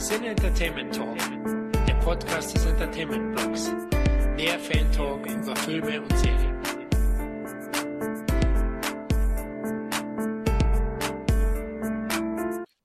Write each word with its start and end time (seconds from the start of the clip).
Sin 0.00 0.24
Entertainment 0.24 0.94
Talk, 0.94 1.18
der 1.86 1.92
Podcast 1.96 2.54
des 2.54 2.64
Entertainment 2.64 3.36
Blogs. 3.36 3.70
Mehr 4.34 4.58
Fan 4.58 4.90
Talk 4.92 5.26
über 5.26 5.54
Filme 5.56 6.00
und 6.00 6.18
Serien. 6.18 6.56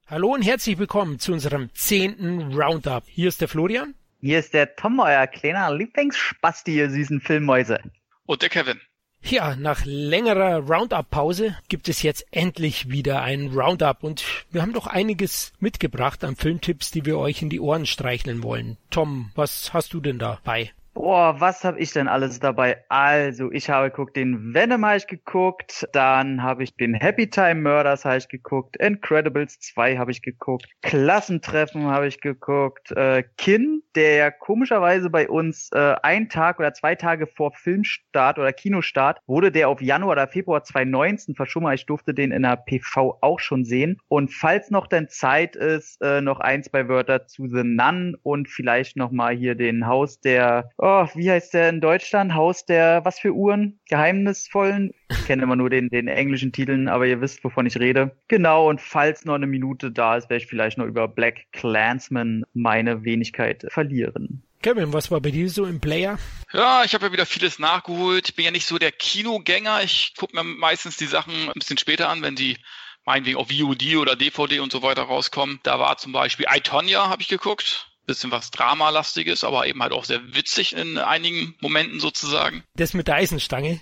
Hallo 0.10 0.34
und 0.34 0.42
herzlich 0.42 0.78
willkommen 0.78 1.18
zu 1.18 1.32
unserem 1.32 1.74
zehnten 1.74 2.54
Roundup. 2.54 3.06
Hier 3.08 3.30
ist 3.30 3.40
der 3.40 3.48
Florian. 3.48 3.96
Hier 4.20 4.40
ist 4.40 4.54
der 4.54 4.76
Tom, 4.76 5.00
euer 5.00 5.26
kleiner 5.28 5.74
Lieblingsspasti, 5.74 6.76
ihr 6.76 6.90
süßen 6.90 7.22
Filmmäuse. 7.22 7.80
Und 8.26 8.42
der 8.42 8.50
Kevin. 8.50 8.82
Ja, 9.28 9.56
nach 9.56 9.86
längerer 9.86 10.60
Roundup-Pause 10.60 11.58
gibt 11.68 11.90
es 11.90 12.04
jetzt 12.04 12.28
endlich 12.30 12.92
wieder 12.92 13.24
ein 13.24 13.48
Roundup 13.48 14.04
und 14.04 14.24
wir 14.52 14.62
haben 14.62 14.72
doch 14.72 14.86
einiges 14.86 15.52
mitgebracht 15.60 16.24
an 16.24 16.36
Filmtipps, 16.36 16.92
die 16.92 17.06
wir 17.06 17.18
euch 17.18 17.42
in 17.42 17.50
die 17.50 17.60
Ohren 17.60 17.88
streicheln 17.88 18.44
wollen. 18.44 18.78
Tom, 18.92 19.32
was 19.34 19.74
hast 19.74 19.96
du 19.96 20.00
denn 20.00 20.20
dabei? 20.20 20.72
Boah, 20.96 21.42
was 21.42 21.66
habe 21.66 21.78
ich 21.80 21.92
denn 21.92 22.08
alles 22.08 22.40
dabei? 22.40 22.86
Also, 22.88 23.52
ich 23.52 23.70
habe 23.70 23.90
geguckt, 23.90 24.16
den 24.16 24.54
Venom 24.54 24.86
habe 24.86 24.96
ich 24.96 25.08
geguckt, 25.08 25.86
dann 25.92 26.42
habe 26.42 26.64
ich 26.64 26.74
den 26.78 26.94
Happy 26.94 27.30
Time 27.30 27.56
Murders 27.56 28.06
habe 28.06 28.18
ich 28.18 28.30
geguckt, 28.30 28.78
Incredibles 28.78 29.60
2 29.60 29.98
habe 29.98 30.12
ich 30.12 30.22
geguckt, 30.22 30.66
Klassentreffen 30.82 31.84
habe 31.88 32.08
ich 32.08 32.22
geguckt, 32.22 32.92
äh, 32.94 33.24
Kin, 33.38 33.84
der 33.96 34.16
ja 34.16 34.32
komischerweise 34.32 35.10
bei 35.10 35.28
uns 35.28 35.70
äh, 35.74 35.96
ein 36.02 36.30
Tag 36.30 36.60
oder 36.60 36.74
zwei 36.74 36.96
Tage 36.96 37.28
vor 37.28 37.52
Filmstart 37.52 38.40
oder 38.40 38.54
Kinostart 38.54 39.20
wurde 39.28 39.52
der 39.52 39.68
auf 39.68 39.82
Januar 39.82 40.14
oder 40.14 40.28
Februar 40.28 40.64
2019 40.64 41.36
verschoben. 41.36 41.70
Ich 41.74 41.86
durfte 41.86 42.14
den 42.14 42.32
in 42.32 42.44
der 42.44 42.56
PV 42.56 43.18
auch 43.20 43.40
schon 43.40 43.66
sehen. 43.66 43.98
Und 44.08 44.34
falls 44.34 44.72
noch 44.72 44.88
denn 44.88 45.10
Zeit 45.10 45.58
ist, 45.58 46.02
äh, 46.02 46.22
noch 46.22 46.40
ein, 46.40 46.64
zwei 46.64 46.88
Wörter 46.88 47.28
zu 47.28 47.48
The 47.48 47.64
Nun 47.64 48.16
und 48.24 48.48
vielleicht 48.50 48.96
noch 48.96 49.12
mal 49.12 49.36
hier 49.36 49.56
den 49.56 49.88
Haus 49.88 50.20
der 50.20 50.70
oh, 50.86 51.08
wie 51.16 51.32
heißt 51.32 51.54
der 51.56 51.70
in 51.70 51.82
Deutschland? 51.82 52.36
Haus 52.36 52.66
der, 52.66 53.04
was 53.04 53.20
für 53.20 53.34
Uhren? 53.34 53.80
Geheimnisvollen? 53.90 54.92
Ich 55.10 55.26
kenne 55.26 55.44
immer 55.44 55.56
nur 55.56 55.70
den, 55.70 55.90
den 55.90 56.08
englischen 56.08 56.52
Titeln, 56.52 56.88
aber 56.88 57.08
ihr 57.08 57.22
wisst, 57.22 57.44
wovon 57.44 57.66
ich 57.66 57.80
rede. 57.80 58.16
Genau, 58.28 58.70
und 58.70 58.80
falls 58.80 59.26
noch 59.26 59.34
eine 59.34 59.48
Minute 59.48 59.92
da 59.92 60.16
ist, 60.16 60.30
werde 60.30 60.44
ich 60.44 60.50
vielleicht 60.50 60.78
noch 60.78 60.86
über 60.86 61.08
Black 61.08 61.48
Clansman 61.52 62.46
meine 62.54 63.04
Wenigkeit 63.04 63.66
verlieren. 63.70 64.44
Kevin, 64.62 64.94
was 64.94 65.12
war 65.12 65.22
bei 65.22 65.32
dir 65.32 65.50
so 65.50 65.66
im 65.66 65.80
Player? 65.80 66.18
Ja, 66.54 66.84
ich 66.86 66.94
habe 66.94 67.08
ja 67.08 67.12
wieder 67.12 67.26
vieles 67.26 67.60
nachgeholt. 67.60 68.30
Ich 68.30 68.36
bin 68.36 68.46
ja 68.46 68.52
nicht 68.52 68.66
so 68.66 68.78
der 68.78 68.92
Kinogänger. 68.92 69.84
Ich 69.84 70.14
gucke 70.18 70.36
mir 70.36 70.44
meistens 70.44 70.98
die 70.98 71.06
Sachen 71.06 71.34
ein 71.34 71.54
bisschen 71.60 71.78
später 71.78 72.10
an, 72.10 72.22
wenn 72.22 72.36
die 72.36 72.58
meinetwegen 73.06 73.38
auf 73.38 73.50
VOD 73.50 73.98
oder 73.98 74.16
DVD 74.16 74.60
und 74.60 74.72
so 74.72 74.82
weiter 74.82 75.04
rauskommen. 75.04 75.60
Da 75.64 75.80
war 75.80 75.98
zum 75.98 76.12
Beispiel 76.12 76.48
I, 76.56 76.62
Tonya, 76.62 77.10
habe 77.10 77.22
ich 77.22 77.28
geguckt 77.28 77.95
bisschen 78.06 78.32
was 78.32 78.52
Dramalastiges, 78.52 79.44
aber 79.44 79.68
eben 79.68 79.82
halt 79.82 79.92
auch 79.92 80.06
sehr 80.06 80.36
witzig 80.36 80.76
in 80.76 80.98
einigen 80.98 81.56
Momenten 81.60 82.00
sozusagen. 82.00 82.64
Das 82.76 82.94
mit 82.94 83.08
der 83.08 83.16
Eisenstange. 83.16 83.82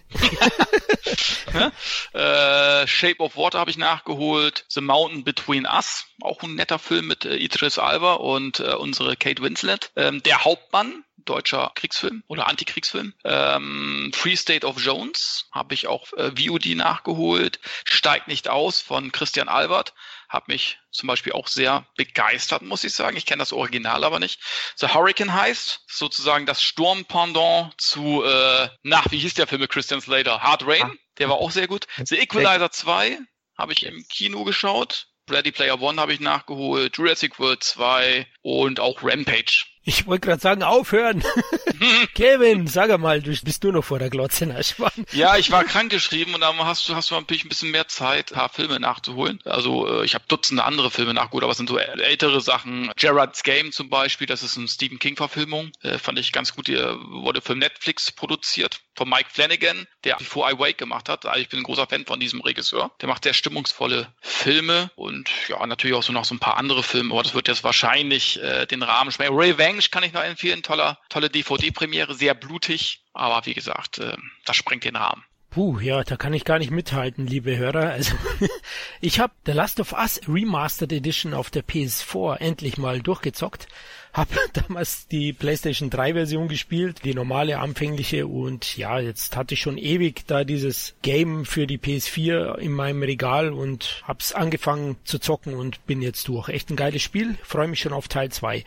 äh, 2.13 2.87
Shape 2.87 3.19
of 3.19 3.37
Water 3.37 3.59
habe 3.59 3.71
ich 3.71 3.77
nachgeholt. 3.77 4.65
The 4.69 4.81
Mountain 4.81 5.23
Between 5.23 5.65
Us, 5.65 6.05
auch 6.21 6.41
ein 6.43 6.55
netter 6.55 6.79
Film 6.79 7.07
mit 7.07 7.25
äh, 7.25 7.35
Idris 7.35 7.77
Alba 7.77 8.13
und 8.13 8.59
äh, 8.59 8.73
unsere 8.73 9.15
Kate 9.15 9.41
Winslet. 9.41 9.91
Ähm, 9.95 10.23
der 10.23 10.43
Hauptmann, 10.43 11.03
deutscher 11.25 11.71
Kriegsfilm 11.75 12.23
oder 12.27 12.47
Antikriegsfilm. 12.47 13.13
Ähm, 13.23 14.11
Free 14.13 14.35
State 14.35 14.65
of 14.65 14.79
Jones 14.79 15.47
habe 15.51 15.73
ich 15.73 15.87
auch 15.87 16.11
äh, 16.13 16.31
VOD 16.31 16.75
nachgeholt. 16.75 17.59
Steigt 17.85 18.27
nicht 18.27 18.49
aus 18.49 18.81
von 18.81 19.11
Christian 19.11 19.47
Albert 19.47 19.93
hat 20.33 20.47
mich 20.47 20.79
zum 20.91 21.07
Beispiel 21.07 21.33
auch 21.33 21.47
sehr 21.47 21.85
begeistert, 21.95 22.63
muss 22.63 22.83
ich 22.83 22.93
sagen. 22.93 23.15
Ich 23.15 23.27
kenne 23.27 23.41
das 23.41 23.53
Original 23.53 24.03
aber 24.03 24.19
nicht. 24.19 24.41
The 24.75 24.87
Hurricane 24.87 25.31
heißt 25.31 25.81
sozusagen 25.87 26.47
das 26.47 26.63
Sturmpendant 26.63 27.79
zu, 27.79 28.23
äh, 28.23 28.67
nach, 28.81 29.11
wie 29.11 29.19
hieß 29.19 29.35
der 29.35 29.45
Film 29.45 29.61
mit 29.61 29.69
Christian 29.69 30.01
Slater? 30.01 30.41
Hard 30.41 30.65
Rain, 30.65 30.81
ah. 30.83 30.91
der 31.19 31.29
war 31.29 31.37
auch 31.37 31.51
sehr 31.51 31.67
gut. 31.67 31.85
The 32.03 32.17
Equalizer 32.17 32.71
2 32.71 33.19
habe 33.57 33.73
ich 33.73 33.85
im 33.85 34.03
Kino 34.09 34.43
geschaut. 34.43 35.07
Ready 35.29 35.51
Player 35.51 35.79
One 35.79 36.01
habe 36.01 36.13
ich 36.13 36.19
nachgeholt, 36.19 36.97
Jurassic 36.97 37.39
World 37.39 37.63
2 37.63 38.27
und 38.41 38.79
auch 38.79 39.03
Rampage. 39.03 39.65
Ich 39.85 40.07
wollte 40.07 40.27
gerade 40.27 40.41
sagen, 40.41 40.63
aufhören. 40.63 41.23
Kevin, 42.15 42.67
sag 42.67 42.97
mal, 42.99 43.21
du 43.21 43.35
bist 43.43 43.63
nur 43.63 43.73
noch 43.73 43.83
vor 43.83 43.99
der 43.99 44.09
Glotze 44.09 44.45
Schwan. 44.63 44.91
Ja, 45.11 45.35
ich 45.35 45.51
war 45.51 45.65
krankgeschrieben 45.65 46.33
und 46.33 46.41
dann 46.41 46.57
hast 46.59 46.87
du 46.87 46.95
hast 46.95 47.11
du 47.11 47.15
natürlich 47.15 47.43
ein 47.43 47.49
bisschen 47.49 47.71
mehr 47.71 47.87
Zeit, 47.89 48.31
ein 48.31 48.35
paar 48.35 48.49
Filme 48.49 48.79
nachzuholen. 48.79 49.39
Also 49.43 49.87
äh, 49.87 50.05
ich 50.05 50.15
habe 50.15 50.23
Dutzende 50.27 50.63
andere 50.63 50.89
Filme 50.89 51.13
nachgeholt, 51.13 51.43
aber 51.43 51.51
es 51.51 51.57
sind 51.57 51.67
so 51.67 51.77
ältere 51.77 52.39
Sachen. 52.39 52.91
Gerard's 52.95 53.43
Game 53.43 53.73
zum 53.73 53.89
Beispiel, 53.89 54.25
das 54.25 54.41
ist 54.41 54.57
eine 54.57 54.69
Stephen 54.69 54.99
King-Verfilmung, 54.99 55.71
äh, 55.81 55.97
fand 55.97 56.17
ich 56.17 56.31
ganz 56.31 56.55
gut. 56.55 56.67
Die 56.67 56.77
wurde 56.77 57.41
für 57.41 57.55
Netflix 57.55 58.11
produziert 58.11 58.79
von 58.95 59.09
Mike 59.09 59.29
Flanagan, 59.31 59.87
der 60.03 60.15
Before 60.17 60.51
I 60.51 60.59
Wake 60.59 60.77
gemacht 60.77 61.09
hat. 61.09 61.25
Also 61.25 61.39
ich 61.39 61.49
bin 61.49 61.59
ein 61.59 61.63
großer 61.63 61.87
Fan 61.87 62.05
von 62.05 62.19
diesem 62.19 62.41
Regisseur. 62.41 62.91
Der 63.01 63.09
macht 63.09 63.23
sehr 63.23 63.33
stimmungsvolle 63.33 64.07
Filme 64.21 64.91
und 64.95 65.29
ja, 65.47 65.65
natürlich 65.65 65.95
auch 65.95 66.03
so 66.03 66.13
noch 66.13 66.25
so 66.25 66.35
ein 66.35 66.39
paar 66.39 66.57
andere 66.57 66.83
Filme, 66.83 67.13
aber 67.13 67.23
das 67.23 67.33
wird 67.33 67.47
jetzt 67.47 67.63
wahrscheinlich 67.63 68.41
äh, 68.41 68.65
den 68.65 68.83
Rahmen 68.83 69.11
sprengen. 69.11 69.37
Revenge 69.37 69.83
kann 69.91 70.03
ich 70.03 70.13
noch 70.13 70.23
empfehlen, 70.23 70.63
toller, 70.63 70.99
tolle 71.09 71.29
DVD-Premiere, 71.29 72.13
sehr 72.13 72.33
blutig, 72.33 73.03
aber 73.13 73.45
wie 73.45 73.53
gesagt, 73.53 73.99
äh, 73.99 74.17
das 74.45 74.55
sprengt 74.55 74.83
den 74.83 74.95
Rahmen. 74.95 75.23
Puh, 75.53 75.79
ja, 75.79 76.03
da 76.03 76.17
kann 76.17 76.33
ich 76.33 76.45
gar 76.45 76.57
nicht 76.57 76.71
mithalten, 76.71 77.27
liebe 77.27 77.55
Hörer. 77.55 77.91
Also 77.91 78.15
ich 79.01 79.19
habe 79.19 79.33
The 79.45 79.51
Last 79.51 79.79
of 79.79 79.93
Us 79.93 80.19
Remastered 80.27 80.91
Edition 80.91 81.35
auf 81.35 81.51
der 81.51 81.63
PS4 81.63 82.37
endlich 82.37 82.79
mal 82.79 83.01
durchgezockt 83.01 83.67
habe 84.13 84.35
damals 84.53 85.07
die 85.07 85.33
PlayStation 85.33 85.89
3 85.89 86.13
Version 86.13 86.47
gespielt, 86.47 87.03
die 87.03 87.15
normale 87.15 87.59
anfängliche 87.59 88.27
und 88.27 88.77
ja, 88.77 88.99
jetzt 88.99 89.35
hatte 89.35 89.55
ich 89.55 89.61
schon 89.61 89.77
ewig 89.77 90.25
da 90.27 90.43
dieses 90.43 90.95
Game 91.01 91.45
für 91.45 91.67
die 91.67 91.79
PS4 91.79 92.57
in 92.59 92.71
meinem 92.71 93.01
Regal 93.01 93.51
und 93.51 94.03
hab's 94.07 94.31
angefangen 94.31 94.97
zu 95.03 95.19
zocken 95.19 95.55
und 95.55 95.85
bin 95.87 96.01
jetzt 96.01 96.27
durch. 96.27 96.49
Echt 96.49 96.69
ein 96.69 96.75
geiles 96.75 97.01
Spiel, 97.01 97.35
freue 97.43 97.67
mich 97.67 97.81
schon 97.81 97.93
auf 97.93 98.07
Teil 98.07 98.29
2. 98.29 98.63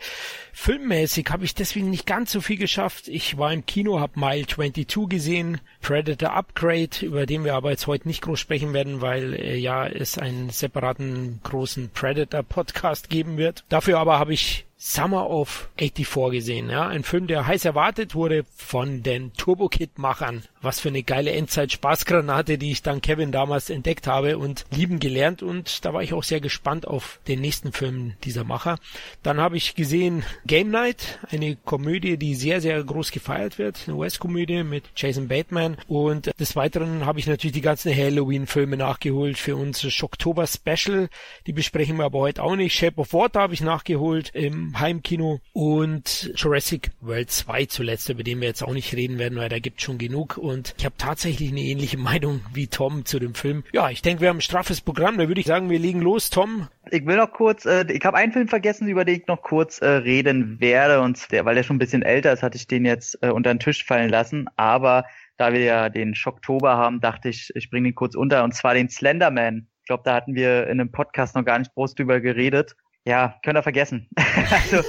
Filmmäßig 0.51 1.27
habe 1.29 1.45
ich 1.45 1.55
deswegen 1.55 1.89
nicht 1.89 2.05
ganz 2.05 2.31
so 2.31 2.41
viel 2.41 2.57
geschafft. 2.57 3.07
Ich 3.07 3.37
war 3.37 3.53
im 3.53 3.65
Kino, 3.65 3.99
habe 3.99 4.19
Mile 4.19 4.47
22 4.47 5.07
gesehen, 5.07 5.61
Predator 5.81 6.33
Upgrade, 6.33 6.97
über 7.01 7.25
den 7.25 7.45
wir 7.45 7.55
aber 7.55 7.71
jetzt 7.71 7.87
heute 7.87 8.07
nicht 8.07 8.21
groß 8.21 8.39
sprechen 8.39 8.73
werden, 8.73 9.01
weil 9.01 9.33
äh, 9.33 9.55
ja 9.55 9.87
es 9.87 10.17
einen 10.17 10.49
separaten 10.49 11.39
großen 11.43 11.89
Predator 11.93 12.43
Podcast 12.43 13.09
geben 13.09 13.37
wird. 13.37 13.63
Dafür 13.69 13.99
aber 13.99 14.19
habe 14.19 14.33
ich 14.33 14.66
Summer 14.79 15.27
of 15.27 15.69
84 15.77 16.31
gesehen, 16.31 16.69
ja, 16.69 16.87
ein 16.87 17.03
Film, 17.03 17.25
der 17.25 17.47
heiß 17.47 17.65
erwartet 17.65 18.13
wurde 18.13 18.45
von 18.55 19.01
den 19.01 19.33
Turbo 19.33 19.69
Kid 19.69 19.97
Machern. 19.97 20.43
Was 20.61 20.79
für 20.79 20.89
eine 20.89 21.03
geile 21.03 21.31
Endzeit 21.31 21.71
Spaßgranate, 21.71 22.57
die 22.57 22.71
ich 22.71 22.81
dann 22.81 23.01
Kevin 23.01 23.31
damals 23.31 23.69
entdeckt 23.69 24.07
habe 24.07 24.37
und 24.37 24.65
lieben 24.71 24.99
gelernt 24.99 25.43
und 25.43 25.85
da 25.85 25.93
war 25.93 26.03
ich 26.03 26.13
auch 26.13 26.23
sehr 26.23 26.41
gespannt 26.41 26.87
auf 26.87 27.19
den 27.27 27.41
nächsten 27.41 27.71
Film 27.71 28.13
dieser 28.23 28.43
Macher. 28.43 28.79
Dann 29.23 29.39
habe 29.39 29.57
ich 29.57 29.75
gesehen 29.75 30.23
Game 30.45 30.69
Night, 30.69 31.19
eine 31.29 31.55
Komödie, 31.55 32.17
die 32.17 32.35
sehr 32.35 32.61
sehr 32.61 32.83
groß 32.83 33.11
gefeiert 33.11 33.57
wird, 33.57 33.83
eine 33.87 33.95
US-Komödie 33.97 34.63
mit 34.63 34.85
Jason 34.95 35.27
Bateman 35.27 35.77
und 35.87 36.31
des 36.39 36.55
Weiteren 36.55 37.05
habe 37.05 37.19
ich 37.19 37.27
natürlich 37.27 37.53
die 37.53 37.61
ganzen 37.61 37.95
Halloween 37.95 38.47
Filme 38.47 38.77
nachgeholt 38.77 39.37
für 39.37 39.55
unser 39.55 39.91
Schocktober 39.91 40.47
Special. 40.47 41.09
Die 41.45 41.53
besprechen 41.53 41.97
wir 41.97 42.05
aber 42.05 42.19
heute 42.19 42.43
auch 42.43 42.55
nicht. 42.55 42.75
Shape 42.75 42.99
of 42.99 43.13
Water 43.13 43.41
habe 43.41 43.53
ich 43.53 43.61
nachgeholt 43.61 44.31
im 44.33 44.79
Heimkino 44.79 45.39
und 45.53 46.31
Jurassic 46.35 46.91
World 47.01 47.31
2 47.31 47.65
zuletzt, 47.65 48.09
über 48.09 48.23
den 48.23 48.41
wir 48.41 48.47
jetzt 48.47 48.63
auch 48.63 48.73
nicht 48.73 48.93
reden 48.95 49.17
werden, 49.17 49.37
weil 49.37 49.49
da 49.49 49.59
gibt 49.59 49.81
schon 49.81 49.97
genug 49.97 50.37
und 50.47 50.73
ich 50.77 50.85
habe 50.85 50.95
tatsächlich 50.97 51.51
eine 51.51 51.61
ähnliche 51.61 51.97
Meinung 51.97 52.41
wie 52.53 52.67
Tom 52.67 53.05
zu 53.05 53.19
dem 53.19 53.35
Film. 53.35 53.63
Ja, 53.71 53.89
ich 53.89 54.01
denke, 54.01 54.21
wir 54.21 54.29
haben 54.29 54.37
ein 54.37 54.41
straffes 54.41 54.81
Programm, 54.81 55.17
da 55.17 55.27
würde 55.27 55.41
ich 55.41 55.47
sagen, 55.47 55.69
wir 55.69 55.79
legen 55.79 56.01
los, 56.01 56.29
Tom. 56.29 56.67
Ich 56.89 57.05
will 57.05 57.17
noch 57.17 57.31
kurz, 57.31 57.65
äh, 57.65 57.85
ich 57.91 58.03
habe 58.05 58.17
einen 58.17 58.31
Film 58.31 58.47
vergessen, 58.47 58.87
über 58.87 59.05
den 59.05 59.21
ich 59.21 59.27
noch 59.27 59.41
kurz 59.41 59.79
äh, 59.79 59.87
reden 59.87 60.59
werde 60.59 61.01
und 61.01 61.31
der, 61.31 61.45
weil 61.45 61.55
der 61.55 61.63
schon 61.63 61.75
ein 61.75 61.79
bisschen 61.79 62.01
älter 62.01 62.33
ist, 62.33 62.43
hatte 62.43 62.57
ich 62.57 62.67
den 62.67 62.85
jetzt 62.85 63.17
äh, 63.21 63.29
unter 63.29 63.53
den 63.53 63.59
Tisch 63.59 63.85
fallen 63.85 64.09
lassen, 64.09 64.47
aber 64.55 65.05
da 65.37 65.53
wir 65.53 65.61
ja 65.61 65.89
den 65.89 66.15
Schocktober 66.15 66.77
haben, 66.77 66.99
dachte 66.99 67.29
ich, 67.29 67.51
ich 67.55 67.69
bringe 67.69 67.89
den 67.89 67.95
kurz 67.95 68.15
unter 68.15 68.43
und 68.43 68.53
zwar 68.53 68.73
den 68.73 68.89
Slenderman. 68.89 69.67
Ich 69.81 69.87
glaube, 69.87 70.03
da 70.03 70.15
hatten 70.15 70.35
wir 70.35 70.63
in 70.67 70.81
einem 70.81 70.91
Podcast 70.91 71.35
noch 71.35 71.45
gar 71.45 71.59
nicht 71.59 71.73
groß 71.73 71.95
drüber 71.95 72.19
geredet. 72.19 72.75
Ja, 73.05 73.39
könnt 73.41 73.57
ihr 73.57 73.63
vergessen. 73.63 74.09
also, 74.51 74.83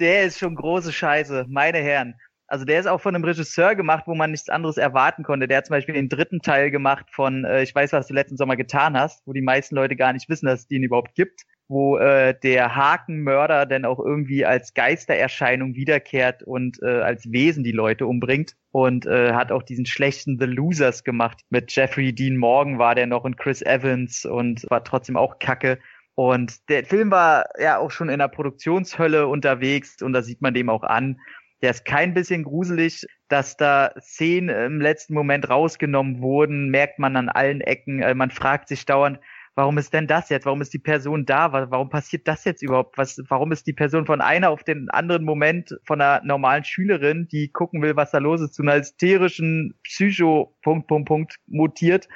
der 0.00 0.24
ist 0.24 0.38
schon 0.40 0.56
große 0.56 0.92
Scheiße, 0.92 1.46
meine 1.48 1.78
Herren. 1.78 2.14
Also 2.52 2.66
der 2.66 2.78
ist 2.80 2.86
auch 2.86 3.00
von 3.00 3.14
einem 3.14 3.24
Regisseur 3.24 3.74
gemacht, 3.74 4.04
wo 4.06 4.14
man 4.14 4.30
nichts 4.30 4.50
anderes 4.50 4.76
erwarten 4.76 5.22
konnte. 5.22 5.48
Der 5.48 5.56
hat 5.56 5.66
zum 5.66 5.72
Beispiel 5.72 5.94
den 5.94 6.10
dritten 6.10 6.42
Teil 6.42 6.70
gemacht 6.70 7.06
von 7.10 7.46
äh, 7.46 7.62
Ich 7.62 7.74
weiß, 7.74 7.94
was 7.94 8.08
du 8.08 8.12
letzten 8.12 8.36
Sommer 8.36 8.56
getan 8.56 8.94
hast, 8.94 9.26
wo 9.26 9.32
die 9.32 9.40
meisten 9.40 9.74
Leute 9.74 9.96
gar 9.96 10.12
nicht 10.12 10.28
wissen, 10.28 10.44
dass 10.44 10.60
es 10.60 10.68
den 10.68 10.82
überhaupt 10.82 11.14
gibt, 11.14 11.44
wo 11.68 11.96
äh, 11.96 12.34
der 12.42 12.76
Hakenmörder 12.76 13.64
dann 13.64 13.86
auch 13.86 13.98
irgendwie 13.98 14.44
als 14.44 14.74
Geistererscheinung 14.74 15.76
wiederkehrt 15.76 16.42
und 16.42 16.78
äh, 16.82 17.00
als 17.00 17.32
Wesen 17.32 17.64
die 17.64 17.72
Leute 17.72 18.06
umbringt. 18.06 18.54
Und 18.70 19.06
äh, 19.06 19.32
hat 19.32 19.50
auch 19.50 19.62
diesen 19.62 19.86
schlechten 19.86 20.38
The 20.38 20.44
Losers 20.44 21.04
gemacht. 21.04 21.40
Mit 21.48 21.74
Jeffrey 21.74 22.14
Dean 22.14 22.36
Morgan 22.36 22.78
war 22.78 22.94
der 22.94 23.06
noch 23.06 23.24
und 23.24 23.38
Chris 23.38 23.62
Evans 23.62 24.26
und 24.26 24.66
war 24.68 24.84
trotzdem 24.84 25.16
auch 25.16 25.38
kacke. 25.38 25.78
Und 26.14 26.68
der 26.68 26.84
Film 26.84 27.10
war 27.10 27.46
ja 27.58 27.78
auch 27.78 27.90
schon 27.90 28.10
in 28.10 28.18
der 28.18 28.28
Produktionshölle 28.28 29.26
unterwegs 29.26 30.02
und 30.02 30.12
da 30.12 30.20
sieht 30.20 30.42
man 30.42 30.52
dem 30.52 30.68
auch 30.68 30.82
an. 30.82 31.18
Der 31.62 31.70
ist 31.70 31.84
kein 31.84 32.12
bisschen 32.12 32.42
gruselig, 32.42 33.06
dass 33.28 33.56
da 33.56 33.92
Szenen 34.00 34.48
im 34.48 34.80
letzten 34.80 35.14
Moment 35.14 35.48
rausgenommen 35.48 36.20
wurden, 36.20 36.70
merkt 36.70 36.98
man 36.98 37.16
an 37.16 37.28
allen 37.28 37.60
Ecken. 37.60 38.02
Äh, 38.02 38.14
man 38.14 38.30
fragt 38.30 38.68
sich 38.68 38.84
dauernd, 38.84 39.20
warum 39.54 39.78
ist 39.78 39.92
denn 39.94 40.08
das 40.08 40.28
jetzt? 40.28 40.44
Warum 40.44 40.60
ist 40.60 40.74
die 40.74 40.80
Person 40.80 41.24
da? 41.24 41.52
Warum 41.52 41.88
passiert 41.88 42.26
das 42.26 42.44
jetzt 42.44 42.62
überhaupt? 42.62 42.98
Was, 42.98 43.22
warum 43.28 43.52
ist 43.52 43.66
die 43.66 43.72
Person 43.72 44.06
von 44.06 44.20
einer 44.20 44.50
auf 44.50 44.64
den 44.64 44.90
anderen 44.90 45.24
Moment 45.24 45.78
von 45.84 46.00
einer 46.00 46.24
normalen 46.24 46.64
Schülerin, 46.64 47.28
die 47.30 47.50
gucken 47.52 47.80
will, 47.80 47.94
was 47.94 48.10
da 48.10 48.18
los 48.18 48.40
ist, 48.40 48.54
zu 48.54 48.62
einer 48.62 48.78
hysterischen 48.78 49.78
Psycho 49.84 50.56
Punkt, 50.62 50.88
Punkt, 50.88 51.06
Punkt 51.06 51.36
mutiert? 51.46 52.08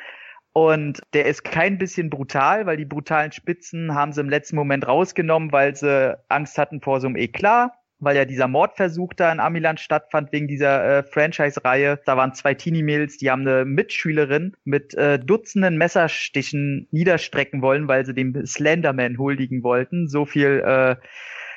Und 0.52 1.02
der 1.12 1.26
ist 1.26 1.44
kein 1.44 1.78
bisschen 1.78 2.10
brutal, 2.10 2.64
weil 2.66 2.78
die 2.78 2.86
brutalen 2.86 3.30
Spitzen 3.30 3.94
haben 3.94 4.12
sie 4.12 4.22
im 4.22 4.30
letzten 4.30 4.56
Moment 4.56 4.88
rausgenommen, 4.88 5.52
weil 5.52 5.76
sie 5.76 6.18
Angst 6.28 6.56
hatten 6.56 6.80
vor 6.80 7.00
so 7.00 7.06
einem 7.06 7.16
Eklat 7.16 7.72
weil 7.98 8.16
ja 8.16 8.24
dieser 8.24 8.48
Mordversuch 8.48 9.14
da 9.14 9.32
in 9.32 9.40
Amiland 9.40 9.80
stattfand 9.80 10.32
wegen 10.32 10.48
dieser 10.48 10.98
äh, 10.98 11.02
Franchise-Reihe. 11.02 12.00
Da 12.04 12.16
waren 12.16 12.34
zwei 12.34 12.54
Teenie-Mädels, 12.54 13.16
die 13.16 13.30
haben 13.30 13.46
eine 13.46 13.64
Mitschülerin 13.64 14.56
mit 14.64 14.94
äh, 14.94 15.18
Dutzenden 15.18 15.76
Messerstichen 15.76 16.88
niederstrecken 16.90 17.62
wollen, 17.62 17.88
weil 17.88 18.04
sie 18.04 18.14
dem 18.14 18.44
Slenderman 18.44 19.18
huldigen 19.18 19.62
wollten. 19.62 20.08
So 20.08 20.26
viel 20.26 20.62
äh, 20.64 20.96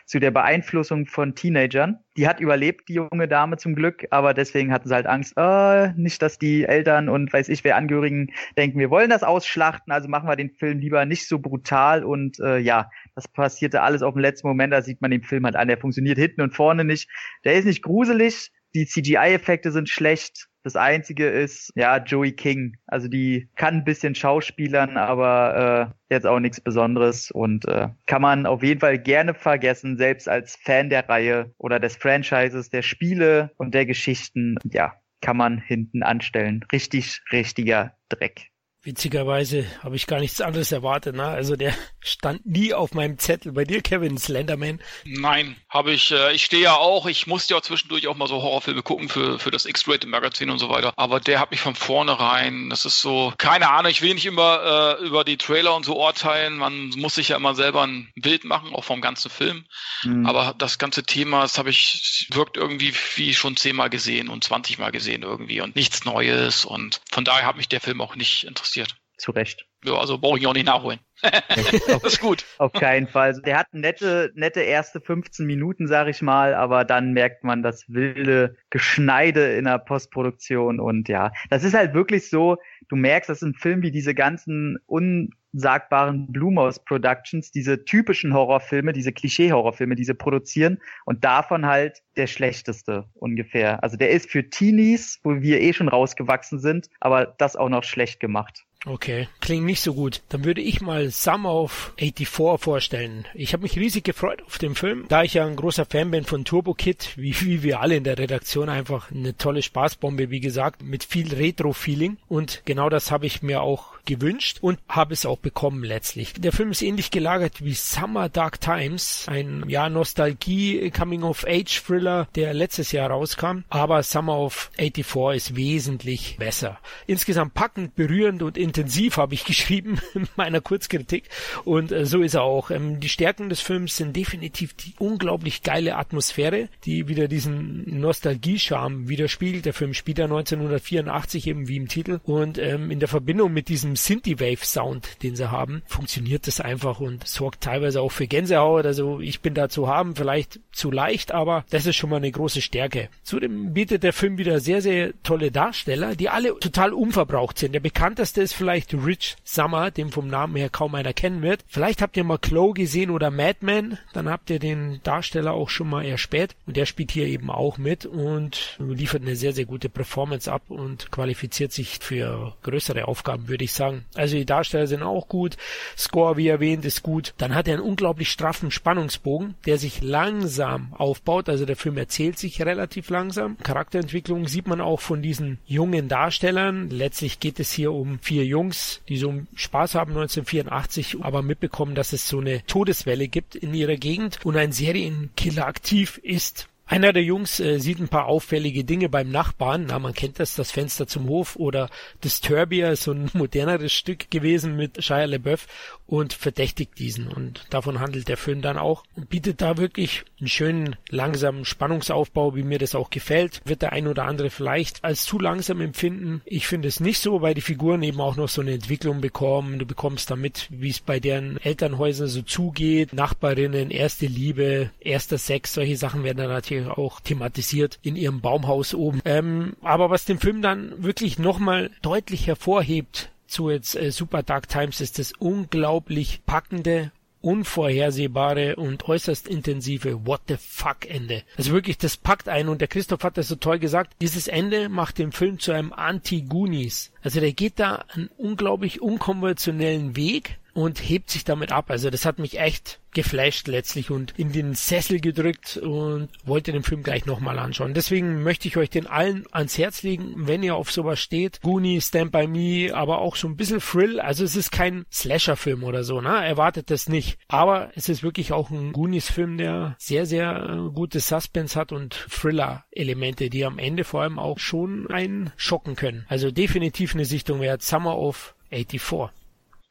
zu 0.10 0.20
der 0.20 0.32
Beeinflussung 0.32 1.06
von 1.06 1.36
Teenagern. 1.36 2.00
Die 2.18 2.28
hat 2.28 2.40
überlebt, 2.40 2.90
die 2.90 2.96
junge 2.96 3.28
Dame 3.28 3.58
zum 3.58 3.76
Glück, 3.76 4.08
aber 4.10 4.34
deswegen 4.34 4.74
hatten 4.74 4.90
sie 4.90 4.96
halt 4.96 5.06
Angst, 5.06 5.34
äh, 5.38 5.94
nicht, 5.94 6.24
dass 6.24 6.40
die 6.40 6.64
Eltern 6.64 7.10
und 7.10 7.32
weiß 7.32 7.48
ich 7.48 7.64
wer 7.64 7.76
Angehörigen 7.76 8.32
denken, 8.58 8.80
wir 8.80 8.90
wollen 8.90 9.12
das 9.12 9.22
ausschlachten, 9.22 9.94
also 9.94 10.10
machen 10.10 10.28
wir 10.28 10.36
den 10.36 10.50
Film 10.50 10.80
lieber 10.80 11.06
nicht 11.06 11.28
so 11.28 11.38
brutal 11.38 12.04
und 12.04 12.40
äh, 12.40 12.58
ja, 12.58 12.90
das 13.14 13.28
passierte 13.28 13.84
alles 13.84 14.02
auf 14.02 14.16
dem 14.16 14.22
letzten 14.22 14.48
Moment, 14.48 14.74
da 14.74 14.82
sieht 14.82 15.00
man 15.00 15.12
den 15.12 15.22
Film 15.22 15.46
halt 15.46 15.56
an, 15.56 15.68
der 15.68 15.78
funktioniert 15.78 16.18
hinten 16.18 16.42
und 16.42 16.56
vorne 16.56 16.84
nicht. 16.84 17.08
Der 17.46 17.54
ist 17.54 17.66
nicht 17.66 17.84
gruselig, 17.84 18.52
die 18.74 18.88
CGI-Effekte 18.88 19.72
sind 19.72 19.90
schlecht, 19.90 20.49
das 20.64 20.76
einzige 20.76 21.28
ist, 21.28 21.72
ja, 21.76 21.98
Joey 21.98 22.34
King. 22.34 22.78
Also 22.88 23.08
die 23.08 23.50
kann 23.56 23.76
ein 23.76 23.84
bisschen 23.84 24.16
schauspielern, 24.16 24.98
aber 24.98 25.92
äh, 26.10 26.14
jetzt 26.14 26.28
auch 26.28 26.40
nichts 26.40 26.60
Besonderes 26.60 27.32
und 27.32 27.68
äh, 27.68 27.90
kann 28.06 28.22
man 28.22 28.46
auf 28.46 28.64
jeden 28.64 28.80
Fall 28.80 29.00
gerne 29.00 29.34
vergessen, 29.34 29.98
selbst 29.98 30.28
als 30.28 30.58
Fan 30.58 30.90
der 30.90 31.08
Reihe 31.08 31.54
oder 31.58 31.80
des 31.80 31.96
Franchises, 31.96 32.70
der 32.70 32.82
Spiele 32.82 33.52
und 33.58 33.74
der 33.74 33.86
Geschichten. 33.86 34.58
Ja, 34.72 34.94
kann 35.22 35.38
man 35.38 35.60
hinten 35.60 36.04
anstellen. 36.04 36.66
Richtig, 36.72 37.22
richtiger 37.32 37.94
Dreck. 38.10 38.50
Witzigerweise 38.82 39.66
habe 39.84 39.98
ich 39.98 40.08
gar 40.08 40.22
nichts 40.22 40.40
anderes 40.40 40.72
erwartet. 40.72 41.14
Ne? 41.14 41.26
Also 41.26 41.58
der 41.58 41.76
stand 42.00 42.46
nie 42.46 42.74
auf 42.74 42.94
meinem 42.94 43.18
Zettel. 43.18 43.52
Bei 43.52 43.66
dir, 43.66 43.82
Kevin, 43.82 44.18
Slenderman? 44.18 44.80
Nein, 45.04 45.58
habe 45.68 45.92
ich. 45.92 46.12
Äh, 46.12 46.32
ich 46.32 46.46
stehe 46.46 46.64
ja 46.64 46.76
auch. 46.78 47.06
Ich 47.06 47.28
musste 47.28 47.56
ja 47.56 47.62
zwischendurch 47.62 48.08
auch 48.08 48.16
mal 48.16 48.30
so 48.30 48.42
Horrorfilme 48.42 48.82
gucken 48.82 49.10
für, 49.10 49.38
für 49.38 49.52
das 49.52 49.66
X-Rated 49.66 50.10
Magazin 50.10 50.50
und 50.50 50.60
so 50.60 50.70
weiter. 50.70 50.94
Aber 50.96 51.20
der 51.20 51.42
hat 51.42 51.52
mich 51.52 51.60
von 51.60 51.76
vornherein. 51.76 52.70
Das 52.70 52.86
ist 52.86 53.02
so, 53.02 53.34
keine 53.38 53.70
Ahnung. 53.70 53.92
Ich 53.92 54.02
will 54.02 54.14
nicht 54.14 54.26
immer 54.26 54.98
äh, 55.02 55.06
über 55.06 55.26
die 55.26 55.36
Trailer 55.36 55.76
und 55.76 55.84
so 55.84 56.00
urteilen. 56.02 56.56
Man 56.56 56.92
muss 56.92 57.16
sich 57.16 57.30
ja 57.30 57.36
immer 57.36 57.56
selber 57.56 57.86
ein 57.86 58.10
Bild 58.16 58.46
machen, 58.46 58.74
auch 58.74 58.86
vom 58.86 59.02
ganzen 59.02 59.30
Film. 59.30 59.66
Mhm. 60.04 60.26
Aber 60.26 60.56
das 60.58 60.78
ganze 60.78 61.04
Thema, 61.04 61.42
das 61.42 61.58
habe 61.58 61.70
ich, 61.70 62.30
wirkt 62.32 62.56
irgendwie 62.56 62.94
wie 63.16 63.34
schon 63.34 63.58
zehnmal 63.58 63.90
gesehen 63.90 64.30
und 64.30 64.46
zwanzigmal 64.46 64.94
gesehen 64.94 65.24
irgendwie 65.24 65.60
und 65.60 65.76
nichts 65.76 66.06
Neues. 66.06 66.64
Und 66.64 67.02
von 67.12 67.26
daher 67.26 67.46
hat 67.46 67.58
mich 67.58 67.68
der 67.68 67.82
Film 67.82 68.00
auch 68.00 68.16
nicht 68.16 68.46
interessiert 68.46 68.69
interessiert. 68.78 69.09
Zu 69.20 69.32
Recht. 69.32 69.68
Ja, 69.86 69.98
also 69.98 70.18
brauche 70.18 70.40
ich 70.40 70.48
auch 70.48 70.54
nicht 70.54 70.66
nachholen. 70.66 71.00
das 71.22 72.04
ist 72.04 72.22
gut. 72.22 72.46
Auf 72.58 72.74
keinen 72.74 73.08
Fall. 73.08 73.28
Also 73.30 73.42
der 73.42 73.58
hat 73.58 73.68
nette, 73.74 74.32
nette 74.36 74.62
erste 74.62 75.02
15 75.02 75.46
Minuten, 75.46 75.88
sag 75.88 76.08
ich 76.08 76.22
mal, 76.22 76.54
aber 76.54 76.86
dann 76.86 77.14
merkt 77.14 77.44
man 77.44 77.64
das 77.64 77.86
wilde 77.88 78.56
Geschneide 78.70 79.54
in 79.54 79.66
der 79.66 79.80
Postproduktion 79.80 80.80
und 80.80 81.10
ja, 81.10 81.32
das 81.50 81.64
ist 81.64 81.74
halt 81.74 81.94
wirklich 81.94 82.30
so, 82.30 82.58
du 82.90 82.96
merkst, 82.96 83.30
das 83.30 83.42
ist 83.42 83.48
ein 83.48 83.54
Film 83.54 83.82
wie 83.82 83.92
diese 83.92 84.14
ganzen 84.14 84.78
unsagbaren 84.86 86.32
Blumhaus 86.32 86.84
Productions, 86.84 87.52
diese 87.52 87.84
typischen 87.86 88.34
Horrorfilme, 88.34 88.94
diese 88.94 89.12
Klischee-Horrorfilme, 89.12 89.96
die 89.96 90.06
sie 90.06 90.14
produzieren 90.14 90.80
und 91.06 91.24
davon 91.24 91.66
halt 91.66 92.02
der 92.18 92.28
schlechteste 92.28 93.06
ungefähr. 93.14 93.84
Also 93.84 93.98
der 93.98 94.12
ist 94.12 94.30
für 94.30 94.50
Teenies, 94.50 95.20
wo 95.24 95.42
wir 95.42 95.62
eh 95.62 95.74
schon 95.74 95.90
rausgewachsen 95.90 96.60
sind, 96.60 96.90
aber 97.00 97.26
das 97.38 97.56
auch 97.56 97.70
noch 97.70 97.84
schlecht 97.84 98.20
gemacht. 98.20 98.66
Okay, 98.86 99.28
klingt 99.42 99.66
nicht 99.66 99.82
so 99.82 99.94
gut. 99.94 100.22
Dann 100.30 100.46
würde 100.46 100.62
ich 100.62 100.80
mal 100.80 101.10
Summer 101.10 101.54
of 101.54 101.94
84 101.98 102.64
vorstellen. 102.64 103.26
Ich 103.34 103.52
habe 103.52 103.64
mich 103.64 103.78
riesig 103.78 104.06
gefreut 104.06 104.42
auf 104.46 104.58
den 104.58 104.74
Film, 104.74 105.06
da 105.10 105.24
ich 105.24 105.34
ja 105.34 105.46
ein 105.46 105.58
großer 105.58 105.86
Fan 105.86 106.12
bin 106.12 106.24
von 106.24 106.46
Turbo 106.46 106.74
Kid, 106.74 107.10
wie, 107.18 107.36
wie 107.42 107.62
wir 107.62 107.82
alle 107.82 107.98
in 107.98 108.06
der 108.06 108.18
Redaktion 108.18 108.70
einfach 108.70 109.12
eine 109.12 109.36
tolle 109.36 109.64
Spaßbombe, 109.64 110.30
wie 110.30 110.40
gesagt, 110.40 110.82
mit 110.82 111.04
viel 111.04 111.34
Retro-Feeling. 111.34 112.18
Und 112.30 112.62
genau 112.64 112.90
das 112.90 113.12
habe 113.12 113.26
ich 113.26 113.42
mir 113.42 113.62
auch 113.62 113.99
gewünscht 114.06 114.60
und 114.62 114.80
habe 114.88 115.14
es 115.14 115.26
auch 115.26 115.38
bekommen 115.38 115.84
letztlich. 115.84 116.34
Der 116.34 116.52
Film 116.52 116.72
ist 116.72 116.82
ähnlich 116.82 117.12
gelagert 117.12 117.64
wie 117.64 117.74
Summer 117.74 118.30
Dark 118.30 118.62
Times, 118.62 119.26
ein 119.28 119.64
ja 119.68 119.90
Nostalgie 119.90 120.92
Coming 120.92 121.24
of 121.24 121.46
Age 121.48 121.82
Thriller, 121.84 122.28
der 122.36 122.54
letztes 122.54 122.92
Jahr 122.92 123.10
rauskam, 123.10 123.64
aber 123.70 124.04
Summer 124.04 124.38
of 124.38 124.72
84 124.78 125.36
ist 125.36 125.56
wesentlich 125.56 126.38
besser. 126.40 126.80
Insgesamt 127.08 127.54
packend, 127.54 127.96
berührend 127.96 128.44
und 128.44 128.58
intensiv 128.58 129.18
habe 129.18 129.34
ich 129.34 129.46
geschrieben 129.50 130.00
in 130.14 130.28
meiner 130.36 130.62
Kurzkritik 130.62 131.30
und 131.66 131.92
äh, 131.92 132.06
so 132.06 132.22
ist 132.22 132.36
er 132.36 132.44
auch. 132.44 132.72
Ähm, 132.72 133.00
die 133.00 133.10
Stärken 133.10 133.50
des 133.50 133.62
Films 133.62 133.98
sind 133.98 134.16
definitiv 134.16 134.74
die 134.74 134.94
unglaublich 135.00 135.64
geile 135.64 135.98
Atmosphäre, 135.98 136.70
die 136.86 137.08
wieder 137.08 137.28
diesen 137.28 138.00
Nostalgie-Charme 138.00 139.10
widerspiegelt. 139.10 139.66
Der 139.66 139.74
Film 139.74 139.94
spielt 139.94 140.20
ja 140.20 140.26
1984 140.26 141.48
eben 141.48 141.68
wie 141.68 141.78
im 141.78 141.88
Titel 141.88 142.20
und 142.24 142.58
ähm, 142.58 142.92
in 142.92 143.00
der 143.00 143.08
Verbindung 143.08 143.54
mit 143.54 143.70
diesem 143.70 143.89
Synthie-Wave-Sound, 143.96 145.24
den 145.24 145.36
sie 145.36 145.52
haben, 145.52 145.82
funktioniert 145.86 146.48
das 146.48 146.62
einfach 146.62 147.00
und 147.00 147.28
sorgt 147.28 147.62
teilweise 147.62 148.02
auch 148.02 148.12
für 148.12 148.28
Gänsehaut. 148.28 148.86
Also 148.86 149.20
ich 149.20 149.42
bin 149.42 149.54
da 149.54 149.70
zu 149.70 149.88
haben, 149.88 150.16
vielleicht 150.16 150.60
zu 150.72 150.92
leicht, 150.92 151.32
aber 151.32 151.66
das 151.70 151.86
ist 151.86 151.96
schon 151.96 152.10
mal 152.10 152.18
eine 152.18 152.32
große 152.32 152.62
Stärke. 152.62 153.10
Zudem 153.24 153.74
bietet 153.74 154.04
der 154.04 154.14
Film 154.14 154.38
wieder 154.38 154.60
sehr, 154.60 154.82
sehr 154.82 155.14
tolle 155.24 155.52
Darsteller, 155.52 156.16
die 156.16 156.30
alle 156.30 156.58
total 156.60 156.94
unverbraucht 156.94 157.58
sind. 157.58 157.74
Der 157.74 157.80
bekannteste 157.80 158.42
ist 158.42 158.54
vielleicht 158.54 158.94
Rich 158.94 159.36
Summer, 159.44 159.92
den 159.92 160.12
vom 160.12 160.28
Namen 160.28 160.56
her 160.56 160.70
kaum 160.70 160.96
einer 160.96 161.14
kennen 161.14 161.42
wird. 161.42 161.64
Vielleicht 161.68 162.02
habt 162.02 162.18
ihr 162.18 162.24
mal 162.24 162.38
Chloe 162.38 162.74
gesehen 162.74 163.10
oder 163.10 163.32
Madman, 163.32 163.98
dann 164.14 164.30
habt 164.30 164.50
ihr 164.50 164.60
den 164.60 165.00
Darsteller 165.04 165.54
auch 165.54 165.70
schon 165.70 165.90
mal 165.90 166.06
erspäht 166.06 166.56
und 166.66 166.78
der 166.78 166.86
spielt 166.86 167.12
hier 167.12 167.28
eben 167.28 167.50
auch 167.50 167.78
mit 167.78 168.06
und 168.06 168.78
liefert 168.80 169.22
eine 169.22 169.36
sehr, 169.36 169.54
sehr 169.54 169.66
gute 169.66 169.90
Performance 169.90 170.52
ab 170.52 170.64
und 170.70 171.12
qualifiziert 171.12 171.72
sich 171.72 172.00
für 172.00 172.56
größere 172.64 173.08
Aufgaben, 173.08 173.48
würde 173.48 173.64
ich 173.64 173.74
sagen 173.74 173.79
sagen. 173.80 174.06
Also 174.16 174.36
die 174.36 174.46
Darsteller 174.46 174.86
sind 174.86 175.02
auch 175.02 175.28
gut. 175.28 175.58
Score, 175.98 176.38
wie 176.38 176.48
erwähnt, 176.48 176.86
ist 176.86 177.02
gut. 177.02 177.34
Dann 177.38 177.56
hat 177.56 177.68
er 177.68 177.76
einen 177.76 177.84
unglaublich 177.84 178.30
straffen 178.30 178.70
Spannungsbogen, 178.70 179.56
der 179.66 179.78
sich 179.80 180.02
langsam 180.02 180.94
aufbaut. 180.94 181.50
Also 181.50 181.66
der 181.66 181.76
Film 181.76 181.98
erzählt 181.98 182.38
sich 182.38 182.62
relativ 182.62 183.10
langsam. 183.10 183.58
Charakterentwicklung 183.64 184.48
sieht 184.48 184.68
man 184.68 184.82
auch 184.82 185.00
von 185.00 185.22
diesen 185.22 185.58
jungen 185.66 186.08
Darstellern. 186.08 186.90
Letztlich 186.90 187.40
geht 187.40 187.60
es 187.60 187.72
hier 187.72 187.92
um 187.92 188.20
vier 188.20 188.46
Jungs, 188.46 189.02
die 189.10 189.18
so 189.18 189.34
Spaß 189.56 189.96
haben 189.96 190.12
1984, 190.12 191.18
aber 191.22 191.42
mitbekommen, 191.42 191.96
dass 191.96 192.14
es 192.14 192.28
so 192.28 192.40
eine 192.40 192.66
Todeswelle 192.66 193.28
gibt 193.28 193.56
in 193.56 193.74
ihrer 193.74 193.96
Gegend 193.96 194.40
und 194.44 194.58
ein 194.58 194.72
Serienkiller 194.72 195.66
aktiv 195.66 196.20
ist. 196.22 196.68
Einer 196.92 197.14
der 197.14 197.24
Jungs 197.24 197.60
äh, 197.60 197.78
sieht 197.78 198.00
ein 198.00 198.08
paar 198.08 198.26
auffällige 198.26 198.84
Dinge 198.84 199.10
beim 199.10 199.30
Nachbarn. 199.30 199.86
Na, 199.90 200.00
man 200.00 200.14
kennt 200.14 200.40
das, 200.40 200.56
das 200.56 200.72
Fenster 200.72 201.06
zum 201.06 201.30
Hof 201.30 201.56
oder 201.56 201.88
Disturbia, 202.24 202.96
so 202.96 203.12
ein 203.12 203.30
moderneres 203.36 203.94
Stück 203.94 204.32
gewesen 204.32 204.76
mit 204.76 205.04
Shia 205.04 205.26
LeBeouf 205.26 205.68
und 206.08 206.34
verdächtigt 206.34 206.98
diesen. 206.98 207.28
Und 207.28 207.68
davon 207.70 208.00
handelt 208.00 208.28
der 208.28 208.38
Film 208.38 208.64
dann 208.64 208.80
auch 208.80 209.04
und 209.16 209.30
bietet 209.30 209.62
da 209.62 209.78
wirklich 209.78 210.24
einen 210.40 210.48
schönen, 210.48 210.96
langsamen 211.10 211.64
Spannungsaufbau, 211.64 212.56
wie 212.56 212.64
mir 212.64 212.80
das 212.80 212.96
auch 212.96 213.12
gefällt. 213.12 213.62
Wird 213.66 213.84
der 213.84 213.94
ein 213.94 214.08
oder 214.08 214.26
andere 214.26 214.50
vielleicht 214.50 215.04
als 215.04 215.26
zu 215.26 215.38
langsam 215.38 215.82
empfinden. 215.82 216.42
Ich 216.46 216.66
finde 216.66 216.88
es 216.88 217.00
nicht 217.00 217.20
so, 217.20 217.44
weil 217.44 217.54
die 217.54 217.62
Figuren 217.62 218.02
eben 218.02 218.20
auch 218.20 218.36
noch 218.36 218.50
so 218.50 218.62
eine 218.62 218.74
Entwicklung 218.74 219.22
bekommen. 219.22 219.78
Du 219.78 219.86
bekommst 219.86 220.32
damit, 220.32 220.68
wie 220.72 220.90
es 220.90 221.02
bei 221.02 221.20
deren 221.20 221.58
Elternhäusern 221.58 222.30
so 222.30 222.42
zugeht. 222.42 223.14
Nachbarinnen, 223.14 223.92
erste 223.92 224.26
Liebe, 224.26 224.90
erster 225.00 225.38
Sex, 225.38 225.76
solche 225.76 225.96
Sachen 225.96 226.24
werden 226.24 226.38
dann 226.38 226.50
natürlich 226.50 226.79
auch 226.88 227.20
thematisiert 227.20 228.00
in 228.02 228.16
ihrem 228.16 228.42
Baumhaus 228.42 228.94
oben. 228.94 229.22
Ähm, 229.26 229.76
aber 229.82 230.10
was 230.10 230.26
den 230.26 230.40
Film 230.40 230.62
dann 230.62 231.04
wirklich 231.04 231.40
nochmal 231.40 231.92
deutlich 232.02 232.48
hervorhebt, 232.48 233.32
zu 233.48 233.70
jetzt 233.70 233.96
äh, 233.96 234.12
Super 234.12 234.44
Dark 234.44 234.70
Times 234.70 235.02
ist 235.02 235.20
das 235.20 235.34
unglaublich 235.40 236.42
packende 236.46 237.12
unvorhersehbare 237.42 238.76
und 238.76 239.08
äußerst 239.08 239.48
intensive 239.48 240.26
What 240.26 240.42
the 240.48 240.58
fuck 240.58 241.06
Ende. 241.08 241.44
Also 241.58 241.72
wirklich, 241.72 241.98
das 241.98 242.18
packt 242.18 242.50
ein 242.50 242.68
und 242.68 242.82
der 242.82 242.88
Christoph 242.88 243.24
hat 243.24 243.38
das 243.38 243.48
so 243.48 243.56
toll 243.56 243.80
gesagt. 243.80 244.14
Dieses 244.22 244.48
Ende 244.48 244.90
macht 244.90 245.18
den 245.18 245.32
Film 245.32 245.60
zu 245.60 245.72
einem 245.72 245.94
Anti-Goonies. 245.94 247.12
Also 247.24 247.40
der 247.40 247.54
geht 247.54 247.80
da 247.80 248.04
einen 248.10 248.30
unglaublich 248.38 249.02
unkonventionellen 249.02 250.16
Weg 250.16 250.58
und 250.74 251.00
hebt 251.00 251.30
sich 251.30 251.44
damit 251.44 251.72
ab. 251.72 251.90
Also 251.90 252.10
das 252.10 252.26
hat 252.26 252.40
mich 252.40 252.60
echt 252.60 253.00
geflasht 253.12 253.68
letztlich 253.68 254.12
und 254.12 254.34
in 254.38 254.52
den 254.52 254.76
Sessel 254.76 255.20
gedrückt 255.20 255.78
und 255.78 256.30
wollte 256.46 256.72
den 256.72 256.84
Film 256.84 257.04
gleich 257.04 257.26
nochmal 257.26 257.58
anschauen. 257.58 257.94
Deswegen 257.94 258.44
möchte 258.44 258.68
ich 258.68 258.78
euch 258.78 258.90
den 258.90 259.08
allen 259.08 259.46
ans 259.52 259.78
Herz 259.78 260.04
legen, 260.04 260.34
wenn 260.36 260.64
ihr 260.64 260.76
auf 260.76 260.92
sowas 260.92 261.20
steht. 261.20 261.62
Goonie, 261.62 262.02
Stand 262.02 262.32
By 262.32 262.48
Me, 262.48 262.94
aber 262.94 263.20
auch 263.20 263.36
so 263.36 263.48
ein 263.48 263.58
bisschen 263.58 263.80
Thrill. 263.80 264.20
Also 264.20 264.44
es 264.44 264.56
ist 264.56 264.72
kein 264.72 265.06
Slasher-Film 265.12 265.84
oder 265.84 266.04
so, 266.04 266.22
ne? 266.22 266.46
Erwartet 266.46 266.92
das 266.92 267.10
nicht. 267.10 267.40
Aber 267.48 267.92
es 267.96 268.10
ist 268.10 268.24
wirklich 268.24 268.54
auch 268.54 268.70
ein 268.70 268.94
Goonies-Film, 268.94 269.58
der 269.58 269.96
sehr, 269.98 270.26
sehr 270.26 270.70
äh, 270.70 270.94
gutes 270.94 271.28
Suspense 271.28 271.80
hat 271.80 271.92
und 271.92 272.14
Thriller-Elemente, 272.30 273.50
die 273.50 273.66
am 273.66 273.80
Ende 273.80 274.04
vor 274.04 274.22
allem 274.22 274.40
auch 274.40 274.60
schon 274.60 275.10
einen 275.10 275.52
schocken 275.58 275.96
können. 275.96 276.26
Also 276.30 276.52
definitiv 276.52 277.16
eine 277.16 277.26
Sichtung 277.26 277.60
wert. 277.62 277.82
Summer 277.82 278.18
of 278.18 278.54
84. 278.70 279.39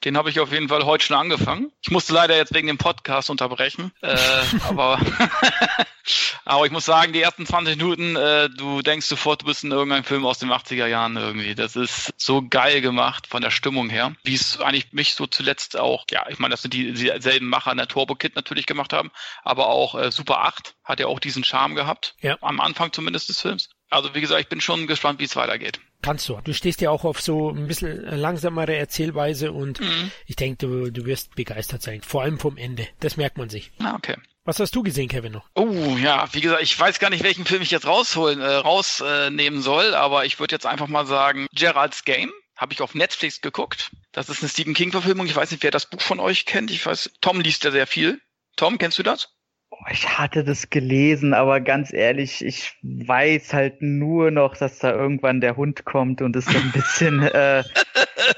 Den 0.04 0.16
habe 0.16 0.30
ich 0.30 0.38
auf 0.38 0.52
jeden 0.52 0.68
Fall 0.68 0.84
heute 0.84 1.04
schon 1.04 1.16
angefangen. 1.16 1.72
Ich 1.82 1.90
musste 1.90 2.12
leider 2.12 2.36
jetzt 2.36 2.54
wegen 2.54 2.68
dem 2.68 2.78
Podcast 2.78 3.30
unterbrechen. 3.30 3.92
Äh, 4.00 4.16
aber, 4.68 5.00
aber 6.44 6.66
ich 6.66 6.72
muss 6.72 6.84
sagen, 6.84 7.12
die 7.12 7.20
ersten 7.20 7.46
20 7.46 7.76
Minuten, 7.76 8.14
äh, 8.14 8.48
du 8.48 8.82
denkst 8.82 9.06
sofort, 9.06 9.42
du 9.42 9.46
bist 9.46 9.64
in 9.64 9.72
irgendeinem 9.72 10.04
Film 10.04 10.24
aus 10.24 10.38
den 10.38 10.50
80er 10.52 10.86
Jahren 10.86 11.16
irgendwie. 11.16 11.54
Das 11.56 11.74
ist 11.74 12.14
so 12.16 12.46
geil 12.48 12.80
gemacht 12.80 13.26
von 13.26 13.42
der 13.42 13.50
Stimmung 13.50 13.90
her. 13.90 14.14
Wie 14.22 14.34
es 14.34 14.60
eigentlich 14.60 14.92
mich 14.92 15.14
so 15.14 15.26
zuletzt 15.26 15.76
auch, 15.76 16.04
ja, 16.10 16.26
ich 16.28 16.38
meine, 16.38 16.52
das 16.52 16.62
sind 16.62 16.74
die 16.74 16.92
dieselben 16.92 17.48
Macher 17.48 17.72
in 17.72 17.78
der 17.78 17.88
Turbo 17.88 18.14
Kid 18.14 18.36
natürlich 18.36 18.66
gemacht 18.66 18.92
haben, 18.92 19.10
aber 19.42 19.68
auch 19.68 19.96
äh, 19.96 20.12
Super 20.12 20.44
8 20.44 20.76
hat 20.84 21.00
ja 21.00 21.06
auch 21.06 21.18
diesen 21.18 21.42
Charme 21.42 21.74
gehabt. 21.74 22.14
Ja. 22.20 22.38
Am 22.40 22.60
Anfang 22.60 22.92
zumindest 22.92 23.28
des 23.28 23.40
Films. 23.40 23.68
Also 23.90 24.14
wie 24.14 24.20
gesagt, 24.20 24.40
ich 24.40 24.48
bin 24.48 24.60
schon 24.60 24.86
gespannt, 24.86 25.18
wie 25.18 25.24
es 25.24 25.36
weitergeht. 25.36 25.80
Kannst 26.02 26.28
du. 26.28 26.40
Du 26.44 26.54
stehst 26.54 26.80
ja 26.80 26.90
auch 26.90 27.04
auf 27.04 27.20
so 27.20 27.50
ein 27.50 27.66
bisschen 27.66 28.02
langsamere 28.02 28.76
Erzählweise 28.76 29.52
und 29.52 29.80
mhm. 29.80 30.10
ich 30.26 30.36
denke, 30.36 30.66
du, 30.66 30.90
du 30.92 31.06
wirst 31.06 31.34
begeistert 31.34 31.82
sein. 31.82 32.02
Vor 32.02 32.22
allem 32.22 32.38
vom 32.38 32.56
Ende. 32.56 32.86
Das 33.00 33.16
merkt 33.16 33.38
man 33.38 33.48
sich. 33.48 33.72
Ah, 33.80 33.94
okay. 33.94 34.16
Was 34.44 34.60
hast 34.60 34.74
du 34.74 34.82
gesehen, 34.82 35.08
Kevin, 35.08 35.32
noch? 35.32 35.46
Oh, 35.54 35.96
ja, 36.00 36.26
wie 36.32 36.40
gesagt, 36.40 36.62
ich 36.62 36.78
weiß 36.78 37.00
gar 37.00 37.10
nicht, 37.10 37.22
welchen 37.22 37.44
Film 37.44 37.60
ich 37.60 37.70
jetzt 37.70 37.86
rausholen, 37.86 38.40
äh, 38.40 38.54
rausnehmen 38.54 39.60
soll, 39.60 39.94
aber 39.94 40.24
ich 40.24 40.40
würde 40.40 40.54
jetzt 40.54 40.64
einfach 40.64 40.86
mal 40.86 41.06
sagen, 41.06 41.46
Gerald's 41.52 42.04
Game. 42.04 42.32
Habe 42.56 42.72
ich 42.72 42.80
auf 42.80 42.94
Netflix 42.94 43.40
geguckt. 43.40 43.90
Das 44.10 44.28
ist 44.28 44.42
eine 44.42 44.48
Stephen 44.48 44.74
King-Verfilmung. 44.74 45.26
Ich 45.26 45.36
weiß 45.36 45.50
nicht, 45.52 45.62
wer 45.62 45.70
das 45.70 45.86
Buch 45.86 46.00
von 46.00 46.18
euch 46.18 46.44
kennt. 46.44 46.70
Ich 46.72 46.84
weiß, 46.84 47.10
Tom 47.20 47.40
liest 47.40 47.62
ja 47.62 47.70
sehr 47.70 47.86
viel. 47.86 48.20
Tom, 48.56 48.78
kennst 48.78 48.98
du 48.98 49.04
das? 49.04 49.28
Ich 49.90 50.18
hatte 50.18 50.44
das 50.44 50.70
gelesen, 50.70 51.34
aber 51.34 51.60
ganz 51.60 51.92
ehrlich, 51.92 52.44
ich 52.44 52.76
weiß 52.82 53.54
halt 53.54 53.80
nur 53.80 54.30
noch, 54.30 54.56
dass 54.56 54.78
da 54.78 54.92
irgendwann 54.92 55.40
der 55.40 55.56
Hund 55.56 55.84
kommt 55.84 56.20
und 56.20 56.34
es 56.36 56.46
so 56.46 56.58
ein 56.58 56.72
bisschen 56.72 57.22
äh, 57.22 57.62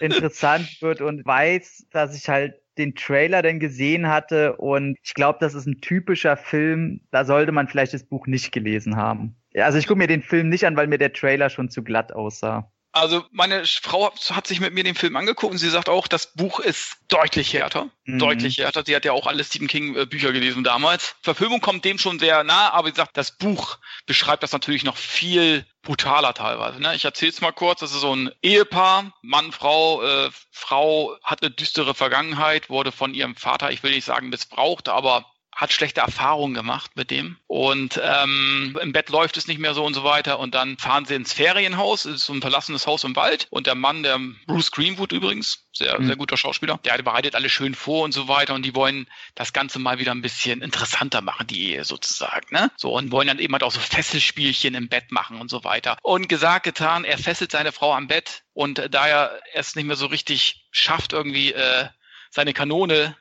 interessant 0.01 0.81
wird 0.81 1.01
und 1.01 1.25
weiß, 1.25 1.87
dass 1.91 2.17
ich 2.17 2.29
halt 2.29 2.55
den 2.79 2.95
Trailer 2.95 3.43
denn 3.43 3.59
gesehen 3.59 4.09
hatte 4.09 4.57
und 4.57 4.97
ich 5.03 5.15
glaube, 5.15 5.39
das 5.41 5.55
ist 5.55 5.67
ein 5.67 5.81
typischer 5.81 6.37
Film, 6.37 7.01
da 7.11 7.25
sollte 7.25 7.53
man 7.53 7.69
vielleicht 7.69 7.95
das 7.95 8.05
Buch 8.05 8.27
nicht 8.27 8.53
gelesen 8.53 8.97
haben. 8.97 9.37
Also 9.55 9.79
ich 9.79 9.87
gucke 9.87 9.99
mir 9.99 10.07
den 10.07 10.23
Film 10.23 10.49
nicht 10.49 10.65
an, 10.65 10.77
weil 10.77 10.87
mir 10.87 10.99
der 10.99 11.13
Trailer 11.13 11.51
schon 11.51 11.69
zu 11.69 11.83
glatt 11.83 12.13
aussah. 12.13 12.71
Also 12.93 13.25
meine 13.31 13.65
Frau 13.67 14.13
hat 14.31 14.47
sich 14.49 14.59
mit 14.59 14.75
mir 14.75 14.83
den 14.83 14.97
Film 14.97 15.15
angeguckt 15.15 15.53
und 15.53 15.59
sie 15.59 15.71
sagt 15.71 15.89
auch, 15.89 16.09
das 16.09 16.33
Buch 16.33 16.59
ist 16.59 16.97
deutlich 17.09 17.53
härter. 17.53 17.89
Mhm. 18.05 18.19
Deutlich 18.19 18.59
härter. 18.59 18.83
Sie 18.85 18.97
hat 18.97 19.05
ja 19.05 19.13
auch 19.13 19.29
alle 19.29 19.45
Stephen 19.45 19.69
King 19.69 19.95
äh, 19.97 20.07
Bücher 20.07 20.33
gelesen 20.33 20.65
damals. 20.65 21.15
Verfilmung 21.23 21.61
kommt 21.61 21.85
dem 21.85 21.99
schon 21.99 22.19
sehr 22.19 22.43
nah, 22.43 22.71
aber 22.71 22.89
sie 22.89 22.97
sagt, 22.97 23.17
das 23.17 23.37
Buch 23.37 23.79
beschreibt 24.07 24.43
das 24.43 24.51
natürlich 24.53 24.83
noch 24.83 24.97
viel 24.97 25.65
brutaler 25.83 26.35
teilweise. 26.35 26.81
Ne? 26.81 26.95
Ich 26.97 27.05
erzähle 27.05 27.31
es 27.31 27.41
mal 27.41 27.53
kurz. 27.53 27.81
Das 27.81 27.93
ist 27.93 28.01
so 28.01 28.15
ein 28.15 28.33
Ehepaar, 28.43 29.13
Mann, 29.23 29.53
Frau. 29.53 30.03
Äh, 30.03 30.31
Frau 30.51 31.17
hat 31.23 31.43
eine 31.43 31.53
düstere 31.53 31.95
Vergangenheit, 31.95 32.71
wurde 32.71 32.91
von 32.91 33.15
ihrem 33.15 33.37
Vater, 33.37 33.71
ich 33.71 33.83
will 33.83 33.93
nicht 33.93 34.05
sagen 34.05 34.31
missbraucht, 34.31 34.89
aber 34.89 35.30
hat 35.53 35.73
schlechte 35.73 36.01
Erfahrungen 36.01 36.55
gemacht 36.55 36.93
mit 36.95 37.11
dem 37.11 37.37
und 37.47 38.01
ähm, 38.03 38.79
im 38.81 38.93
Bett 38.93 39.11
läuft 39.11 39.37
es 39.37 39.47
nicht 39.47 39.59
mehr 39.59 39.75
so 39.75 39.85
und 39.85 39.95
so 39.95 40.05
weiter 40.05 40.39
und 40.39 40.55
dann 40.55 40.79
fahren 40.79 41.05
sie 41.05 41.15
ins 41.15 41.33
Ferienhaus, 41.33 42.05
es 42.05 42.17
ist 42.17 42.27
so 42.27 42.33
ein 42.33 42.41
verlassenes 42.41 42.87
Haus 42.87 43.05
im 43.05 43.17
Wald 43.17 43.47
und 43.51 43.67
der 43.67 43.75
Mann, 43.75 44.03
der 44.03 44.19
Bruce 44.47 44.71
Greenwood 44.71 45.13
übrigens, 45.13 45.67
sehr, 45.73 46.01
mhm. 46.01 46.07
sehr 46.07 46.17
guter 46.17 46.37
Schauspieler, 46.37 46.79
der 46.85 47.03
bereitet 47.03 47.35
alles 47.35 47.53
schön 47.53 47.75
vor 47.75 48.05
und 48.05 48.13
so 48.13 48.29
weiter 48.29 48.55
und 48.55 48.65
die 48.65 48.75
wollen 48.75 49.07
das 49.35 49.53
Ganze 49.53 49.79
mal 49.79 49.99
wieder 49.99 50.13
ein 50.13 50.23
bisschen 50.23 50.63
interessanter 50.63 51.21
machen, 51.21 51.47
die 51.47 51.71
Ehe 51.71 51.85
sozusagen, 51.85 52.55
ne? 52.55 52.71
So 52.77 52.93
und 52.97 53.11
wollen 53.11 53.29
dann 53.29 53.39
eben 53.39 53.53
halt 53.53 53.63
auch 53.63 53.73
so 53.73 53.81
Fesselspielchen 53.81 54.75
im 54.75 54.89
Bett 54.89 55.11
machen 55.11 55.41
und 55.41 55.51
so 55.51 55.65
weiter. 55.65 55.97
Und 56.03 56.29
gesagt, 56.29 56.65
getan, 56.65 57.05
er 57.05 57.19
fesselt 57.19 57.53
seine 57.53 57.73
Frau 57.73 57.95
am 57.95 58.07
Bett 58.07 58.43
und 58.53 58.89
da 58.91 59.07
er 59.07 59.41
es 59.53 59.75
nicht 59.75 59.87
mehr 59.87 59.97
so 59.97 60.07
richtig 60.07 60.67
schafft, 60.71 61.13
irgendwie 61.13 61.53
äh, 61.53 61.89
seine 62.31 62.53
Kanone 62.53 63.17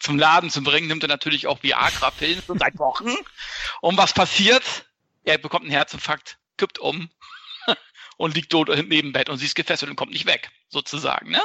zum 0.00 0.18
Laden 0.18 0.50
zu 0.50 0.62
bringen, 0.62 0.88
nimmt 0.88 1.02
er 1.02 1.08
natürlich 1.08 1.46
auch 1.46 1.62
Viagra-Pillen 1.62 2.42
schon 2.46 2.58
seit 2.58 2.78
Wochen. 2.78 3.14
Und 3.80 3.96
was 3.96 4.12
passiert? 4.12 4.86
Er 5.24 5.38
bekommt 5.38 5.64
einen 5.64 5.72
Herzinfarkt, 5.72 6.38
kippt 6.58 6.78
um 6.78 7.08
und 8.16 8.34
liegt 8.34 8.52
dort 8.52 8.68
neben 8.88 9.12
Bett 9.12 9.28
und 9.28 9.38
sie 9.38 9.46
ist 9.46 9.54
gefesselt 9.54 9.90
und 9.90 9.96
kommt 9.96 10.12
nicht 10.12 10.26
weg, 10.26 10.50
sozusagen. 10.68 11.30
Ne? 11.30 11.40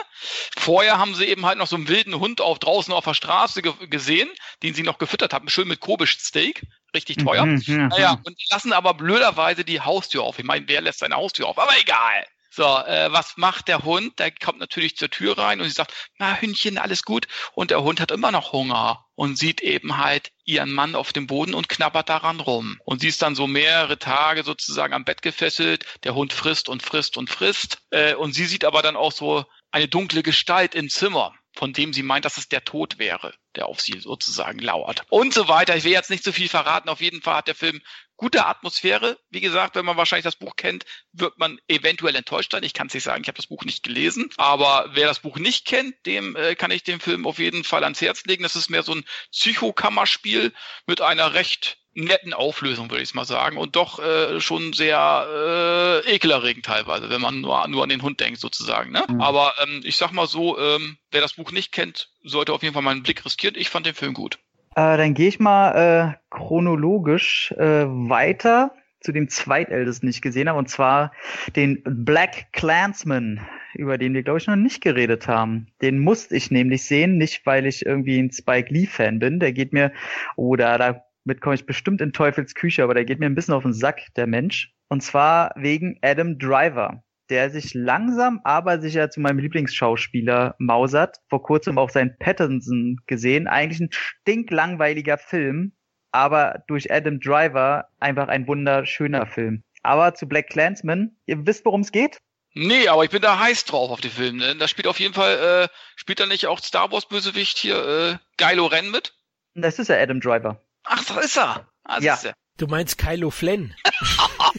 Vorher 0.58 0.98
haben 0.98 1.16
sie 1.16 1.26
eben 1.26 1.46
halt 1.46 1.58
noch 1.58 1.68
so 1.68 1.76
einen 1.76 1.88
wilden 1.88 2.20
Hund 2.20 2.42
auf 2.42 2.60
draußen 2.60 2.94
auf 2.94 3.06
der 3.06 3.14
Straße 3.14 3.62
ge 3.62 3.74
gesehen, 3.88 4.30
den 4.64 4.74
sie 4.74 4.84
noch 4.84 4.98
gefüttert 4.98 5.34
haben, 5.34 5.50
schön 5.50 5.68
mit 5.68 5.80
Kobisch-Steak, 5.80 6.64
richtig 6.94 7.18
teuer. 7.18 7.46
Mhm, 7.46 7.62
ja. 7.66 7.88
Naja, 7.88 8.22
und 8.24 8.38
lassen 8.50 8.74
aber 8.74 8.94
blöderweise 8.94 9.64
die 9.64 9.80
Haustür 9.80 10.24
auf. 10.24 10.40
Ich 10.40 10.46
meine, 10.46 10.68
wer 10.68 10.82
lässt 10.82 11.00
seine 11.00 11.16
Haustür 11.16 11.48
auf? 11.48 11.58
Aber 11.58 11.80
egal. 11.80 12.26
So, 12.50 12.64
äh, 12.64 13.12
was 13.12 13.38
macht 13.38 13.68
der 13.68 13.84
Hund? 13.84 14.18
Der 14.20 14.32
kommt 14.32 14.60
natürlich 14.60 14.98
zur 14.98 15.10
Tür 15.10 15.38
rein 15.38 15.60
und 15.60 15.68
sie 15.68 15.74
sagt, 15.74 15.94
na 16.18 16.36
Hündchen, 16.40 16.78
alles 16.78 17.04
gut. 17.04 17.28
Und 17.54 17.72
der 17.72 17.84
Hund 17.84 18.00
hat 18.00 18.12
immer 18.12 18.32
noch 18.32 18.54
Hunger 18.54 19.06
und 19.16 19.38
sieht 19.38 19.62
eben 19.62 19.98
halt 19.98 20.32
ihren 20.46 20.72
Mann 20.72 20.96
auf 20.96 21.14
dem 21.14 21.28
Boden 21.28 21.54
und 21.54 21.70
knabbert 21.70 22.10
daran 22.10 22.40
rum. 22.40 22.80
Und 22.86 23.02
sie 23.02 23.08
ist 23.08 23.22
dann 23.22 23.36
so 23.36 23.46
mehrere 23.48 24.00
Tage 24.00 24.44
sozusagen 24.44 24.94
am 24.94 25.06
Bett 25.06 25.22
gefesselt. 25.22 25.86
Der 26.04 26.16
Hund 26.16 26.34
frisst 26.34 26.70
und 26.70 26.82
frisst 26.82 27.18
und 27.18 27.30
frisst. 27.30 27.80
Äh, 27.92 28.16
und 28.16 28.34
sie 28.34 28.46
sieht 28.46 28.66
aber 28.66 28.82
dann 28.82 28.96
auch 28.96 29.12
so 29.12 29.46
eine 29.72 29.88
dunkle 29.88 30.24
Gestalt 30.24 30.74
im 30.74 30.90
Zimmer 30.90 31.34
von 31.60 31.74
dem 31.74 31.92
sie 31.92 32.04
meint, 32.04 32.24
dass 32.24 32.38
es 32.38 32.48
der 32.48 32.64
Tod 32.64 33.00
wäre, 33.00 33.34
der 33.56 33.68
auf 33.68 33.82
sie 33.82 34.00
sozusagen 34.00 34.60
lauert. 34.60 35.04
Und 35.10 35.34
so 35.34 35.48
weiter. 35.50 35.76
Ich 35.76 35.84
will 35.84 35.92
jetzt 35.92 36.10
nicht 36.10 36.24
zu 36.24 36.32
viel 36.32 36.48
verraten. 36.48 36.88
Auf 36.88 37.02
jeden 37.02 37.22
Fall 37.22 37.36
hat 37.36 37.48
der 37.48 37.56
Film 37.56 37.82
gute 38.20 38.46
Atmosphäre. 38.46 39.18
Wie 39.30 39.40
gesagt, 39.40 39.76
wenn 39.76 39.86
man 39.86 39.96
wahrscheinlich 39.96 40.26
das 40.26 40.36
Buch 40.36 40.58
kennt, 40.58 40.84
wird 41.14 41.40
man 41.40 41.58
eventuell 41.70 42.16
enttäuscht 42.16 42.52
sein. 42.52 42.64
Ich 42.64 42.74
kann 42.74 42.88
es 42.88 42.94
nicht 42.94 43.04
sagen, 43.04 43.22
ich 43.22 43.30
habe 43.30 43.38
das 43.38 43.48
Buch 43.48 43.64
nicht 43.64 43.82
gelesen. 43.82 44.30
Aber 44.36 44.90
wer 44.92 45.08
das 45.08 45.22
Buch 45.22 45.38
nicht 45.38 45.66
kennt, 45.66 45.96
dem 46.06 46.36
äh, 46.36 46.56
kann 46.56 46.70
ich 46.70 46.84
den 46.84 47.00
Film 47.00 47.26
auf 47.26 47.40
jeden 47.40 47.64
Fall 47.64 47.84
ans 47.84 48.02
Herz 48.02 48.26
legen. 48.26 48.44
Das 48.44 48.58
ist 48.58 48.70
mehr 48.70 48.84
so 48.84 48.94
ein 48.94 49.06
Psychokammerspiel 49.32 50.54
mit 50.86 51.00
einer 51.00 51.34
recht 51.34 51.78
netten 51.94 52.34
Auflösung, 52.34 52.90
würde 52.90 53.04
ich 53.04 53.14
mal 53.14 53.24
sagen. 53.24 53.58
Und 53.58 53.78
doch 53.78 54.00
äh, 54.00 54.42
schon 54.42 54.74
sehr 54.74 56.04
äh, 56.06 56.14
ekelerregend 56.14 56.66
teilweise, 56.66 57.10
wenn 57.10 57.22
man 57.22 57.40
nur, 57.40 57.66
nur 57.70 57.84
an 57.84 57.90
den 57.90 58.02
Hund 58.02 58.20
denkt, 58.20 58.42
sozusagen. 58.42 58.92
Ne? 58.92 59.06
Mhm. 59.08 59.22
Aber 59.22 59.54
ähm, 59.64 59.82
ich 59.86 59.96
sag 59.96 60.12
mal 60.12 60.28
so, 60.28 60.60
ähm, 60.60 60.98
wer 61.12 61.22
das 61.22 61.34
Buch 61.34 61.52
nicht 61.52 61.72
kennt, 61.72 62.10
sollte 62.22 62.52
auf 62.52 62.64
jeden 62.64 62.74
Fall 62.74 62.84
mal 62.84 62.92
einen 62.92 63.04
Blick 63.04 63.24
riskieren. 63.24 63.56
Ich 63.58 63.70
fand 63.70 63.86
den 63.86 63.96
Film 63.96 64.14
gut. 64.14 64.40
Äh, 64.76 64.98
dann 64.98 65.14
gehe 65.14 65.28
ich 65.28 65.40
mal 65.40 66.16
äh, 66.16 66.18
chronologisch 66.30 67.52
äh, 67.58 67.86
weiter 67.86 68.72
zu 69.02 69.12
dem 69.12 69.30
zweitältesten, 69.30 70.08
den 70.08 70.12
ich 70.12 70.22
gesehen 70.22 70.50
habe, 70.50 70.60
und 70.60 70.70
zwar 70.70 71.14
den 71.56 71.82
Black 71.86 72.52
Clansman, 72.52 73.40
über 73.74 73.98
den 73.98 74.14
wir, 74.14 74.24
glaube 74.24 74.40
ich, 74.40 74.48
noch 74.48 74.56
nicht 74.56 74.82
geredet 74.82 75.28
haben. 75.28 75.68
Den 75.82 76.00
musste 76.00 76.36
ich 76.36 76.52
nämlich 76.52 76.84
sehen, 76.84 77.18
nicht 77.18 77.46
weil 77.46 77.66
ich 77.66 77.86
irgendwie 77.86 78.20
ein 78.20 78.32
Spike 78.32 78.74
Lee-Fan 78.74 79.20
bin. 79.20 79.40
Der 79.40 79.54
geht 79.54 79.72
mir, 79.74 79.94
oder 80.36 80.78
damit 80.78 81.42
komme 81.42 81.56
ich 81.56 81.66
bestimmt 81.66 82.02
in 82.02 82.12
Teufels 82.12 82.56
Küche, 82.56 82.84
aber 82.84 82.94
der 82.94 83.06
geht 83.06 83.20
mir 83.20 83.28
ein 83.28 83.36
bisschen 83.36 83.54
auf 83.54 83.64
den 83.64 83.74
Sack, 83.74 84.02
der 84.16 84.28
Mensch. 84.28 84.74
Und 84.90 85.02
zwar 85.02 85.54
wegen 85.56 85.98
Adam 86.02 86.38
Driver 86.38 87.04
der 87.30 87.50
sich 87.50 87.74
langsam 87.74 88.42
aber 88.44 88.80
sicher 88.82 89.10
zu 89.10 89.20
meinem 89.20 89.40
Lieblingsschauspieler 89.40 90.56
mausert. 90.58 91.18
Vor 91.30 91.44
kurzem 91.44 91.78
auch 91.78 91.90
sein 91.90 92.18
Pattinson 92.20 92.98
gesehen. 93.08 93.48
Eigentlich 93.48 93.80
ein 93.80 93.90
stinklangweiliger 93.92 95.18
Film, 95.18 95.74
aber 96.12 96.64
durch 96.68 96.92
Adam 96.92 97.20
Driver 97.20 97.90
einfach 98.00 98.28
ein 98.28 98.48
wunderschöner 98.48 99.28
Film. 99.28 99.64
Aber 99.84 100.16
zu 100.16 100.28
Black 100.28 100.50
Clansman, 100.50 101.16
ihr 101.26 101.46
wisst, 101.46 101.66
worum 101.66 101.82
es 101.82 101.92
geht? 101.92 102.20
Nee, 102.54 102.88
aber 102.88 103.04
ich 103.04 103.12
bin 103.12 103.22
da 103.22 103.40
heiß 103.40 103.66
drauf 103.66 103.92
auf 103.92 104.02
den 104.02 104.12
Film. 104.12 104.38
Ne? 104.38 104.56
Da 104.56 104.68
spielt 104.68 104.88
auf 104.88 105.00
jeden 105.00 105.14
Fall, 105.14 105.68
äh, 105.70 105.76
spielt 105.96 106.20
da 106.20 106.26
nicht 106.26 106.48
auch 106.48 106.60
Star 106.60 106.92
Wars 106.92 107.08
Bösewicht 107.08 107.58
hier 107.58 107.78
äh, 107.78 108.18
Geilo 108.38 108.66
Ren 108.66 108.92
mit? 108.92 109.14
Das 109.54 109.80
ist 109.80 109.88
ja 109.88 109.98
Adam 109.98 110.20
Driver. 110.20 110.62
Ach, 110.84 111.04
das 111.06 111.26
ist 111.26 111.38
er. 111.38 111.70
Ah, 111.84 112.00
ja. 112.00 112.16
Ist 112.16 112.26
er. 112.26 112.34
Du 112.58 112.68
meinst 112.68 112.98
Kylo 112.98 113.30
Flynn. 113.30 113.74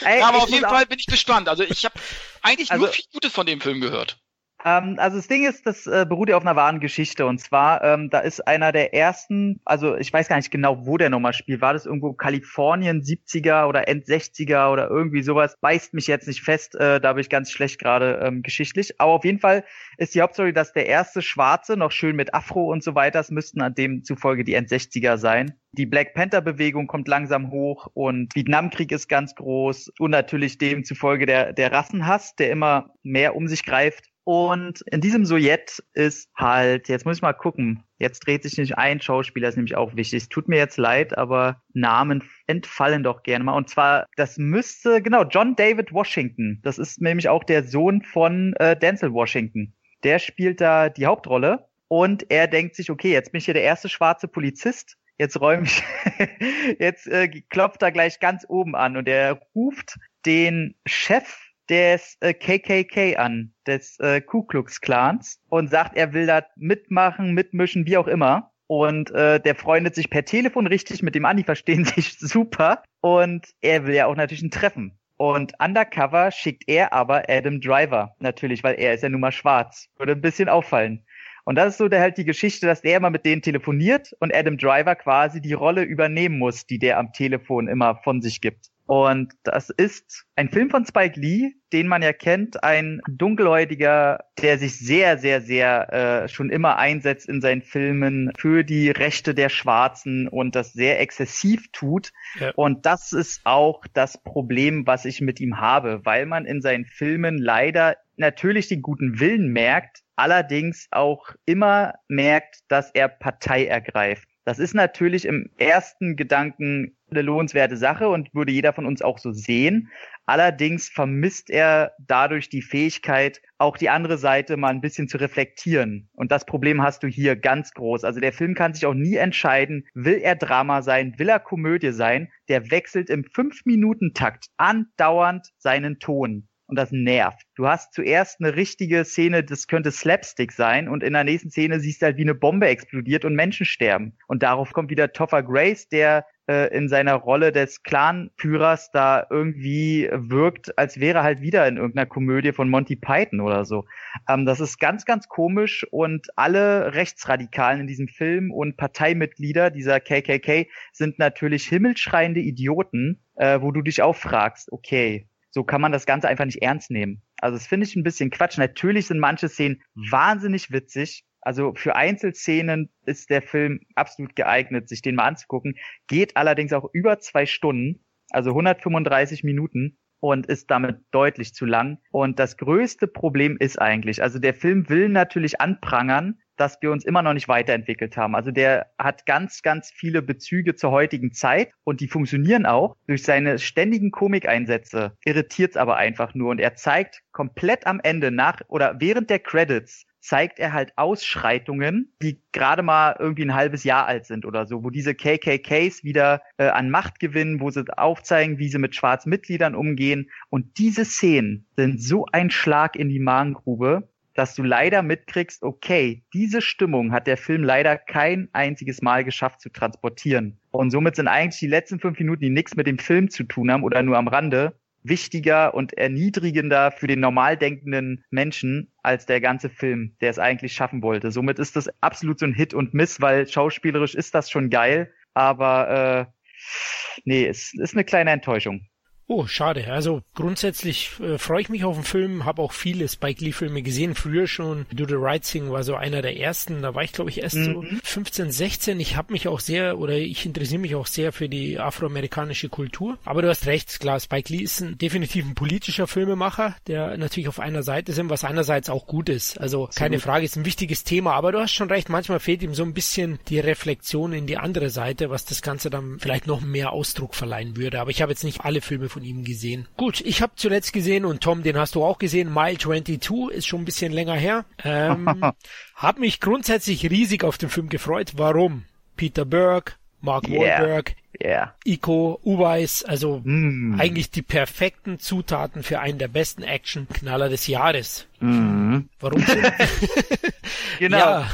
Ey, 0.00 0.22
aber 0.22 0.42
auf 0.42 0.48
jeden 0.48 0.68
Fall 0.68 0.86
bin 0.86 0.98
ich 0.98 1.06
gespannt. 1.06 1.48
Also 1.48 1.62
ich 1.62 1.84
habe 1.84 1.94
eigentlich 2.42 2.70
also, 2.70 2.84
nur 2.84 2.92
viel 2.92 3.04
Gutes 3.12 3.32
von 3.32 3.46
dem 3.46 3.60
Film 3.60 3.80
gehört. 3.80 4.18
Ähm, 4.64 4.96
also 4.98 5.16
das 5.16 5.28
Ding 5.28 5.46
ist, 5.46 5.66
das 5.66 5.86
äh, 5.86 6.04
beruht 6.08 6.28
ja 6.28 6.36
auf 6.36 6.42
einer 6.42 6.56
wahren 6.56 6.80
Geschichte. 6.80 7.26
Und 7.26 7.38
zwar, 7.38 7.82
ähm, 7.84 8.10
da 8.10 8.20
ist 8.20 8.46
einer 8.46 8.72
der 8.72 8.92
ersten, 8.94 9.60
also 9.64 9.96
ich 9.96 10.12
weiß 10.12 10.28
gar 10.28 10.36
nicht 10.36 10.50
genau, 10.50 10.86
wo 10.86 10.96
der 10.96 11.10
nochmal 11.10 11.32
spielt. 11.32 11.60
War 11.60 11.72
das 11.72 11.86
irgendwo 11.86 12.12
Kalifornien 12.12 13.02
70er 13.02 13.66
oder 13.66 13.88
End 13.88 14.06
60er 14.06 14.72
oder 14.72 14.88
irgendwie 14.88 15.22
sowas? 15.22 15.56
Beißt 15.60 15.94
mich 15.94 16.06
jetzt 16.06 16.26
nicht 16.26 16.42
fest, 16.42 16.74
äh, 16.74 17.00
da 17.00 17.12
bin 17.12 17.20
ich 17.20 17.30
ganz 17.30 17.50
schlecht 17.50 17.78
gerade 17.78 18.20
ähm, 18.22 18.42
geschichtlich. 18.42 19.00
Aber 19.00 19.12
auf 19.12 19.24
jeden 19.24 19.38
Fall 19.38 19.64
ist 19.96 20.14
die 20.14 20.22
Hauptstory, 20.22 20.52
dass 20.52 20.72
der 20.72 20.86
erste 20.86 21.22
Schwarze, 21.22 21.76
noch 21.76 21.92
schön 21.92 22.16
mit 22.16 22.34
Afro 22.34 22.70
und 22.70 22.82
so 22.82 22.94
weiter, 22.94 23.20
es 23.20 23.30
müssten 23.30 23.60
an 23.60 23.74
dem 23.74 24.02
zufolge 24.04 24.44
die 24.44 24.54
End 24.54 24.68
60er 24.68 25.18
sein. 25.18 25.54
Die 25.72 25.86
Black 25.86 26.14
Panther 26.14 26.40
Bewegung 26.40 26.86
kommt 26.86 27.08
langsam 27.08 27.50
hoch 27.50 27.88
und 27.92 28.34
Vietnamkrieg 28.34 28.90
ist 28.90 29.06
ganz 29.06 29.34
groß 29.34 29.92
und 29.98 30.10
natürlich 30.10 30.58
demzufolge 30.58 31.26
der, 31.26 31.52
der 31.52 31.70
Rassenhass, 31.72 32.34
der 32.36 32.50
immer 32.50 32.94
mehr 33.02 33.36
um 33.36 33.48
sich 33.48 33.64
greift. 33.64 34.06
Und 34.28 34.82
in 34.82 35.00
diesem 35.00 35.24
Sujett 35.24 35.82
ist 35.94 36.28
halt, 36.36 36.90
jetzt 36.90 37.06
muss 37.06 37.16
ich 37.16 37.22
mal 37.22 37.32
gucken, 37.32 37.82
jetzt 37.96 38.26
dreht 38.26 38.42
sich 38.42 38.58
nicht 38.58 38.76
ein 38.76 39.00
Schauspieler, 39.00 39.48
ist 39.48 39.56
nämlich 39.56 39.74
auch 39.74 39.96
wichtig. 39.96 40.24
Es 40.24 40.28
tut 40.28 40.48
mir 40.48 40.58
jetzt 40.58 40.76
leid, 40.76 41.16
aber 41.16 41.62
Namen 41.72 42.22
entfallen 42.46 43.02
doch 43.02 43.22
gerne 43.22 43.44
mal. 43.44 43.56
Und 43.56 43.70
zwar, 43.70 44.04
das 44.16 44.36
müsste, 44.36 45.00
genau, 45.00 45.24
John 45.24 45.56
David 45.56 45.94
Washington. 45.94 46.60
Das 46.62 46.76
ist 46.76 47.00
nämlich 47.00 47.30
auch 47.30 47.42
der 47.42 47.64
Sohn 47.64 48.02
von 48.02 48.52
äh, 48.56 48.78
Denzel 48.78 49.14
Washington. 49.14 49.72
Der 50.04 50.18
spielt 50.18 50.60
da 50.60 50.90
die 50.90 51.06
Hauptrolle. 51.06 51.66
Und 51.88 52.30
er 52.30 52.48
denkt 52.48 52.76
sich, 52.76 52.90
okay, 52.90 53.10
jetzt 53.10 53.32
bin 53.32 53.38
ich 53.38 53.46
hier 53.46 53.54
der 53.54 53.62
erste 53.62 53.88
schwarze 53.88 54.28
Polizist. 54.28 54.98
Jetzt 55.16 55.40
räume 55.40 55.64
ich, 55.64 55.82
jetzt 56.78 57.06
äh, 57.06 57.28
klopft 57.48 57.80
er 57.80 57.92
gleich 57.92 58.20
ganz 58.20 58.44
oben 58.46 58.76
an 58.76 58.98
und 58.98 59.08
er 59.08 59.40
ruft 59.54 59.96
den 60.26 60.74
Chef 60.84 61.47
des 61.68 62.16
äh, 62.20 62.32
KKK 62.34 63.16
an, 63.16 63.52
des 63.66 63.98
äh, 64.00 64.20
Ku 64.20 64.42
Klux 64.42 64.80
Klans 64.80 65.40
und 65.48 65.70
sagt, 65.70 65.96
er 65.96 66.12
will 66.12 66.26
da 66.26 66.44
mitmachen, 66.56 67.34
mitmischen, 67.34 67.86
wie 67.86 67.96
auch 67.96 68.06
immer. 68.06 68.52
Und 68.66 69.10
äh, 69.12 69.40
der 69.40 69.54
freundet 69.54 69.94
sich 69.94 70.10
per 70.10 70.24
Telefon 70.24 70.66
richtig 70.66 71.02
mit 71.02 71.14
dem 71.14 71.24
an, 71.24 71.42
verstehen 71.44 71.84
sich 71.86 72.18
super. 72.18 72.82
Und 73.00 73.46
er 73.60 73.86
will 73.86 73.94
ja 73.94 74.06
auch 74.06 74.16
natürlich 74.16 74.42
ein 74.42 74.50
Treffen. 74.50 74.98
Und 75.16 75.54
undercover 75.58 76.30
schickt 76.30 76.64
er 76.68 76.92
aber 76.92 77.24
Adam 77.28 77.60
Driver, 77.60 78.14
natürlich, 78.20 78.62
weil 78.62 78.76
er 78.76 78.94
ist 78.94 79.02
ja 79.02 79.08
nun 79.08 79.20
mal 79.20 79.32
schwarz. 79.32 79.88
Würde 79.96 80.12
ein 80.12 80.20
bisschen 80.20 80.48
auffallen. 80.48 81.04
Und 81.44 81.56
das 81.56 81.68
ist 81.68 81.78
so 81.78 81.88
der, 81.88 82.00
halt 82.00 82.18
die 82.18 82.26
Geschichte, 82.26 82.66
dass 82.66 82.82
der 82.82 82.98
immer 82.98 83.10
mit 83.10 83.24
denen 83.24 83.42
telefoniert 83.42 84.12
und 84.20 84.34
Adam 84.34 84.58
Driver 84.58 84.94
quasi 84.94 85.40
die 85.40 85.54
Rolle 85.54 85.82
übernehmen 85.82 86.38
muss, 86.38 86.66
die 86.66 86.78
der 86.78 86.98
am 86.98 87.12
Telefon 87.12 87.68
immer 87.68 87.96
von 87.96 88.20
sich 88.20 88.40
gibt. 88.40 88.66
Und 88.88 89.34
das 89.42 89.68
ist 89.68 90.24
ein 90.34 90.48
Film 90.48 90.70
von 90.70 90.86
Spike 90.86 91.20
Lee, 91.20 91.52
den 91.74 91.88
man 91.88 92.00
ja 92.00 92.14
kennt, 92.14 92.64
ein 92.64 93.02
dunkelhäutiger, 93.06 94.24
der 94.40 94.56
sich 94.56 94.78
sehr, 94.78 95.18
sehr, 95.18 95.42
sehr 95.42 95.92
äh, 95.92 96.28
schon 96.28 96.48
immer 96.48 96.78
einsetzt 96.78 97.28
in 97.28 97.42
seinen 97.42 97.60
Filmen 97.60 98.32
für 98.38 98.64
die 98.64 98.88
Rechte 98.88 99.34
der 99.34 99.50
Schwarzen 99.50 100.26
und 100.26 100.56
das 100.56 100.72
sehr 100.72 101.00
exzessiv 101.00 101.70
tut. 101.70 102.12
Ja. 102.40 102.52
Und 102.56 102.86
das 102.86 103.12
ist 103.12 103.42
auch 103.44 103.84
das 103.92 104.22
Problem, 104.22 104.86
was 104.86 105.04
ich 105.04 105.20
mit 105.20 105.38
ihm 105.38 105.60
habe, 105.60 106.00
weil 106.04 106.24
man 106.24 106.46
in 106.46 106.62
seinen 106.62 106.86
Filmen 106.86 107.36
leider 107.36 107.98
natürlich 108.16 108.68
den 108.68 108.80
guten 108.80 109.20
Willen 109.20 109.52
merkt, 109.52 109.98
allerdings 110.16 110.88
auch 110.92 111.34
immer 111.44 111.92
merkt, 112.08 112.60
dass 112.68 112.90
er 112.92 113.08
Partei 113.08 113.66
ergreift. 113.66 114.26
Das 114.46 114.58
ist 114.58 114.72
natürlich 114.72 115.26
im 115.26 115.50
ersten 115.58 116.16
Gedanken 116.16 116.96
eine 117.10 117.22
lohnenswerte 117.22 117.76
Sache 117.76 118.08
und 118.08 118.34
würde 118.34 118.52
jeder 118.52 118.72
von 118.72 118.86
uns 118.86 119.02
auch 119.02 119.18
so 119.18 119.32
sehen. 119.32 119.90
Allerdings 120.26 120.88
vermisst 120.88 121.48
er 121.48 121.92
dadurch 121.98 122.48
die 122.48 122.62
Fähigkeit, 122.62 123.40
auch 123.56 123.76
die 123.76 123.88
andere 123.88 124.18
Seite 124.18 124.56
mal 124.56 124.68
ein 124.68 124.80
bisschen 124.80 125.08
zu 125.08 125.18
reflektieren. 125.18 126.08
Und 126.12 126.32
das 126.32 126.44
Problem 126.44 126.82
hast 126.82 127.02
du 127.02 127.06
hier 127.06 127.36
ganz 127.36 127.72
groß. 127.72 128.04
Also 128.04 128.20
der 128.20 128.32
Film 128.32 128.54
kann 128.54 128.74
sich 128.74 128.84
auch 128.86 128.94
nie 128.94 129.16
entscheiden, 129.16 129.86
will 129.94 130.18
er 130.18 130.36
Drama 130.36 130.82
sein, 130.82 131.14
will 131.18 131.28
er 131.28 131.40
Komödie 131.40 131.92
sein. 131.92 132.30
Der 132.48 132.70
wechselt 132.70 133.10
im 133.10 133.24
Fünf-Minuten-Takt 133.24 134.46
andauernd 134.56 135.48
seinen 135.58 135.98
Ton 135.98 136.47
und 136.68 136.76
das 136.76 136.92
nervt. 136.92 137.46
Du 137.56 137.66
hast 137.66 137.94
zuerst 137.94 138.40
eine 138.40 138.54
richtige 138.54 139.04
Szene, 139.04 139.42
das 139.42 139.66
könnte 139.66 139.90
Slapstick 139.90 140.52
sein 140.52 140.88
und 140.88 141.02
in 141.02 141.14
der 141.14 141.24
nächsten 141.24 141.50
Szene 141.50 141.80
siehst 141.80 142.02
du 142.02 142.06
halt, 142.06 142.18
wie 142.18 142.22
eine 142.22 142.34
Bombe 142.34 142.68
explodiert 142.68 143.24
und 143.24 143.34
Menschen 143.34 143.66
sterben. 143.66 144.16
Und 144.28 144.42
darauf 144.42 144.72
kommt 144.72 144.90
wieder 144.90 145.12
Topher 145.12 145.42
Grace, 145.42 145.88
der 145.88 146.26
äh, 146.48 146.74
in 146.74 146.88
seiner 146.88 147.14
Rolle 147.14 147.52
des 147.52 147.82
Clanführers 147.82 148.90
da 148.90 149.26
irgendwie 149.30 150.08
wirkt, 150.12 150.76
als 150.78 151.00
wäre 151.00 151.22
halt 151.22 151.40
wieder 151.40 151.66
in 151.66 151.78
irgendeiner 151.78 152.06
Komödie 152.06 152.52
von 152.52 152.68
Monty 152.68 152.96
Python 152.96 153.40
oder 153.40 153.64
so. 153.64 153.86
Ähm, 154.28 154.44
das 154.44 154.60
ist 154.60 154.78
ganz, 154.78 155.04
ganz 155.04 155.28
komisch 155.28 155.86
und 155.90 156.28
alle 156.36 156.94
Rechtsradikalen 156.94 157.80
in 157.80 157.86
diesem 157.86 158.08
Film 158.08 158.50
und 158.50 158.76
Parteimitglieder 158.76 159.70
dieser 159.70 160.00
KKK 160.00 160.66
sind 160.92 161.18
natürlich 161.18 161.66
himmelschreiende 161.66 162.40
Idioten, 162.40 163.22
äh, 163.36 163.60
wo 163.60 163.72
du 163.72 163.82
dich 163.82 164.02
auch 164.02 164.16
fragst, 164.16 164.70
okay, 164.70 165.28
so 165.50 165.64
kann 165.64 165.80
man 165.80 165.92
das 165.92 166.06
Ganze 166.06 166.28
einfach 166.28 166.44
nicht 166.44 166.62
ernst 166.62 166.90
nehmen. 166.90 167.22
Also 167.40 167.56
das 167.56 167.66
finde 167.66 167.86
ich 167.86 167.96
ein 167.96 168.02
bisschen 168.02 168.30
Quatsch. 168.30 168.58
Natürlich 168.58 169.06
sind 169.06 169.18
manche 169.18 169.48
Szenen 169.48 169.82
wahnsinnig 169.94 170.70
witzig. 170.70 171.24
Also 171.40 171.72
für 171.74 171.96
Einzelszenen 171.96 172.90
ist 173.06 173.30
der 173.30 173.42
Film 173.42 173.80
absolut 173.94 174.36
geeignet, 174.36 174.88
sich 174.88 175.02
den 175.02 175.14
mal 175.14 175.24
anzugucken. 175.24 175.76
Geht 176.08 176.36
allerdings 176.36 176.72
auch 176.72 176.88
über 176.92 177.18
zwei 177.20 177.46
Stunden, 177.46 178.04
also 178.30 178.50
135 178.50 179.44
Minuten 179.44 179.98
und 180.20 180.46
ist 180.46 180.70
damit 180.70 181.00
deutlich 181.10 181.54
zu 181.54 181.64
lang. 181.64 181.98
Und 182.10 182.38
das 182.38 182.56
größte 182.56 183.06
Problem 183.06 183.56
ist 183.58 183.80
eigentlich, 183.80 184.22
also 184.22 184.38
der 184.38 184.54
Film 184.54 184.88
will 184.88 185.08
natürlich 185.08 185.60
anprangern, 185.60 186.40
dass 186.60 186.78
wir 186.80 186.90
uns 186.90 187.04
immer 187.04 187.22
noch 187.22 187.34
nicht 187.34 187.48
weiterentwickelt 187.48 188.16
haben. 188.16 188.34
Also 188.34 188.50
der 188.50 188.86
hat 188.98 189.26
ganz, 189.26 189.62
ganz 189.62 189.90
viele 189.90 190.22
Bezüge 190.22 190.74
zur 190.74 190.90
heutigen 190.90 191.32
Zeit 191.32 191.70
und 191.84 192.00
die 192.00 192.08
funktionieren 192.08 192.66
auch. 192.66 192.96
Durch 193.06 193.22
seine 193.22 193.58
ständigen 193.58 194.10
Komikeinsätze 194.10 195.16
irritiert 195.24 195.72
es 195.72 195.76
aber 195.76 195.96
einfach 195.96 196.34
nur 196.34 196.50
und 196.50 196.60
er 196.60 196.74
zeigt 196.74 197.22
komplett 197.32 197.86
am 197.86 198.00
Ende 198.02 198.30
nach 198.30 198.60
oder 198.68 198.96
während 198.98 199.30
der 199.30 199.38
Credits 199.38 200.04
zeigt 200.20 200.58
er 200.58 200.72
halt 200.72 200.92
Ausschreitungen, 200.96 202.12
die 202.20 202.42
gerade 202.52 202.82
mal 202.82 203.16
irgendwie 203.18 203.44
ein 203.44 203.54
halbes 203.54 203.84
Jahr 203.84 204.06
alt 204.06 204.26
sind 204.26 204.44
oder 204.44 204.66
so, 204.66 204.84
wo 204.84 204.90
diese 204.90 205.14
KKKs 205.14 206.04
wieder 206.04 206.42
äh, 206.58 206.68
an 206.68 206.90
Macht 206.90 207.18
gewinnen, 207.18 207.60
wo 207.60 207.70
sie 207.70 207.84
aufzeigen, 207.96 208.58
wie 208.58 208.68
sie 208.68 208.78
mit 208.78 208.94
schwarzen 208.94 209.30
Mitgliedern 209.30 209.74
umgehen. 209.74 210.30
Und 210.50 210.78
diese 210.78 211.04
Szenen 211.04 211.66
sind 211.76 212.02
so 212.02 212.26
ein 212.32 212.50
Schlag 212.50 212.96
in 212.96 213.08
die 213.08 213.20
Magengrube, 213.20 214.08
dass 214.38 214.54
du 214.54 214.62
leider 214.62 215.02
mitkriegst, 215.02 215.64
okay, 215.64 216.22
diese 216.32 216.62
Stimmung 216.62 217.10
hat 217.10 217.26
der 217.26 217.36
Film 217.36 217.64
leider 217.64 217.98
kein 217.98 218.48
einziges 218.52 219.02
Mal 219.02 219.24
geschafft 219.24 219.60
zu 219.60 219.68
transportieren. 219.68 220.60
Und 220.70 220.90
somit 220.90 221.16
sind 221.16 221.26
eigentlich 221.26 221.58
die 221.58 221.66
letzten 221.66 221.98
fünf 221.98 222.20
Minuten, 222.20 222.42
die 222.42 222.50
nichts 222.50 222.76
mit 222.76 222.86
dem 222.86 222.98
Film 222.98 223.30
zu 223.30 223.42
tun 223.42 223.70
haben 223.72 223.82
oder 223.82 224.02
nur 224.04 224.16
am 224.16 224.28
Rande, 224.28 224.78
wichtiger 225.02 225.74
und 225.74 225.92
erniedrigender 225.94 226.92
für 226.92 227.08
den 227.08 227.18
normal 227.18 227.56
denkenden 227.56 228.24
Menschen 228.30 228.92
als 229.02 229.26
der 229.26 229.40
ganze 229.40 229.70
Film, 229.70 230.14
der 230.20 230.30
es 230.30 230.38
eigentlich 230.38 230.72
schaffen 230.72 231.02
wollte. 231.02 231.32
Somit 231.32 231.58
ist 231.58 231.74
das 231.74 231.88
absolut 232.00 232.38
so 232.38 232.46
ein 232.46 232.54
Hit 232.54 232.74
und 232.74 232.94
Miss, 232.94 233.20
weil 233.20 233.48
schauspielerisch 233.48 234.14
ist 234.14 234.34
das 234.36 234.50
schon 234.50 234.70
geil, 234.70 235.12
aber 235.34 236.28
äh, 236.28 237.20
nee, 237.24 237.46
es 237.46 237.72
ist 237.74 237.94
eine 237.94 238.04
kleine 238.04 238.30
Enttäuschung. 238.30 238.86
Oh, 239.30 239.46
schade. 239.46 239.92
Also 239.92 240.22
grundsätzlich 240.34 241.12
äh, 241.20 241.36
freue 241.36 241.60
ich 241.60 241.68
mich 241.68 241.84
auf 241.84 241.96
den 241.96 242.04
Film, 242.04 242.46
habe 242.46 242.62
auch 242.62 242.72
viele 242.72 243.06
Spike 243.06 243.44
Lee 243.44 243.52
Filme 243.52 243.82
gesehen, 243.82 244.14
früher 244.14 244.46
schon. 244.46 244.86
Do 244.90 245.04
the 245.06 245.16
Right 245.16 245.44
Thing 245.44 245.70
war 245.70 245.82
so 245.84 245.94
einer 245.96 246.22
der 246.22 246.40
ersten, 246.40 246.80
da 246.80 246.94
war 246.94 247.02
ich 247.02 247.12
glaube 247.12 247.28
ich 247.28 247.42
erst 247.42 247.56
mhm. 247.56 247.64
so 247.64 247.84
15, 248.04 248.50
16. 248.50 248.98
Ich 249.00 249.16
habe 249.16 249.34
mich 249.34 249.46
auch 249.46 249.60
sehr 249.60 249.98
oder 249.98 250.14
ich 250.14 250.46
interessiere 250.46 250.80
mich 250.80 250.94
auch 250.94 251.06
sehr 251.06 251.32
für 251.32 251.50
die 251.50 251.78
afroamerikanische 251.78 252.70
Kultur. 252.70 253.18
Aber 253.26 253.42
du 253.42 253.50
hast 253.50 253.66
recht, 253.66 254.00
klar, 254.00 254.18
Spike 254.18 254.50
Lee 254.50 254.62
ist 254.62 254.80
ein, 254.80 254.96
definitiv 254.96 255.44
ein 255.44 255.54
politischer 255.54 256.06
Filmemacher, 256.06 256.74
der 256.86 257.18
natürlich 257.18 257.48
auf 257.48 257.60
einer 257.60 257.82
Seite 257.82 258.12
ist, 258.12 258.20
was 258.30 258.44
einerseits 258.44 258.88
auch 258.88 259.06
gut 259.06 259.28
ist. 259.28 259.60
Also 259.60 259.90
keine 259.94 260.16
gut. 260.16 260.24
Frage, 260.24 260.46
ist 260.46 260.56
ein 260.56 260.64
wichtiges 260.64 261.04
Thema, 261.04 261.34
aber 261.34 261.52
du 261.52 261.60
hast 261.60 261.72
schon 261.72 261.90
recht, 261.90 262.08
manchmal 262.08 262.40
fehlt 262.40 262.62
ihm 262.62 262.72
so 262.72 262.82
ein 262.82 262.94
bisschen 262.94 263.38
die 263.48 263.60
Reflexion 263.60 264.32
in 264.32 264.46
die 264.46 264.56
andere 264.56 264.88
Seite, 264.88 265.28
was 265.28 265.44
das 265.44 265.60
Ganze 265.60 265.90
dann 265.90 266.18
vielleicht 266.18 266.46
noch 266.46 266.62
mehr 266.62 266.92
Ausdruck 266.92 267.34
verleihen 267.34 267.76
würde. 267.76 268.00
Aber 268.00 268.10
ich 268.10 268.22
habe 268.22 268.32
jetzt 268.32 268.44
nicht 268.44 268.62
alle 268.62 268.80
Filme 268.80 269.10
von 269.18 269.24
ihm 269.24 269.44
gesehen. 269.44 269.88
Gut, 269.96 270.20
ich 270.20 270.42
habe 270.42 270.52
zuletzt 270.54 270.92
gesehen 270.92 271.24
und 271.24 271.40
Tom, 271.40 271.64
den 271.64 271.76
hast 271.76 271.96
du 271.96 272.04
auch 272.04 272.18
gesehen. 272.18 272.54
Mile 272.54 272.78
22 272.78 273.50
ist 273.50 273.66
schon 273.66 273.82
ein 273.82 273.84
bisschen 273.84 274.12
länger 274.12 274.36
her. 274.36 274.64
Ähm, 274.84 275.44
hab 275.96 276.18
mich 276.20 276.40
grundsätzlich 276.40 277.10
riesig 277.10 277.42
auf 277.42 277.58
den 277.58 277.68
Film 277.68 277.88
gefreut. 277.88 278.34
Warum? 278.36 278.84
Peter 279.16 279.44
Berg, 279.44 279.98
Mark 280.20 280.46
yeah. 280.46 280.60
Wahlberg, 280.60 281.16
yeah. 281.42 281.74
Iko 281.84 282.38
Uweis, 282.44 283.04
also 283.04 283.40
mm. 283.42 283.98
eigentlich 283.98 284.30
die 284.30 284.42
perfekten 284.42 285.18
Zutaten 285.18 285.82
für 285.82 285.98
einen 285.98 286.18
der 286.18 286.28
besten 286.28 286.62
Action-Knaller 286.62 287.48
des 287.48 287.66
Jahres. 287.66 288.28
Mm. 288.38 289.00
Warum? 289.18 289.44
genau. 291.00 291.18
Ja. 291.18 291.50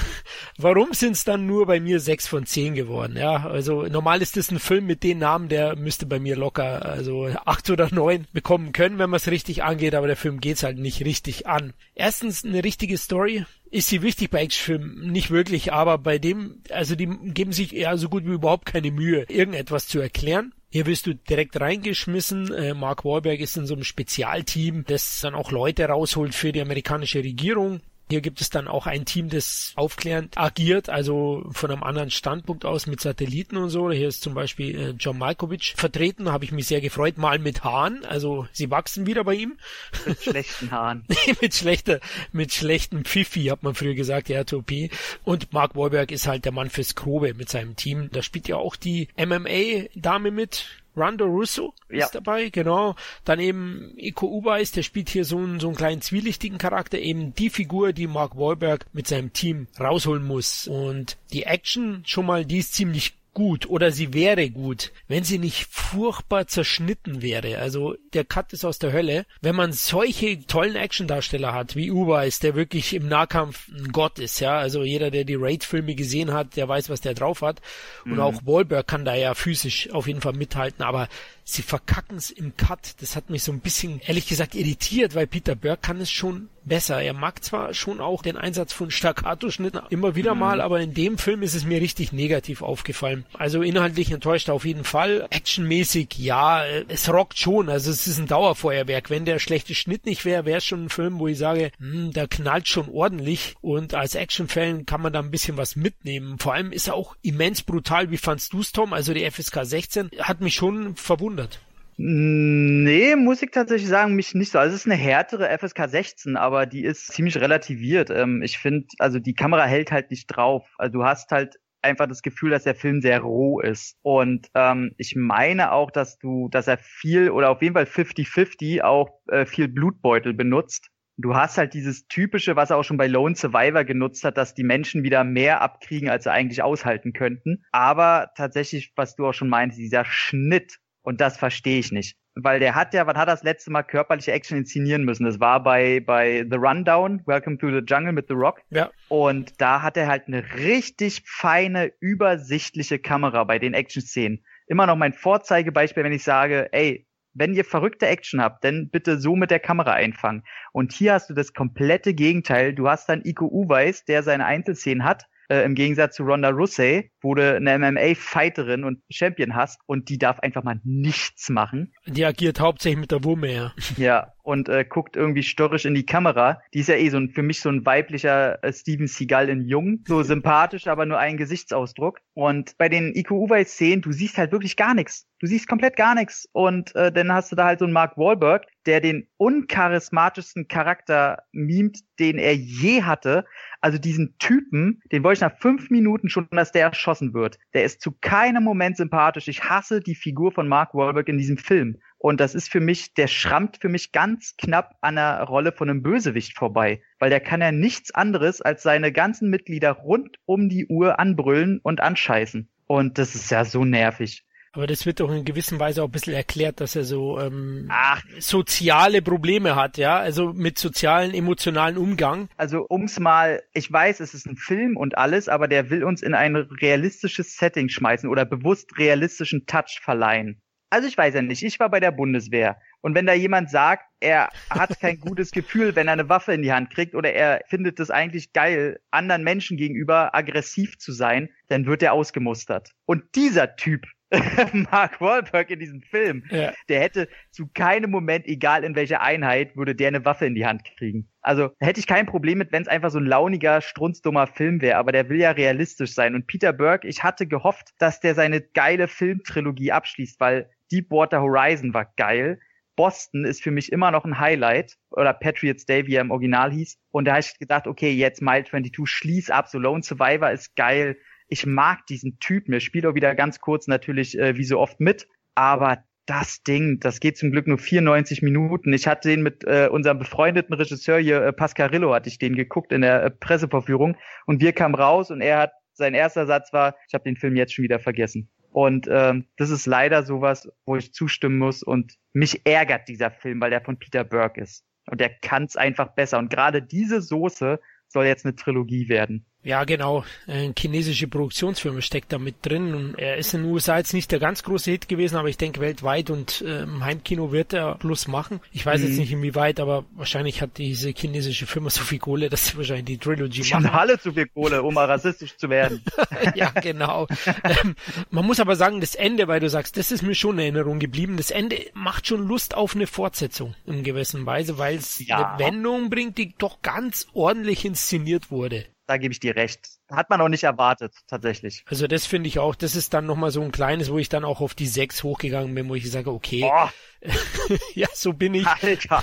Warum 0.58 0.92
sind 0.92 1.12
es 1.12 1.24
dann 1.24 1.46
nur 1.46 1.66
bei 1.66 1.80
mir 1.80 2.00
sechs 2.00 2.26
von 2.26 2.46
zehn 2.46 2.74
geworden? 2.74 3.16
Ja, 3.16 3.46
also 3.46 3.82
normal 3.82 4.22
ist 4.22 4.36
das 4.36 4.50
ein 4.50 4.58
Film 4.58 4.86
mit 4.86 5.02
den 5.02 5.18
Namen, 5.18 5.48
der 5.48 5.76
müsste 5.76 6.06
bei 6.06 6.18
mir 6.18 6.36
locker 6.36 6.84
also 6.84 7.28
acht 7.44 7.68
oder 7.70 7.88
neun 7.92 8.26
bekommen 8.32 8.72
können, 8.72 8.98
wenn 8.98 9.10
man 9.10 9.18
es 9.18 9.28
richtig 9.28 9.62
angeht, 9.62 9.94
aber 9.94 10.06
der 10.06 10.16
Film 10.16 10.40
geht's 10.40 10.62
halt 10.62 10.78
nicht 10.78 11.04
richtig 11.04 11.46
an. 11.46 11.72
Erstens 11.94 12.44
eine 12.44 12.64
richtige 12.64 12.98
Story, 12.98 13.44
ist 13.70 13.88
sie 13.88 14.02
wichtig 14.02 14.30
bei 14.30 14.42
Actionfilmen? 14.42 15.10
Nicht 15.10 15.30
wirklich, 15.30 15.72
aber 15.72 15.98
bei 15.98 16.18
dem, 16.18 16.62
also 16.70 16.94
die 16.94 17.06
geben 17.06 17.52
sich 17.52 17.72
ja 17.72 17.96
so 17.96 18.08
gut 18.08 18.24
wie 18.24 18.30
überhaupt 18.30 18.66
keine 18.66 18.92
Mühe, 18.92 19.24
irgendetwas 19.28 19.88
zu 19.88 19.98
erklären. 19.98 20.52
Hier 20.70 20.86
wirst 20.86 21.06
du 21.06 21.14
direkt 21.14 21.60
reingeschmissen. 21.60 22.52
Äh, 22.52 22.74
Mark 22.74 23.04
Wahlberg 23.04 23.40
ist 23.40 23.56
in 23.56 23.66
so 23.66 23.74
einem 23.74 23.84
Spezialteam, 23.84 24.84
das 24.86 25.20
dann 25.20 25.34
auch 25.34 25.50
Leute 25.50 25.84
rausholt 25.86 26.34
für 26.34 26.52
die 26.52 26.60
amerikanische 26.60 27.20
Regierung. 27.20 27.80
Hier 28.14 28.20
gibt 28.20 28.40
es 28.40 28.48
dann 28.48 28.68
auch 28.68 28.86
ein 28.86 29.06
Team, 29.06 29.28
das 29.28 29.72
aufklärend 29.74 30.38
agiert, 30.38 30.88
also 30.88 31.48
von 31.50 31.72
einem 31.72 31.82
anderen 31.82 32.12
Standpunkt 32.12 32.64
aus 32.64 32.86
mit 32.86 33.00
Satelliten 33.00 33.56
und 33.56 33.70
so. 33.70 33.90
Hier 33.90 34.06
ist 34.06 34.22
zum 34.22 34.34
Beispiel 34.34 34.78
äh, 34.78 34.90
John 34.90 35.18
Malkovich 35.18 35.74
vertreten, 35.76 36.30
habe 36.30 36.44
ich 36.44 36.52
mich 36.52 36.68
sehr 36.68 36.80
gefreut, 36.80 37.18
mal 37.18 37.40
mit 37.40 37.64
Haaren, 37.64 38.04
also 38.04 38.46
sie 38.52 38.70
wachsen 38.70 39.08
wieder 39.08 39.24
bei 39.24 39.34
ihm. 39.34 39.58
Mit 40.06 40.22
schlechten 40.22 40.70
Haaren. 40.70 41.04
mit 41.40 41.54
schlechter, 41.56 41.98
mit 42.30 42.52
schlechten 42.52 43.04
Pfiffi, 43.04 43.46
hat 43.46 43.64
man 43.64 43.74
früher 43.74 43.94
gesagt, 43.94 44.28
ja, 44.28 44.44
Topi. 44.44 44.90
Und 45.24 45.52
Mark 45.52 45.74
Wahlberg 45.74 46.12
ist 46.12 46.28
halt 46.28 46.44
der 46.44 46.52
Mann 46.52 46.70
fürs 46.70 46.94
Grobe 46.94 47.34
mit 47.34 47.48
seinem 47.48 47.74
Team. 47.74 48.10
Da 48.12 48.22
spielt 48.22 48.46
ja 48.46 48.54
auch 48.54 48.76
die 48.76 49.08
MMA-Dame 49.18 50.30
mit, 50.30 50.66
Rando 50.96 51.26
Russo 51.26 51.74
ja. 51.90 52.04
ist 52.04 52.14
dabei, 52.14 52.50
genau. 52.50 52.94
Dann 53.24 53.40
eben 53.40 53.92
Iko 53.96 54.26
Uweis, 54.26 54.72
der 54.72 54.82
spielt 54.82 55.08
hier 55.08 55.24
so 55.24 55.38
einen, 55.38 55.60
so 55.60 55.68
einen 55.68 55.76
kleinen 55.76 56.00
zwielichtigen 56.00 56.58
Charakter, 56.58 56.98
eben 56.98 57.34
die 57.34 57.50
Figur, 57.50 57.92
die 57.92 58.06
Mark 58.06 58.36
Wahlberg 58.36 58.86
mit 58.92 59.06
seinem 59.06 59.32
Team 59.32 59.66
rausholen 59.78 60.24
muss. 60.24 60.68
Und 60.68 61.16
die 61.32 61.44
Action 61.44 62.02
schon 62.06 62.26
mal, 62.26 62.44
die 62.44 62.58
ist 62.58 62.74
ziemlich 62.74 63.14
gut 63.34 63.68
oder 63.68 63.90
sie 63.90 64.14
wäre 64.14 64.48
gut, 64.48 64.92
wenn 65.08 65.24
sie 65.24 65.38
nicht 65.38 65.66
furchtbar 65.70 66.46
zerschnitten 66.46 67.20
wäre. 67.20 67.58
Also 67.58 67.96
der 68.12 68.24
Cut 68.24 68.52
ist 68.52 68.64
aus 68.64 68.78
der 68.78 68.92
Hölle. 68.92 69.26
Wenn 69.40 69.56
man 69.56 69.72
solche 69.72 70.46
tollen 70.46 70.76
Actiondarsteller 70.76 71.52
hat, 71.52 71.76
wie 71.76 71.90
Uweis, 71.90 72.38
der 72.38 72.54
wirklich 72.54 72.94
im 72.94 73.08
Nahkampf 73.08 73.68
ein 73.68 73.88
Gott 73.92 74.18
ist, 74.18 74.40
ja, 74.40 74.56
also 74.56 74.82
jeder, 74.82 75.10
der 75.10 75.24
die 75.24 75.34
Raid-Filme 75.34 75.94
gesehen 75.94 76.32
hat, 76.32 76.56
der 76.56 76.68
weiß, 76.68 76.88
was 76.88 77.00
der 77.00 77.14
drauf 77.14 77.42
hat. 77.42 77.60
Und 78.04 78.12
mhm. 78.12 78.20
auch 78.20 78.46
Wahlberg 78.46 78.86
kann 78.86 79.04
da 79.04 79.14
ja 79.14 79.34
physisch 79.34 79.90
auf 79.90 80.06
jeden 80.06 80.20
Fall 80.20 80.34
mithalten, 80.34 80.84
aber 80.84 81.08
sie 81.44 81.62
verkacken 81.62 82.16
es 82.16 82.30
im 82.30 82.56
Cut. 82.56 83.00
Das 83.00 83.16
hat 83.16 83.30
mich 83.30 83.42
so 83.42 83.52
ein 83.52 83.60
bisschen, 83.60 84.00
ehrlich 84.00 84.26
gesagt, 84.26 84.54
irritiert, 84.54 85.14
weil 85.14 85.26
Peter 85.26 85.54
Burke 85.54 85.82
kann 85.82 86.00
es 86.00 86.10
schon 86.10 86.48
besser. 86.64 87.02
Er 87.02 87.12
mag 87.12 87.44
zwar 87.44 87.74
schon 87.74 88.00
auch 88.00 88.22
den 88.22 88.38
Einsatz 88.38 88.72
von 88.72 88.90
Staccato-Schnitten 88.90 89.82
immer 89.90 90.14
wieder 90.14 90.34
mhm. 90.34 90.40
mal, 90.40 90.60
aber 90.62 90.80
in 90.80 90.94
dem 90.94 91.18
Film 91.18 91.42
ist 91.42 91.54
es 91.54 91.66
mir 91.66 91.80
richtig 91.80 92.12
negativ 92.12 92.62
aufgefallen. 92.62 93.26
Also 93.34 93.60
inhaltlich 93.60 94.10
enttäuscht 94.10 94.48
auf 94.48 94.64
jeden 94.64 94.84
Fall. 94.84 95.26
Actionmäßig, 95.28 96.16
ja, 96.16 96.64
es 96.88 97.12
rockt 97.12 97.38
schon. 97.38 97.68
Also 97.68 97.90
es 97.90 98.06
ist 98.06 98.18
ein 98.18 98.26
Dauerfeuerwerk. 98.26 99.10
Wenn 99.10 99.26
der 99.26 99.38
schlechte 99.38 99.74
Schnitt 99.74 100.06
nicht 100.06 100.24
wäre, 100.24 100.46
wäre 100.46 100.58
es 100.58 100.64
schon 100.64 100.86
ein 100.86 100.90
Film, 100.90 101.18
wo 101.18 101.28
ich 101.28 101.36
sage, 101.36 101.70
hm, 101.78 102.12
der 102.12 102.28
knallt 102.28 102.68
schon 102.68 102.88
ordentlich 102.88 103.54
und 103.60 103.92
als 103.92 104.14
Actionfan 104.14 104.86
kann 104.86 105.02
man 105.02 105.12
da 105.12 105.18
ein 105.18 105.30
bisschen 105.30 105.58
was 105.58 105.76
mitnehmen. 105.76 106.38
Vor 106.38 106.54
allem 106.54 106.72
ist 106.72 106.88
er 106.88 106.94
auch 106.94 107.16
immens 107.20 107.62
brutal. 107.62 108.10
Wie 108.10 108.16
fandst 108.16 108.54
du's, 108.54 108.72
Tom? 108.72 108.94
Also 108.94 109.12
die 109.12 109.30
FSK 109.30 109.64
16 109.64 110.10
hat 110.18 110.40
mich 110.40 110.54
schon 110.54 110.96
verwundert 110.96 111.33
verwundert? 111.34 111.60
Nee, 111.96 113.14
muss 113.14 113.40
ich 113.42 113.52
tatsächlich 113.52 113.88
sagen, 113.88 114.16
mich 114.16 114.34
nicht 114.34 114.50
so. 114.50 114.58
Also 114.58 114.74
es 114.74 114.80
ist 114.80 114.90
eine 114.90 115.00
härtere 115.00 115.56
FSK 115.56 115.88
16, 115.88 116.36
aber 116.36 116.66
die 116.66 116.84
ist 116.84 117.06
ziemlich 117.06 117.36
relativiert. 117.36 118.10
Ähm, 118.10 118.42
ich 118.42 118.58
finde, 118.58 118.88
also 118.98 119.20
die 119.20 119.34
Kamera 119.34 119.64
hält 119.64 119.92
halt 119.92 120.10
nicht 120.10 120.26
drauf. 120.26 120.66
Also 120.76 120.98
du 120.98 121.04
hast 121.04 121.30
halt 121.30 121.54
einfach 121.82 122.08
das 122.08 122.22
Gefühl, 122.22 122.50
dass 122.50 122.64
der 122.64 122.74
Film 122.74 123.00
sehr 123.00 123.20
roh 123.20 123.60
ist. 123.60 123.96
Und 124.02 124.48
ähm, 124.54 124.92
ich 124.98 125.14
meine 125.14 125.70
auch, 125.70 125.92
dass 125.92 126.18
du, 126.18 126.48
dass 126.48 126.66
er 126.66 126.78
viel 126.78 127.30
oder 127.30 127.50
auf 127.50 127.62
jeden 127.62 127.74
Fall 127.74 127.84
50-50 127.84 128.82
auch 128.82 129.20
äh, 129.28 129.46
viel 129.46 129.68
Blutbeutel 129.68 130.34
benutzt. 130.34 130.88
Du 131.16 131.36
hast 131.36 131.58
halt 131.58 131.74
dieses 131.74 132.08
typische, 132.08 132.56
was 132.56 132.70
er 132.70 132.76
auch 132.76 132.82
schon 132.82 132.96
bei 132.96 133.06
Lone 133.06 133.36
Survivor 133.36 133.84
genutzt 133.84 134.24
hat, 134.24 134.36
dass 134.36 134.54
die 134.54 134.64
Menschen 134.64 135.04
wieder 135.04 135.22
mehr 135.22 135.60
abkriegen, 135.60 136.08
als 136.08 136.24
sie 136.24 136.32
eigentlich 136.32 136.60
aushalten 136.60 137.12
könnten. 137.12 137.62
Aber 137.70 138.32
tatsächlich, 138.36 138.92
was 138.96 139.14
du 139.14 139.28
auch 139.28 139.32
schon 139.32 139.48
meinst, 139.48 139.78
dieser 139.78 140.04
Schnitt 140.04 140.80
und 141.04 141.20
das 141.20 141.36
verstehe 141.36 141.78
ich 141.78 141.92
nicht. 141.92 142.16
Weil 142.34 142.58
der 142.58 142.74
hat 142.74 142.94
ja, 142.94 143.06
wann 143.06 143.16
hat 143.16 143.28
er 143.28 143.34
das 143.34 143.44
letzte 143.44 143.70
Mal 143.70 143.84
körperliche 143.84 144.32
Action 144.32 144.58
inszenieren 144.58 145.04
müssen? 145.04 145.24
Das 145.24 145.38
war 145.38 145.62
bei, 145.62 146.00
bei 146.00 146.44
The 146.50 146.56
Rundown, 146.56 147.22
Welcome 147.26 147.58
to 147.58 147.68
the 147.68 147.84
Jungle 147.86 148.12
mit 148.12 148.26
The 148.26 148.34
Rock. 148.34 148.62
Ja. 148.70 148.90
Und 149.08 149.60
da 149.60 149.82
hat 149.82 149.96
er 149.96 150.08
halt 150.08 150.26
eine 150.26 150.42
richtig 150.56 151.22
feine, 151.26 151.92
übersichtliche 152.00 152.98
Kamera 152.98 153.44
bei 153.44 153.60
den 153.60 153.74
Action-Szenen. 153.74 154.42
Immer 154.66 154.86
noch 154.86 154.96
mein 154.96 155.12
Vorzeigebeispiel, 155.12 156.02
wenn 156.02 156.12
ich 156.12 156.24
sage, 156.24 156.72
ey, 156.72 157.06
wenn 157.34 157.52
ihr 157.52 157.64
verrückte 157.64 158.06
Action 158.06 158.40
habt, 158.40 158.64
dann 158.64 158.88
bitte 158.90 159.18
so 159.18 159.36
mit 159.36 159.50
der 159.50 159.60
Kamera 159.60 159.92
einfangen. 159.92 160.42
Und 160.72 160.92
hier 160.92 161.12
hast 161.12 161.28
du 161.28 161.34
das 161.34 161.52
komplette 161.52 162.14
Gegenteil. 162.14 162.74
Du 162.74 162.88
hast 162.88 163.08
dann 163.08 163.22
Iko 163.24 163.46
Uweis, 163.46 164.04
der 164.04 164.22
seine 164.22 164.46
Einzelszenen 164.46 165.04
hat, 165.04 165.26
äh, 165.48 165.64
im 165.64 165.74
Gegensatz 165.74 166.16
zu 166.16 166.22
Ronda 166.22 166.48
Rousey, 166.48 167.10
wo 167.24 167.34
du 167.34 167.56
eine 167.56 167.78
MMA-Fighterin 167.78 168.84
und 168.84 169.00
Champion 169.10 169.54
hast 169.54 169.80
und 169.86 170.08
die 170.08 170.18
darf 170.18 170.38
einfach 170.40 170.62
mal 170.62 170.80
nichts 170.84 171.48
machen. 171.48 171.92
Die 172.06 172.24
agiert 172.24 172.60
hauptsächlich 172.60 173.00
mit 173.00 173.10
der 173.10 173.24
Wumme, 173.24 173.52
ja. 173.52 173.72
Ja, 173.96 174.34
und 174.44 174.68
äh, 174.68 174.84
guckt 174.84 175.16
irgendwie 175.16 175.42
störrisch 175.42 175.86
in 175.86 175.94
die 175.94 176.04
Kamera. 176.04 176.60
Die 176.74 176.80
ist 176.80 176.88
ja 176.88 176.96
eh 176.96 177.08
so 177.08 177.16
ein, 177.16 177.30
für 177.30 177.42
mich 177.42 177.60
so 177.60 177.70
ein 177.70 177.84
weiblicher 177.86 178.62
äh, 178.62 178.72
Steven 178.72 179.06
Seagal 179.06 179.48
in 179.48 179.62
Jung. 179.62 180.04
So 180.06 180.22
sympathisch, 180.22 180.86
aber 180.86 181.06
nur 181.06 181.18
ein 181.18 181.38
Gesichtsausdruck. 181.38 182.20
Und 182.34 182.76
bei 182.76 182.90
den 182.90 183.14
Iko 183.14 183.36
Uwei-Szenen, 183.36 184.02
du 184.02 184.12
siehst 184.12 184.36
halt 184.36 184.52
wirklich 184.52 184.76
gar 184.76 184.94
nichts. 184.94 185.26
Du 185.40 185.46
siehst 185.46 185.66
komplett 185.66 185.96
gar 185.96 186.14
nichts. 186.14 186.46
Und 186.52 186.94
äh, 186.94 187.10
dann 187.10 187.32
hast 187.32 187.52
du 187.52 187.56
da 187.56 187.64
halt 187.64 187.78
so 187.78 187.86
einen 187.86 187.94
Mark 187.94 188.18
Wahlberg, 188.18 188.66
der 188.84 189.00
den 189.00 189.28
uncharismatischsten 189.38 190.68
Charakter 190.68 191.44
mimt, 191.52 192.00
den 192.18 192.38
er 192.38 192.54
je 192.54 193.02
hatte. 193.02 193.46
Also 193.80 193.98
diesen 193.98 194.36
Typen, 194.38 195.00
den 195.10 195.24
wollte 195.24 195.38
ich 195.38 195.52
nach 195.52 195.58
fünf 195.58 195.88
Minuten 195.90 196.28
schon, 196.28 196.48
dass 196.50 196.72
der 196.72 196.82
erschossen 196.82 197.13
wird. 197.20 197.58
Der 197.74 197.84
ist 197.84 198.00
zu 198.00 198.12
keinem 198.12 198.64
Moment 198.64 198.96
sympathisch. 198.96 199.48
Ich 199.48 199.64
hasse 199.64 200.00
die 200.00 200.14
Figur 200.14 200.52
von 200.52 200.66
Mark 200.68 200.94
Wahlberg 200.94 201.28
in 201.28 201.38
diesem 201.38 201.56
Film. 201.56 202.00
Und 202.18 202.40
das 202.40 202.54
ist 202.54 202.70
für 202.70 202.80
mich, 202.80 203.14
der 203.14 203.26
schrammt 203.26 203.78
für 203.80 203.88
mich 203.88 204.10
ganz 204.12 204.54
knapp 204.56 204.96
an 205.00 205.16
der 205.16 205.42
Rolle 205.42 205.72
von 205.72 205.90
einem 205.90 206.02
Bösewicht 206.02 206.56
vorbei. 206.56 207.02
Weil 207.18 207.30
der 207.30 207.40
kann 207.40 207.60
ja 207.60 207.70
nichts 207.70 208.14
anderes 208.14 208.60
als 208.60 208.82
seine 208.82 209.12
ganzen 209.12 209.50
Mitglieder 209.50 209.92
rund 209.92 210.38
um 210.44 210.68
die 210.68 210.86
Uhr 210.86 211.18
anbrüllen 211.18 211.80
und 211.82 212.00
anscheißen. 212.00 212.68
Und 212.86 213.18
das 213.18 213.34
ist 213.34 213.50
ja 213.50 213.64
so 213.64 213.84
nervig. 213.84 214.43
Aber 214.74 214.88
das 214.88 215.06
wird 215.06 215.20
doch 215.20 215.30
in 215.30 215.44
gewisser 215.44 215.78
Weise 215.78 216.02
auch 216.02 216.08
ein 216.08 216.12
bisschen 216.12 216.34
erklärt, 216.34 216.80
dass 216.80 216.96
er 216.96 217.04
so 217.04 217.40
ähm, 217.40 217.86
Ach. 217.90 218.20
soziale 218.40 219.22
Probleme 219.22 219.76
hat, 219.76 219.98
ja, 219.98 220.18
also 220.18 220.52
mit 220.52 220.78
sozialen, 220.78 221.32
emotionalen 221.32 221.96
Umgang. 221.96 222.48
Also 222.56 222.84
ums 222.90 223.20
mal, 223.20 223.62
ich 223.72 223.90
weiß, 223.90 224.18
es 224.18 224.34
ist 224.34 224.46
ein 224.46 224.56
Film 224.56 224.96
und 224.96 225.16
alles, 225.16 225.48
aber 225.48 225.68
der 225.68 225.90
will 225.90 226.02
uns 226.02 226.22
in 226.22 226.34
ein 226.34 226.56
realistisches 226.56 227.56
Setting 227.56 227.88
schmeißen 227.88 228.28
oder 228.28 228.44
bewusst 228.44 228.98
realistischen 228.98 229.64
Touch 229.66 230.00
verleihen. 230.02 230.60
Also 230.90 231.08
ich 231.08 231.16
weiß 231.16 231.34
ja 231.34 231.42
nicht, 231.42 231.62
ich 231.62 231.80
war 231.80 231.88
bei 231.88 232.00
der 232.00 232.12
Bundeswehr. 232.12 232.76
Und 233.00 233.14
wenn 233.14 233.26
da 233.26 233.32
jemand 233.32 233.70
sagt, 233.70 234.04
er 234.20 234.48
hat 234.70 235.00
kein 235.00 235.18
gutes 235.20 235.50
Gefühl, 235.50 235.94
wenn 235.96 236.06
er 236.08 236.12
eine 236.12 236.28
Waffe 236.28 236.52
in 236.52 236.62
die 236.62 236.72
Hand 236.72 236.90
kriegt 236.90 237.14
oder 237.14 237.32
er 237.32 237.62
findet 237.68 238.00
es 238.00 238.10
eigentlich 238.10 238.52
geil, 238.52 239.00
anderen 239.10 239.44
Menschen 239.44 239.76
gegenüber 239.76 240.34
aggressiv 240.34 240.98
zu 240.98 241.12
sein, 241.12 241.48
dann 241.68 241.86
wird 241.86 242.02
er 242.02 242.12
ausgemustert. 242.12 242.90
Und 243.06 243.24
dieser 243.34 243.76
Typ, 243.76 244.06
Mark 244.90 245.20
Wahlberg 245.20 245.70
in 245.70 245.78
diesem 245.78 246.00
Film, 246.02 246.44
ja. 246.50 246.72
der 246.88 247.00
hätte 247.00 247.28
zu 247.50 247.68
keinem 247.72 248.10
Moment, 248.10 248.46
egal 248.46 248.84
in 248.84 248.96
welcher 248.96 249.20
Einheit, 249.20 249.76
würde 249.76 249.94
der 249.94 250.08
eine 250.08 250.24
Waffe 250.24 250.46
in 250.46 250.54
die 250.54 250.66
Hand 250.66 250.84
kriegen. 250.96 251.28
Also 251.40 251.70
hätte 251.78 252.00
ich 252.00 252.06
kein 252.06 252.26
Problem 252.26 252.58
mit, 252.58 252.72
wenn 252.72 252.82
es 252.82 252.88
einfach 252.88 253.10
so 253.10 253.18
ein 253.18 253.26
launiger, 253.26 253.80
strunzdummer 253.80 254.46
Film 254.46 254.80
wäre, 254.80 254.96
aber 254.98 255.12
der 255.12 255.28
will 255.28 255.38
ja 255.38 255.50
realistisch 255.50 256.14
sein. 256.14 256.34
Und 256.34 256.46
Peter 256.46 256.72
Burke, 256.72 257.06
ich 257.06 257.22
hatte 257.22 257.46
gehofft, 257.46 257.90
dass 257.98 258.20
der 258.20 258.34
seine 258.34 258.60
geile 258.60 259.08
Filmtrilogie 259.08 259.92
abschließt, 259.92 260.40
weil 260.40 260.70
Deepwater 260.90 261.40
Horizon 261.40 261.94
war 261.94 262.12
geil. 262.16 262.58
Boston 262.96 263.44
ist 263.44 263.62
für 263.62 263.72
mich 263.72 263.90
immer 263.90 264.10
noch 264.10 264.24
ein 264.24 264.38
Highlight. 264.38 264.96
Oder 265.10 265.32
Patriots 265.32 265.84
Day, 265.84 266.06
wie 266.06 266.14
er 266.14 266.20
im 266.20 266.30
Original 266.30 266.72
hieß. 266.72 266.98
Und 267.10 267.24
da 267.26 267.32
habe 267.32 267.40
ich 267.40 267.58
gedacht, 267.58 267.86
okay, 267.86 268.12
jetzt 268.12 268.40
Mile 268.40 268.64
22, 268.64 269.08
schließ 269.08 269.50
ab. 269.50 269.68
So 269.68 269.78
Lone 269.78 270.02
Survivor 270.02 270.50
ist 270.50 270.76
geil. 270.76 271.16
Ich 271.48 271.66
mag 271.66 272.06
diesen 272.06 272.38
Typen. 272.38 272.72
Er 272.72 272.80
spielt 272.80 273.06
auch 273.06 273.14
wieder 273.14 273.34
ganz 273.34 273.60
kurz 273.60 273.86
natürlich 273.86 274.38
äh, 274.38 274.56
wie 274.56 274.64
so 274.64 274.78
oft 274.78 275.00
mit. 275.00 275.28
Aber 275.54 276.04
das 276.26 276.62
Ding, 276.62 277.00
das 277.00 277.20
geht 277.20 277.36
zum 277.36 277.50
Glück 277.50 277.66
nur 277.66 277.78
94 277.78 278.42
Minuten. 278.42 278.92
Ich 278.92 279.06
hatte 279.06 279.28
den 279.28 279.42
mit 279.42 279.64
äh, 279.64 279.88
unserem 279.90 280.18
befreundeten 280.18 280.74
Regisseur 280.74 281.18
hier, 281.18 281.42
äh, 281.42 281.52
Pascarillo, 281.52 282.14
hatte 282.14 282.28
ich 282.28 282.38
den 282.38 282.54
geguckt 282.54 282.92
in 282.92 283.02
der 283.02 283.24
äh, 283.24 283.30
Presseverführung. 283.30 284.16
Und 284.46 284.60
wir 284.60 284.72
kamen 284.72 284.94
raus 284.94 285.30
und 285.30 285.40
er 285.40 285.58
hat, 285.58 285.72
sein 285.92 286.14
erster 286.14 286.46
Satz 286.46 286.72
war, 286.72 286.96
ich 287.08 287.14
habe 287.14 287.24
den 287.24 287.36
Film 287.36 287.56
jetzt 287.56 287.74
schon 287.74 287.84
wieder 287.84 288.00
vergessen. 288.00 288.48
Und 288.70 289.06
ähm, 289.08 289.46
das 289.56 289.70
ist 289.70 289.86
leider 289.86 290.24
sowas, 290.24 290.68
wo 290.86 290.96
ich 290.96 291.12
zustimmen 291.12 291.58
muss. 291.58 291.82
Und 291.82 292.14
mich 292.32 292.66
ärgert 292.66 293.08
dieser 293.08 293.30
Film, 293.30 293.60
weil 293.60 293.70
der 293.70 293.82
von 293.82 293.98
Peter 293.98 294.24
Burke 294.24 294.60
ist. 294.62 294.84
Und 295.06 295.20
der 295.20 295.28
kann 295.28 295.64
es 295.64 295.76
einfach 295.76 296.14
besser. 296.14 296.38
Und 296.38 296.50
gerade 296.50 296.82
diese 296.82 297.20
Soße 297.20 297.78
soll 298.08 298.24
jetzt 298.24 298.44
eine 298.44 298.56
Trilogie 298.56 299.08
werden. 299.08 299.46
Ja, 299.64 299.84
genau. 299.84 300.24
Eine 300.46 300.74
chinesische 300.78 301.26
Produktionsfirma 301.26 302.02
steckt 302.02 302.32
da 302.32 302.38
mit 302.38 302.56
drin 302.62 302.94
und 302.94 303.18
er 303.18 303.38
ist 303.38 303.54
in 303.54 303.62
den 303.62 303.72
USA 303.72 303.96
jetzt 303.96 304.12
nicht 304.12 304.30
der 304.30 304.38
ganz 304.38 304.62
große 304.62 304.90
Hit 304.90 305.08
gewesen, 305.08 305.36
aber 305.36 305.48
ich 305.48 305.56
denke 305.56 305.80
weltweit 305.80 306.28
und 306.28 306.60
äh, 306.60 306.82
im 306.82 307.02
Heimkino 307.02 307.50
wird 307.50 307.72
er 307.72 307.94
Plus 307.94 308.28
machen. 308.28 308.60
Ich 308.72 308.84
weiß 308.84 309.00
mhm. 309.00 309.06
jetzt 309.08 309.16
nicht 309.16 309.32
inwieweit, 309.32 309.80
aber 309.80 310.04
wahrscheinlich 310.14 310.60
hat 310.60 310.76
diese 310.76 311.10
chinesische 311.10 311.64
Firma 311.64 311.88
so 311.88 312.02
viel 312.02 312.18
Kohle, 312.18 312.50
dass 312.50 312.66
sie 312.66 312.76
wahrscheinlich 312.76 313.06
die 313.06 313.18
Trilogy 313.18 313.60
machen. 313.60 313.84
Die 313.84 313.88
haben 313.88 313.98
alle 313.98 314.20
zu 314.20 314.34
viel 314.34 314.46
Kohle, 314.48 314.82
um 314.82 314.92
mal 314.92 315.06
rassistisch 315.06 315.56
zu 315.56 315.70
werden. 315.70 316.02
ja, 316.54 316.70
genau. 316.70 317.26
ähm, 317.64 317.96
man 318.30 318.44
muss 318.44 318.60
aber 318.60 318.76
sagen, 318.76 319.00
das 319.00 319.14
Ende, 319.14 319.48
weil 319.48 319.60
du 319.60 319.70
sagst, 319.70 319.96
das 319.96 320.12
ist 320.12 320.22
mir 320.22 320.34
schon 320.34 320.58
in 320.58 320.74
Erinnerung 320.74 320.98
geblieben, 320.98 321.38
das 321.38 321.50
Ende 321.50 321.78
macht 321.94 322.26
schon 322.26 322.46
Lust 322.46 322.74
auf 322.74 322.94
eine 322.94 323.06
Fortsetzung 323.06 323.74
in 323.86 324.02
gewisser 324.02 324.44
Weise, 324.44 324.76
weil 324.76 324.96
es 324.96 325.26
ja. 325.26 325.54
eine 325.54 325.58
Wendung 325.58 326.10
bringt, 326.10 326.36
die 326.36 326.54
doch 326.58 326.82
ganz 326.82 327.28
ordentlich 327.32 327.86
inszeniert 327.86 328.50
wurde 328.50 328.84
da 329.06 329.16
gebe 329.16 329.32
ich 329.32 329.40
dir 329.40 329.56
recht. 329.56 329.88
Hat 330.10 330.30
man 330.30 330.40
auch 330.40 330.48
nicht 330.48 330.64
erwartet, 330.64 331.14
tatsächlich. 331.26 331.84
Also 331.86 332.06
das 332.06 332.26
finde 332.26 332.48
ich 332.48 332.58
auch, 332.58 332.74
das 332.74 332.96
ist 332.96 333.14
dann 333.14 333.26
nochmal 333.26 333.50
so 333.50 333.62
ein 333.62 333.72
kleines, 333.72 334.10
wo 334.10 334.18
ich 334.18 334.28
dann 334.28 334.44
auch 334.44 334.60
auf 334.60 334.74
die 334.74 334.86
sechs 334.86 335.22
hochgegangen 335.22 335.74
bin, 335.74 335.88
wo 335.88 335.94
ich 335.94 336.10
sage, 336.10 336.30
okay, 336.30 336.60
ja, 337.94 338.08
so 338.24 338.32
bin 338.32 338.54
ich. 338.54 338.66
Alter. 338.66 339.22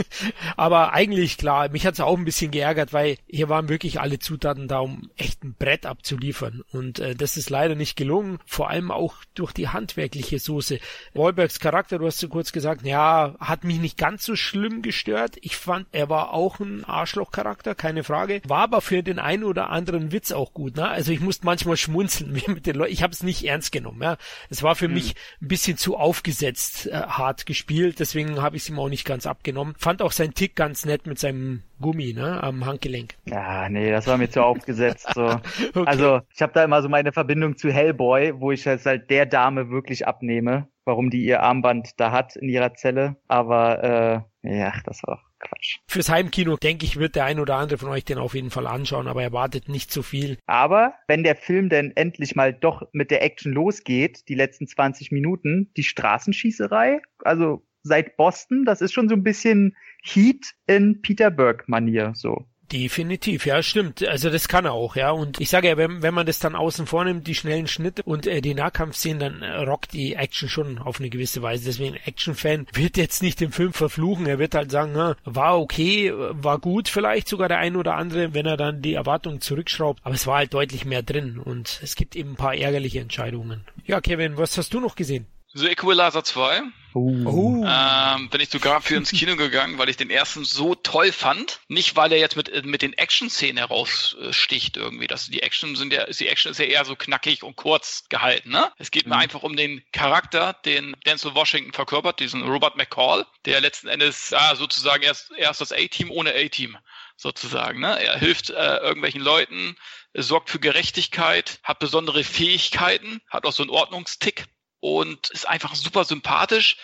Aber 0.56 0.94
eigentlich 0.94 1.36
klar, 1.36 1.68
mich 1.68 1.84
hat's 1.84 2.00
auch 2.00 2.16
ein 2.16 2.24
bisschen 2.24 2.50
geärgert, 2.50 2.94
weil 2.94 3.18
hier 3.26 3.50
waren 3.50 3.68
wirklich 3.68 4.00
alle 4.00 4.18
Zutaten 4.18 4.68
da, 4.68 4.78
um 4.78 5.10
echt 5.16 5.44
ein 5.44 5.54
Brett 5.58 5.84
abzuliefern. 5.84 6.62
Und 6.72 6.98
äh, 6.98 7.14
das 7.14 7.36
ist 7.36 7.50
leider 7.50 7.74
nicht 7.74 7.96
gelungen, 7.96 8.38
vor 8.46 8.70
allem 8.70 8.90
auch 8.90 9.16
durch 9.34 9.52
die 9.52 9.68
handwerkliche 9.68 10.38
Soße. 10.38 10.78
Wahlbergs 11.12 11.60
Charakter, 11.60 11.98
du 11.98 12.06
hast 12.06 12.18
so 12.18 12.28
kurz 12.28 12.52
gesagt, 12.52 12.86
ja, 12.86 13.34
hat 13.38 13.64
mich 13.64 13.78
nicht 13.78 13.98
ganz 13.98 14.24
so 14.24 14.36
schlimm 14.36 14.80
gestört. 14.80 15.36
Ich 15.40 15.56
fand, 15.56 15.88
er 15.92 16.08
war 16.08 16.32
auch 16.32 16.60
ein 16.60 16.84
Arschlochcharakter, 16.84 17.74
keine 17.74 18.04
Frage. 18.04 18.40
War 18.46 18.62
aber 18.62 18.80
für 18.80 19.02
den 19.02 19.18
einen 19.18 19.44
oder 19.44 19.70
anderen 19.70 20.12
Witz 20.12 20.30
auch 20.32 20.54
gut. 20.54 20.76
Ne? 20.76 20.88
Also 20.88 21.12
ich 21.12 21.20
musste 21.20 21.44
manchmal 21.44 21.76
schmunzeln 21.76 22.32
mit 22.46 22.66
den 22.66 22.76
Leuten. 22.76 22.92
Ich 22.92 23.02
habe 23.02 23.12
es 23.12 23.22
nicht 23.22 23.44
ernst 23.44 23.72
genommen. 23.72 24.02
Ja? 24.02 24.16
Es 24.50 24.62
war 24.62 24.76
für 24.76 24.88
mhm. 24.88 24.94
mich 24.94 25.16
ein 25.42 25.48
bisschen 25.48 25.76
zu 25.76 25.96
aufgesetzt, 25.96 26.86
äh, 26.86 26.92
hart 26.92 27.44
gespielt. 27.44 27.98
Deswegen 27.98 28.35
habe 28.42 28.56
ich 28.56 28.62
es 28.62 28.68
ihm 28.68 28.78
auch 28.78 28.88
nicht 28.88 29.04
ganz 29.04 29.26
abgenommen. 29.26 29.74
Fand 29.78 30.02
auch 30.02 30.12
sein 30.12 30.34
Tick 30.34 30.56
ganz 30.56 30.84
nett 30.84 31.06
mit 31.06 31.18
seinem 31.18 31.62
Gummi, 31.80 32.12
ne, 32.12 32.42
am 32.42 32.64
Handgelenk. 32.64 33.14
Ja, 33.26 33.68
nee, 33.68 33.90
das 33.90 34.06
war 34.06 34.18
mir 34.18 34.30
zu 34.30 34.42
aufgesetzt. 34.42 35.08
So. 35.14 35.24
okay. 35.74 35.84
Also 35.86 36.20
ich 36.34 36.42
habe 36.42 36.52
da 36.52 36.64
immer 36.64 36.82
so 36.82 36.88
meine 36.88 37.12
Verbindung 37.12 37.56
zu 37.56 37.70
Hellboy, 37.70 38.40
wo 38.40 38.52
ich 38.52 38.66
es 38.66 38.86
halt 38.86 39.10
der 39.10 39.26
Dame 39.26 39.70
wirklich 39.70 40.06
abnehme, 40.06 40.68
warum 40.84 41.10
die 41.10 41.24
ihr 41.24 41.42
Armband 41.42 42.00
da 42.00 42.12
hat 42.12 42.36
in 42.36 42.48
ihrer 42.48 42.74
Zelle. 42.74 43.16
Aber 43.28 44.24
äh, 44.42 44.58
ja, 44.58 44.72
das 44.84 45.02
war 45.02 45.22
Quatsch. 45.38 45.78
Fürs 45.86 46.08
Heimkino, 46.08 46.56
denke 46.56 46.84
ich, 46.84 46.96
wird 46.96 47.14
der 47.16 47.24
ein 47.24 47.40
oder 47.40 47.56
andere 47.56 47.78
von 47.78 47.88
euch 47.88 48.04
den 48.04 48.18
auf 48.18 48.34
jeden 48.34 48.50
Fall 48.50 48.66
anschauen, 48.66 49.08
aber 49.08 49.22
erwartet 49.22 49.68
nicht 49.68 49.90
zu 49.90 50.02
viel. 50.02 50.38
Aber 50.46 50.94
wenn 51.08 51.22
der 51.22 51.36
Film 51.36 51.68
denn 51.68 51.92
endlich 51.94 52.36
mal 52.36 52.52
doch 52.52 52.82
mit 52.92 53.10
der 53.10 53.22
Action 53.22 53.52
losgeht, 53.52 54.28
die 54.28 54.34
letzten 54.34 54.66
20 54.66 55.12
Minuten, 55.12 55.70
die 55.76 55.82
Straßenschießerei, 55.82 57.00
also 57.24 57.62
seit 57.86 58.16
Boston, 58.16 58.64
das 58.64 58.80
ist 58.80 58.92
schon 58.92 59.08
so 59.08 59.14
ein 59.14 59.22
bisschen 59.22 59.76
Heat 60.02 60.54
in 60.66 61.00
Peter 61.02 61.30
Burke-Manier, 61.30 62.12
so. 62.14 62.46
Definitiv, 62.72 63.46
ja, 63.46 63.62
stimmt. 63.62 64.04
Also 64.04 64.28
das 64.28 64.48
kann 64.48 64.64
er 64.64 64.72
auch, 64.72 64.96
ja. 64.96 65.10
Und 65.12 65.40
ich 65.40 65.50
sage 65.50 65.68
ja, 65.68 65.76
wenn, 65.76 66.02
wenn 66.02 66.14
man 66.14 66.26
das 66.26 66.40
dann 66.40 66.56
außen 66.56 66.86
vornimmt, 66.86 67.26
die 67.26 67.36
schnellen 67.36 67.68
Schnitte 67.68 68.02
und 68.02 68.26
äh, 68.26 68.40
die 68.40 68.54
Nahkampfszenen, 68.54 69.20
dann 69.20 69.42
äh, 69.42 69.62
rockt 69.62 69.92
die 69.92 70.14
Action 70.14 70.48
schon 70.48 70.78
auf 70.78 70.98
eine 70.98 71.08
gewisse 71.08 71.42
Weise. 71.42 71.66
Deswegen 71.66 71.94
Action-Fan 71.94 72.66
wird 72.72 72.96
jetzt 72.96 73.22
nicht 73.22 73.40
den 73.40 73.52
Film 73.52 73.72
verfluchen. 73.72 74.26
Er 74.26 74.40
wird 74.40 74.56
halt 74.56 74.72
sagen, 74.72 74.92
na, 74.94 75.16
war 75.24 75.60
okay, 75.60 76.12
war 76.12 76.58
gut 76.58 76.88
vielleicht 76.88 77.28
sogar 77.28 77.48
der 77.48 77.58
ein 77.58 77.76
oder 77.76 77.94
andere, 77.94 78.34
wenn 78.34 78.46
er 78.46 78.56
dann 78.56 78.82
die 78.82 78.94
Erwartungen 78.94 79.40
zurückschraubt. 79.40 80.00
Aber 80.02 80.14
es 80.14 80.26
war 80.26 80.38
halt 80.38 80.52
deutlich 80.52 80.84
mehr 80.84 81.04
drin 81.04 81.38
und 81.38 81.78
es 81.84 81.94
gibt 81.94 82.16
eben 82.16 82.30
ein 82.30 82.36
paar 82.36 82.56
ärgerliche 82.56 82.98
Entscheidungen. 82.98 83.64
Ja, 83.84 84.00
Kevin, 84.00 84.38
was 84.38 84.58
hast 84.58 84.74
du 84.74 84.80
noch 84.80 84.96
gesehen? 84.96 85.26
The 85.54 85.68
Equalizer 85.68 86.24
2. 86.24 86.62
Oh. 86.98 87.62
Ähm, 87.66 88.30
bin 88.30 88.40
ich 88.40 88.48
sogar 88.48 88.80
für 88.80 88.94
ins 88.94 89.10
Kino 89.10 89.36
gegangen, 89.36 89.76
weil 89.76 89.90
ich 89.90 89.98
den 89.98 90.08
ersten 90.08 90.46
so 90.46 90.74
toll 90.74 91.12
fand. 91.12 91.60
Nicht, 91.68 91.94
weil 91.94 92.10
er 92.10 92.18
jetzt 92.18 92.36
mit, 92.36 92.64
mit 92.64 92.80
den 92.80 92.94
Action-Szenen 92.94 93.58
heraussticht 93.58 94.78
irgendwie. 94.78 95.06
Das, 95.06 95.26
die 95.26 95.42
Action 95.42 95.76
sind 95.76 95.92
ja, 95.92 96.06
die 96.06 96.26
Action 96.26 96.52
ist 96.52 96.58
ja 96.58 96.64
eher 96.64 96.86
so 96.86 96.96
knackig 96.96 97.42
und 97.42 97.54
kurz 97.54 98.04
gehalten, 98.08 98.48
ne? 98.48 98.72
Es 98.78 98.90
geht 98.90 99.04
mhm. 99.04 99.10
mir 99.10 99.18
einfach 99.18 99.42
um 99.42 99.56
den 99.56 99.82
Charakter, 99.92 100.54
den 100.64 100.96
Denzel 101.04 101.34
Washington 101.34 101.74
verkörpert, 101.74 102.18
diesen 102.18 102.42
Robert 102.42 102.78
McCall, 102.78 103.26
der 103.44 103.60
letzten 103.60 103.88
Endes 103.88 104.30
ja, 104.30 104.56
sozusagen 104.56 105.02
erst, 105.02 105.32
erst 105.36 105.60
das 105.60 105.72
A-Team 105.72 106.10
ohne 106.10 106.30
A-Team 106.30 106.78
sozusagen. 107.18 107.80
Ne? 107.80 108.02
Er 108.02 108.18
hilft 108.18 108.48
äh, 108.48 108.76
irgendwelchen 108.78 109.20
Leuten, 109.20 109.76
sorgt 110.14 110.48
für 110.48 110.60
Gerechtigkeit, 110.60 111.60
hat 111.62 111.78
besondere 111.78 112.24
Fähigkeiten, 112.24 113.20
hat 113.28 113.44
auch 113.44 113.52
so 113.52 113.62
einen 113.62 113.70
Ordnungstick 113.70 114.46
und 114.80 115.30
ist 115.30 115.48
einfach 115.48 115.74
super 115.74 116.04
sympathisch. 116.04 116.76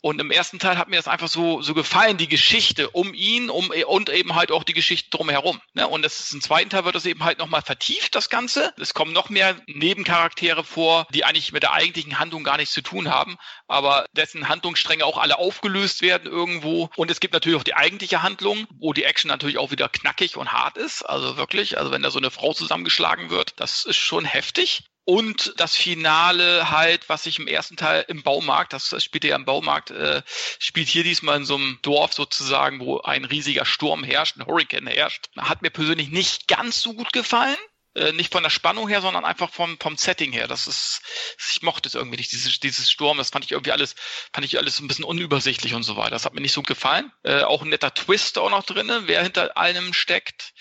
Und 0.00 0.20
im 0.20 0.30
ersten 0.30 0.58
Teil 0.58 0.78
hat 0.78 0.88
mir 0.88 0.96
das 0.96 1.08
einfach 1.08 1.28
so, 1.28 1.62
so 1.62 1.74
gefallen, 1.74 2.16
die 2.16 2.28
Geschichte 2.28 2.90
um 2.90 3.14
ihn 3.14 3.50
um, 3.50 3.72
und 3.86 4.10
eben 4.10 4.34
halt 4.34 4.52
auch 4.52 4.64
die 4.64 4.72
Geschichte 4.72 5.10
drumherum. 5.10 5.60
Ne? 5.74 5.86
Und 5.86 6.02
das 6.02 6.20
ist, 6.20 6.32
im 6.32 6.40
zweiten 6.40 6.70
Teil 6.70 6.84
wird 6.84 6.94
das 6.94 7.06
eben 7.06 7.24
halt 7.24 7.38
nochmal 7.38 7.62
vertieft, 7.62 8.14
das 8.14 8.30
Ganze. 8.30 8.72
Es 8.78 8.94
kommen 8.94 9.12
noch 9.12 9.28
mehr 9.28 9.56
Nebencharaktere 9.66 10.64
vor, 10.64 11.06
die 11.12 11.24
eigentlich 11.24 11.52
mit 11.52 11.62
der 11.62 11.72
eigentlichen 11.72 12.18
Handlung 12.18 12.44
gar 12.44 12.56
nichts 12.56 12.74
zu 12.74 12.82
tun 12.82 13.10
haben, 13.10 13.36
aber 13.66 14.06
dessen 14.12 14.48
Handlungsstränge 14.48 15.04
auch 15.04 15.18
alle 15.18 15.38
aufgelöst 15.38 16.02
werden 16.02 16.30
irgendwo. 16.30 16.90
Und 16.96 17.10
es 17.10 17.20
gibt 17.20 17.34
natürlich 17.34 17.58
auch 17.58 17.64
die 17.64 17.74
eigentliche 17.74 18.22
Handlung, 18.22 18.66
wo 18.78 18.92
die 18.92 19.04
Action 19.04 19.28
natürlich 19.28 19.58
auch 19.58 19.70
wieder 19.70 19.88
knackig 19.88 20.36
und 20.36 20.52
hart 20.52 20.76
ist. 20.76 21.02
Also 21.02 21.36
wirklich, 21.36 21.78
also 21.78 21.90
wenn 21.90 22.02
da 22.02 22.10
so 22.10 22.18
eine 22.18 22.30
Frau 22.30 22.52
zusammengeschlagen 22.52 23.30
wird, 23.30 23.60
das 23.60 23.84
ist 23.84 23.96
schon 23.96 24.24
heftig. 24.24 24.84
Und 25.04 25.54
das 25.56 25.74
Finale 25.74 26.70
halt, 26.70 27.08
was 27.08 27.26
ich 27.26 27.38
im 27.38 27.48
ersten 27.48 27.76
Teil 27.76 28.04
im 28.06 28.22
Baumarkt, 28.22 28.72
das, 28.72 28.90
das 28.90 29.02
spielt 29.02 29.24
ja 29.24 29.34
im 29.34 29.44
Baumarkt, 29.44 29.90
äh, 29.90 30.22
spielt 30.58 30.88
hier 30.88 31.02
diesmal 31.02 31.38
in 31.38 31.44
so 31.44 31.56
einem 31.56 31.78
Dorf 31.82 32.12
sozusagen, 32.12 32.78
wo 32.78 33.00
ein 33.00 33.24
riesiger 33.24 33.64
Sturm 33.64 34.04
herrscht, 34.04 34.36
ein 34.36 34.46
Hurricane 34.46 34.86
herrscht. 34.86 35.26
Hat 35.36 35.62
mir 35.62 35.70
persönlich 35.70 36.10
nicht 36.10 36.46
ganz 36.46 36.80
so 36.80 36.94
gut 36.94 37.12
gefallen. 37.12 37.56
Äh, 37.94 38.12
nicht 38.12 38.32
von 38.32 38.42
der 38.42 38.50
Spannung 38.50 38.88
her, 38.88 39.02
sondern 39.02 39.24
einfach 39.24 39.50
vom, 39.50 39.76
vom 39.78 39.96
Setting 39.96 40.32
her. 40.32 40.46
Das 40.46 40.66
ist, 40.66 41.02
ich 41.50 41.62
mochte 41.62 41.88
es 41.88 41.94
irgendwie 41.94 42.16
nicht, 42.16 42.32
dieses, 42.32 42.58
dieses 42.58 42.90
Sturm, 42.90 43.18
das 43.18 43.30
fand 43.30 43.44
ich 43.44 43.50
irgendwie 43.50 43.72
alles, 43.72 43.96
fand 44.32 44.46
ich 44.46 44.56
alles 44.56 44.80
ein 44.80 44.88
bisschen 44.88 45.04
unübersichtlich 45.04 45.74
und 45.74 45.82
so 45.82 45.96
weiter. 45.96 46.10
Das 46.10 46.24
hat 46.24 46.32
mir 46.32 46.40
nicht 46.40 46.54
so 46.54 46.62
gefallen. 46.62 47.12
Äh, 47.22 47.42
auch 47.42 47.62
ein 47.62 47.68
netter 47.68 47.92
Twist 47.92 48.38
auch 48.38 48.50
noch 48.50 48.62
drinne, 48.62 49.08
wer 49.08 49.22
hinter 49.22 49.56
allem 49.58 49.92
steckt. 49.92 50.54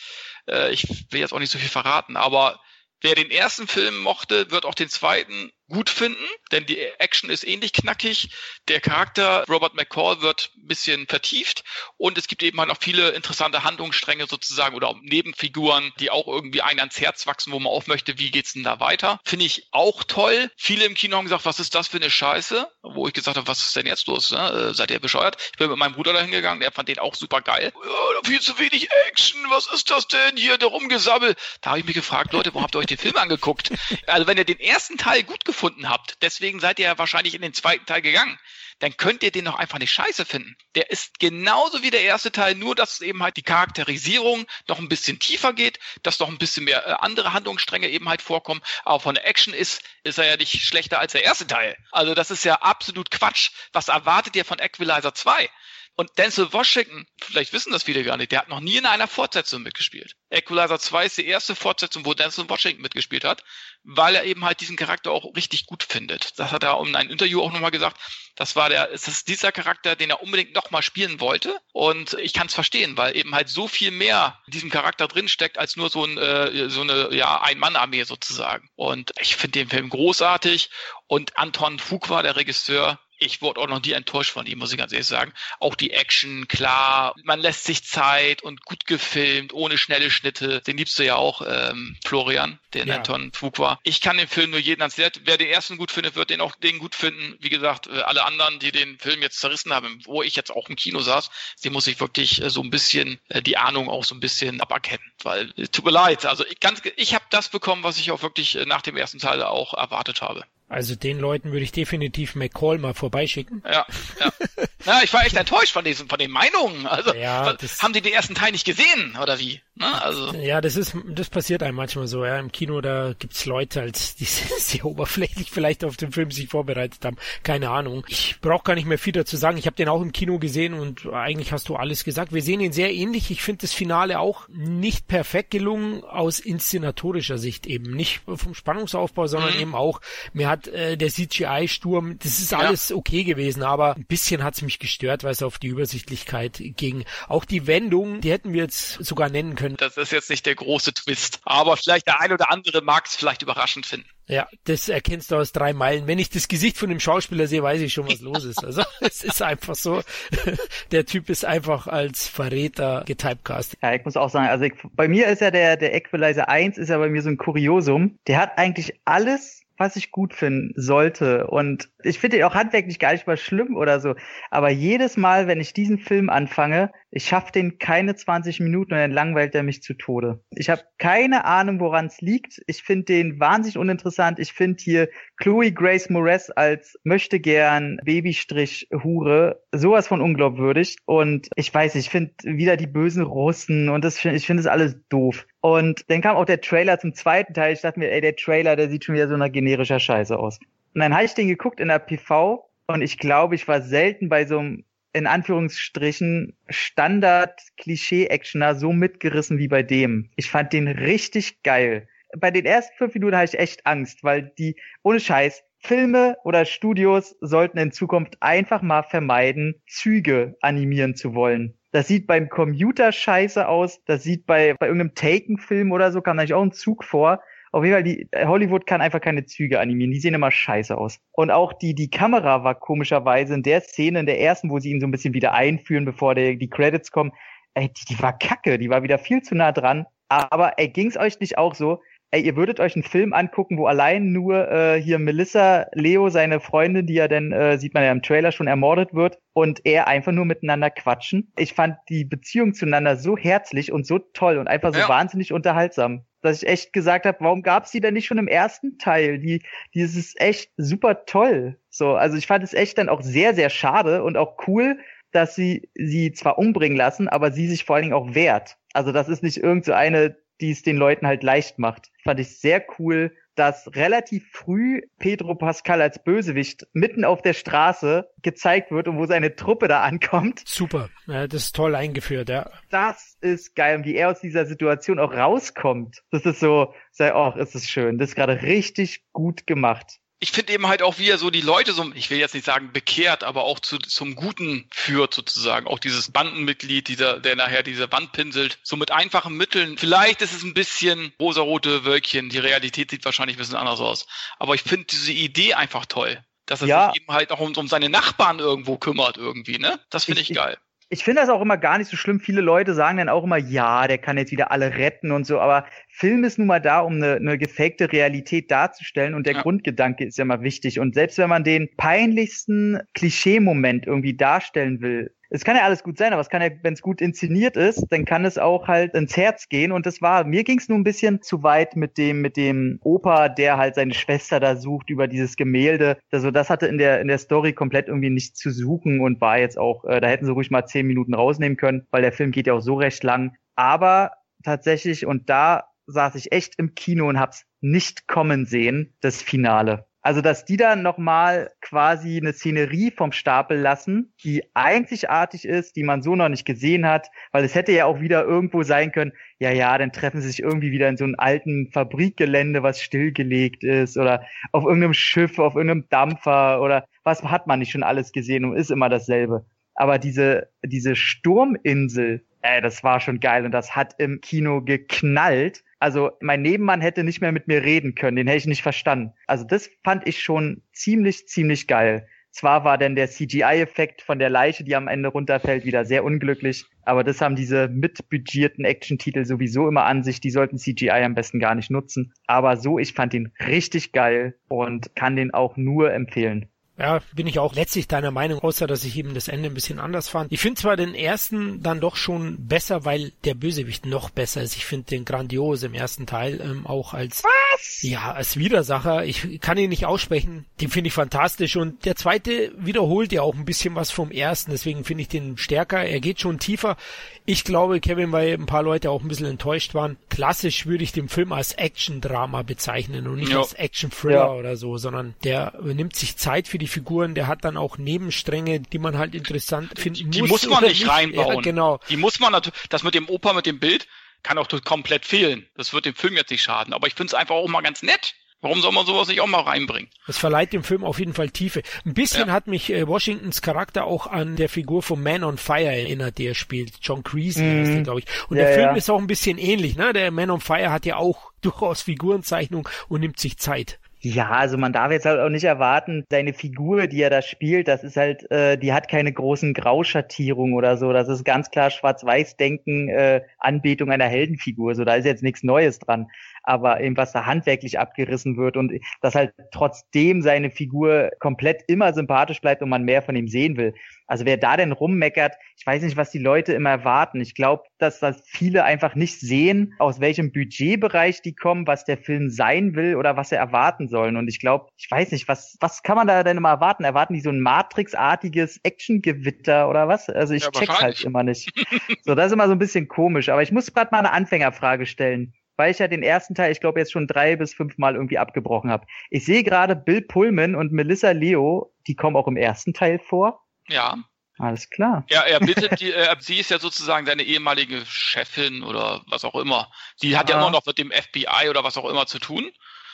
Äh, 0.49 0.73
ich 0.73 0.88
will 1.12 1.21
jetzt 1.21 1.32
auch 1.32 1.39
nicht 1.39 1.51
so 1.51 1.60
viel 1.60 1.69
verraten, 1.69 2.17
aber 2.17 2.60
Wer 3.01 3.15
den 3.15 3.31
ersten 3.31 3.67
Film 3.67 3.97
mochte, 3.97 4.51
wird 4.51 4.65
auch 4.65 4.75
den 4.75 4.89
zweiten 4.89 5.51
gut 5.71 5.89
finden, 5.89 6.23
denn 6.51 6.65
die 6.65 6.79
Action 6.99 7.29
ist 7.29 7.45
ähnlich 7.47 7.73
knackig. 7.73 8.29
Der 8.67 8.81
Charakter 8.81 9.45
Robert 9.49 9.73
McCall 9.73 10.21
wird 10.21 10.51
ein 10.57 10.67
bisschen 10.67 11.07
vertieft 11.07 11.63
und 11.97 12.17
es 12.17 12.27
gibt 12.27 12.43
eben 12.43 12.60
halt 12.60 12.69
noch 12.69 12.77
viele 12.79 13.10
interessante 13.10 13.63
Handlungsstränge 13.63 14.27
sozusagen 14.27 14.75
oder 14.75 14.89
auch 14.89 14.97
Nebenfiguren, 15.01 15.91
die 15.99 16.12
auch 16.12 16.27
irgendwie 16.27 16.62
einen 16.62 16.79
ans 16.79 16.99
Herz 16.99 17.25
wachsen, 17.25 17.51
wo 17.51 17.60
man 17.60 17.71
auch 17.71 17.88
möchte, 17.88 18.19
wie 18.19 18.31
geht's 18.31 18.53
denn 18.53 18.63
da 18.63 18.79
weiter. 18.79 19.19
Finde 19.25 19.45
ich 19.45 19.67
auch 19.71 20.03
toll. 20.03 20.51
Viele 20.57 20.86
im 20.86 20.93
Kino 20.93 21.17
haben 21.17 21.25
gesagt, 21.25 21.45
was 21.45 21.60
ist 21.60 21.73
das 21.73 21.88
für 21.88 21.97
eine 21.97 22.10
Scheiße? 22.10 22.69
Wo 22.84 23.07
ich 23.07 23.13
gesagt 23.13 23.38
habe, 23.38 23.47
was 23.47 23.63
ist 23.65 23.75
denn 23.75 23.86
jetzt 23.86 24.07
los? 24.07 24.31
Ne? 24.31 24.69
Äh, 24.71 24.73
seid 24.73 24.91
ihr 24.91 24.99
bescheuert? 24.99 25.38
Ich 25.53 25.57
bin 25.57 25.69
mit 25.69 25.77
meinem 25.77 25.93
Bruder 25.93 26.13
dahin 26.13 26.31
gegangen, 26.31 26.60
der 26.60 26.71
fand 26.71 26.89
den 26.89 26.99
auch 26.99 27.15
super 27.15 27.41
geil. 27.41 27.71
Ja, 27.84 28.29
viel 28.29 28.41
zu 28.41 28.60
wenig 28.60 28.89
Action, 29.07 29.39
was 29.49 29.67
ist 29.67 29.89
das 29.89 30.07
denn 30.07 30.38
hier, 30.38 30.57
der 30.57 30.67
rumgesabbel? 30.67 31.36
Da 31.62 31.71
habe 31.71 31.79
ich 31.79 31.86
mich 31.86 31.95
gefragt, 31.95 32.34
Leute, 32.34 32.49
warum 32.53 32.63
habt 32.63 32.75
ihr 32.75 32.79
euch 32.79 32.86
den 32.88 32.97
Film 32.97 33.15
angeguckt? 33.15 33.71
Also 34.07 34.27
wenn 34.27 34.38
ihr 34.38 34.45
den 34.45 34.60
ersten 34.60 34.97
Teil 34.97 35.23
gut 35.23 35.45
gefunden 35.45 35.61
gefunden 35.62 35.89
habt, 35.89 36.17
deswegen 36.24 36.60
seid 36.60 36.80
ihr 36.80 36.86
ja 36.86 36.97
wahrscheinlich 36.97 37.36
in 37.36 37.43
den 37.43 37.54
zweiten 37.54 37.86
Teil 37.86 38.02
gegangen, 38.02 38.39
dann 38.80 38.97
könnt 38.97 39.21
ihr 39.21 39.32
den 39.32 39.45
doch 39.45 39.54
einfach 39.54 39.78
nicht 39.78 39.93
scheiße 39.93 40.26
finden. 40.26 40.56
Der 40.74 40.89
ist 40.89 41.19
genauso 41.19 41.84
wie 41.84 41.91
der 41.91 42.02
erste 42.02 42.32
Teil, 42.32 42.56
nur 42.56 42.74
dass 42.74 43.00
eben 43.02 43.21
halt 43.21 43.38
die 43.38 43.43
Charakterisierung 43.43 44.47
noch 44.67 44.80
ein 44.80 44.89
bisschen 44.89 45.19
tiefer 45.19 45.54
geht, 45.54 45.78
dass 46.02 46.17
noch 46.17 46.30
ein 46.30 46.39
bisschen 46.39 46.63
mehr 46.63 46.88
äh, 46.88 46.93
andere 46.93 47.34
Handlungsstränge 47.34 47.89
eben 47.89 48.10
halt 48.10 48.24
vorkommen. 48.24 48.62
Aber 48.84 49.00
von 49.00 49.13
der 49.13 49.28
Action 49.28 49.54
ist, 49.54 49.84
ist 50.04 50.17
er 50.17 50.26
ja 50.26 50.36
nicht 50.36 50.63
schlechter 50.63 50.97
als 50.97 51.12
der 51.12 51.24
erste 51.24 51.45
Teil. 51.45 51.78
Also 51.91 52.15
das 52.15 52.32
ist 52.32 52.43
ja 52.43 52.56
absolut 52.56 53.12
Quatsch. 53.12 53.52
Was 53.71 53.88
erwartet 53.88 54.36
ihr 54.36 54.45
von 54.45 54.58
Equalizer 54.58 55.13
2? 55.13 55.47
Und 55.95 56.10
Denzel 56.17 56.51
Washington, 56.54 57.06
vielleicht 57.21 57.54
wissen 57.54 57.71
das 57.71 57.84
viele 57.84 58.04
gar 58.04 58.17
nicht, 58.17 58.32
der 58.32 58.39
hat 58.39 58.49
noch 58.49 58.62
nie 58.62 58.77
in 58.77 58.86
einer 58.86 59.08
Fortsetzung 59.08 59.62
mitgespielt. 59.62 60.15
Equalizer 60.30 60.80
2 60.80 61.06
ist 61.06 61.17
die 61.17 61.27
erste 61.27 61.56
Fortsetzung, 61.56 62.06
wo 62.06 62.13
Denzel 62.13 62.49
Washington 62.49 62.82
mitgespielt 62.82 63.23
hat, 63.23 63.43
weil 63.84 64.15
er 64.15 64.23
eben 64.23 64.45
halt 64.45 64.62
diesen 64.62 64.77
Charakter 64.77 65.12
auch 65.12 65.36
richtig 65.36 65.65
gut 65.65 65.84
findet. 65.84 66.39
Das 66.39 66.51
hat 66.51 66.63
er 66.63 66.80
in 66.82 66.95
einem 66.95 67.12
Interview 67.12 67.41
auch 67.41 67.51
nochmal 67.51 67.71
gesagt. 67.71 67.99
Das 68.36 68.56
war 68.56 68.69
der, 68.69 68.91
es 68.91 69.08
ist 69.08 69.27
dieser 69.27 69.51
Charakter, 69.51 69.95
den 69.95 70.10
er 70.10 70.23
unbedingt 70.23 70.56
nochmal 70.56 70.82
spielen 70.82 71.19
wollte. 71.19 71.60
Und 71.73 72.13
ich 72.13 72.34
kann 72.34 72.47
es 72.47 72.54
verstehen, 72.54 72.97
weil 72.97 73.15
eben 73.15 73.36
halt 73.36 73.49
so 73.49 73.67
viel 73.67 73.91
mehr 73.91 74.39
in 74.47 74.51
diesem 74.51 74.69
Charakter 74.69 75.08
drinsteckt, 75.08 75.58
als 75.58 75.75
nur 75.75 75.89
so, 75.89 76.06
ein, 76.06 76.17
äh, 76.17 76.69
so 76.69 76.82
eine 76.82 77.13
ja, 77.13 77.41
Ein-Mann-Armee 77.41 78.04
sozusagen. 78.04 78.69
Und 78.75 79.12
ich 79.19 79.36
finde 79.36 79.60
den 79.60 79.69
Film 79.69 79.89
großartig. 79.89 80.69
Und 81.08 81.38
Anton 81.38 81.80
Fuqua, 81.80 82.23
der 82.23 82.38
Regisseur, 82.38 82.99
ich 83.21 83.41
wurde 83.41 83.62
auch 83.62 83.67
noch 83.67 83.84
nie 83.84 83.91
enttäuscht 83.91 84.31
von 84.31 84.47
ihm, 84.47 84.57
muss 84.57 84.71
ich 84.71 84.79
ganz 84.79 84.91
ehrlich 84.91 85.07
sagen. 85.07 85.31
Auch 85.60 85.75
die 85.75 85.91
Action, 85.91 86.47
klar, 86.47 87.13
man 87.23 87.39
lässt 87.39 87.65
sich 87.65 87.84
Zeit 87.84 88.41
und 88.41 88.65
gut 88.65 88.88
gefilmt, 88.88 89.53
ohne 89.53 89.77
schnelle 89.77 90.10
Schnitte. 90.10 90.62
Den 90.62 90.77
liebst 90.77 90.97
du 90.97 91.05
ja 91.05 91.15
auch, 91.15 91.43
ähm, 91.47 91.97
Florian, 92.03 92.60
den 92.73 92.88
ja. 92.88 92.95
Anton 92.95 93.31
Fuqua. 93.31 93.79
Ich 93.84 94.01
kann 94.01 94.17
den 94.17 94.27
Film 94.27 94.49
nur 94.49 94.60
jeden 94.60 94.81
ans 94.81 94.97
Herz. 94.97 95.19
Wer 95.23 95.38
den 95.38 95.49
ersten 95.49 95.77
gut 95.77 95.91
findet, 95.91 96.15
wird 96.15 96.31
den 96.31 96.41
auch 96.41 96.55
den 96.55 96.79
gut 96.79 96.95
finden. 96.95 97.38
Wie 97.39 97.49
gesagt, 97.49 97.86
äh, 97.88 98.01
alle 98.01 98.25
anderen, 98.25 98.57
die 98.57 98.71
den 98.71 98.97
Film 98.97 99.21
jetzt 99.21 99.39
zerrissen 99.39 99.71
haben, 99.71 100.01
wo 100.05 100.23
ich 100.23 100.36
jetzt 100.36 100.49
auch 100.49 100.67
im 100.67 100.75
Kino 100.75 100.99
saß, 100.99 101.29
dem 101.63 101.73
muss 101.73 101.86
ich 101.86 101.99
wirklich 101.99 102.41
äh, 102.41 102.49
so 102.49 102.62
ein 102.63 102.71
bisschen 102.71 103.19
äh, 103.29 103.43
die 103.43 103.57
Ahnung 103.57 103.88
auch 103.88 104.03
so 104.03 104.15
ein 104.15 104.19
bisschen 104.19 104.62
aberkennen. 104.62 105.12
Weil, 105.21 105.53
tut 105.71 105.86
mir 105.86 105.91
leid, 105.91 106.25
also 106.25 106.43
ich, 106.47 106.60
ganz, 106.60 106.81
ich 106.95 107.13
habe 107.13 107.25
das 107.29 107.49
bekommen, 107.49 107.84
was 107.84 107.99
ich 107.99 108.10
auch 108.10 108.23
wirklich 108.23 108.57
nach 108.65 108.81
dem 108.81 108.97
ersten 108.97 109.19
Teil 109.19 109.43
auch 109.43 109.75
erwartet 109.75 110.23
habe. 110.23 110.43
Also 110.71 110.95
den 110.95 111.19
Leuten 111.19 111.51
würde 111.51 111.65
ich 111.65 111.73
definitiv 111.73 112.36
McCall 112.36 112.77
mal 112.77 112.93
vorbeischicken. 112.93 113.62
Ja, 113.65 113.86
ja. 114.21 114.31
Na, 114.86 115.04
ich 115.04 115.13
war 115.13 115.26
echt 115.26 115.36
enttäuscht 115.36 115.74
von 115.74 115.84
diesen, 115.84 116.08
von 116.08 116.20
den 116.20 116.32
Meinungen. 116.32 116.88
Also 116.88 117.13
ja, 117.13 117.56
haben 117.80 117.94
die 117.94 118.02
den 118.02 118.13
ersten 118.13 118.36
Teil 118.36 118.52
nicht 118.52 118.65
gesehen 118.65 119.17
oder 119.22 119.39
wie? 119.39 119.62
Ne? 119.76 120.02
Also. 120.02 120.34
Ja, 120.36 120.62
das 120.62 120.76
ist, 120.76 120.96
das 121.10 121.30
passiert 121.30 121.63
einem 121.63 121.76
manchmal 121.76 122.08
so. 122.08 122.26
Ja, 122.26 122.39
im 122.39 122.52
Kino 122.52 122.82
da 122.82 123.13
gibt's 123.17 123.46
Leute, 123.46 123.82
als 123.82 124.15
die 124.15 124.26
sehr 124.60 124.86
oberflächlich 124.86 125.52
vielleicht 125.52 125.84
auf 125.84 125.98
den 125.98 126.12
Film 126.12 126.32
sich 126.32 126.50
vorbereitet 126.50 127.04
haben. 127.04 127.17
Keine 127.44 127.70
Ahnung. 127.70 128.06
Ich 128.08 128.39
brauche 128.41 128.63
gar 128.63 128.76
nicht 128.76 128.88
mehr 128.88 129.00
viel 129.00 129.13
dazu 129.13 129.38
sagen. 129.38 129.58
Ich 129.58 129.65
habe 129.65 129.76
den 129.76 129.89
auch 129.89 130.02
im 130.02 130.12
Kino 130.12 130.39
gesehen 130.39 130.74
und 130.74 131.08
eigentlich 131.08 131.52
hast 131.52 131.70
du 131.70 131.76
alles 131.76 132.04
gesagt. 132.04 132.34
Wir 132.34 132.41
sehen 132.41 132.60
ihn 132.60 132.74
sehr 132.74 132.94
ähnlich. 132.94 133.32
Ich 133.32 133.41
finde 133.41 133.62
das 133.62 133.74
Finale 133.74 134.20
auch 134.20 134.48
nicht 134.50 135.08
perfekt 135.08 135.52
gelungen 135.52 136.04
aus 136.04 136.39
inszenatorischer 136.39 137.38
Sicht 137.38 137.65
eben, 137.67 137.91
nicht 137.91 138.22
vom 138.26 138.54
Spannungsaufbau, 138.54 139.28
sondern 139.28 139.56
mhm. 139.56 139.62
eben 139.62 139.76
auch. 139.76 140.02
Mir 140.34 140.50
hat 140.50 140.67
äh, 140.67 140.98
der 140.98 141.10
CGI-Sturm, 141.10 142.20
das 142.20 142.39
ist 142.39 142.54
alles 142.54 142.89
ja. 142.89 142.96
okay 142.96 143.24
gewesen, 143.24 143.63
aber 143.63 143.96
ein 143.96 144.06
bisschen 144.06 144.44
hat's 144.44 144.62
mich 144.62 144.70
gestört, 144.79 145.23
weil 145.23 145.31
es 145.31 145.43
auf 145.43 145.60
die 145.60 145.67
Übersichtlichkeit 145.67 146.57
ging. 146.60 147.05
Auch 147.27 147.45
die 147.45 147.67
Wendung, 147.67 148.21
die 148.21 148.31
hätten 148.31 148.53
wir 148.53 148.63
jetzt 148.63 149.03
sogar 149.03 149.29
nennen 149.29 149.55
können. 149.55 149.77
Das 149.77 149.97
ist 149.97 150.12
jetzt 150.12 150.29
nicht 150.29 150.45
der 150.45 150.55
große 150.55 150.93
Twist, 150.93 151.39
aber 151.43 151.77
vielleicht 151.77 152.07
der 152.07 152.19
ein 152.19 152.31
oder 152.31 152.51
andere 152.51 152.81
mag 152.81 153.05
es 153.05 153.15
vielleicht 153.15 153.41
überraschend 153.41 153.86
finden. 153.86 154.07
Ja, 154.31 154.47
das 154.63 154.88
erkennst 154.88 155.31
du 155.31 155.36
aus 155.36 155.51
drei 155.51 155.73
Meilen. 155.73 156.07
Wenn 156.07 156.17
ich 156.17 156.29
das 156.29 156.47
Gesicht 156.47 156.77
von 156.77 156.89
dem 156.89 157.01
Schauspieler 157.01 157.47
sehe, 157.47 157.62
weiß 157.62 157.81
ich 157.81 157.91
schon, 157.91 158.07
was 158.07 158.21
los 158.21 158.45
ist. 158.45 158.63
Also 158.63 158.81
es 159.01 159.23
ist 159.23 159.41
einfach 159.41 159.75
so, 159.75 160.01
der 160.91 161.05
Typ 161.05 161.29
ist 161.29 161.43
einfach 161.43 161.88
als 161.88 162.29
Verräter 162.29 163.03
getypecast. 163.05 163.77
Ja, 163.81 163.93
ich 163.93 164.05
muss 164.05 164.15
auch 164.15 164.29
sagen, 164.29 164.47
also 164.47 164.63
ich, 164.63 164.73
bei 164.93 165.10
mir 165.10 165.27
ist 165.27 165.41
ja 165.41 165.51
der, 165.51 165.75
der 165.75 165.93
Equalizer 165.93 166.47
1 166.47 166.77
ist 166.77 166.88
ja 166.88 166.97
bei 166.97 167.10
mir 167.10 167.21
so 167.21 167.29
ein 167.29 167.38
Kuriosum. 167.38 168.19
Der 168.27 168.38
hat 168.38 168.57
eigentlich 168.57 169.01
alles 169.03 169.63
was 169.82 169.96
ich 169.96 170.12
gut 170.12 170.34
finden 170.34 170.74
sollte. 170.76 171.48
Und 171.48 171.89
ich 172.04 172.20
finde 172.20 172.38
ihn 172.38 172.44
auch 172.44 172.54
handwerklich 172.54 173.00
gar 173.00 173.13
nicht 173.13 173.26
mal 173.26 173.38
schlimm 173.38 173.76
oder 173.76 174.00
so. 174.00 174.15
Aber 174.52 174.70
jedes 174.70 175.17
Mal, 175.17 175.48
wenn 175.48 175.60
ich 175.60 175.74
diesen 175.74 175.98
Film 175.98 176.30
anfange, 176.30 176.91
ich 177.10 177.26
schaffe 177.26 177.52
den 177.52 177.80
keine 177.80 178.15
20 178.15 178.60
Minuten 178.60 178.94
und 178.94 179.00
dann 179.00 179.12
langweilt 179.12 179.56
er 179.56 179.63
mich 179.63 179.82
zu 179.82 179.96
Tode. 179.96 180.44
Ich 180.52 180.70
habe 180.70 180.84
keine 180.98 181.46
Ahnung, 181.46 181.80
woran 181.80 182.06
es 182.06 182.22
liegt. 182.22 182.62
Ich 182.67 182.84
finde 182.84 183.06
den 183.06 183.39
wahnsinnig 183.39 183.78
uninteressant. 183.78 184.39
Ich 184.39 184.54
finde 184.54 184.82
hier 184.82 185.10
Chloe 185.38 185.72
Grace 185.72 186.10
Moretz 186.10 186.52
als 186.56 186.98
möchte 187.04 187.39
gern 187.39 187.98
Babystrich 188.04 188.88
Hure 189.04 189.62
sowas 189.72 190.08
von 190.08 190.22
unglaubwürdig. 190.22 190.98
Und 191.06 191.50
ich 191.56 191.74
weiß, 191.74 191.96
ich 191.96 192.10
finde 192.10 192.34
wieder 192.44 192.78
die 192.78 192.88
bösen 192.88 193.24
Russen 193.24 193.89
und 193.89 194.06
das, 194.06 194.24
ich 194.24 194.46
finde 194.46 194.63
das 194.63 194.72
alles 194.72 194.96
doof. 195.10 195.46
Und 195.62 196.10
dann 196.10 196.21
kam 196.21 196.36
auch 196.36 196.45
der 196.45 196.62
Trailer 196.62 197.00
zum 197.00 197.13
zweiten 197.13 197.54
Teil. 197.54 197.74
Ich 197.74 197.82
dachte 197.82 198.00
mir, 198.00 198.12
ey, 198.12 198.21
der 198.21 198.36
Trailer, 198.36 198.76
der 198.76 198.89
sieht 198.89 199.06
schon 199.06 199.15
wieder 199.15 199.28
so 199.28 199.38
nach 199.38 199.52
generischer 199.52 200.00
Scheiße 200.00 200.38
aus. 200.38 200.60
Und 200.93 201.02
dann 201.02 201.13
habe 201.13 201.26
ich 201.26 201.34
den 201.34 201.47
geguckt 201.47 201.80
in 201.80 201.88
der 201.88 202.00
PV 202.00 202.67
und 202.88 203.02
ich 203.02 203.17
glaube, 203.17 203.56
ich 203.56 203.67
war 203.67 203.82
selten 203.82 204.30
bei 204.30 204.45
so 204.45 204.60
einem 204.60 204.84
in 205.13 205.28
Anführungsstrichen 205.28 206.56
Standard-Klischee-Actioner 206.69 208.76
so 208.76 208.93
mitgerissen 208.93 209.58
wie 209.58 209.67
bei 209.67 209.84
dem. 209.84 210.30
Ich 210.36 210.50
fand 210.50 210.74
den 210.74 210.88
richtig 210.88 211.63
geil. 211.63 212.08
Bei 212.38 212.50
den 212.50 212.65
ersten 212.65 212.95
fünf 212.97 213.13
Minuten 213.13 213.36
hatte 213.36 213.56
ich 213.56 213.60
echt 213.60 213.86
Angst, 213.86 214.24
weil 214.24 214.54
die, 214.58 214.78
ohne 215.04 215.19
Scheiß, 215.19 215.63
Filme 215.80 216.38
oder 216.43 216.65
Studios 216.65 217.36
sollten 217.41 217.78
in 217.78 217.91
Zukunft 217.91 218.41
einfach 218.41 218.82
mal 218.82 219.04
vermeiden, 219.04 219.82
Züge 219.88 220.56
animieren 220.62 221.15
zu 221.15 221.34
wollen. 221.34 221.78
Das 221.91 222.08
sieht 222.08 222.27
beim 222.27 222.49
Computer 222.49 223.12
scheiße 223.12 223.67
aus. 223.67 224.04
Das 224.06 224.23
sieht 224.23 224.45
bei, 224.45 224.75
bei 224.80 224.88
irgendeinem 224.88 225.13
Taken-Film 225.13 225.91
oder 225.91 226.12
so, 226.12 226.21
kam 226.21 226.39
eigentlich 226.39 226.54
auch 226.54 226.63
ein 226.63 226.71
Zug 226.71 227.04
vor. 227.04 227.41
Auf 227.73 227.84
jeden 227.84 227.95
Fall, 227.95 228.04
die, 228.04 228.27
äh, 228.32 228.45
Hollywood 228.45 228.86
kann 228.86 229.01
einfach 229.01 229.21
keine 229.21 229.45
Züge 229.45 229.80
animieren. 229.80 230.12
Die 230.12 230.19
sehen 230.19 230.34
immer 230.34 230.51
scheiße 230.51 230.97
aus. 230.97 231.19
Und 231.32 231.51
auch 231.51 231.73
die, 231.73 231.95
die 231.95 232.10
Kamera 232.10 232.63
war 232.63 232.75
komischerweise 232.75 233.54
in 233.54 233.63
der 233.63 233.82
Szene, 233.82 234.19
in 234.19 234.25
der 234.25 234.41
ersten, 234.41 234.69
wo 234.69 234.80
sie 234.80 234.91
ihn 234.91 234.99
so 234.99 235.08
ein 235.08 235.12
bisschen 235.12 235.34
wieder 235.34 235.54
einführen, 235.54 236.06
bevor 236.06 236.36
der, 236.36 236.56
die 236.56 236.69
Credits 236.69 237.12
kommen, 237.12 237.32
ey, 237.73 237.89
die, 237.89 238.13
die 238.13 238.21
war 238.21 238.38
kacke. 238.38 238.77
Die 238.77 238.89
war 238.89 239.04
wieder 239.04 239.17
viel 239.17 239.41
zu 239.41 239.56
nah 239.56 239.71
dran. 239.71 240.06
Aber 240.27 240.80
ey, 240.80 240.88
ging's 240.89 241.17
euch 241.17 241.39
nicht 241.39 241.58
auch 241.58 241.75
so? 241.75 242.01
Ey, 242.32 242.41
ihr 242.41 242.56
würdet 242.56 242.80
euch 242.80 242.96
einen 242.96 243.04
Film 243.04 243.34
angucken, 243.34 243.78
wo 243.78 243.86
allein 243.86 244.32
nur 244.32 244.72
äh, 244.72 245.02
hier 245.02 245.20
Melissa, 245.20 245.88
Leo, 245.94 246.30
seine 246.30 246.60
Freundin, 246.62 247.06
die 247.06 247.15
ja 247.15 247.28
dann, 247.28 247.52
äh, 247.52 247.78
sieht 247.78 247.94
man 247.94 248.04
ja 248.04 248.12
im 248.12 248.22
Trailer 248.22 248.52
schon, 248.52 248.67
ermordet 248.67 249.13
wird, 249.13 249.38
und 249.54 249.86
er 249.86 250.08
einfach 250.08 250.32
nur 250.32 250.46
miteinander 250.46 250.89
quatschen. 250.89 251.52
Ich 251.58 251.74
fand 251.74 251.98
die 252.08 252.24
Beziehung 252.24 252.74
zueinander 252.74 253.17
so 253.17 253.38
herzlich 253.38 253.91
und 253.91 254.08
so 254.08 254.20
toll 254.20 254.58
und 254.58 254.70
einfach 254.70 254.94
so 254.94 255.00
ja. 255.00 255.10
wahnsinnig 255.10 255.52
unterhaltsam, 255.52 256.24
dass 256.41 256.63
ich 256.63 256.70
echt 256.70 256.94
gesagt 256.94 257.26
habe, 257.26 257.38
warum 257.41 257.63
gab's 257.63 257.91
die 257.91 258.00
denn 258.00 258.13
nicht 258.13 258.28
schon 258.28 258.38
im 258.38 258.48
ersten 258.48 258.98
Teil? 258.98 259.39
Die, 259.39 259.62
die 259.94 260.02
ist 260.02 260.39
echt 260.39 260.72
super 260.78 261.26
toll. 261.26 261.78
So, 261.89 262.15
also 262.15 262.38
ich 262.38 262.48
fand 262.48 262.63
es 262.63 262.74
echt 262.74 262.98
dann 262.98 263.10
auch 263.10 263.22
sehr, 263.22 263.54
sehr 263.54 263.70
schade 263.70 264.24
und 264.24 264.38
auch 264.38 264.56
cool, 264.67 264.98
dass 265.34 265.56
sie 265.56 265.89
sie 265.96 266.32
zwar 266.32 266.58
umbringen 266.58 266.98
lassen, 266.98 267.28
aber 267.28 267.52
sie 267.52 267.67
sich 267.67 267.84
vor 267.84 267.96
allen 267.96 268.04
Dingen 268.04 268.15
auch 268.15 268.36
wehrt. 268.36 268.78
Also 268.94 269.12
das 269.12 269.30
ist 269.30 269.44
nicht 269.44 269.58
irgend 269.58 269.86
so 269.86 269.94
eine 269.94 270.38
die 270.62 270.71
es 270.71 270.84
den 270.84 270.97
Leuten 270.97 271.28
halt 271.28 271.43
leicht 271.43 271.80
macht. 271.80 272.12
Fand 272.24 272.39
ich 272.39 272.60
sehr 272.60 272.84
cool, 273.00 273.36
dass 273.56 273.93
relativ 273.95 274.47
früh 274.52 275.02
Pedro 275.19 275.56
Pascal 275.56 276.02
als 276.02 276.24
Bösewicht 276.24 276.88
mitten 276.93 277.26
auf 277.26 277.41
der 277.41 277.54
Straße 277.54 278.30
gezeigt 278.41 278.91
wird 278.91 279.08
und 279.08 279.17
wo 279.17 279.26
seine 279.26 279.56
Truppe 279.56 279.88
da 279.88 280.02
ankommt. 280.02 280.63
Super, 280.65 281.10
ja, 281.28 281.47
das 281.47 281.65
ist 281.65 281.76
toll 281.76 281.95
eingeführt, 281.95 282.50
ja. 282.50 282.69
Das 282.89 283.38
ist 283.41 283.76
geil 283.76 283.97
und 283.97 284.06
wie 284.06 284.15
er 284.15 284.30
aus 284.30 284.39
dieser 284.39 284.65
Situation 284.65 285.19
auch 285.19 285.34
rauskommt. 285.34 286.24
Das 286.32 286.45
ist 286.45 286.60
so, 286.60 286.93
sei, 287.12 287.36
oh, 287.36 287.54
ist 287.58 287.76
es 287.76 287.89
schön. 287.89 288.17
Das 288.17 288.30
ist 288.30 288.36
gerade 288.36 288.62
richtig 288.62 289.26
gut 289.34 289.67
gemacht 289.67 290.21
ich 290.43 290.51
finde 290.51 290.73
eben 290.73 290.88
halt 290.88 291.04
auch, 291.04 291.19
wie 291.19 291.30
er 291.30 291.38
so 291.38 291.51
die 291.51 291.62
Leute 291.62 291.93
so, 291.93 292.12
ich 292.15 292.32
will 292.32 292.39
jetzt 292.39 292.56
nicht 292.56 292.65
sagen 292.65 292.91
bekehrt, 292.91 293.43
aber 293.43 293.63
auch 293.63 293.80
zu, 293.80 293.99
zum 293.99 294.36
Guten 294.36 294.89
führt 294.91 295.36
sozusagen. 295.36 295.86
Auch 295.86 295.99
dieses 295.99 296.32
Bandenmitglied, 296.32 297.08
dieser, 297.08 297.39
der 297.39 297.56
nachher 297.56 297.84
diese 297.84 298.12
Wand 298.12 298.32
pinselt, 298.32 298.80
so 298.82 298.95
mit 298.95 299.12
einfachen 299.12 299.56
Mitteln. 299.56 299.99
Vielleicht 299.99 300.41
ist 300.41 300.54
es 300.54 300.63
ein 300.63 300.73
bisschen 300.73 301.32
rosarote 301.39 302.06
Wölkchen. 302.06 302.49
Die 302.49 302.58
Realität 302.58 303.12
sieht 303.12 303.23
wahrscheinlich 303.23 303.56
ein 303.56 303.60
bisschen 303.60 303.75
anders 303.75 303.99
aus. 303.99 304.25
Aber 304.58 304.73
ich 304.73 304.82
finde 304.82 305.06
diese 305.06 305.32
Idee 305.32 305.75
einfach 305.75 306.08
toll. 306.08 306.43
Dass 306.65 306.82
er 306.82 306.88
ja. 306.88 307.12
sich 307.12 307.21
eben 307.21 307.32
halt 307.32 307.51
auch 307.51 307.60
um, 307.60 307.75
um 307.75 307.88
seine 307.88 308.10
Nachbarn 308.10 308.58
irgendwo 308.58 308.97
kümmert 308.97 309.38
irgendwie, 309.38 309.77
ne? 309.77 309.99
Das 310.10 310.25
finde 310.25 310.41
ich, 310.41 310.49
ich 310.49 310.56
geil 310.56 310.77
ich 311.13 311.26
finde 311.26 311.41
das 311.41 311.50
auch 311.50 311.62
immer 311.62 311.76
gar 311.76 311.97
nicht 311.97 312.10
so 312.10 312.15
schlimm. 312.15 312.39
Viele 312.39 312.62
Leute 312.62 312.93
sagen 312.93 313.17
dann 313.17 313.28
auch 313.28 313.43
immer, 313.43 313.58
ja, 313.58 314.08
der 314.08 314.17
kann 314.17 314.38
jetzt 314.38 314.54
wieder 314.54 314.71
alle 314.71 314.97
retten 314.97 315.34
und 315.34 315.45
so. 315.45 315.60
Aber 315.60 315.86
Film 316.08 316.45
ist 316.45 316.58
nun 316.58 316.67
mal 316.67 316.80
da, 316.80 317.02
um 317.02 317.15
eine, 317.15 317.34
eine 317.34 317.58
gefakte 317.58 318.10
Realität 318.13 318.71
darzustellen. 318.71 319.34
Und 319.34 319.45
der 319.45 319.56
ja. 319.56 319.62
Grundgedanke 319.62 320.24
ist 320.24 320.38
ja 320.38 320.45
mal 320.45 320.62
wichtig. 320.62 321.02
Und 321.02 321.13
selbst 321.13 321.38
wenn 321.38 321.50
man 321.50 321.65
den 321.65 321.89
peinlichsten 321.97 323.02
Klischee-Moment 323.13 324.08
irgendwie 324.08 324.38
darstellen 324.38 325.02
will, 325.02 325.36
es 325.53 325.65
kann 325.65 325.75
ja 325.75 325.83
alles 325.83 326.01
gut 326.01 326.17
sein, 326.17 326.31
aber 326.31 326.41
es 326.41 326.49
kann 326.49 326.61
ja, 326.61 326.69
wenn 326.81 326.93
es 326.93 327.01
gut 327.01 327.19
inszeniert 327.19 327.75
ist, 327.75 328.05
dann 328.09 328.23
kann 328.23 328.45
es 328.45 328.57
auch 328.57 328.87
halt 328.87 329.13
ins 329.13 329.35
Herz 329.35 329.67
gehen. 329.67 329.91
Und 329.91 330.05
das 330.05 330.21
war, 330.21 330.45
mir 330.45 330.63
ging 330.63 330.79
es 330.79 330.87
nur 330.87 330.97
ein 330.97 331.03
bisschen 331.03 331.41
zu 331.41 331.61
weit 331.61 331.97
mit 331.97 332.17
dem, 332.17 332.41
mit 332.41 332.55
dem 332.55 332.99
Opa, 333.03 333.49
der 333.49 333.77
halt 333.77 333.95
seine 333.95 334.13
Schwester 334.13 334.61
da 334.61 334.77
sucht 334.77 335.09
über 335.09 335.27
dieses 335.27 335.57
Gemälde. 335.57 336.17
Also 336.31 336.51
das 336.51 336.69
hatte 336.69 336.87
in 336.87 336.97
der, 336.97 337.19
in 337.19 337.27
der 337.27 337.37
Story 337.37 337.73
komplett 337.73 338.07
irgendwie 338.07 338.29
nichts 338.29 338.59
zu 338.59 338.71
suchen 338.71 339.19
und 339.19 339.41
war 339.41 339.59
jetzt 339.59 339.77
auch, 339.77 340.05
äh, 340.05 340.21
da 340.21 340.29
hätten 340.29 340.45
sie 340.45 340.53
ruhig 340.53 340.71
mal 340.71 340.85
zehn 340.85 341.05
Minuten 341.05 341.33
rausnehmen 341.33 341.77
können, 341.77 342.07
weil 342.11 342.21
der 342.21 342.31
Film 342.31 342.51
geht 342.51 342.67
ja 342.67 342.73
auch 342.73 342.81
so 342.81 342.95
recht 342.95 343.21
lang. 343.21 343.53
Aber 343.75 344.31
tatsächlich, 344.63 345.25
und 345.25 345.49
da 345.49 345.89
saß 346.07 346.35
ich 346.35 346.53
echt 346.53 346.75
im 346.77 346.95
Kino 346.95 347.27
und 347.27 347.39
hab's 347.39 347.65
nicht 347.81 348.25
kommen 348.25 348.65
sehen, 348.65 349.15
das 349.19 349.41
Finale. 349.41 350.05
Also, 350.23 350.41
dass 350.41 350.65
die 350.65 350.77
dann 350.77 351.01
nochmal 351.01 351.71
quasi 351.81 352.38
eine 352.38 352.53
Szenerie 352.53 353.10
vom 353.10 353.31
Stapel 353.31 353.79
lassen, 353.79 354.34
die 354.43 354.63
einzigartig 354.75 355.65
ist, 355.65 355.95
die 355.95 356.03
man 356.03 356.21
so 356.21 356.36
noch 356.36 356.49
nicht 356.49 356.65
gesehen 356.65 357.07
hat, 357.07 357.29
weil 357.51 357.63
es 357.63 357.73
hätte 357.73 357.91
ja 357.91 358.05
auch 358.05 358.19
wieder 358.19 358.43
irgendwo 358.43 358.84
sein 358.84 359.12
können, 359.12 359.34
ja, 359.57 359.71
ja, 359.71 359.97
dann 359.97 360.12
treffen 360.12 360.39
sie 360.41 360.49
sich 360.49 360.62
irgendwie 360.62 360.91
wieder 360.91 361.10
in 361.10 361.17
so 361.17 361.23
einem 361.23 361.36
alten 361.39 361.89
Fabrikgelände, 361.91 362.84
was 362.84 363.01
stillgelegt 363.01 363.84
ist, 363.84 364.15
oder 364.15 364.45
auf 364.71 364.84
irgendeinem 364.84 365.15
Schiff, 365.15 365.57
auf 365.57 365.75
irgendeinem 365.75 366.07
Dampfer, 366.10 366.81
oder 366.81 367.05
was 367.23 367.43
hat 367.43 367.65
man 367.65 367.79
nicht 367.79 367.91
schon 367.91 368.03
alles 368.03 368.31
gesehen 368.31 368.65
und 368.65 368.75
ist 368.75 368.91
immer 368.91 369.10
dasselbe. 369.10 369.65
Aber 369.95 370.19
diese, 370.19 370.69
diese 370.84 371.15
Sturminsel, 371.15 372.46
äh, 372.62 372.81
das 372.81 373.04
war 373.04 373.19
schon 373.19 373.39
geil 373.39 373.65
und 373.65 373.71
das 373.71 373.96
hat 373.96 374.15
im 374.19 374.39
Kino 374.41 374.81
geknallt. 374.81 375.83
Also 376.02 376.31
mein 376.41 376.63
Nebenmann 376.63 376.99
hätte 376.99 377.23
nicht 377.23 377.41
mehr 377.41 377.52
mit 377.52 377.67
mir 377.67 377.83
reden 377.83 378.15
können, 378.15 378.35
den 378.35 378.47
hätte 378.47 378.58
ich 378.58 378.65
nicht 378.65 378.81
verstanden. 378.81 379.33
Also 379.45 379.65
das 379.65 379.87
fand 380.04 380.27
ich 380.27 380.41
schon 380.41 380.81
ziemlich, 380.91 381.47
ziemlich 381.47 381.87
geil. 381.87 382.27
Zwar 382.49 382.83
war 382.83 382.97
denn 382.97 383.15
der 383.15 383.29
CGI-Effekt 383.29 384.23
von 384.23 384.39
der 384.39 384.49
Leiche, 384.49 384.83
die 384.83 384.95
am 384.95 385.08
Ende 385.08 385.29
runterfällt, 385.29 385.85
wieder 385.85 386.04
sehr 386.04 386.23
unglücklich, 386.23 386.85
aber 387.04 387.23
das 387.23 387.39
haben 387.39 387.56
diese 387.56 387.87
mitbudgierten 387.87 388.83
Action-Titel 388.83 389.45
sowieso 389.45 389.87
immer 389.87 390.06
an 390.06 390.23
sich. 390.23 390.41
Die 390.41 390.49
sollten 390.49 390.79
CGI 390.79 391.23
am 391.23 391.35
besten 391.35 391.60
gar 391.60 391.75
nicht 391.75 391.91
nutzen. 391.91 392.33
Aber 392.47 392.77
so, 392.77 392.97
ich 392.97 393.13
fand 393.13 393.35
ihn 393.35 393.52
richtig 393.65 394.12
geil 394.12 394.56
und 394.69 395.15
kann 395.15 395.35
den 395.35 395.54
auch 395.54 395.77
nur 395.77 396.12
empfehlen. 396.12 396.71
Ja, 397.02 397.19
bin 397.33 397.47
ich 397.47 397.58
auch 397.58 397.73
letztlich 397.73 398.08
deiner 398.08 398.29
Meinung, 398.29 398.60
außer 398.60 398.85
dass 398.85 399.04
ich 399.04 399.17
eben 399.17 399.33
das 399.33 399.47
Ende 399.47 399.69
ein 399.69 399.73
bisschen 399.73 399.97
anders 399.99 400.29
fand. 400.29 400.52
Ich 400.52 400.60
finde 400.60 400.79
zwar 400.79 400.95
den 400.95 401.15
ersten 401.15 401.81
dann 401.81 401.99
doch 401.99 402.15
schon 402.15 402.67
besser, 402.67 403.06
weil 403.06 403.31
der 403.43 403.56
Bösewicht 403.56 404.06
noch 404.06 404.29
besser 404.29 404.62
ist. 404.62 404.75
Ich 404.75 404.85
finde 404.85 405.08
den 405.08 405.25
grandios 405.25 405.81
im 405.81 405.95
ersten 405.95 406.27
Teil 406.27 406.62
ähm, 406.62 406.85
auch 406.85 407.15
als 407.15 407.43
Was? 407.43 408.02
ja 408.04 408.33
als 408.33 408.56
Widersacher. 408.58 409.25
Ich 409.25 409.60
kann 409.62 409.79
ihn 409.79 409.89
nicht 409.89 410.06
aussprechen. 410.06 410.65
Den 410.79 410.89
finde 410.89 411.08
ich 411.08 411.13
fantastisch 411.13 411.75
und 411.75 412.06
der 412.06 412.15
zweite 412.15 412.71
wiederholt 412.77 413.31
ja 413.31 413.41
auch 413.41 413.56
ein 413.56 413.65
bisschen 413.65 413.95
was 413.95 414.12
vom 414.12 414.29
ersten. 414.29 414.69
Deswegen 414.69 415.04
finde 415.04 415.23
ich 415.23 415.27
den 415.29 415.58
stärker. 415.58 416.06
Er 416.06 416.19
geht 416.19 416.39
schon 416.39 416.60
tiefer. 416.60 416.97
Ich 417.45 417.63
glaube, 417.63 417.99
Kevin, 417.99 418.31
weil 418.31 418.54
ein 418.54 418.67
paar 418.67 418.83
Leute 418.83 419.10
auch 419.10 419.23
ein 419.23 419.27
bisschen 419.27 419.47
enttäuscht 419.47 419.95
waren. 419.95 420.17
Klassisch 420.29 420.85
würde 420.85 421.04
ich 421.04 421.12
den 421.12 421.29
Film 421.29 421.52
als 421.52 421.73
Action-Drama 421.73 422.62
bezeichnen 422.62 423.25
und 423.27 423.37
nicht 423.37 423.52
Ja. 423.54 423.60
als 423.60 423.73
Action-Thriller 423.73 424.35
Ja. 424.35 424.52
oder 424.54 424.75
so, 424.77 424.97
sondern 424.97 425.33
der 425.43 425.73
nimmt 425.83 426.15
sich 426.15 426.37
Zeit 426.37 426.67
für 426.67 426.77
die 426.77 426.90
Figuren, 426.92 427.33
der 427.35 427.48
hat 427.48 427.63
dann 427.65 427.77
auch 427.77 427.98
Nebenstränge, 427.98 428.79
die 428.81 429.00
man 429.00 429.17
halt 429.17 429.33
interessant 429.33 429.98
finden 429.98 430.29
Die 430.31 430.42
muss. 430.42 430.50
muss 430.50 430.67
man 430.67 430.83
nicht 430.83 431.08
reinbauen. 431.08 431.56
Ja, 431.56 431.62
genau. 431.62 432.00
Die 432.10 432.17
muss 432.17 432.39
man 432.39 432.52
natürlich, 432.52 432.77
das 432.89 433.04
mit 433.04 433.15
dem 433.15 433.27
Opa 433.29 433.54
mit 433.54 433.65
dem 433.65 433.79
Bild 433.79 434.08
kann 434.44 434.58
auch 434.58 434.67
komplett 434.83 435.25
fehlen. 435.25 435.65
Das 435.75 435.94
wird 435.94 436.06
dem 436.06 436.15
Film 436.15 436.35
jetzt 436.35 436.52
nicht 436.52 436.63
schaden. 436.63 436.94
Aber 436.94 437.08
ich 437.08 437.13
finde 437.15 437.27
es 437.29 437.33
einfach 437.33 437.56
auch 437.56 437.67
mal 437.67 437.81
ganz 437.81 438.04
nett. 438.04 438.35
Warum 438.63 438.79
soll 438.81 438.92
man 438.92 439.08
sowas 439.08 439.27
nicht 439.27 439.42
auch 439.42 439.48
mal 439.48 439.62
reinbringen? 439.62 440.08
Es 440.27 440.37
verleiht 440.37 440.71
dem 440.71 440.83
Film 440.83 441.04
auf 441.04 441.17
jeden 441.17 441.33
Fall 441.33 441.50
Tiefe. 441.50 441.81
Ein 442.06 442.13
bisschen 442.13 442.48
Ja. 442.48 442.54
hat 442.54 442.67
mich 442.67 442.92
äh, 442.94 443.08
Washingtons 443.08 443.63
Charakter 443.63 444.06
auch 444.06 444.27
an 444.27 444.56
der 444.56 444.69
Figur 444.69 445.02
von 445.02 445.21
Man 445.23 445.44
on 445.44 445.58
Fire 445.58 445.83
erinnert, 445.85 446.37
die 446.37 446.46
er 446.46 446.54
spielt. 446.54 446.94
John 447.02 447.23
Creasy 447.23 447.63
Mhm. 447.63 447.79
heißt 447.79 447.92
der, 447.94 448.02
glaube 448.04 448.19
ich. 448.19 448.25
Und 448.50 448.58
Ja, 448.58 448.65
der 448.65 448.73
Film 448.75 448.85
ja. 448.89 448.96
ist 448.96 449.10
auch 449.10 449.17
ein 449.17 449.25
bisschen 449.25 449.58
ähnlich, 449.58 449.96
ne? 449.96 450.13
Der 450.13 450.29
Man 450.29 450.52
on 450.52 450.62
Fire 450.62 450.92
hat 450.92 451.08
ja 451.08 451.15
auch 451.15 451.52
durchaus 451.62 452.04
Figurenzeichnung 452.04 452.87
und 453.08 453.21
nimmt 453.21 453.39
sich 453.39 453.58
Zeit. 453.58 454.00
Ja, 454.24 454.50
also 454.52 454.78
man 454.78 454.94
darf 454.94 455.12
jetzt 455.12 455.26
halt 455.26 455.40
auch 455.40 455.50
nicht 455.50 455.63
erwarten, 455.63 456.26
seine 456.30 456.54
Figur, 456.54 457.08
die 457.08 457.24
er 457.24 457.32
da 457.32 457.42
spielt, 457.42 457.88
das 457.88 458.04
ist 458.04 458.17
halt, 458.17 458.50
äh, 458.52 458.78
die 458.78 458.94
hat 458.94 459.08
keine 459.08 459.34
großen 459.34 459.74
Grauschattierungen 459.74 460.76
oder 460.76 460.96
so. 460.98 461.12
Das 461.12 461.28
ist 461.28 461.44
ganz 461.44 461.72
klar 461.72 461.90
Schwarz-Weiß-Denken, 461.90 463.10
äh, 463.10 463.42
Anbetung 463.58 464.12
einer 464.12 464.28
Heldenfigur. 464.28 464.94
So, 464.94 465.06
da 465.06 465.15
ist 465.15 465.26
jetzt 465.26 465.42
nichts 465.42 465.63
Neues 465.63 465.98
dran. 465.98 466.28
Aber 466.63 467.01
eben 467.01 467.17
was 467.17 467.31
da 467.31 467.45
handwerklich 467.45 467.99
abgerissen 467.99 468.57
wird 468.57 468.77
und 468.77 468.93
dass 469.21 469.35
halt 469.35 469.53
trotzdem 469.71 470.41
seine 470.41 470.71
Figur 470.71 471.31
komplett 471.39 471.83
immer 471.87 472.13
sympathisch 472.13 472.62
bleibt 472.62 472.81
und 472.81 472.89
man 472.89 473.03
mehr 473.03 473.21
von 473.21 473.35
ihm 473.35 473.47
sehen 473.47 473.77
will. 473.77 473.93
Also 474.31 474.45
wer 474.45 474.55
da 474.55 474.77
denn 474.77 474.93
rummeckert, 474.93 475.55
ich 475.75 475.85
weiß 475.85 476.03
nicht, 476.03 476.15
was 476.15 476.31
die 476.31 476.39
Leute 476.39 476.71
immer 476.71 476.91
erwarten. 476.91 477.41
Ich 477.41 477.53
glaube, 477.53 477.83
dass 477.97 478.19
das 478.19 478.41
viele 478.45 478.85
einfach 478.85 479.13
nicht 479.13 479.41
sehen, 479.41 479.93
aus 479.99 480.21
welchem 480.21 480.53
Budgetbereich 480.53 481.41
die 481.41 481.53
kommen, 481.53 481.85
was 481.85 482.05
der 482.05 482.17
Film 482.17 482.49
sein 482.49 482.95
will 482.95 483.17
oder 483.17 483.35
was 483.35 483.49
sie 483.49 483.55
erwarten 483.55 484.07
sollen. 484.07 484.37
Und 484.37 484.47
ich 484.47 484.62
glaube, 484.62 484.87
ich 484.95 485.12
weiß 485.12 485.31
nicht, 485.31 485.49
was, 485.49 485.75
was 485.81 486.01
kann 486.01 486.15
man 486.15 486.27
da 486.27 486.43
denn 486.43 486.55
immer 486.55 486.69
erwarten? 486.69 487.03
Erwarten 487.03 487.33
die 487.33 487.41
so 487.41 487.49
ein 487.49 487.59
Matrix-artiges 487.59 488.79
Action-Gewitter 488.83 489.89
oder 489.89 490.07
was? 490.07 490.29
Also 490.29 490.53
ich 490.53 490.63
Ja, 490.63 490.71
check's 490.71 491.01
halt 491.01 491.21
immer 491.25 491.43
nicht. 491.43 491.69
so, 492.23 492.33
das 492.33 492.47
ist 492.47 492.53
immer 492.53 492.67
so 492.67 492.73
ein 492.73 492.79
bisschen 492.79 493.09
komisch. 493.09 493.49
Aber 493.49 493.63
ich 493.63 493.73
muss 493.73 493.93
gerade 493.93 494.12
mal 494.12 494.19
eine 494.19 494.31
Anfängerfrage 494.31 495.05
stellen. 495.05 495.53
Weil 495.78 495.92
ich 495.92 496.00
ja 496.00 496.08
den 496.08 496.22
ersten 496.24 496.54
Teil, 496.54 496.72
ich 496.72 496.80
glaube, 496.80 497.00
jetzt 497.00 497.12
schon 497.12 497.28
drei 497.28 497.56
bis 497.56 497.74
fünf 497.74 497.98
Mal 497.98 498.15
irgendwie 498.15 498.38
abgebrochen 498.38 498.92
habe. 498.92 499.06
Ich 499.30 499.46
sehe 499.46 499.63
gerade 499.63 499.96
Bill 499.96 500.22
Pullman 500.22 500.76
und 500.76 500.92
Melissa 500.92 501.32
Leo, 501.32 501.94
die 502.08 502.15
kommen 502.15 502.36
auch 502.36 502.48
im 502.48 502.58
ersten 502.58 502.94
Teil 502.94 503.19
vor. 503.19 503.63
Ja. 503.88 504.17
Alles 504.60 504.90
klar. 504.92 505.26
Er, 505.30 505.48
er 505.48 505.60
bittet 505.60 506.02
die, 506.02 506.12
äh, 506.12 506.36
sie 506.40 506.60
ist 506.60 506.69
ja 506.69 506.78
sozusagen 506.78 507.26
seine 507.26 507.42
ehemalige 507.42 508.04
Chefin 508.06 508.84
oder 508.84 509.24
was 509.28 509.44
auch 509.44 509.56
immer. 509.56 509.90
Sie 510.17 510.38
hat 510.38 510.50
ja 510.50 510.58
Ah. 510.58 510.60
immer 510.60 510.69
noch 510.72 510.86
mit 510.86 511.00
dem 511.00 511.12
FBI 511.12 511.69
oder 511.69 511.84
was 511.84 511.98
auch 511.98 512.08
immer 512.08 512.28
zu 512.28 512.38
tun. 512.38 512.69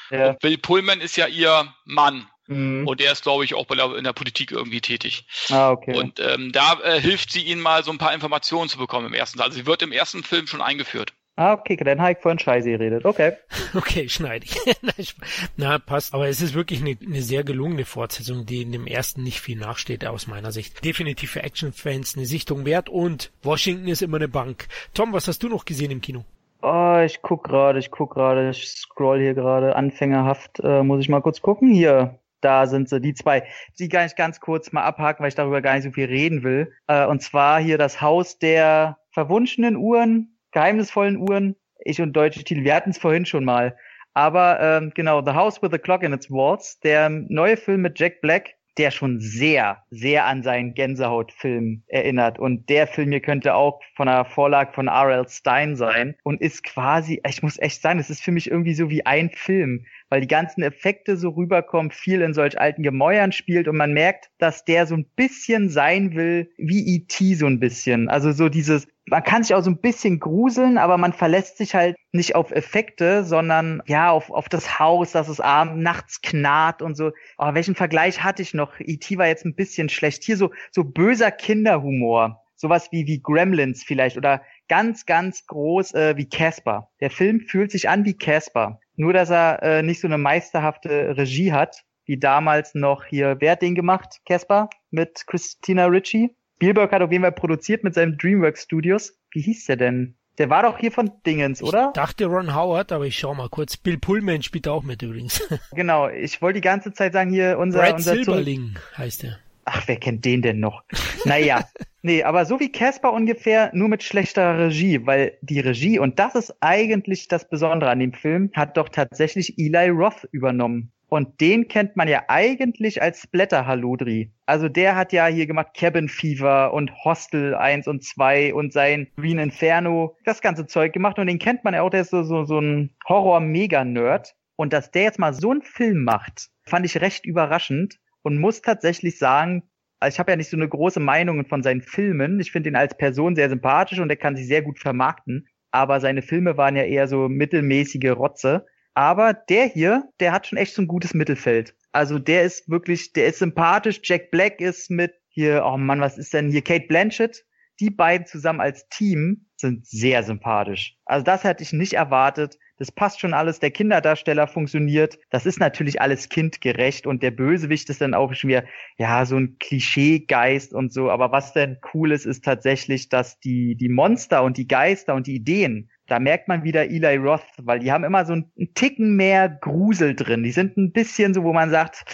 Ja. 0.09 0.33
Bill 0.41 0.57
Pullman 0.57 0.99
ist 0.99 1.15
ja 1.15 1.27
ihr 1.27 1.73
Mann. 1.85 2.27
Mhm. 2.47 2.87
Und 2.87 2.99
der 3.01 3.11
ist, 3.11 3.23
glaube 3.23 3.43
ich, 3.45 3.53
auch 3.53 3.65
der, 3.67 3.95
in 3.95 4.03
der 4.03 4.13
Politik 4.13 4.51
irgendwie 4.51 4.81
tätig. 4.81 5.25
Ah, 5.49 5.71
okay. 5.71 5.95
Und 5.97 6.19
ähm, 6.19 6.51
da 6.53 6.79
äh, 6.83 6.99
hilft 6.99 7.31
sie 7.31 7.41
ihnen 7.43 7.61
mal 7.61 7.83
so 7.83 7.91
ein 7.91 7.97
paar 7.97 8.13
Informationen 8.13 8.69
zu 8.69 8.77
bekommen 8.77 9.07
im 9.07 9.13
ersten 9.13 9.37
Teil. 9.37 9.47
Also 9.47 9.57
sie 9.57 9.65
wird 9.65 9.81
im 9.81 9.91
ersten 9.91 10.23
Film 10.23 10.47
schon 10.47 10.61
eingeführt. 10.61 11.13
Ah, 11.37 11.53
okay, 11.53 11.77
dann 11.77 12.01
habe 12.01 12.11
ich 12.11 12.17
vorhin 12.17 12.39
Scheiße 12.39 12.69
geredet. 12.69 13.05
Okay. 13.05 13.33
Okay, 13.73 14.09
schneide 14.09 14.45
ich. 14.45 15.15
Na, 15.57 15.77
passt. 15.77 16.13
Aber 16.13 16.27
es 16.27 16.41
ist 16.41 16.53
wirklich 16.53 16.81
eine, 16.81 16.97
eine 17.05 17.21
sehr 17.21 17.43
gelungene 17.43 17.85
Fortsetzung, 17.85 18.45
die 18.45 18.61
in 18.61 18.71
dem 18.71 18.87
ersten 18.87 19.23
nicht 19.23 19.41
viel 19.41 19.57
nachsteht, 19.57 20.05
aus 20.05 20.25
meiner 20.25 20.51
Sicht. 20.51 20.83
Definitiv 20.83 21.31
für 21.31 21.43
Actionfans 21.43 22.15
eine 22.15 22.25
Sichtung 22.25 22.65
wert 22.65 22.89
und 22.89 23.31
Washington 23.43 23.87
ist 23.87 24.01
immer 24.01 24.17
eine 24.17 24.29
Bank. 24.29 24.67
Tom, 24.93 25.13
was 25.13 25.27
hast 25.27 25.43
du 25.43 25.49
noch 25.49 25.65
gesehen 25.65 25.91
im 25.91 26.01
Kino? 26.01 26.23
Oh, 26.61 27.01
ich 27.05 27.21
guck 27.21 27.43
gerade, 27.43 27.77
ich 27.77 27.91
guck 27.91 28.13
gerade, 28.13 28.49
ich 28.49 28.67
scroll 28.67 29.19
hier 29.19 29.33
gerade 29.35 29.75
anfängerhaft. 29.75 30.59
Äh, 30.63 30.81
muss 30.83 31.01
ich 31.01 31.09
mal 31.09 31.21
kurz 31.21 31.41
gucken. 31.41 31.71
Hier, 31.71 32.19
da 32.41 32.65
sind 32.65 32.89
sie, 32.89 32.99
die 32.99 33.13
zwei. 33.13 33.43
Die 33.79 33.89
kann 33.89 34.07
ich 34.07 34.15
ganz 34.15 34.39
kurz 34.39 34.71
mal 34.71 34.83
abhaken, 34.83 35.21
weil 35.21 35.29
ich 35.29 35.35
darüber 35.35 35.61
gar 35.61 35.75
nicht 35.75 35.83
so 35.83 35.91
viel 35.91 36.05
reden 36.05 36.43
will. 36.43 36.73
Äh, 36.87 37.05
und 37.05 37.21
zwar 37.21 37.59
hier 37.59 37.77
das 37.77 38.01
Haus 38.01 38.39
der 38.39 38.97
verwunschenen 39.11 39.75
Uhren, 39.75 40.36
geheimnisvollen 40.57 41.17
Uhren. 41.17 41.55
Ich 41.85 42.01
und 42.01 42.13
deutsche 42.13 42.43
Titel, 42.43 42.63
wir 42.63 42.73
hatten 42.73 42.89
es 42.89 42.97
vorhin 42.97 43.27
schon 43.27 43.45
mal. 43.45 43.77
Aber 44.15 44.59
ähm, 44.59 44.91
genau, 44.95 45.23
The 45.23 45.33
House 45.33 45.61
with 45.61 45.69
the 45.71 45.77
Clock 45.77 46.01
in 46.01 46.13
its 46.13 46.31
Walls, 46.31 46.79
der 46.79 47.09
neue 47.09 47.55
Film 47.55 47.83
mit 47.83 47.99
Jack 47.99 48.21
Black, 48.21 48.55
der 48.79 48.89
schon 48.89 49.19
sehr, 49.19 49.83
sehr 49.91 50.25
an 50.25 50.41
seinen 50.41 50.73
Gänsehautfilm 50.73 51.83
erinnert. 51.87 52.39
Und 52.39 52.69
der 52.69 52.87
Film 52.87 53.11
hier 53.11 53.21
könnte 53.21 53.53
auch 53.53 53.79
von 53.95 54.07
einer 54.07 54.25
Vorlage 54.25 54.73
von 54.73 54.87
R.L. 54.87 55.27
Stein 55.29 55.75
sein 55.75 56.15
und 56.23 56.41
ist 56.41 56.63
quasi, 56.63 57.21
ich 57.27 57.43
muss 57.43 57.59
echt 57.59 57.83
sagen, 57.83 57.99
es 57.99 58.09
ist 58.09 58.23
für 58.23 58.31
mich 58.31 58.49
irgendwie 58.49 58.73
so 58.73 58.89
wie 58.89 59.05
ein 59.05 59.29
Film, 59.29 59.85
weil 60.09 60.21
die 60.21 60.27
ganzen 60.27 60.63
Effekte 60.63 61.17
so 61.17 61.29
rüberkommen, 61.29 61.91
viel 61.91 62.21
in 62.21 62.33
solch 62.33 62.59
alten 62.59 62.83
Gemäuern 62.83 63.31
spielt 63.31 63.67
und 63.67 63.77
man 63.77 63.93
merkt, 63.93 64.29
dass 64.37 64.65
der 64.65 64.87
so 64.87 64.95
ein 64.95 65.05
bisschen 65.15 65.69
sein 65.69 66.15
will 66.15 66.51
wie 66.57 66.95
E.T. 66.95 67.35
so 67.35 67.45
ein 67.45 67.59
bisschen. 67.59 68.09
Also 68.09 68.31
so 68.31 68.49
dieses, 68.49 68.87
man 69.05 69.23
kann 69.23 69.43
sich 69.43 69.55
auch 69.55 69.63
so 69.63 69.69
ein 69.69 69.81
bisschen 69.81 70.19
gruseln, 70.19 70.77
aber 70.77 70.97
man 70.97 71.13
verlässt 71.13 71.57
sich 71.57 71.75
halt 71.75 71.95
nicht 72.11 72.35
auf 72.35 72.51
Effekte, 72.51 73.23
sondern 73.23 73.81
ja 73.85 74.11
auf, 74.11 74.29
auf 74.29 74.49
das 74.49 74.79
Haus, 74.79 75.11
dass 75.11 75.27
es 75.27 75.39
abends 75.39 75.81
nachts 75.83 76.21
knarrt 76.21 76.81
und 76.81 76.95
so. 76.95 77.11
Oh, 77.37 77.53
welchen 77.53 77.75
Vergleich 77.75 78.23
hatte 78.23 78.41
ich 78.41 78.53
noch? 78.53 78.79
E.T. 78.79 79.17
war 79.17 79.27
jetzt 79.27 79.45
ein 79.45 79.55
bisschen 79.55 79.89
schlecht. 79.89 80.23
Hier 80.23 80.37
so, 80.37 80.51
so 80.71 80.83
böser 80.83 81.31
Kinderhumor. 81.31 82.43
Sowas 82.55 82.91
wie, 82.91 83.05
wie 83.05 83.21
Gremlins 83.21 83.83
vielleicht 83.83 84.17
oder 84.17 84.41
ganz, 84.67 85.05
ganz 85.05 85.45
groß 85.45 85.93
äh, 85.93 86.17
wie 86.17 86.27
Casper. 86.27 86.89
Der 86.99 87.11
Film 87.11 87.41
fühlt 87.41 87.71
sich 87.71 87.87
an 87.87 88.03
wie 88.03 88.17
Casper. 88.17 88.79
Nur, 88.97 89.13
dass 89.13 89.29
er 89.29 89.63
äh, 89.63 89.83
nicht 89.83 90.01
so 90.01 90.07
eine 90.07 90.17
meisterhafte 90.17 91.15
Regie 91.15 91.53
hat, 91.53 91.83
wie 92.05 92.17
damals 92.17 92.73
noch 92.73 93.05
hier. 93.05 93.37
Wer 93.39 93.53
hat 93.53 93.61
den 93.61 93.75
gemacht? 93.75 94.21
Casper? 94.25 94.69
Mit 94.89 95.25
Christina 95.27 95.85
Ritchie? 95.85 96.35
Spielberg 96.55 96.91
hat 96.91 97.03
auf 97.03 97.11
jeden 97.11 97.23
Fall 97.23 97.31
produziert 97.31 97.83
mit 97.83 97.93
seinem 97.93 98.17
DreamWorks 98.17 98.63
Studios. 98.63 99.13
Wie 99.31 99.41
hieß 99.41 99.65
der 99.65 99.77
denn? 99.77 100.17
Der 100.39 100.49
war 100.49 100.63
doch 100.63 100.77
hier 100.79 100.91
von 100.91 101.11
Dingens, 101.25 101.61
oder? 101.61 101.87
Ich 101.87 101.93
dachte 101.93 102.25
Ron 102.25 102.55
Howard, 102.55 102.91
aber 102.91 103.05
ich 103.05 103.17
schau 103.17 103.33
mal 103.33 103.49
kurz. 103.49 103.77
Bill 103.77 103.97
Pullman 103.97 104.41
spielt 104.43 104.67
auch 104.67 104.83
mit 104.83 105.01
übrigens. 105.01 105.41
Genau, 105.71 106.09
ich 106.09 106.41
wollte 106.41 106.59
die 106.59 106.65
ganze 106.65 106.93
Zeit 106.93 107.13
sagen, 107.13 107.31
hier 107.31 107.57
unser, 107.59 107.79
Brad 107.79 107.93
unser 107.95 108.13
Silberling 108.15 108.77
heißt 108.97 109.23
er. 109.23 109.39
Ach, 109.69 109.83
wer 109.85 109.97
kennt 109.97 110.23
den 110.23 110.41
denn 110.41 110.61
noch? 110.61 110.83
Naja, 111.25 111.67
nee, 112.01 112.23
aber 112.23 112.45
so 112.45 112.57
wie 112.61 112.71
Casper 112.71 113.11
ungefähr, 113.11 113.69
nur 113.73 113.89
mit 113.89 114.01
schlechterer 114.01 114.57
Regie, 114.57 115.05
weil 115.05 115.37
die 115.41 115.59
Regie, 115.59 115.99
und 115.99 116.19
das 116.19 116.35
ist 116.35 116.55
eigentlich 116.61 117.27
das 117.27 117.49
Besondere 117.49 117.89
an 117.89 117.99
dem 117.99 118.13
Film, 118.13 118.49
hat 118.53 118.77
doch 118.77 118.87
tatsächlich 118.87 119.59
Eli 119.59 119.89
Roth 119.89 120.25
übernommen. 120.31 120.93
Und 121.09 121.41
den 121.41 121.67
kennt 121.67 121.97
man 121.97 122.07
ja 122.07 122.23
eigentlich 122.29 123.01
als 123.01 123.23
Splatter-Haludri. 123.23 124.31
Also 124.45 124.69
der 124.69 124.95
hat 124.95 125.11
ja 125.11 125.27
hier 125.27 125.47
gemacht 125.47 125.73
Cabin 125.75 126.07
Fever 126.07 126.73
und 126.73 126.93
Hostel 127.03 127.53
1 127.53 127.89
und 127.89 128.05
2 128.05 128.53
und 128.53 128.71
sein 128.71 129.07
Green 129.17 129.37
Inferno, 129.37 130.15
das 130.23 130.41
ganze 130.41 130.65
Zeug 130.65 130.93
gemacht. 130.93 131.19
Und 131.19 131.27
den 131.27 131.39
kennt 131.39 131.65
man 131.65 131.73
ja 131.73 131.81
auch, 131.81 131.89
der 131.89 132.01
ist 132.01 132.11
so, 132.11 132.23
so, 132.23 132.45
so 132.45 132.59
ein 132.59 132.95
Horror-Mega-Nerd. 133.07 134.33
Und 134.55 134.71
dass 134.71 134.91
der 134.91 135.03
jetzt 135.03 135.19
mal 135.19 135.33
so 135.33 135.51
einen 135.51 135.61
Film 135.61 136.05
macht, 136.05 136.49
fand 136.63 136.85
ich 136.85 137.01
recht 137.01 137.25
überraschend 137.25 137.99
und 138.27 138.39
muss 138.39 138.61
tatsächlich 138.61 139.17
sagen, 139.17 139.63
also 140.01 140.13
ich 140.13 140.19
habe 140.19 140.31
ja 140.31 140.35
nicht 140.35 140.49
so 140.49 140.57
eine 140.57 140.67
große 140.67 140.99
Meinung 140.99 141.45
von 141.45 141.63
seinen 141.63 141.81
Filmen. 141.81 142.41
Ich 142.41 142.51
finde 142.51 142.69
ihn 142.69 142.75
als 142.75 142.97
Person 142.97 143.37
sehr 143.37 143.47
sympathisch 143.47 143.99
und 143.99 144.09
er 144.09 144.17
kann 144.17 144.35
sich 144.35 144.47
sehr 144.47 144.61
gut 144.61 144.79
vermarkten. 144.79 145.47
Aber 145.71 146.01
seine 146.01 146.21
Filme 146.21 146.57
waren 146.57 146.75
ja 146.75 146.83
eher 146.83 147.07
so 147.07 147.29
mittelmäßige 147.29 148.11
Rotze. 148.11 148.65
Aber 148.93 149.33
der 149.33 149.65
hier, 149.67 150.09
der 150.19 150.33
hat 150.33 150.45
schon 150.45 150.57
echt 150.57 150.73
so 150.73 150.81
ein 150.81 150.89
gutes 150.89 151.13
Mittelfeld. 151.13 151.73
Also 151.93 152.19
der 152.19 152.43
ist 152.43 152.69
wirklich, 152.69 153.13
der 153.13 153.27
ist 153.27 153.39
sympathisch. 153.39 154.01
Jack 154.03 154.29
Black 154.29 154.59
ist 154.59 154.91
mit 154.91 155.13
hier, 155.29 155.63
oh 155.65 155.77
Mann, 155.77 156.01
was 156.01 156.17
ist 156.17 156.33
denn 156.33 156.51
hier? 156.51 156.63
Kate 156.63 156.87
Blanchett. 156.87 157.45
Die 157.79 157.89
beiden 157.89 158.27
zusammen 158.27 158.61
als 158.61 158.87
Team 158.89 159.47
sind 159.55 159.85
sehr 159.87 160.23
sympathisch. 160.23 160.95
Also 161.05 161.23
das 161.23 161.43
hätte 161.43 161.63
ich 161.63 161.73
nicht 161.73 161.93
erwartet. 161.93 162.57
Das 162.77 162.91
passt 162.91 163.19
schon 163.19 163.33
alles. 163.33 163.59
Der 163.59 163.71
Kinderdarsteller 163.71 164.47
funktioniert. 164.47 165.17
Das 165.31 165.47
ist 165.47 165.59
natürlich 165.59 165.99
alles 165.99 166.29
kindgerecht 166.29 167.07
und 167.07 167.23
der 167.23 167.31
Bösewicht 167.31 167.89
ist 167.89 168.01
dann 168.01 168.13
auch 168.13 168.33
schon 168.35 168.49
wieder, 168.49 168.63
ja, 168.97 169.25
so 169.25 169.35
ein 169.37 169.57
Klischeegeist 169.59 170.73
und 170.73 170.93
so. 170.93 171.09
Aber 171.09 171.31
was 171.31 171.53
denn 171.53 171.79
cool 171.93 172.11
ist, 172.11 172.25
ist 172.25 172.45
tatsächlich, 172.45 173.09
dass 173.09 173.39
die, 173.39 173.75
die 173.75 173.89
Monster 173.89 174.43
und 174.43 174.57
die 174.57 174.67
Geister 174.67 175.15
und 175.15 175.25
die 175.25 175.35
Ideen, 175.35 175.89
da 176.05 176.19
merkt 176.19 176.47
man 176.47 176.63
wieder 176.63 176.85
Eli 176.85 177.17
Roth, 177.17 177.41
weil 177.57 177.79
die 177.79 177.91
haben 177.91 178.03
immer 178.03 178.25
so 178.25 178.33
einen 178.33 178.73
Ticken 178.75 179.15
mehr 179.15 179.49
Grusel 179.49 180.15
drin. 180.15 180.43
Die 180.43 180.51
sind 180.51 180.77
ein 180.77 180.91
bisschen 180.91 181.33
so, 181.33 181.43
wo 181.43 181.53
man 181.53 181.71
sagt, 181.71 182.05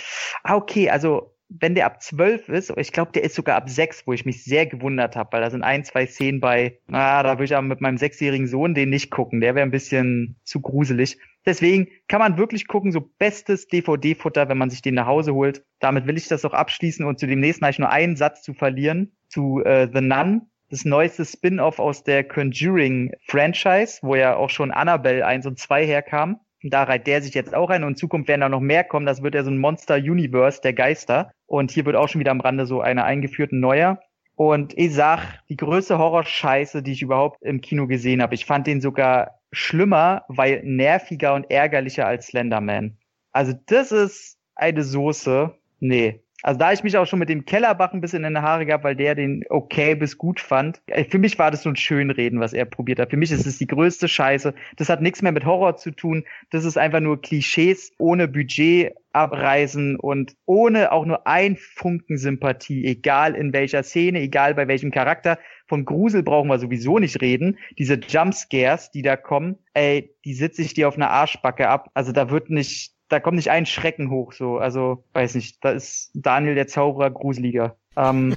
ah, 0.43 0.55
okay, 0.55 0.89
also 0.89 1.32
wenn 1.59 1.75
der 1.75 1.85
ab 1.85 2.01
zwölf 2.01 2.49
ist, 2.49 2.73
ich 2.77 2.91
glaube, 2.91 3.11
der 3.11 3.23
ist 3.23 3.35
sogar 3.35 3.55
ab 3.55 3.69
sechs, 3.69 4.05
wo 4.07 4.13
ich 4.13 4.25
mich 4.25 4.43
sehr 4.43 4.65
gewundert 4.65 5.15
habe, 5.15 5.33
weil 5.33 5.41
da 5.41 5.49
sind 5.49 5.63
ein, 5.63 5.83
zwei 5.83 6.05
Szenen 6.05 6.39
bei, 6.39 6.79
na, 6.87 7.23
da 7.23 7.33
würde 7.33 7.45
ich 7.45 7.55
aber 7.55 7.67
mit 7.67 7.81
meinem 7.81 7.97
sechsjährigen 7.97 8.47
Sohn 8.47 8.73
den 8.73 8.89
nicht 8.89 9.11
gucken, 9.11 9.41
der 9.41 9.55
wäre 9.55 9.65
ein 9.65 9.71
bisschen 9.71 10.35
zu 10.43 10.61
gruselig. 10.61 11.17
Deswegen 11.45 11.89
kann 12.07 12.19
man 12.19 12.37
wirklich 12.37 12.67
gucken, 12.67 12.91
so 12.91 13.01
bestes 13.01 13.67
DVD-Futter, 13.67 14.47
wenn 14.47 14.57
man 14.57 14.69
sich 14.69 14.81
den 14.81 14.95
nach 14.95 15.07
Hause 15.07 15.33
holt. 15.33 15.63
Damit 15.79 16.07
will 16.07 16.17
ich 16.17 16.27
das 16.27 16.45
auch 16.45 16.53
abschließen 16.53 17.05
und 17.05 17.19
zu 17.19 17.27
dem 17.27 17.39
nächsten 17.39 17.65
habe 17.65 17.71
ich 17.71 17.79
nur 17.79 17.89
einen 17.89 18.15
Satz 18.15 18.41
zu 18.41 18.53
verlieren, 18.53 19.11
zu 19.27 19.61
äh, 19.63 19.89
The 19.93 20.01
Nun, 20.01 20.43
das 20.69 20.85
neueste 20.85 21.25
Spin-off 21.25 21.79
aus 21.79 22.03
der 22.03 22.23
Conjuring-Franchise, 22.23 23.99
wo 24.01 24.15
ja 24.15 24.35
auch 24.35 24.49
schon 24.49 24.71
Annabelle 24.71 25.25
1 25.25 25.45
und 25.45 25.59
2 25.59 25.85
herkam. 25.85 26.39
Da 26.63 26.83
reiht 26.83 27.07
der 27.07 27.21
sich 27.21 27.33
jetzt 27.33 27.53
auch 27.53 27.69
ein 27.69 27.83
und 27.83 27.91
in 27.91 27.95
Zukunft 27.97 28.29
werden 28.29 28.41
da 28.41 28.49
noch 28.49 28.61
mehr 28.61 28.83
kommen. 28.83 29.05
Das 29.05 29.21
wird 29.21 29.35
ja 29.35 29.43
so 29.43 29.51
ein 29.51 29.57
Monster-Universe 29.57 30.61
der 30.61 30.73
Geister. 30.73 31.31
Und 31.45 31.71
hier 31.71 31.85
wird 31.85 31.97
auch 31.97 32.07
schon 32.07 32.19
wieder 32.19 32.31
am 32.31 32.39
Rande 32.39 32.65
so 32.65 32.81
eine 32.81 33.03
eingeführt, 33.03 33.51
ein 33.51 33.59
neuer. 33.59 33.99
Und 34.35 34.75
ich 34.77 34.93
sag, 34.93 35.19
die 35.49 35.57
größte 35.57 35.99
Horrorscheiße, 35.99 36.81
die 36.81 36.93
ich 36.93 37.01
überhaupt 37.01 37.41
im 37.43 37.61
Kino 37.61 37.85
gesehen 37.85 38.21
habe. 38.21 38.33
Ich 38.33 38.45
fand 38.45 38.65
den 38.65 38.81
sogar 38.81 39.39
schlimmer, 39.51 40.23
weil 40.27 40.61
nerviger 40.63 41.35
und 41.35 41.51
ärgerlicher 41.51 42.07
als 42.07 42.27
Slenderman. 42.27 42.97
Also 43.31 43.53
das 43.67 43.91
ist 43.91 44.39
eine 44.55 44.83
Soße. 44.83 45.53
Nee, 45.79 46.22
also 46.43 46.59
da 46.59 46.73
ich 46.73 46.83
mich 46.83 46.97
auch 46.97 47.07
schon 47.07 47.19
mit 47.19 47.29
dem 47.29 47.45
Kellerbach 47.45 47.93
ein 47.93 48.01
bisschen 48.01 48.25
in 48.25 48.33
der 48.33 48.43
Haare 48.43 48.65
gab, 48.65 48.83
weil 48.83 48.97
der 48.97 49.15
den 49.15 49.43
okay 49.49 49.95
bis 49.95 50.17
gut 50.17 50.41
fand. 50.41 50.81
Äh, 50.87 51.05
für 51.05 51.17
mich 51.17 51.39
war 51.39 51.49
das 51.49 51.63
so 51.63 51.69
ein 51.69 51.77
Schönreden, 51.77 52.39
was 52.41 52.51
er 52.51 52.65
probiert 52.65 52.99
hat. 52.99 53.11
Für 53.11 53.17
mich 53.17 53.31
ist 53.31 53.47
es 53.47 53.57
die 53.57 53.67
größte 53.67 54.09
Scheiße. 54.09 54.53
Das 54.75 54.89
hat 54.89 55.01
nichts 55.01 55.21
mehr 55.21 55.31
mit 55.31 55.45
Horror 55.45 55.77
zu 55.77 55.91
tun. 55.91 56.25
Das 56.51 56.65
ist 56.65 56.77
einfach 56.77 56.99
nur 56.99 57.21
Klischees 57.21 57.93
ohne 57.97 58.27
Budget 58.27 58.93
abreisen 59.13 59.95
und 59.95 60.35
ohne 60.45 60.91
auch 60.91 61.05
nur 61.05 61.25
ein 61.27 61.55
Funken 61.55 62.17
Sympathie, 62.17 62.85
egal 62.85 63.35
in 63.35 63.53
welcher 63.53 63.83
Szene, 63.83 64.19
egal 64.19 64.55
bei 64.55 64.67
welchem 64.67 64.91
Charakter. 64.91 65.37
Von 65.67 65.85
Grusel 65.85 66.23
brauchen 66.23 66.49
wir 66.49 66.59
sowieso 66.59 66.99
nicht 66.99 67.21
reden. 67.21 67.57
Diese 67.77 67.95
Jumpscares, 67.95 68.91
die 68.91 69.01
da 69.01 69.15
kommen, 69.15 69.57
ey, 69.73 70.13
die 70.25 70.33
sitze 70.33 70.61
ich 70.61 70.73
dir 70.73 70.87
auf 70.87 70.95
einer 70.95 71.11
Arschbacke 71.11 71.69
ab. 71.69 71.89
Also 71.93 72.11
da 72.11 72.29
wird 72.29 72.49
nicht, 72.49 72.92
da 73.09 73.19
kommt 73.19 73.37
nicht 73.37 73.51
ein 73.51 73.65
Schrecken 73.65 74.09
hoch, 74.09 74.33
so. 74.33 74.57
Also, 74.57 75.05
weiß 75.13 75.35
nicht, 75.35 75.63
da 75.63 75.71
ist 75.71 76.11
Daniel 76.13 76.55
der 76.55 76.67
Zauberer 76.67 77.11
gruseliger. 77.11 77.77
Ähm, 77.95 78.35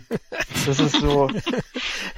das 0.66 0.78
ist 0.78 1.00
so, 1.00 1.30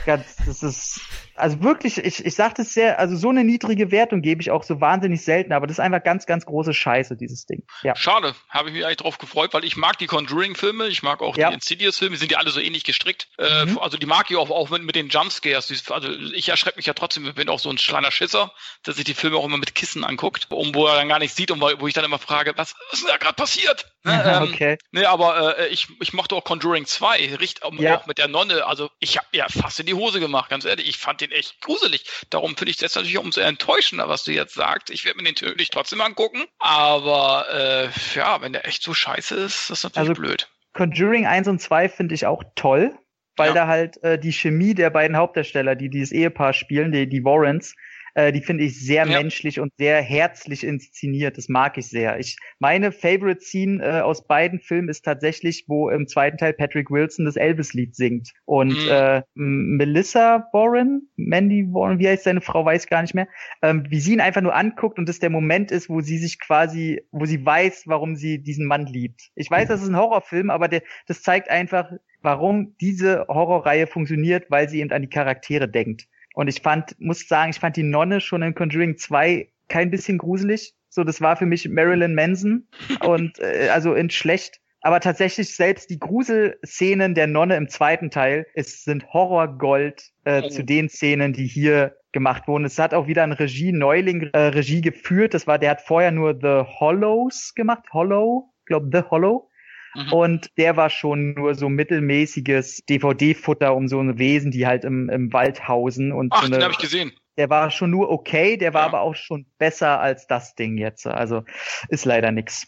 ganz, 0.07 0.37
das 0.45 0.63
ist, 0.63 1.01
also 1.35 1.63
wirklich, 1.63 1.99
ich, 1.99 2.25
ich 2.25 2.35
sag 2.35 2.55
das 2.57 2.75
sehr, 2.75 2.99
also 2.99 3.17
so 3.17 3.29
eine 3.31 3.45
niedrige 3.45 3.91
Wertung 3.91 4.23
gebe 4.23 4.41
ich 4.41 4.51
auch 4.51 4.65
so 4.65 4.81
wahnsinnig 4.81 5.23
selten, 5.23 5.53
aber 5.53 5.67
das 5.67 5.77
ist 5.77 5.81
einfach 5.81 6.03
ganz, 6.03 6.27
ganz 6.27 6.45
große 6.47 6.75
Scheiße, 6.75 7.17
dieses 7.17 7.47
Ding. 7.47 7.63
Ja. 7.83 7.95
Schade, 7.97 8.35
habe 8.49 8.69
ich 8.69 8.75
mich 8.75 8.85
eigentlich 8.85 8.99
drauf 8.99 9.19
gefreut, 9.19 9.55
weil 9.55 9.65
ich 9.65 9.77
mag 9.77 9.99
die 9.99 10.07
Conjuring-Filme, 10.07 10.89
ich 10.89 11.03
mag 11.03 11.23
auch 11.23 11.37
ja. 11.37 11.49
die 11.49 11.55
Insidious-Filme, 11.55 12.17
sind 12.17 12.33
ja 12.33 12.39
alle 12.39 12.51
so 12.51 12.61
ähnlich 12.61 12.85
gestrickt. 12.85 13.29
Äh, 13.39 13.67
mhm. 13.67 13.79
also 13.79 13.97
die 13.97 14.07
mag 14.07 14.31
ich 14.31 14.37
auch, 14.37 14.51
auch 14.51 14.71
mit, 14.71 14.83
mit 14.83 14.97
den 14.97 15.09
Jumpscares. 15.09 15.91
Also 15.91 16.09
ich 16.35 16.49
erschrecke 16.49 16.77
mich 16.77 16.87
ja 16.87 16.95
trotzdem, 16.95 17.27
ich 17.27 17.35
bin 17.35 17.49
auch 17.49 17.61
so 17.61 17.71
ein 17.71 17.77
kleiner 17.77 18.11
Schisser, 18.11 18.53
dass 18.83 18.97
sich 18.97 19.05
die 19.05 19.15
Filme 19.15 19.37
auch 19.37 19.45
immer 19.45 19.59
mit 19.59 19.75
Kissen 19.75 20.05
anguckt, 20.05 20.49
um 20.51 20.75
wo 20.75 20.87
er 20.87 20.97
dann 20.97 21.09
gar 21.09 21.19
nichts 21.19 21.37
sieht 21.37 21.51
und 21.51 21.61
wo 21.61 21.87
ich 21.87 21.95
dann 21.95 22.05
immer 22.05 22.19
frage, 22.19 22.53
was 22.57 22.75
ist 22.93 23.03
denn 23.03 23.11
da 23.11 23.17
gerade 23.17 23.35
passiert? 23.35 23.87
Ne, 24.05 24.23
ähm, 24.43 24.43
okay. 24.53 24.79
Ne, 24.91 25.09
aber 25.09 25.59
äh, 25.59 25.69
ich, 25.69 25.89
ich 26.01 26.13
mochte 26.13 26.35
auch 26.35 26.45
Conjuring 26.45 26.87
2, 26.87 27.28
richtig, 27.35 27.65
ja. 27.79 27.99
auch 27.99 28.07
mit 28.07 28.19
der 28.19 28.29
Nonne. 28.29 28.67
Also 28.67 28.91
ich 29.01 29.17
habe 29.17 29.27
ja 29.33 29.47
fast 29.49 29.81
in 29.81 29.87
die 29.87 29.95
Hose 29.95 30.21
gemacht, 30.21 30.51
ganz 30.51 30.65
ehrlich. 30.65 30.89
Ich 30.89 30.99
fand 30.99 31.21
den 31.21 31.31
echt 31.31 31.61
gruselig. 31.61 32.05
Darum 32.31 32.57
finde 32.57 32.71
ich 32.71 32.77
das 32.77 32.95
natürlich 32.95 33.19
umso 33.19 33.41
enttäuschender, 33.41 34.09
was 34.09 34.25
du 34.25 34.33
jetzt 34.33 34.55
sagst. 34.55 34.91
Ich 34.91 35.05
werde 35.05 35.19
mir 35.19 35.25
den 35.25 35.35
natürlich 35.35 35.71
trotzdem 35.71 36.01
angucken. 36.01 36.45
Aber 36.59 37.47
äh, 37.53 37.89
ja, 38.15 38.41
wenn 38.41 38.53
der 38.53 38.67
echt 38.67 38.83
so 38.83 38.95
scheiße 38.95 39.35
ist, 39.35 39.71
das 39.71 39.79
ist 39.79 39.85
natürlich 39.85 40.11
also, 40.11 40.23
blöd. 40.23 40.49
Conjuring 40.73 41.27
1 41.27 41.49
und 41.49 41.61
2 41.61 41.89
finde 41.89 42.15
ich 42.15 42.27
auch 42.27 42.43
toll, 42.55 42.97
weil 43.37 43.49
ja. 43.49 43.55
da 43.55 43.67
halt 43.67 44.03
äh, 44.03 44.19
die 44.19 44.33
Chemie 44.33 44.75
der 44.75 44.91
beiden 44.91 45.17
Hauptdarsteller, 45.17 45.75
die 45.75 45.89
dieses 45.89 46.13
Ehepaar 46.13 46.53
spielen, 46.53 46.93
die, 46.93 47.09
die 47.09 47.25
Warrens, 47.25 47.75
äh, 48.19 48.33
die 48.33 48.41
finde 48.41 48.65
ich 48.65 48.85
sehr 48.85 49.07
ja. 49.07 49.21
menschlich 49.21 49.61
und 49.61 49.73
sehr 49.79 50.03
herzlich 50.03 50.65
inszeniert. 50.65 51.39
Das 51.39 51.49
mag 51.49 51.79
ich 51.79 51.87
sehr. 51.87 52.19
Ich 52.19 52.37
meine 52.59 52.91
Favorite 52.91 53.41
Scene 53.41 53.81
äh, 53.81 54.01
aus 54.01 54.27
beiden 54.27 54.59
Filmen 54.59 54.89
ist 54.89 55.05
tatsächlich, 55.05 55.67
wo 55.69 55.89
im 55.89 56.09
zweiten 56.09 56.37
Teil 56.37 56.53
Patrick 56.53 56.91
Wilson 56.91 57.27
das 57.27 57.37
Elvis-Lied 57.37 57.95
singt 57.95 58.33
und 58.45 58.71
mhm. 58.71 58.91
äh, 58.91 59.23
Melissa 59.35 60.49
Warren, 60.53 61.09
Mandy 61.15 61.65
Warren, 61.73 62.01
wie 62.01 62.09
heißt 62.09 62.25
seine 62.25 62.41
Frau, 62.41 62.65
weiß 62.65 62.89
gar 62.89 63.03
nicht 63.03 63.15
mehr, 63.15 63.29
ähm, 63.63 63.85
wie 63.89 64.01
sie 64.01 64.15
ihn 64.15 64.21
einfach 64.21 64.43
nur 64.43 64.55
anguckt 64.55 64.99
und 64.99 65.09
das 65.09 65.21
der 65.21 65.31
Moment 65.31 65.71
ist, 65.71 65.89
wo 65.89 66.01
sie 66.01 66.19
sich 66.19 66.41
quasi, 66.41 67.01
wo 67.13 67.25
sie 67.25 67.47
weiß, 67.47 67.85
warum 67.87 68.17
sie 68.17 68.43
diesen 68.43 68.67
Mann 68.67 68.87
liebt. 68.87 69.31
Ich 69.37 69.49
weiß, 69.49 69.69
das 69.69 69.81
ist 69.81 69.91
ein 69.91 69.97
Horrorfilm, 69.97 70.51
aber 70.51 70.67
der, 70.67 70.83
das 71.07 71.23
zeigt 71.23 71.51
einfach, 71.51 71.93
warum 72.21 72.75
diese 72.81 73.27
Horrorreihe 73.29 73.87
funktioniert, 73.87 74.51
weil 74.51 74.69
sie 74.69 74.81
eben 74.81 74.91
an 74.91 75.03
die 75.03 75.09
Charaktere 75.09 75.69
denkt. 75.69 76.09
Und 76.39 76.47
ich 76.47 76.63
fand, 76.63 76.95
muss 77.01 77.27
sagen, 77.27 77.51
ich 77.51 77.59
fand 77.59 77.77
die 77.77 77.83
Nonne 77.83 78.21
schon 78.21 78.43
in 78.43 78.55
Conjuring 78.55 78.97
2 78.97 79.49
kein 79.67 79.91
bisschen 79.91 80.19
gruselig. 80.19 80.73
So, 80.89 81.03
das 81.03 81.21
war 81.21 81.35
für 81.35 81.47
mich 81.47 81.69
Marilyn 81.69 82.15
Manson 82.15 82.69
und 83.05 83.41
äh, 83.41 83.71
also 83.71 83.93
in 83.95 84.09
schlecht. 84.09 84.61
Aber 84.81 85.01
tatsächlich 85.01 85.57
selbst 85.57 85.91
die 85.91 85.99
Gruselszenen 85.99 87.17
der 87.17 87.27
Nonne 87.27 87.57
im 87.57 87.69
zweiten 87.69 88.13
Teil 88.13 88.47
es 88.55 88.85
sind 88.85 89.13
Horrorgold 89.13 90.13
äh, 90.23 90.43
oh. 90.45 90.49
zu 90.49 90.63
den 90.63 90.89
Szenen, 90.89 91.33
die 91.33 91.49
hier 91.49 91.97
gemacht 92.13 92.47
wurden. 92.47 92.67
Es 92.67 92.79
hat 92.79 92.95
auch 92.95 93.09
wieder 93.09 93.25
ein 93.25 93.33
Regie-Neuling 93.33 94.31
äh, 94.33 94.39
Regie 94.39 94.81
geführt. 94.81 95.35
Das 95.35 95.49
war, 95.49 95.59
der 95.59 95.71
hat 95.71 95.81
vorher 95.81 96.13
nur 96.13 96.39
The 96.41 96.71
Hollows 96.79 97.53
gemacht. 97.57 97.83
Hollow, 97.93 98.55
glaube 98.65 98.91
The 98.93 99.03
Hollow. 99.11 99.51
Mhm. 99.95 100.13
Und 100.13 100.59
der 100.59 100.77
war 100.77 100.91
schon 100.91 101.35
nur 101.35 101.55
so 101.55 101.69
mittelmäßiges 101.69 102.85
DVD-Futter 102.89 103.75
um 103.75 103.89
so 103.89 103.99
eine 103.99 104.19
Wesen, 104.19 104.51
die 104.51 104.67
halt 104.67 104.85
im, 104.85 105.09
im 105.09 105.33
Wald 105.33 105.69
hausen. 105.69 106.13
Und 106.13 106.33
Ach, 106.33 106.41
so 106.41 106.47
eine, 106.47 106.57
den 106.57 106.65
habe 106.65 106.73
ich 106.73 106.79
gesehen. 106.79 107.13
Der 107.37 107.51
war 107.51 107.71
schon 107.71 107.91
nur 107.91 108.11
okay, 108.11 108.57
der 108.57 108.75
war 108.75 108.83
ja. 108.83 108.87
aber 108.89 109.01
auch 109.01 109.15
schon 109.15 109.47
besser 109.59 110.01
als 110.01 110.27
das 110.27 110.55
Ding 110.55 110.77
jetzt. 110.77 111.07
Also 111.07 111.45
ist 111.89 112.05
leider 112.05 112.33
nix. 112.33 112.67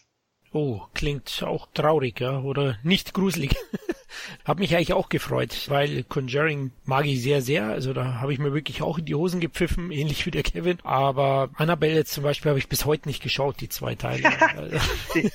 Oh, 0.53 0.81
klingt 0.93 1.43
auch 1.45 1.67
traurig, 1.73 2.19
ja, 2.19 2.39
oder 2.39 2.77
nicht 2.83 3.13
gruselig. 3.13 3.55
hab 4.45 4.59
mich 4.59 4.75
eigentlich 4.75 4.93
auch 4.93 5.07
gefreut, 5.07 5.69
weil 5.69 6.03
Conjuring 6.03 6.71
mag 6.83 7.05
ich 7.05 7.21
sehr, 7.21 7.41
sehr. 7.41 7.65
Also 7.67 7.93
da 7.93 8.19
habe 8.19 8.33
ich 8.33 8.39
mir 8.39 8.53
wirklich 8.53 8.81
auch 8.81 8.97
in 8.97 9.05
die 9.05 9.15
Hosen 9.15 9.39
gepfiffen, 9.39 9.91
ähnlich 9.91 10.25
wie 10.25 10.31
der 10.31 10.43
Kevin. 10.43 10.79
Aber 10.83 11.49
Annabelle 11.55 11.95
jetzt 11.95 12.11
zum 12.11 12.23
Beispiel 12.23 12.49
habe 12.49 12.59
ich 12.59 12.67
bis 12.67 12.85
heute 12.85 13.07
nicht 13.07 13.23
geschaut, 13.23 13.61
die 13.61 13.69
zwei 13.69 13.95
Teile. 13.95 14.29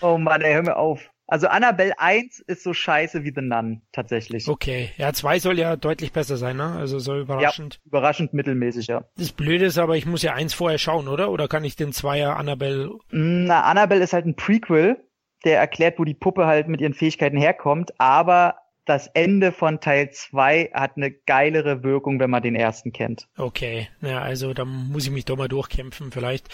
oh 0.00 0.18
Mann, 0.18 0.42
ey, 0.42 0.54
hör 0.54 0.62
mir 0.62 0.76
auf. 0.76 1.10
Also 1.28 1.48
Annabelle 1.48 1.98
1 1.98 2.40
ist 2.40 2.62
so 2.62 2.72
scheiße 2.72 3.24
wie 3.24 3.32
The 3.34 3.42
Nun, 3.42 3.82
tatsächlich. 3.90 4.48
Okay. 4.48 4.90
Ja, 4.96 5.12
2 5.12 5.40
soll 5.40 5.58
ja 5.58 5.74
deutlich 5.74 6.12
besser 6.12 6.36
sein, 6.36 6.56
ne? 6.56 6.76
Also 6.76 7.00
so 7.00 7.18
überraschend. 7.18 7.74
Ja, 7.74 7.80
überraschend 7.88 8.32
mittelmäßig, 8.32 8.86
ja. 8.86 9.04
Das 9.16 9.32
Blöde 9.32 9.64
ist 9.64 9.78
aber, 9.78 9.96
ich 9.96 10.06
muss 10.06 10.22
ja 10.22 10.34
1 10.34 10.54
vorher 10.54 10.78
schauen, 10.78 11.08
oder? 11.08 11.30
Oder 11.30 11.48
kann 11.48 11.64
ich 11.64 11.74
den 11.74 11.92
Zweier 11.92 12.36
Annabelle... 12.36 12.90
Na, 13.10 13.64
Annabelle 13.64 14.04
ist 14.04 14.12
halt 14.12 14.26
ein 14.26 14.36
Prequel, 14.36 14.98
der 15.44 15.58
erklärt, 15.58 15.98
wo 15.98 16.04
die 16.04 16.14
Puppe 16.14 16.46
halt 16.46 16.68
mit 16.68 16.80
ihren 16.80 16.94
Fähigkeiten 16.94 17.36
herkommt, 17.36 17.92
aber 17.98 18.56
das 18.86 19.08
Ende 19.08 19.52
von 19.52 19.80
Teil 19.80 20.10
2 20.10 20.70
hat 20.72 20.96
eine 20.96 21.10
geilere 21.10 21.82
Wirkung, 21.82 22.20
wenn 22.20 22.30
man 22.30 22.42
den 22.42 22.54
ersten 22.54 22.92
kennt. 22.92 23.28
Okay, 23.36 23.88
ja, 24.00 24.22
also 24.22 24.54
da 24.54 24.64
muss 24.64 25.04
ich 25.04 25.10
mich 25.10 25.24
doch 25.24 25.36
mal 25.36 25.48
durchkämpfen 25.48 26.12
vielleicht. 26.12 26.48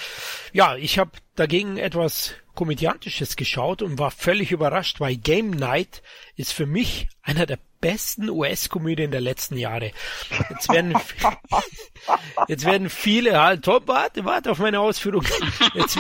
Ja, 0.53 0.75
ich 0.77 0.99
habe 0.99 1.13
dagegen 1.37 1.77
etwas 1.77 2.35
Komödiantisches 2.55 3.37
geschaut 3.37 3.83
und 3.83 3.99
war 3.99 4.11
völlig 4.11 4.51
überrascht, 4.51 4.99
weil 4.99 5.17
Game 5.17 5.51
Night 5.51 6.03
ist 6.35 6.53
für 6.53 6.67
mich 6.67 7.09
einer 7.23 7.47
der 7.47 7.59
besten 7.83 8.31
US-Komödien 8.31 9.11
der 9.11 9.21
letzten 9.21 9.59
Jahre. 9.59 9.91
Jetzt 10.49 10.71
werden, 10.71 10.95
jetzt 12.49 12.65
werden 12.65 12.89
viele, 12.89 13.43
halt, 13.43 13.65
top, 13.65 13.89
warte, 13.89 14.25
warte 14.25 14.51
auf 14.53 14.59
meine 14.59 14.81
Ausführung. 14.81 15.25
Jetzt, 15.75 15.99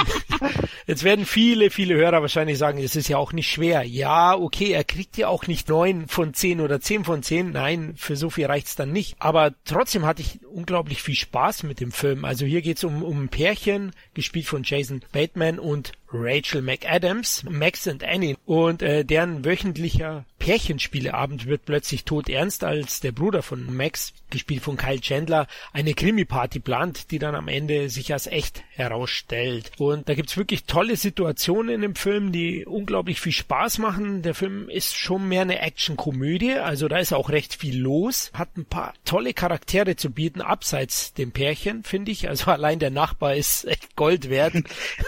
jetzt 0.87 1.05
werden 1.05 1.26
viele, 1.26 1.70
viele 1.70 1.95
Hörer 1.95 2.22
wahrscheinlich 2.22 2.57
sagen, 2.57 2.78
es 2.78 2.97
ist 2.97 3.09
ja 3.09 3.18
auch 3.18 3.33
nicht 3.33 3.51
schwer. 3.51 3.83
Ja, 3.83 4.35
okay, 4.35 4.70
er 4.70 4.85
kriegt 4.85 5.18
ja 5.18 5.28
auch 5.28 5.47
nicht 5.47 5.68
neun 5.68 6.09
von 6.09 6.33
zehn 6.33 6.61
oder 6.61 6.80
zehn 6.80 7.05
von 7.05 7.22
zehn. 7.22 7.51
Nein, 7.51 7.95
für 7.97 8.16
so 8.16 8.30
viel 8.30 8.47
reicht's 8.47 8.76
dann 8.76 8.93
nicht. 8.93 9.16
Aber 9.18 9.53
trotzdem 9.64 10.07
hatte 10.07 10.22
ich 10.22 10.41
unglaublich 10.47 11.03
viel 11.03 11.16
Spaß 11.16 11.64
mit 11.64 11.80
dem 11.80 11.93
Film. 11.93 12.24
Also 12.24 12.47
hier 12.47 12.62
geht's 12.62 12.85
um, 12.85 13.03
um 13.03 13.24
ein 13.24 13.28
Pärchen, 13.28 13.93
gespielt 14.14 14.47
von 14.47 14.62
Jason 14.62 15.05
Bateman 15.12 15.59
und 15.59 15.93
Rachel 16.12 16.62
McAdams, 16.62 17.44
Max 17.48 17.86
und 17.86 18.04
Annie 18.04 18.36
und 18.44 18.82
äh, 18.82 19.04
deren 19.04 19.44
wöchentlicher 19.44 20.24
Pärchenspieleabend 20.42 21.46
wird 21.46 21.66
plötzlich 21.66 22.04
tot 22.04 22.28
ernst, 22.28 22.64
als 22.64 22.98
der 22.98 23.12
Bruder 23.12 23.42
von 23.42 23.72
Max, 23.76 24.12
gespielt 24.28 24.62
von 24.62 24.76
Kyle 24.76 25.00
Chandler, 25.00 25.46
eine 25.72 25.94
Krimi-Party 25.94 26.58
plant, 26.58 27.12
die 27.12 27.20
dann 27.20 27.36
am 27.36 27.46
Ende 27.46 27.88
sich 27.88 28.12
als 28.12 28.26
echt 28.26 28.64
herausstellt. 28.70 29.70
Und 29.78 30.08
da 30.08 30.14
gibt's 30.14 30.36
wirklich 30.36 30.64
tolle 30.64 30.96
Situationen 30.96 31.84
im 31.84 31.94
Film, 31.94 32.32
die 32.32 32.66
unglaublich 32.66 33.20
viel 33.20 33.30
Spaß 33.30 33.78
machen. 33.78 34.22
Der 34.22 34.34
Film 34.34 34.68
ist 34.68 34.96
schon 34.96 35.28
mehr 35.28 35.42
eine 35.42 35.60
Action-Komödie, 35.60 36.54
also 36.54 36.88
da 36.88 36.98
ist 36.98 37.12
auch 37.12 37.30
recht 37.30 37.54
viel 37.54 37.78
los, 37.78 38.32
hat 38.34 38.56
ein 38.56 38.64
paar 38.64 38.94
tolle 39.04 39.34
Charaktere 39.34 39.94
zu 39.94 40.10
bieten, 40.10 40.40
abseits 40.40 41.14
dem 41.14 41.30
Pärchen, 41.30 41.84
finde 41.84 42.10
ich. 42.10 42.28
Also 42.28 42.50
allein 42.50 42.80
der 42.80 42.90
Nachbar 42.90 43.36
ist 43.36 43.64
echt 43.64 43.94
Gold 43.94 44.28
wert. 44.28 44.54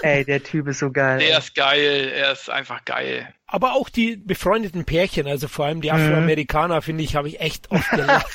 Ey, 0.03 0.25
der 0.25 0.45
Typ 0.45 0.69
ist 0.69 0.79
so 0.79 0.93
geil. 0.95 1.19
Der 1.19 1.39
ist 1.39 1.55
geil, 1.55 2.13
er 2.15 2.33
ist 2.33 2.49
einfach 2.49 2.85
geil 2.85 3.35
aber 3.55 3.75
auch 3.75 3.89
die 3.89 4.17
befreundeten 4.17 4.85
Pärchen, 4.85 5.29
also 5.29 5.47
vor 5.47 5.67
allem 5.67 5.81
die 5.81 5.89
mhm. 5.89 5.95
Afroamerikaner, 5.95 6.77
mhm. 6.77 6.83
finde 6.83 7.05
ich, 7.05 7.15
habe 7.15 7.29
ich 7.29 7.39
echt 7.39 7.71
oft 7.71 7.89
gelacht. 7.91 8.27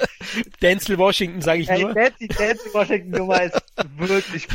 Denzel 0.62 0.98
Washington, 0.98 1.40
sage 1.40 1.60
ich 1.60 1.70
nur. 1.70 1.94
Hey, 1.94 2.10
die 2.20 2.28
Denzel 2.28 2.74
Washington 2.74 3.10
Nummer 3.12 3.44
ist 3.44 3.62
wirklich, 3.96 4.48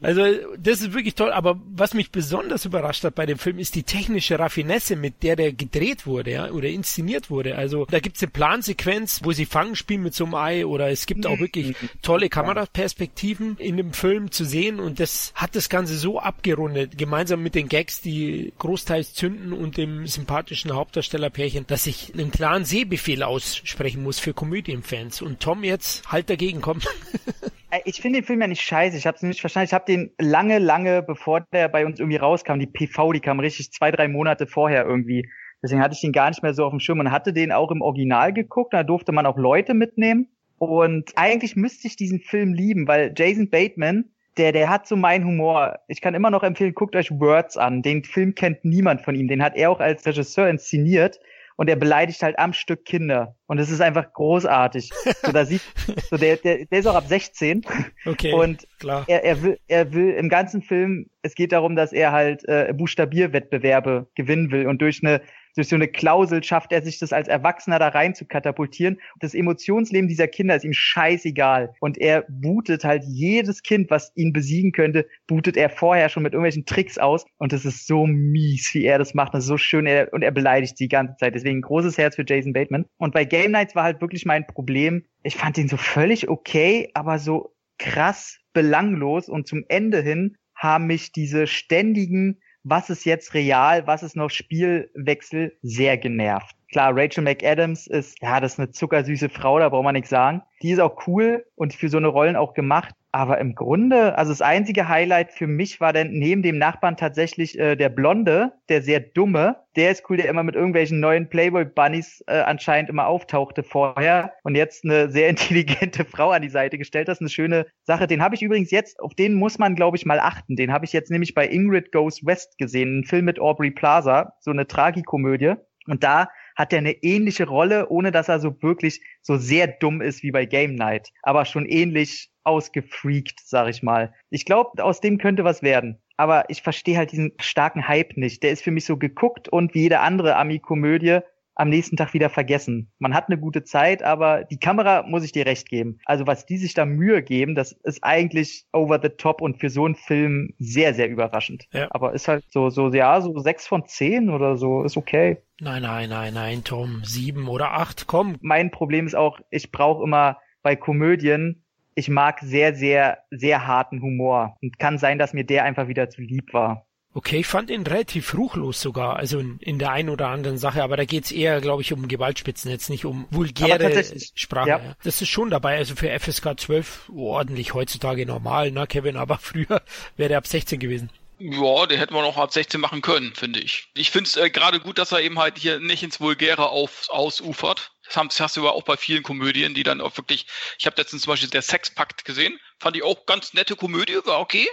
Also 0.00 0.22
das 0.58 0.80
ist 0.80 0.92
wirklich 0.92 1.14
toll, 1.14 1.32
aber 1.32 1.60
was 1.70 1.94
mich 1.94 2.10
besonders 2.10 2.64
überrascht 2.64 3.04
hat 3.04 3.14
bei 3.14 3.26
dem 3.26 3.38
Film 3.38 3.58
ist 3.58 3.74
die 3.74 3.82
technische 3.82 4.38
Raffinesse, 4.38 4.96
mit 4.96 5.22
der 5.22 5.36
der 5.36 5.52
gedreht 5.52 6.06
wurde, 6.06 6.32
ja, 6.32 6.50
oder 6.50 6.68
inszeniert 6.68 7.30
wurde. 7.30 7.56
Also 7.56 7.86
da 7.86 8.00
gibt's 8.00 8.22
eine 8.22 8.30
Plansequenz, 8.30 9.20
wo 9.24 9.32
sie 9.32 9.46
Fangen 9.46 9.76
spielen 9.76 10.02
mit 10.02 10.14
so 10.14 10.24
einem 10.24 10.34
Ei 10.34 10.66
oder 10.66 10.88
es 10.90 11.06
gibt 11.06 11.26
auch 11.26 11.38
wirklich 11.38 11.76
tolle 12.02 12.28
Kameraperspektiven 12.28 13.56
in 13.58 13.76
dem 13.76 13.92
Film 13.92 14.30
zu 14.30 14.44
sehen 14.44 14.80
und 14.80 15.00
das 15.00 15.32
hat 15.34 15.54
das 15.54 15.68
Ganze 15.68 15.96
so 15.96 16.18
abgerundet, 16.18 16.98
gemeinsam 16.98 17.42
mit 17.42 17.54
den 17.54 17.68
Gags, 17.68 18.00
die 18.00 18.52
großteils 18.58 19.14
zünden 19.14 19.52
und 19.52 19.76
dem 19.76 20.06
sympathischen 20.06 20.74
Hauptdarstellerpärchen, 20.74 21.66
dass 21.66 21.86
ich 21.86 22.12
einen 22.14 22.30
klaren 22.30 22.64
Sehbefehl 22.64 23.22
aussprechen 23.22 24.02
muss 24.02 24.18
für 24.18 24.34
Komödienfans. 24.34 25.22
Und 25.22 25.40
Tom 25.40 25.64
jetzt 25.64 26.10
halt 26.10 26.30
dagegen 26.30 26.60
kommt. 26.60 26.86
Ich 27.84 28.00
finde 28.00 28.20
den 28.20 28.26
Film 28.26 28.40
ja 28.40 28.46
nicht 28.46 28.62
scheiße. 28.62 28.96
Ich 28.96 29.06
habe 29.06 29.16
es 29.16 29.22
nicht 29.22 29.40
verstanden. 29.40 29.66
Ich 29.66 29.74
habe 29.74 29.84
den 29.84 30.10
lange, 30.18 30.58
lange, 30.58 31.02
bevor 31.02 31.42
der 31.52 31.68
bei 31.68 31.84
uns 31.84 32.00
irgendwie 32.00 32.16
rauskam, 32.16 32.58
die 32.58 32.66
PV, 32.66 33.12
die 33.12 33.20
kam 33.20 33.40
richtig 33.40 33.72
zwei, 33.72 33.90
drei 33.90 34.08
Monate 34.08 34.46
vorher 34.46 34.86
irgendwie. 34.86 35.28
Deswegen 35.62 35.82
hatte 35.82 35.94
ich 35.94 36.00
den 36.00 36.12
gar 36.12 36.30
nicht 36.30 36.42
mehr 36.42 36.54
so 36.54 36.64
auf 36.64 36.70
dem 36.70 36.80
Schirm 36.80 37.00
und 37.00 37.10
hatte 37.10 37.32
den 37.32 37.52
auch 37.52 37.70
im 37.70 37.82
Original 37.82 38.32
geguckt. 38.32 38.72
Da 38.72 38.84
durfte 38.84 39.12
man 39.12 39.26
auch 39.26 39.36
Leute 39.36 39.74
mitnehmen. 39.74 40.28
Und 40.56 41.12
eigentlich 41.16 41.56
müsste 41.56 41.88
ich 41.88 41.96
diesen 41.96 42.20
Film 42.20 42.54
lieben, 42.54 42.88
weil 42.88 43.12
Jason 43.16 43.50
Bateman 43.50 44.10
der, 44.38 44.52
der 44.52 44.70
hat 44.70 44.86
so 44.86 44.96
meinen 44.96 45.24
Humor. 45.24 45.80
Ich 45.88 46.00
kann 46.00 46.14
immer 46.14 46.30
noch 46.30 46.42
empfehlen, 46.42 46.74
guckt 46.74 46.96
euch 46.96 47.10
Words 47.10 47.56
an. 47.56 47.82
Den 47.82 48.04
Film 48.04 48.34
kennt 48.34 48.64
niemand 48.64 49.02
von 49.02 49.14
ihm. 49.14 49.28
Den 49.28 49.42
hat 49.42 49.56
er 49.56 49.70
auch 49.70 49.80
als 49.80 50.06
Regisseur 50.06 50.48
inszeniert 50.48 51.18
und 51.58 51.68
er 51.68 51.74
beleidigt 51.74 52.22
halt 52.22 52.38
am 52.38 52.52
Stück 52.52 52.84
Kinder. 52.84 53.34
Und 53.46 53.58
es 53.58 53.68
ist 53.68 53.80
einfach 53.80 54.12
großartig. 54.12 54.90
So, 55.22 55.32
da 55.32 55.44
sieht, 55.44 55.60
so 56.08 56.16
der, 56.16 56.36
der, 56.36 56.66
der 56.66 56.78
ist 56.78 56.86
auch 56.86 56.94
ab 56.94 57.08
16. 57.08 57.62
Okay. 58.06 58.32
Und 58.32 58.64
klar. 58.78 59.04
Er, 59.08 59.24
er 59.24 59.42
will, 59.42 59.58
er 59.66 59.92
will 59.92 60.10
im 60.12 60.28
ganzen 60.28 60.62
Film, 60.62 61.10
es 61.22 61.34
geht 61.34 61.50
darum, 61.50 61.74
dass 61.74 61.92
er 61.92 62.12
halt 62.12 62.44
äh, 62.48 62.72
Buchstabierwettbewerbe 62.72 64.06
gewinnen 64.14 64.52
will 64.52 64.68
und 64.68 64.80
durch 64.80 65.02
eine 65.02 65.20
durch 65.58 65.68
so 65.68 65.74
eine 65.74 65.88
Klausel 65.88 66.44
schafft 66.44 66.70
er 66.70 66.82
sich 66.82 67.00
das 67.00 67.12
als 67.12 67.26
Erwachsener 67.26 67.80
da 67.80 67.88
rein 67.88 68.14
zu 68.14 68.24
katapultieren. 68.24 69.00
Das 69.18 69.34
Emotionsleben 69.34 70.06
dieser 70.06 70.28
Kinder 70.28 70.54
ist 70.54 70.64
ihm 70.64 70.72
scheißegal. 70.72 71.74
Und 71.80 71.98
er 71.98 72.24
bootet 72.28 72.84
halt 72.84 73.02
jedes 73.04 73.64
Kind, 73.64 73.90
was 73.90 74.12
ihn 74.14 74.32
besiegen 74.32 74.70
könnte, 74.70 75.08
bootet 75.26 75.56
er 75.56 75.68
vorher 75.68 76.10
schon 76.10 76.22
mit 76.22 76.32
irgendwelchen 76.32 76.64
Tricks 76.64 76.96
aus. 76.96 77.26
Und 77.38 77.52
das 77.52 77.64
ist 77.64 77.88
so 77.88 78.06
mies, 78.06 78.72
wie 78.72 78.84
er 78.84 78.98
das 78.98 79.14
macht. 79.14 79.34
Das 79.34 79.44
ist 79.44 79.48
so 79.48 79.56
schön. 79.56 79.88
Und 80.12 80.22
er 80.22 80.30
beleidigt 80.30 80.78
die 80.78 80.88
ganze 80.88 81.16
Zeit. 81.16 81.34
Deswegen 81.34 81.60
großes 81.60 81.98
Herz 81.98 82.14
für 82.14 82.24
Jason 82.24 82.52
Bateman. 82.52 82.84
Und 82.96 83.12
bei 83.12 83.24
Game 83.24 83.50
Nights 83.50 83.74
war 83.74 83.82
halt 83.82 84.00
wirklich 84.00 84.26
mein 84.26 84.46
Problem. 84.46 85.06
Ich 85.24 85.34
fand 85.34 85.58
ihn 85.58 85.68
so 85.68 85.76
völlig 85.76 86.28
okay, 86.28 86.90
aber 86.94 87.18
so 87.18 87.52
krass 87.78 88.38
belanglos. 88.52 89.28
Und 89.28 89.48
zum 89.48 89.64
Ende 89.68 90.02
hin 90.02 90.36
haben 90.54 90.86
mich 90.86 91.10
diese 91.10 91.48
ständigen 91.48 92.38
was 92.68 92.90
ist 92.90 93.04
jetzt 93.04 93.34
real, 93.34 93.86
was 93.86 94.02
ist 94.02 94.16
noch 94.16 94.30
Spielwechsel, 94.30 95.56
sehr 95.62 95.96
genervt. 95.96 96.57
Klar, 96.70 96.94
Rachel 96.94 97.24
McAdams 97.24 97.86
ist, 97.86 98.20
ja, 98.20 98.40
das 98.40 98.54
ist 98.54 98.58
eine 98.58 98.70
zuckersüße 98.70 99.30
Frau, 99.30 99.58
da 99.58 99.70
braucht 99.70 99.84
man 99.84 99.94
nichts 99.94 100.10
sagen. 100.10 100.42
Die 100.62 100.70
ist 100.70 100.80
auch 100.80 101.06
cool 101.06 101.46
und 101.54 101.72
für 101.72 101.88
so 101.88 101.96
eine 101.96 102.08
Rollen 102.08 102.36
auch 102.36 102.52
gemacht. 102.52 102.94
Aber 103.10 103.38
im 103.38 103.54
Grunde, 103.54 104.18
also 104.18 104.32
das 104.32 104.42
einzige 104.42 104.86
Highlight 104.86 105.32
für 105.32 105.46
mich 105.46 105.80
war 105.80 105.94
dann 105.94 106.10
neben 106.10 106.42
dem 106.42 106.58
Nachbarn 106.58 106.98
tatsächlich 106.98 107.58
äh, 107.58 107.74
der 107.74 107.88
Blonde, 107.88 108.52
der 108.68 108.82
sehr 108.82 109.00
dumme. 109.00 109.56
Der 109.76 109.90
ist 109.90 110.04
cool, 110.10 110.18
der 110.18 110.28
immer 110.28 110.42
mit 110.42 110.54
irgendwelchen 110.54 111.00
neuen 111.00 111.30
Playboy-Bunnies 111.30 112.24
äh, 112.26 112.40
anscheinend 112.40 112.90
immer 112.90 113.06
auftauchte 113.06 113.62
vorher 113.62 114.34
und 114.42 114.56
jetzt 114.56 114.84
eine 114.84 115.08
sehr 115.08 115.28
intelligente 115.30 116.04
Frau 116.04 116.32
an 116.32 116.42
die 116.42 116.50
Seite 116.50 116.76
gestellt. 116.76 117.08
Das 117.08 117.16
ist 117.16 117.22
eine 117.22 117.30
schöne 117.30 117.66
Sache. 117.82 118.06
Den 118.06 118.20
habe 118.20 118.34
ich 118.34 118.42
übrigens 118.42 118.70
jetzt, 118.70 119.00
auf 119.00 119.14
den 119.14 119.34
muss 119.34 119.58
man, 119.58 119.74
glaube 119.74 119.96
ich, 119.96 120.04
mal 120.04 120.20
achten. 120.20 120.54
Den 120.54 120.70
habe 120.70 120.84
ich 120.84 120.92
jetzt 120.92 121.10
nämlich 121.10 121.32
bei 121.32 121.48
Ingrid 121.48 121.92
Goes 121.92 122.26
West 122.26 122.58
gesehen, 122.58 123.00
ein 123.00 123.04
Film 123.04 123.24
mit 123.24 123.40
Aubrey 123.40 123.70
Plaza, 123.70 124.34
so 124.40 124.50
eine 124.50 124.66
Tragikomödie. 124.66 125.54
Und 125.86 126.04
da 126.04 126.28
hat 126.58 126.72
er 126.72 126.80
eine 126.80 127.02
ähnliche 127.04 127.46
Rolle, 127.46 127.88
ohne 127.88 128.10
dass 128.10 128.28
er 128.28 128.40
so 128.40 128.60
wirklich 128.62 129.00
so 129.22 129.36
sehr 129.36 129.68
dumm 129.68 130.02
ist 130.02 130.24
wie 130.24 130.32
bei 130.32 130.44
Game 130.44 130.74
Night, 130.74 131.12
aber 131.22 131.44
schon 131.44 131.64
ähnlich 131.64 132.30
ausgefreakt, 132.42 133.40
sag 133.44 133.68
ich 133.68 133.82
mal. 133.84 134.12
Ich 134.30 134.44
glaube, 134.44 134.82
aus 134.82 135.00
dem 135.00 135.18
könnte 135.18 135.44
was 135.44 135.62
werden. 135.62 136.02
Aber 136.16 136.50
ich 136.50 136.62
verstehe 136.62 136.96
halt 136.96 137.12
diesen 137.12 137.32
starken 137.38 137.86
Hype 137.86 138.16
nicht. 138.16 138.42
Der 138.42 138.50
ist 138.50 138.62
für 138.62 138.72
mich 138.72 138.84
so 138.86 138.96
geguckt 138.96 139.48
und 139.48 139.72
wie 139.74 139.82
jede 139.82 140.00
andere 140.00 140.34
Ami-Komödie 140.34 141.20
am 141.58 141.68
nächsten 141.68 141.96
Tag 141.96 142.14
wieder 142.14 142.30
vergessen. 142.30 142.90
Man 142.98 143.14
hat 143.14 143.28
eine 143.28 143.38
gute 143.38 143.64
Zeit, 143.64 144.02
aber 144.02 144.44
die 144.44 144.58
Kamera 144.58 145.02
muss 145.02 145.24
ich 145.24 145.32
dir 145.32 145.44
recht 145.44 145.68
geben. 145.68 145.98
Also 146.04 146.26
was 146.26 146.46
die 146.46 146.56
sich 146.56 146.72
da 146.72 146.86
Mühe 146.86 147.22
geben, 147.22 147.54
das 147.54 147.72
ist 147.82 148.02
eigentlich 148.02 148.64
over 148.72 149.00
the 149.02 149.08
top 149.08 149.42
und 149.42 149.58
für 149.58 149.68
so 149.68 149.84
einen 149.84 149.96
Film 149.96 150.54
sehr, 150.58 150.94
sehr 150.94 151.08
überraschend. 151.08 151.66
Ja. 151.72 151.88
Aber 151.90 152.12
ist 152.12 152.28
halt 152.28 152.44
so, 152.50 152.70
so, 152.70 152.90
ja, 152.92 153.20
so 153.20 153.36
sechs 153.40 153.66
von 153.66 153.86
zehn 153.86 154.30
oder 154.30 154.56
so, 154.56 154.84
ist 154.84 154.96
okay. 154.96 155.38
Nein, 155.60 155.82
nein, 155.82 156.08
nein, 156.08 156.32
nein, 156.32 156.62
Tom, 156.62 157.02
sieben 157.02 157.48
oder 157.48 157.72
acht, 157.72 158.06
komm. 158.06 158.36
Mein 158.40 158.70
Problem 158.70 159.06
ist 159.06 159.16
auch, 159.16 159.40
ich 159.50 159.72
brauche 159.72 160.04
immer 160.04 160.38
bei 160.62 160.76
Komödien, 160.76 161.64
ich 161.96 162.08
mag 162.08 162.38
sehr, 162.40 162.76
sehr, 162.76 163.18
sehr 163.32 163.66
harten 163.66 164.00
Humor. 164.00 164.56
Und 164.62 164.78
kann 164.78 164.98
sein, 164.98 165.18
dass 165.18 165.34
mir 165.34 165.44
der 165.44 165.64
einfach 165.64 165.88
wieder 165.88 166.08
zu 166.08 166.22
lieb 166.22 166.52
war. 166.52 166.86
Okay, 167.18 167.40
ich 167.40 167.48
fand 167.48 167.68
ihn 167.68 167.84
relativ 167.84 168.32
ruchlos 168.34 168.80
sogar, 168.80 169.16
also 169.16 169.40
in, 169.40 169.58
in 169.58 169.80
der 169.80 169.90
einen 169.90 170.08
oder 170.08 170.28
anderen 170.28 170.56
Sache, 170.56 170.84
aber 170.84 170.96
da 170.96 171.04
geht's 171.04 171.32
eher, 171.32 171.60
glaube 171.60 171.82
ich, 171.82 171.92
um 171.92 172.06
Gewaltspitzen, 172.06 172.70
jetzt 172.70 172.90
nicht 172.90 173.04
um 173.04 173.26
vulgäre 173.32 174.04
Sprache. 174.36 174.68
Ja. 174.68 174.96
Das 175.02 175.20
ist 175.20 175.26
schon 175.26 175.50
dabei, 175.50 175.78
also 175.78 175.96
für 175.96 176.16
FSK 176.16 176.60
12 176.60 177.10
ordentlich 177.12 177.74
heutzutage 177.74 178.24
normal, 178.24 178.70
ne, 178.70 178.86
Kevin, 178.86 179.16
aber 179.16 179.38
früher 179.42 179.82
wäre 180.16 180.28
der 180.28 180.38
ab 180.38 180.46
16 180.46 180.78
gewesen. 180.78 181.10
Ja, 181.40 181.86
den 181.86 181.98
hätten 181.98 182.14
wir 182.14 182.22
noch 182.22 182.36
ab 182.36 182.52
16 182.52 182.80
machen 182.80 183.02
können, 183.02 183.34
finde 183.34 183.58
ich. 183.58 183.88
Ich 183.94 184.12
finde 184.12 184.28
es 184.28 184.36
äh, 184.36 184.48
gerade 184.48 184.78
gut, 184.78 184.98
dass 184.98 185.10
er 185.10 185.20
eben 185.20 185.40
halt 185.40 185.58
hier 185.58 185.80
nicht 185.80 186.04
ins 186.04 186.20
Vulgäre 186.20 186.68
auf, 186.68 187.08
ausufert. 187.08 187.90
Das 188.06 188.16
hast, 188.16 188.40
hast 188.40 188.56
du 188.56 188.60
aber 188.60 188.74
auch 188.74 188.84
bei 188.84 188.96
vielen 188.96 189.24
Komödien, 189.24 189.74
die 189.74 189.82
dann 189.82 190.00
auch 190.00 190.16
wirklich, 190.16 190.46
ich 190.78 190.86
habe 190.86 190.94
letztens 190.96 191.22
zum 191.22 191.32
Beispiel 191.32 191.50
der 191.50 191.62
Sexpakt 191.62 192.24
gesehen, 192.24 192.60
fand 192.78 192.96
ich 192.96 193.02
auch 193.02 193.26
ganz 193.26 193.54
nette 193.54 193.74
Komödie, 193.74 194.18
war 194.24 194.38
okay. 194.38 194.68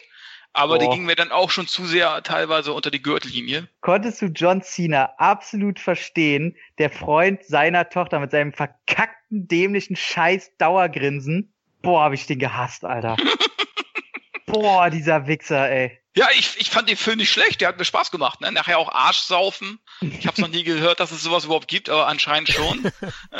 Aber 0.56 0.78
Boah. 0.78 0.86
die 0.86 0.96
ging 0.96 1.06
mir 1.06 1.16
dann 1.16 1.34
auch 1.34 1.52
schon 1.52 1.68
zu 1.68 1.86
sehr 1.86 2.24
teilweise 2.24 2.72
unter 2.72 2.90
die 2.90 3.02
Gürtellinie. 3.02 3.68
Konntest 3.82 4.22
du 4.22 4.28
John 4.28 4.62
Cena 4.62 5.12
absolut 5.18 5.80
verstehen, 5.80 6.56
der 6.78 6.90
Freund 6.90 7.44
seiner 7.44 7.90
Tochter 7.90 8.22
mit 8.22 8.32
seinem 8.32 8.54
verkackten, 8.54 9.50
dämlichen 9.50 9.98
Scheiß 9.98 10.56
Dauergrinsen? 10.58 11.54
Boah, 11.82 12.06
hab 12.06 12.14
ich 12.14 12.26
den 12.26 12.40
gehasst, 12.40 12.86
Alter. 12.86 13.18
Boah, 14.46 14.90
dieser 14.90 15.28
Wichser, 15.28 15.70
ey. 15.70 16.00
Ja, 16.18 16.30
ich, 16.38 16.58
ich 16.58 16.70
fand 16.70 16.88
den 16.88 16.96
Film 16.96 17.18
nicht 17.18 17.32
schlecht, 17.32 17.60
der 17.60 17.68
hat 17.68 17.78
mir 17.78 17.84
Spaß 17.84 18.10
gemacht. 18.10 18.40
Ne? 18.40 18.50
Nachher 18.52 18.78
auch 18.80 18.90
Arschsaufen. 18.90 19.80
Ich 20.00 20.28
habe 20.28 20.40
noch 20.40 20.48
nie 20.48 20.64
gehört, 20.64 21.02
dass 21.02 21.12
es 21.12 21.22
sowas 21.22 21.44
überhaupt 21.44 21.68
gibt, 21.68 21.90
aber 21.90 22.08
anscheinend 22.08 22.50
schon. 22.50 22.90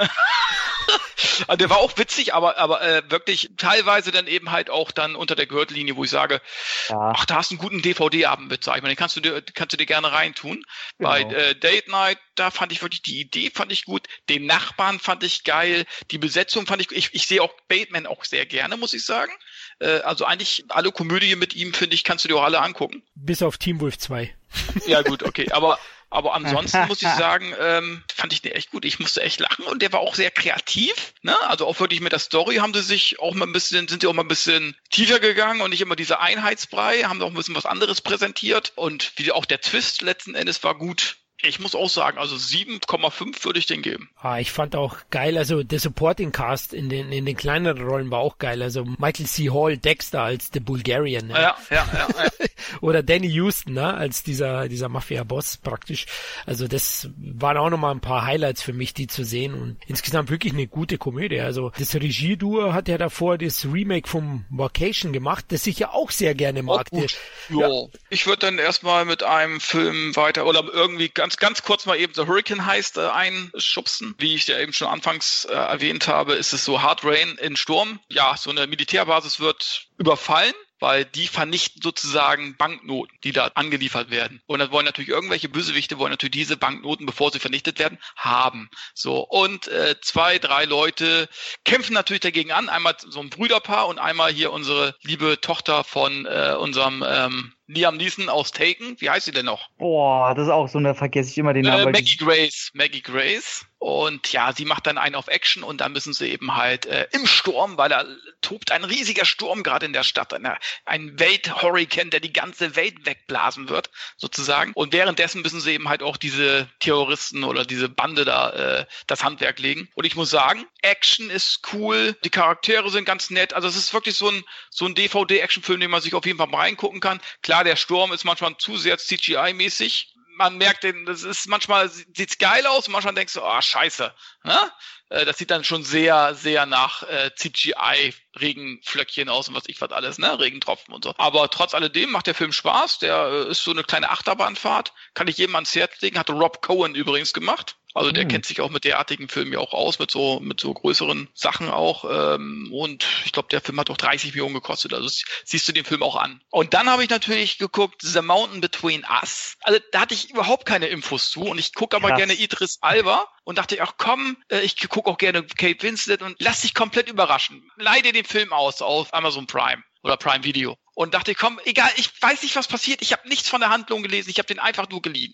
also 1.48 1.58
der 1.58 1.70
war 1.70 1.78
auch 1.78 1.98
witzig, 1.98 2.34
aber, 2.34 2.58
aber 2.58 2.82
äh, 2.82 3.10
wirklich 3.10 3.52
teilweise 3.56 4.12
dann 4.12 4.28
eben 4.28 4.52
halt 4.52 4.70
auch 4.70 4.92
dann 4.92 5.16
unter 5.16 5.36
der 5.36 5.46
Gürtellinie, 5.46 5.96
wo 5.96 6.04
ich 6.04 6.10
sage, 6.10 6.42
ja. 6.90 7.14
ach, 7.16 7.26
da 7.26 7.36
hast 7.36 7.52
du 7.52 7.56
einen 7.56 7.62
guten 7.62 7.82
DVD-Abend 7.82 8.50
mit, 8.50 8.66
sag 8.66 8.76
ich 8.76 8.82
mal, 8.82 8.90
den 8.90 8.98
kannst 8.98 9.16
du 9.16 9.22
dir, 9.22 9.42
kannst 9.42 9.72
du 9.72 9.78
dir 9.78 9.86
gerne 9.86 10.12
reintun. 10.12 10.62
Genau. 10.98 11.10
Bei 11.10 11.22
äh, 11.22 11.56
Date 11.56 11.88
Night, 11.88 12.18
da 12.36 12.52
fand 12.52 12.74
ich 12.74 12.82
wirklich 12.82 13.02
die 13.04 13.22
Idee 13.22 13.52
fand 13.54 13.72
ich 13.72 13.86
gut, 13.86 14.08
den 14.28 14.46
Nachbarn 14.46 15.00
fand 15.00 15.24
ich 15.24 15.46
geil, 15.46 15.86
die 16.12 16.18
Besetzung 16.18 16.66
fand 16.66 16.82
ich, 16.82 16.92
ich, 16.92 17.14
ich 17.14 17.28
sehe 17.28 17.42
auch 17.42 17.54
Bateman 17.70 18.06
auch 18.06 18.26
sehr 18.26 18.46
gerne, 18.46 18.76
muss 18.76 18.94
ich 18.94 19.06
sagen. 19.06 19.32
Äh, 19.80 20.00
also 20.00 20.26
eigentlich 20.26 20.66
alle 20.70 20.92
Komödien 20.92 21.40
mit 21.40 21.56
ihm, 21.56 21.74
finde 21.74 21.96
ich, 21.96 22.04
kannst 22.04 22.24
du 22.24 22.30
dir 22.30 22.38
auch 22.38 22.44
alle 22.44 22.62
angucken. 22.62 23.04
Bis 23.16 23.42
auf 23.42 23.58
Team 23.58 23.82
Wolf 23.82 23.98
2. 23.98 24.34
Ja, 24.88 25.02
gut, 25.02 25.24
okay. 25.24 25.52
Aber, 25.52 25.78
aber 26.10 26.34
ansonsten 26.34 26.86
muss 26.88 27.02
ich 27.02 27.10
sagen, 27.10 27.54
ähm, 27.60 28.04
fand 28.14 28.32
ich 28.32 28.42
den 28.42 28.54
echt 28.54 28.72
gut. 28.72 28.86
Ich 28.86 29.00
musste 29.00 29.22
echt 29.22 29.40
lachen 29.40 29.66
und 29.66 29.82
der 29.82 29.92
war 29.92 30.00
auch 30.00 30.16
sehr 30.16 30.32
kreativ. 30.32 31.14
Ne? 31.24 31.36
Also 31.50 31.66
auch 31.66 31.80
wirklich 31.80 32.00
mit 32.00 32.14
der 32.14 32.20
Story 32.20 32.56
haben 32.56 32.74
sie 32.74 32.84
sich 32.84 33.20
auch 33.20 33.34
mal 33.34 33.46
ein 33.46 33.54
bisschen, 33.54 33.88
sind 33.88 34.02
sie 34.02 34.08
auch 34.08 34.14
mal 34.14 34.24
ein 34.24 34.30
bisschen 34.30 34.78
tiefer 34.92 35.20
gegangen 35.20 35.62
und 35.62 35.72
nicht 35.72 35.82
immer 35.82 35.96
diese 35.96 36.20
Einheitsbrei, 36.20 37.04
haben 37.04 37.22
auch 37.22 37.28
ein 37.28 37.34
bisschen 37.34 37.56
was 37.56 37.66
anderes 37.66 38.02
präsentiert. 38.02 38.72
Und 38.76 39.12
wie 39.18 39.32
auch 39.32 39.46
der 39.46 39.60
Twist 39.62 40.02
letzten 40.02 40.36
Endes 40.36 40.64
war 40.64 40.76
gut. 40.76 41.18
Ich 41.42 41.60
muss 41.60 41.76
auch 41.76 41.90
sagen, 41.90 42.18
also 42.18 42.36
7,5 42.36 43.44
würde 43.44 43.60
ich 43.60 43.66
den 43.66 43.82
geben. 43.82 44.10
Ah, 44.18 44.40
ich 44.40 44.52
fand 44.52 44.76
auch 44.76 44.98
geil, 45.12 45.38
also 45.38 45.64
der 45.64 45.80
Supporting 45.80 46.32
Cast 46.32 46.74
in 46.74 46.90
den, 46.90 47.12
in 47.12 47.26
den 47.26 47.36
kleineren 47.36 47.86
Rollen 47.86 48.10
war 48.10 48.20
auch 48.20 48.38
geil. 48.38 48.64
Also 48.64 48.86
Michael 48.86 49.26
C. 49.26 49.50
Hall, 49.50 49.78
Dexter 49.78 50.22
als 50.22 50.50
The 50.54 50.60
Bulgarian. 50.60 51.28
Ne? 51.28 51.34
Ja, 51.34 51.58
ja, 51.70 51.88
ja. 51.94 52.08
ja. 52.18 52.30
Oder 52.82 53.04
Danny 53.04 53.28
Houston, 53.28 53.74
ne, 53.74 53.94
als 53.94 54.24
dieser, 54.24 54.68
dieser 54.68 54.90
Mafia-Boss 54.90 55.58
praktisch. 55.58 56.06
Also 56.46 56.68
das 56.68 57.10
waren 57.18 57.58
auch 57.58 57.70
nochmal 57.70 57.94
ein 57.94 58.02
paar 58.02 58.26
Highlights 58.26 58.62
für 58.62 58.74
mich, 58.74 58.94
die 58.94 59.08
zu 59.08 59.24
sehen 59.24 59.54
und 59.54 59.78
insgesamt 59.88 60.30
wirklich 60.30 60.54
eine 60.54 60.68
gute 60.68 60.98
Komödie. 60.98 61.42
Also 61.42 61.72
das 61.78 61.94
Regieduo 61.96 62.74
hat 62.74 62.88
ja 62.88 62.98
davor 62.98 63.38
das 63.38 63.66
Remake 63.66 64.08
vom 64.08 64.46
Vacation 64.50 65.14
gemacht, 65.14 65.46
das 65.50 65.68
ich 65.68 65.80
ja 65.80 65.92
auch 65.92 66.12
sehr 66.12 66.34
gerne 66.34 66.64
mag. 66.64 66.88
Oh, 66.92 67.06
ja. 67.50 67.70
Ich 68.10 68.26
würde 68.26 68.48
dann 68.48 68.58
erstmal 68.58 69.06
mit 69.06 69.24
einem 69.24 69.60
Film 69.60 70.16
weiter 70.16 70.46
oder 70.46 70.64
irgendwie 70.74 71.10
ganz, 71.26 71.38
ganz 71.38 71.64
kurz 71.64 71.88
mal 71.88 71.98
eben 71.98 72.14
The 72.14 72.28
Hurricane 72.28 72.68
heißt 72.68 72.98
äh, 72.98 73.08
einschubsen. 73.08 74.14
Wie 74.20 74.36
ich 74.36 74.46
ja 74.46 74.60
eben 74.60 74.74
schon 74.74 74.88
anfangs 74.88 75.46
äh, 75.46 75.54
erwähnt 75.54 76.08
habe, 76.08 76.36
ist 76.36 76.54
es 76.54 76.64
so 76.64 76.84
Hard 76.84 77.04
Rain 77.04 77.40
in 77.42 77.56
Sturm. 77.56 78.00
Ja, 78.10 78.38
so 78.38 78.52
eine 78.52 78.68
Militärbasis 78.68 79.40
wird 79.40 79.88
überfallen 79.98 80.54
weil 80.80 81.06
die 81.06 81.28
vernichten 81.28 81.82
sozusagen 81.82 82.58
Banknoten, 82.58 83.18
die 83.24 83.32
da 83.32 83.50
angeliefert 83.56 84.12
werden. 84.12 84.42
Und 84.46 84.60
dann 84.60 84.72
wollen 84.72 84.86
natürlich 84.86 85.10
irgendwelche 85.10 85.50
Bösewichte 85.50 85.98
wollen 85.98 86.12
natürlich 86.12 86.34
diese 86.34 86.58
Banknoten, 86.58 87.06
bevor 87.06 87.32
sie 87.32 87.40
vernichtet 87.40 87.80
werden, 87.80 87.98
haben. 88.18 88.70
So 88.94 89.22
und 89.22 89.68
äh, 89.70 89.96
zwei, 90.02 90.38
drei 90.38 90.66
Leute 90.66 91.30
kämpfen 91.64 91.94
natürlich 91.94 92.22
dagegen 92.22 92.52
an. 92.52 92.70
Einmal 92.70 92.96
so 93.00 93.20
ein 93.20 93.30
Brüderpaar 93.30 93.88
und 93.88 94.00
einmal 94.00 94.32
hier 94.32 94.52
unsere 94.52 94.96
liebe 95.02 95.40
Tochter 95.42 95.86
von 95.86 96.26
äh, 96.26 96.56
unserem 96.60 97.04
ähm, 97.08 97.55
Liam 97.68 97.98
Neeson 97.98 98.30
aus 98.30 98.52
Taken. 98.52 98.96
Wie 99.00 99.10
heißt 99.10 99.26
sie 99.26 99.32
denn 99.32 99.46
noch? 99.46 99.70
Boah, 99.78 100.36
das 100.36 100.46
ist 100.46 100.52
auch 100.52 100.68
so 100.68 100.78
eine, 100.78 100.94
vergesse 100.94 101.32
ich 101.32 101.38
immer 101.38 101.54
den 101.54 101.66
Namen. 101.66 101.88
Äh, 101.88 101.92
Maggie 101.92 102.18
Grace. 102.18 102.72
Maggie 102.74 103.02
Grace. 103.02 103.66
Und 103.78 104.32
ja, 104.32 104.54
sie 104.54 104.66
macht 104.66 104.88
dann 104.88 104.98
einen 104.98 105.16
auf 105.16 105.28
Action 105.28 105.62
und 105.62 105.82
dann 105.82 105.92
müssen 105.92 106.14
sie 106.14 106.30
eben 106.30 106.56
halt 106.56 106.86
äh, 106.86 107.08
im 107.12 107.28
Sturm, 107.28 107.78
weil 107.78 107.90
da 107.90 108.06
tobt 108.42 108.72
ein 108.72 108.84
riesiger 108.84 109.26
Sturm 109.26 109.64
gerade 109.64 109.86
in 109.86 109.94
der 109.94 110.04
Stadt, 110.04 110.34
eine, 110.34 110.58
ein 110.86 111.20
Welthurrikan, 111.20 112.10
der 112.10 112.20
die 112.20 112.34
ganze 112.34 112.76
Welt 112.76 113.06
wegblasen 113.06 113.70
wird, 113.70 113.90
sozusagen. 114.18 114.72
Und 114.74 114.94
währenddessen 114.94 115.42
müssen 115.42 115.60
sie 115.60 115.74
eben 115.74 115.90
halt 115.90 116.04
auch 116.04 116.18
diese 116.18 116.70
Terroristen 116.80 117.44
oder 117.44 117.66
diese 117.66 117.90
Bande 117.90 118.24
da 118.24 118.50
äh, 118.52 118.86
das 119.08 119.24
Handwerk 119.24 119.60
legen. 119.60 119.90
Und 119.94 120.06
ich 120.06 120.16
muss 120.16 120.30
sagen, 120.30 120.66
Action 120.82 121.30
ist 121.30 121.62
cool, 121.74 122.16
die 122.24 122.30
Charaktere 122.30 122.90
sind 122.90 123.06
ganz 123.06 123.30
nett. 123.30 123.54
Also 123.54 123.68
es 123.68 123.76
ist 123.76 123.94
wirklich 123.94 124.16
so 124.16 124.30
ein, 124.30 124.44
so 124.70 124.86
ein 124.86 124.96
DVD-Actionfilm, 124.96 125.82
den 125.82 125.92
man 125.92 126.02
sich 126.02 126.14
auf 126.14 126.26
jeden 126.26 126.38
Fall 126.38 126.48
mal 126.48 126.60
reingucken 126.60 127.02
kann. 127.02 127.20
Klar, 127.44 127.64
der 127.64 127.76
Sturm 127.76 128.14
ist 128.14 128.24
manchmal 128.24 128.58
zu 128.58 128.78
sehr 128.78 128.98
CGI-mäßig, 128.98 130.15
man 130.36 130.58
merkt, 130.58 130.86
das 131.06 131.24
ist 131.24 131.48
manchmal 131.48 131.90
sieht's 131.90 132.38
geil 132.38 132.66
aus, 132.68 132.88
manchmal 132.88 133.16
denkst 133.16 133.34
du, 133.34 133.42
ah 133.42 133.58
oh, 133.58 133.62
scheiße. 133.62 134.14
Ne? 134.44 134.72
Äh, 135.10 135.26
das 135.26 135.38
sieht 135.38 135.52
dann 135.52 135.64
schon 135.64 135.84
sehr, 135.84 136.36
sehr 136.36 136.66
nach 136.66 137.04
äh, 137.04 137.32
CGI 137.36 138.14
Regenflöckchen 138.40 139.30
aus 139.30 139.48
und 139.48 139.56
was 139.56 139.64
ich 139.68 139.80
was 139.82 139.92
alles, 139.92 140.18
ne? 140.18 140.38
Regentropfen 140.40 140.94
und 140.94 141.04
so. 141.04 141.14
Aber 141.18 141.50
trotz 141.50 141.74
alledem 141.74 142.12
macht 142.12 142.28
der 142.28 142.36
Film 142.36 142.52
Spaß. 142.52 143.00
Der 143.00 143.26
äh, 143.26 143.52
ist 143.52 143.64
so 143.64 143.72
eine 143.72 143.84
kleine 143.84 144.10
Achterbahnfahrt. 144.10 144.94
Kann 145.14 145.28
ich 145.28 145.38
jedem 145.38 145.56
ans 145.56 145.76
Herz 145.76 146.02
legen. 146.02 146.20
Hatte 146.20 146.34
Rob 146.34 146.62
Cohen 146.62 146.96
übrigens 146.96 147.34
gemacht. 147.34 147.78
Also 147.96 148.12
der 148.12 148.26
mhm. 148.26 148.28
kennt 148.28 148.46
sich 148.46 148.60
auch 148.60 148.70
mit 148.70 148.84
derartigen 148.84 149.30
Filmen 149.30 149.54
ja 149.54 149.60
auch 149.60 149.74
aus, 149.74 150.00
mit 150.00 150.12
so, 150.12 150.42
mit 150.42 150.60
so 150.60 150.74
größeren 150.74 151.30
Sachen 151.34 151.70
auch. 151.70 152.04
Ähm, 152.36 152.70
und 152.74 153.06
ich 153.24 153.32
glaube, 153.32 153.48
der 153.50 153.62
Film 153.62 153.80
hat 153.80 153.90
auch 153.90 153.96
30 153.96 154.32
Millionen 154.32 154.54
gekostet. 154.54 154.94
Also 154.94 155.08
siehst 155.46 155.66
du 155.68 155.72
den 155.72 155.86
Film 155.86 156.04
auch 156.04 156.18
an. 156.18 156.42
Und 156.50 156.74
dann 156.74 156.90
habe 156.90 157.06
ich 157.06 157.10
natürlich 157.10 157.58
geguckt, 157.58 158.02
The 158.02 158.22
Mountain 158.22 158.60
Between 158.60 159.06
Us. 159.22 159.56
Also 159.62 159.80
da 159.94 160.02
hatte 160.02 160.14
ich 160.14 160.30
überhaupt 160.30 160.66
keine 160.66 160.88
Infos 160.88 161.32
zu. 161.32 161.44
Und 161.44 161.58
ich 161.58 161.74
gucke 161.74 161.96
aber 161.96 162.10
Krass. 162.10 162.18
gerne 162.18 162.34
Idris 162.34 162.80
Alba 162.82 163.30
und 163.46 163.58
dachte, 163.58 163.78
ach 163.82 163.94
komm, 163.98 164.36
äh, 164.50 164.60
ich 164.60 164.90
gucke 164.90 165.10
auch 165.10 165.18
gerne 165.18 165.44
Kate 165.44 165.82
Winslet 165.82 166.22
und 166.22 166.36
lass 166.40 166.62
dich 166.62 166.74
komplett 166.74 167.10
überraschen. 167.10 167.72
Leide 167.78 168.12
den 168.12 168.26
Film 168.26 168.52
aus 168.52 168.82
auf 168.82 169.14
Amazon 169.14 169.48
Prime 169.48 169.82
oder 170.04 170.18
Prime 170.18 170.44
Video 170.44 170.78
und 170.96 171.14
dachte, 171.14 171.34
komm, 171.34 171.60
egal, 171.66 171.92
ich 171.98 172.10
weiß 172.22 172.44
nicht, 172.44 172.56
was 172.56 172.68
passiert. 172.68 173.02
Ich 173.02 173.12
habe 173.12 173.28
nichts 173.28 173.50
von 173.50 173.62
der 173.62 173.70
Handlung 173.70 174.04
gelesen. 174.04 174.30
Ich 174.30 174.38
habe 174.38 174.48
den 174.48 174.60
einfach 174.60 174.90
nur 174.90 175.02
geliehen. 175.02 175.34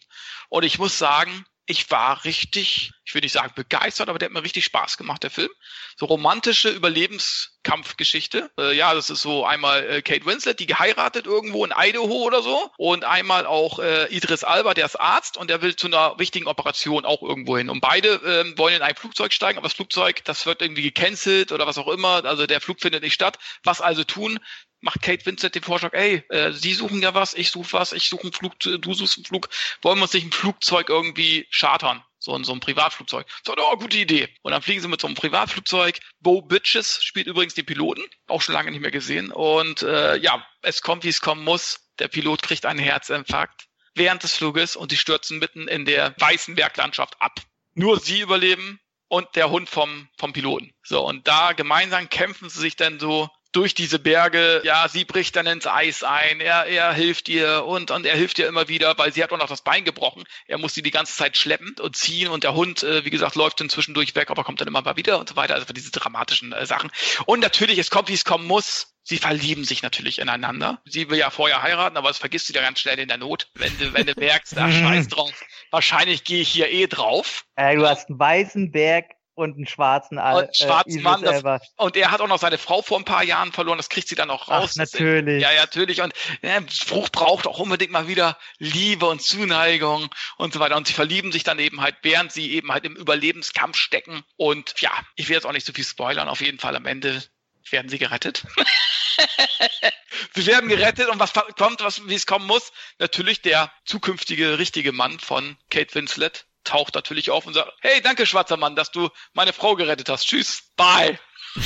Und 0.49 0.63
ich 0.63 0.79
muss 0.79 0.97
sagen, 0.97 1.45
ich 1.71 1.89
war 1.89 2.25
richtig, 2.25 2.91
ich 3.05 3.15
will 3.15 3.21
nicht 3.21 3.31
sagen 3.31 3.53
begeistert, 3.55 4.09
aber 4.09 4.19
der 4.19 4.27
hat 4.27 4.33
mir 4.33 4.43
richtig 4.43 4.65
Spaß 4.65 4.97
gemacht, 4.97 5.23
der 5.23 5.31
Film. 5.31 5.49
So 5.95 6.05
romantische 6.05 6.69
Überlebenskampfgeschichte. 6.69 8.51
Äh, 8.59 8.75
ja, 8.75 8.93
das 8.93 9.09
ist 9.09 9.21
so 9.21 9.45
einmal 9.45 9.89
äh, 9.89 10.01
Kate 10.01 10.25
Winslet, 10.25 10.59
die 10.59 10.65
geheiratet 10.65 11.25
irgendwo 11.25 11.63
in 11.63 11.73
Idaho 11.75 12.23
oder 12.23 12.43
so. 12.43 12.69
Und 12.77 13.05
einmal 13.05 13.45
auch 13.45 13.79
äh, 13.79 14.13
Idris 14.13 14.43
Alba, 14.43 14.73
der 14.73 14.85
ist 14.85 14.99
Arzt 14.99 15.37
und 15.37 15.49
der 15.49 15.61
will 15.61 15.77
zu 15.77 15.87
einer 15.87 16.19
wichtigen 16.19 16.47
Operation 16.47 17.05
auch 17.05 17.21
irgendwo 17.21 17.57
hin. 17.57 17.69
Und 17.69 17.79
beide 17.79 18.21
ähm, 18.25 18.57
wollen 18.57 18.75
in 18.75 18.81
ein 18.81 18.95
Flugzeug 18.95 19.31
steigen, 19.31 19.57
aber 19.57 19.67
das 19.67 19.75
Flugzeug, 19.75 20.25
das 20.25 20.45
wird 20.45 20.61
irgendwie 20.61 20.83
gecancelt 20.83 21.53
oder 21.53 21.65
was 21.65 21.77
auch 21.77 21.87
immer. 21.87 22.25
Also 22.25 22.45
der 22.47 22.59
Flug 22.59 22.81
findet 22.81 23.01
nicht 23.01 23.13
statt. 23.13 23.39
Was 23.63 23.79
also 23.79 24.03
tun? 24.03 24.39
Macht 24.81 25.01
Kate 25.01 25.25
Vincent 25.25 25.55
den 25.55 25.63
Vorschlag, 25.63 25.93
ey, 25.93 26.23
äh, 26.29 26.51
Sie 26.51 26.73
suchen 26.73 27.01
ja 27.01 27.13
was, 27.13 27.33
ich 27.33 27.51
suche 27.51 27.73
was, 27.73 27.93
ich 27.93 28.09
suche 28.09 28.23
einen 28.23 28.33
Flug, 28.33 28.59
du 28.59 28.93
suchst 28.93 29.17
einen 29.17 29.25
Flug, 29.25 29.49
wollen 29.81 29.99
wir 29.99 30.03
uns 30.03 30.13
nicht 30.13 30.25
ein 30.25 30.31
Flugzeug 30.31 30.89
irgendwie 30.89 31.47
chartern? 31.51 32.03
So, 32.23 32.35
in 32.35 32.43
so 32.43 32.53
ein 32.53 32.59
Privatflugzeug. 32.59 33.25
So, 33.43 33.55
oh, 33.57 33.77
gute 33.77 33.97
Idee. 33.97 34.29
Und 34.43 34.51
dann 34.51 34.61
fliegen 34.61 34.79
sie 34.79 34.87
mit 34.87 35.01
so 35.01 35.07
einem 35.07 35.15
Privatflugzeug. 35.15 35.99
Bo 36.19 36.43
Bitches 36.43 37.03
spielt 37.03 37.25
übrigens 37.25 37.55
den 37.55 37.65
Piloten. 37.65 38.03
Auch 38.27 38.43
schon 38.43 38.53
lange 38.53 38.69
nicht 38.69 38.81
mehr 38.81 38.91
gesehen. 38.91 39.31
Und 39.31 39.81
äh, 39.81 40.17
ja, 40.17 40.45
es 40.61 40.83
kommt, 40.83 41.03
wie 41.03 41.09
es 41.09 41.21
kommen 41.21 41.43
muss. 41.43 41.89
Der 41.97 42.09
Pilot 42.09 42.43
kriegt 42.43 42.67
einen 42.67 42.77
Herzinfarkt 42.77 43.65
während 43.95 44.21
des 44.21 44.35
Fluges 44.35 44.75
und 44.75 44.91
die 44.91 44.97
stürzen 44.97 45.39
mitten 45.39 45.67
in 45.67 45.85
der 45.85 46.13
weißen 46.19 46.53
Berglandschaft 46.53 47.19
ab. 47.19 47.39
Nur 47.73 47.99
sie 47.99 48.21
überleben 48.21 48.79
und 49.07 49.35
der 49.35 49.49
Hund 49.49 49.67
vom, 49.67 50.07
vom 50.15 50.31
Piloten. 50.31 50.73
So, 50.83 51.05
und 51.05 51.27
da 51.27 51.53
gemeinsam 51.53 52.07
kämpfen 52.09 52.49
sie 52.49 52.59
sich 52.59 52.75
dann 52.75 52.99
so 52.99 53.29
durch 53.51 53.73
diese 53.73 53.99
Berge. 53.99 54.61
Ja, 54.63 54.87
sie 54.87 55.05
bricht 55.05 55.35
dann 55.35 55.45
ins 55.45 55.67
Eis 55.67 56.03
ein. 56.03 56.39
Er, 56.39 56.65
er 56.65 56.93
hilft 56.93 57.29
ihr 57.29 57.65
und, 57.65 57.91
und 57.91 58.05
er 58.05 58.15
hilft 58.15 58.39
ihr 58.39 58.47
immer 58.47 58.67
wieder, 58.67 58.97
weil 58.97 59.13
sie 59.13 59.23
hat 59.23 59.31
auch 59.31 59.37
noch 59.37 59.49
das 59.49 59.61
Bein 59.61 59.83
gebrochen. 59.83 60.23
Er 60.47 60.57
muss 60.57 60.73
sie 60.73 60.81
die 60.81 60.91
ganze 60.91 61.15
Zeit 61.15 61.37
schleppen 61.37 61.75
und 61.79 61.95
ziehen 61.95 62.29
und 62.29 62.43
der 62.43 62.53
Hund, 62.53 62.83
äh, 62.83 63.05
wie 63.05 63.09
gesagt, 63.09 63.35
läuft 63.35 63.59
dann 63.59 63.69
zwischendurch 63.69 64.15
weg, 64.15 64.29
aber 64.29 64.43
kommt 64.43 64.61
dann 64.61 64.67
immer 64.67 64.81
mal 64.81 64.97
wieder 64.97 65.19
und 65.19 65.29
so 65.29 65.35
weiter. 65.35 65.55
Also 65.55 65.71
diese 65.73 65.91
dramatischen 65.91 66.53
äh, 66.53 66.65
Sachen. 66.65 66.91
Und 67.25 67.39
natürlich, 67.39 67.77
es 67.77 67.89
kommt, 67.89 68.09
wie 68.09 68.13
es 68.13 68.25
kommen 68.25 68.47
muss. 68.47 68.87
Sie 69.03 69.17
verlieben 69.17 69.63
sich 69.63 69.81
natürlich 69.81 70.19
ineinander. 70.19 70.79
Sie 70.85 71.09
will 71.09 71.17
ja 71.17 71.31
vorher 71.31 71.63
heiraten, 71.63 71.97
aber 71.97 72.09
das 72.09 72.19
vergisst 72.19 72.49
du 72.49 72.53
ja 72.53 72.61
ganz 72.61 72.79
schnell 72.79 72.99
in 72.99 73.07
der 73.07 73.17
Not, 73.17 73.49
wenn 73.55 73.75
du, 73.79 73.93
wenn 73.93 74.05
du 74.05 74.13
merkst, 74.15 74.55
ach, 74.57 74.71
scheiß 74.71 75.07
drauf. 75.07 75.33
Wahrscheinlich 75.71 76.23
gehe 76.23 76.41
ich 76.41 76.49
hier 76.49 76.69
eh 76.69 76.85
drauf. 76.85 77.45
Äh, 77.55 77.75
du 77.75 77.87
hast 77.87 78.09
einen 78.09 78.19
weißen 78.19 78.71
Berg 78.71 79.05
und 79.41 79.55
einen 79.55 79.67
schwarzen 79.67 80.17
und 80.17 80.55
schwarzen 80.55 80.99
äh, 80.99 81.01
Mann. 81.01 81.21
Das, 81.21 81.43
und 81.77 81.97
er 81.97 82.11
hat 82.11 82.21
auch 82.21 82.27
noch 82.27 82.39
seine 82.39 82.57
Frau 82.57 82.81
vor 82.81 82.97
ein 82.97 83.05
paar 83.05 83.23
Jahren 83.23 83.51
verloren. 83.51 83.77
Das 83.77 83.89
kriegt 83.89 84.07
sie 84.07 84.15
dann 84.15 84.29
auch 84.29 84.47
raus. 84.47 84.71
Ach, 84.73 84.77
natürlich. 84.77 85.41
Ja, 85.41 85.51
ja, 85.51 85.61
natürlich. 85.61 86.01
Und 86.01 86.13
ja, 86.41 86.59
Frucht 86.69 87.11
braucht 87.11 87.47
auch 87.47 87.59
unbedingt 87.59 87.91
mal 87.91 88.07
wieder 88.07 88.37
Liebe 88.57 89.07
und 89.07 89.21
Zuneigung 89.21 90.09
und 90.37 90.53
so 90.53 90.59
weiter. 90.59 90.77
Und 90.77 90.87
sie 90.87 90.93
verlieben 90.93 91.31
sich 91.31 91.43
dann 91.43 91.59
eben 91.59 91.81
halt, 91.81 91.95
während 92.01 92.31
sie 92.31 92.51
eben 92.51 92.71
halt 92.71 92.85
im 92.85 92.95
Überlebenskampf 92.95 93.77
stecken. 93.77 94.23
Und 94.37 94.79
ja, 94.79 94.91
ich 95.15 95.27
will 95.27 95.35
jetzt 95.35 95.45
auch 95.45 95.51
nicht 95.51 95.65
so 95.65 95.73
viel 95.73 95.85
spoilern. 95.85 96.29
Auf 96.29 96.41
jeden 96.41 96.59
Fall 96.59 96.75
am 96.75 96.85
Ende 96.85 97.23
werden 97.69 97.89
sie 97.89 97.99
gerettet. 97.99 98.45
sie 100.33 100.45
werden 100.45 100.69
gerettet 100.69 101.09
und 101.09 101.19
was 101.19 101.33
kommt, 101.33 101.81
was, 101.81 102.07
wie 102.07 102.15
es 102.15 102.25
kommen 102.25 102.47
muss? 102.47 102.71
Natürlich 102.99 103.41
der 103.41 103.71
zukünftige 103.85 104.57
richtige 104.59 104.91
Mann 104.91 105.19
von 105.19 105.57
Kate 105.69 105.93
Winslet, 105.95 106.45
taucht 106.63 106.95
natürlich 106.95 107.31
auf 107.31 107.45
und 107.45 107.53
sagt, 107.53 107.71
hey, 107.81 108.01
danke, 108.01 108.25
schwarzer 108.25 108.57
Mann, 108.57 108.75
dass 108.75 108.91
du 108.91 109.09
meine 109.33 109.53
Frau 109.53 109.75
gerettet 109.75 110.09
hast. 110.09 110.25
Tschüss, 110.25 110.71
bye. 110.75 111.19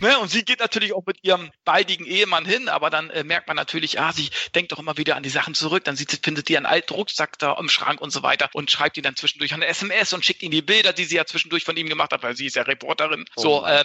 ne? 0.00 0.18
Und 0.18 0.30
sie 0.30 0.44
geht 0.44 0.60
natürlich 0.60 0.92
auch 0.92 1.04
mit 1.06 1.18
ihrem 1.22 1.50
baldigen 1.64 2.06
Ehemann 2.06 2.44
hin, 2.44 2.68
aber 2.68 2.90
dann 2.90 3.10
äh, 3.10 3.24
merkt 3.24 3.48
man 3.48 3.56
natürlich, 3.56 4.00
ah, 4.00 4.12
sie 4.12 4.30
denkt 4.54 4.72
doch 4.72 4.78
immer 4.78 4.96
wieder 4.96 5.16
an 5.16 5.22
die 5.22 5.28
Sachen 5.28 5.54
zurück. 5.54 5.84
Dann 5.84 5.96
sieht, 5.96 6.20
findet 6.22 6.48
die 6.48 6.56
einen 6.56 6.66
alten 6.66 6.94
Rucksack 6.94 7.38
da 7.38 7.56
im 7.58 7.68
Schrank 7.68 8.00
und 8.00 8.10
so 8.10 8.22
weiter 8.22 8.48
und 8.52 8.70
schreibt 8.70 8.96
ihn 8.96 9.02
dann 9.02 9.16
zwischendurch 9.16 9.52
eine 9.54 9.66
SMS 9.66 10.12
und 10.12 10.24
schickt 10.24 10.42
ihm 10.42 10.50
die 10.50 10.62
Bilder, 10.62 10.92
die 10.92 11.04
sie 11.04 11.16
ja 11.16 11.24
zwischendurch 11.24 11.64
von 11.64 11.76
ihm 11.76 11.88
gemacht 11.88 12.12
hat, 12.12 12.22
weil 12.22 12.36
sie 12.36 12.46
ist 12.46 12.56
ja 12.56 12.62
Reporterin. 12.62 13.24
Oh 13.36 13.42
so, 13.42 13.66
äh, 13.66 13.84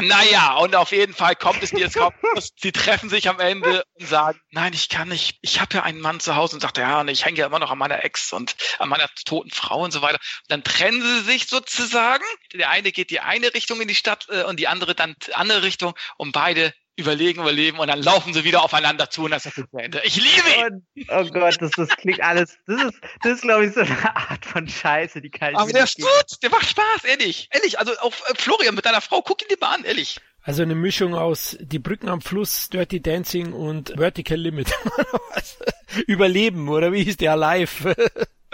naja, 0.00 0.54
und 0.56 0.74
auf 0.74 0.92
jeden 0.92 1.14
Fall 1.14 1.36
kommt 1.36 1.62
es 1.62 1.70
dir 1.70 1.80
jetzt 1.80 1.96
kommt, 1.96 2.14
sie 2.56 2.72
treffen 2.72 3.08
sich 3.08 3.28
am 3.28 3.38
Ende 3.38 3.84
und 3.94 4.08
sagen, 4.08 4.40
nein, 4.50 4.72
ich 4.72 4.88
kann 4.88 5.08
nicht, 5.08 5.38
ich 5.42 5.60
habe 5.60 5.74
ja 5.76 5.82
einen 5.84 6.00
Mann 6.00 6.20
zu 6.20 6.34
Hause 6.34 6.56
und 6.56 6.60
sagt, 6.60 6.78
ja, 6.78 7.00
und 7.00 7.08
ich 7.08 7.24
hänge 7.24 7.38
ja 7.38 7.46
immer 7.46 7.58
noch 7.58 7.70
an 7.70 7.78
meiner 7.78 8.04
Ex 8.04 8.32
und 8.32 8.56
an 8.78 8.88
meiner 8.88 9.08
toten 9.24 9.50
Frau 9.50 9.80
und 9.80 9.92
so 9.92 10.02
weiter. 10.02 10.18
Und 10.18 10.50
dann 10.50 10.64
trennen 10.64 11.00
sie 11.00 11.20
sich 11.20 11.46
sozusagen. 11.46 12.24
Der 12.52 12.70
eine 12.70 12.92
geht 12.92 13.10
die 13.10 13.20
eine 13.20 13.54
Richtung 13.54 13.80
in 13.80 13.88
die 13.88 13.94
Stadt 13.94 14.26
äh, 14.30 14.42
und 14.44 14.58
die 14.58 14.68
andere 14.68 14.94
dann 14.94 15.14
andere 15.34 15.62
Richtung 15.62 15.94
und 16.16 16.32
beide 16.32 16.72
überlegen, 16.96 17.40
überleben 17.40 17.78
und 17.78 17.88
dann 17.88 18.02
laufen 18.02 18.32
sie 18.32 18.44
wieder 18.44 18.62
aufeinander 18.62 19.10
zu 19.10 19.24
und 19.24 19.32
das 19.32 19.46
ist 19.46 19.58
das 19.58 19.66
Ende. 19.72 20.00
Ich 20.04 20.16
liebe 20.16 20.48
ihn! 20.60 20.86
Oh, 21.08 21.22
oh 21.22 21.30
Gott, 21.30 21.60
das, 21.60 21.72
das 21.72 21.88
klingt 21.88 22.22
alles, 22.22 22.56
das 22.66 22.82
ist, 22.82 22.94
das 23.22 23.32
ist 23.32 23.42
glaube 23.42 23.66
ich 23.66 23.74
so 23.74 23.80
eine 23.80 24.16
Art 24.16 24.46
von 24.46 24.68
Scheiße, 24.68 25.20
die 25.20 25.30
kann 25.30 25.52
ich 25.52 25.58
Aber 25.58 25.72
der 25.72 25.84
ist 25.84 25.96
gut, 25.96 26.42
der 26.42 26.50
macht 26.50 26.68
Spaß, 26.68 27.04
ehrlich, 27.04 27.48
ehrlich, 27.52 27.78
also 27.78 27.92
auch 28.00 28.12
äh, 28.12 28.34
Florian 28.36 28.74
mit 28.74 28.86
deiner 28.86 29.00
Frau, 29.00 29.22
guck 29.22 29.42
ihn 29.42 29.48
dir 29.48 29.58
mal 29.60 29.74
an, 29.74 29.84
ehrlich. 29.84 30.20
Also 30.42 30.62
eine 30.62 30.74
Mischung 30.74 31.14
aus 31.14 31.56
Die 31.58 31.78
Brücken 31.78 32.08
am 32.08 32.20
Fluss, 32.20 32.68
Dirty 32.68 33.00
Dancing 33.00 33.54
und 33.54 33.94
Vertical 33.96 34.38
Limit. 34.38 34.70
Überleben, 36.06 36.68
oder 36.68 36.92
wie 36.92 37.02
hieß 37.02 37.16
der 37.16 37.32
Alive? 37.32 37.96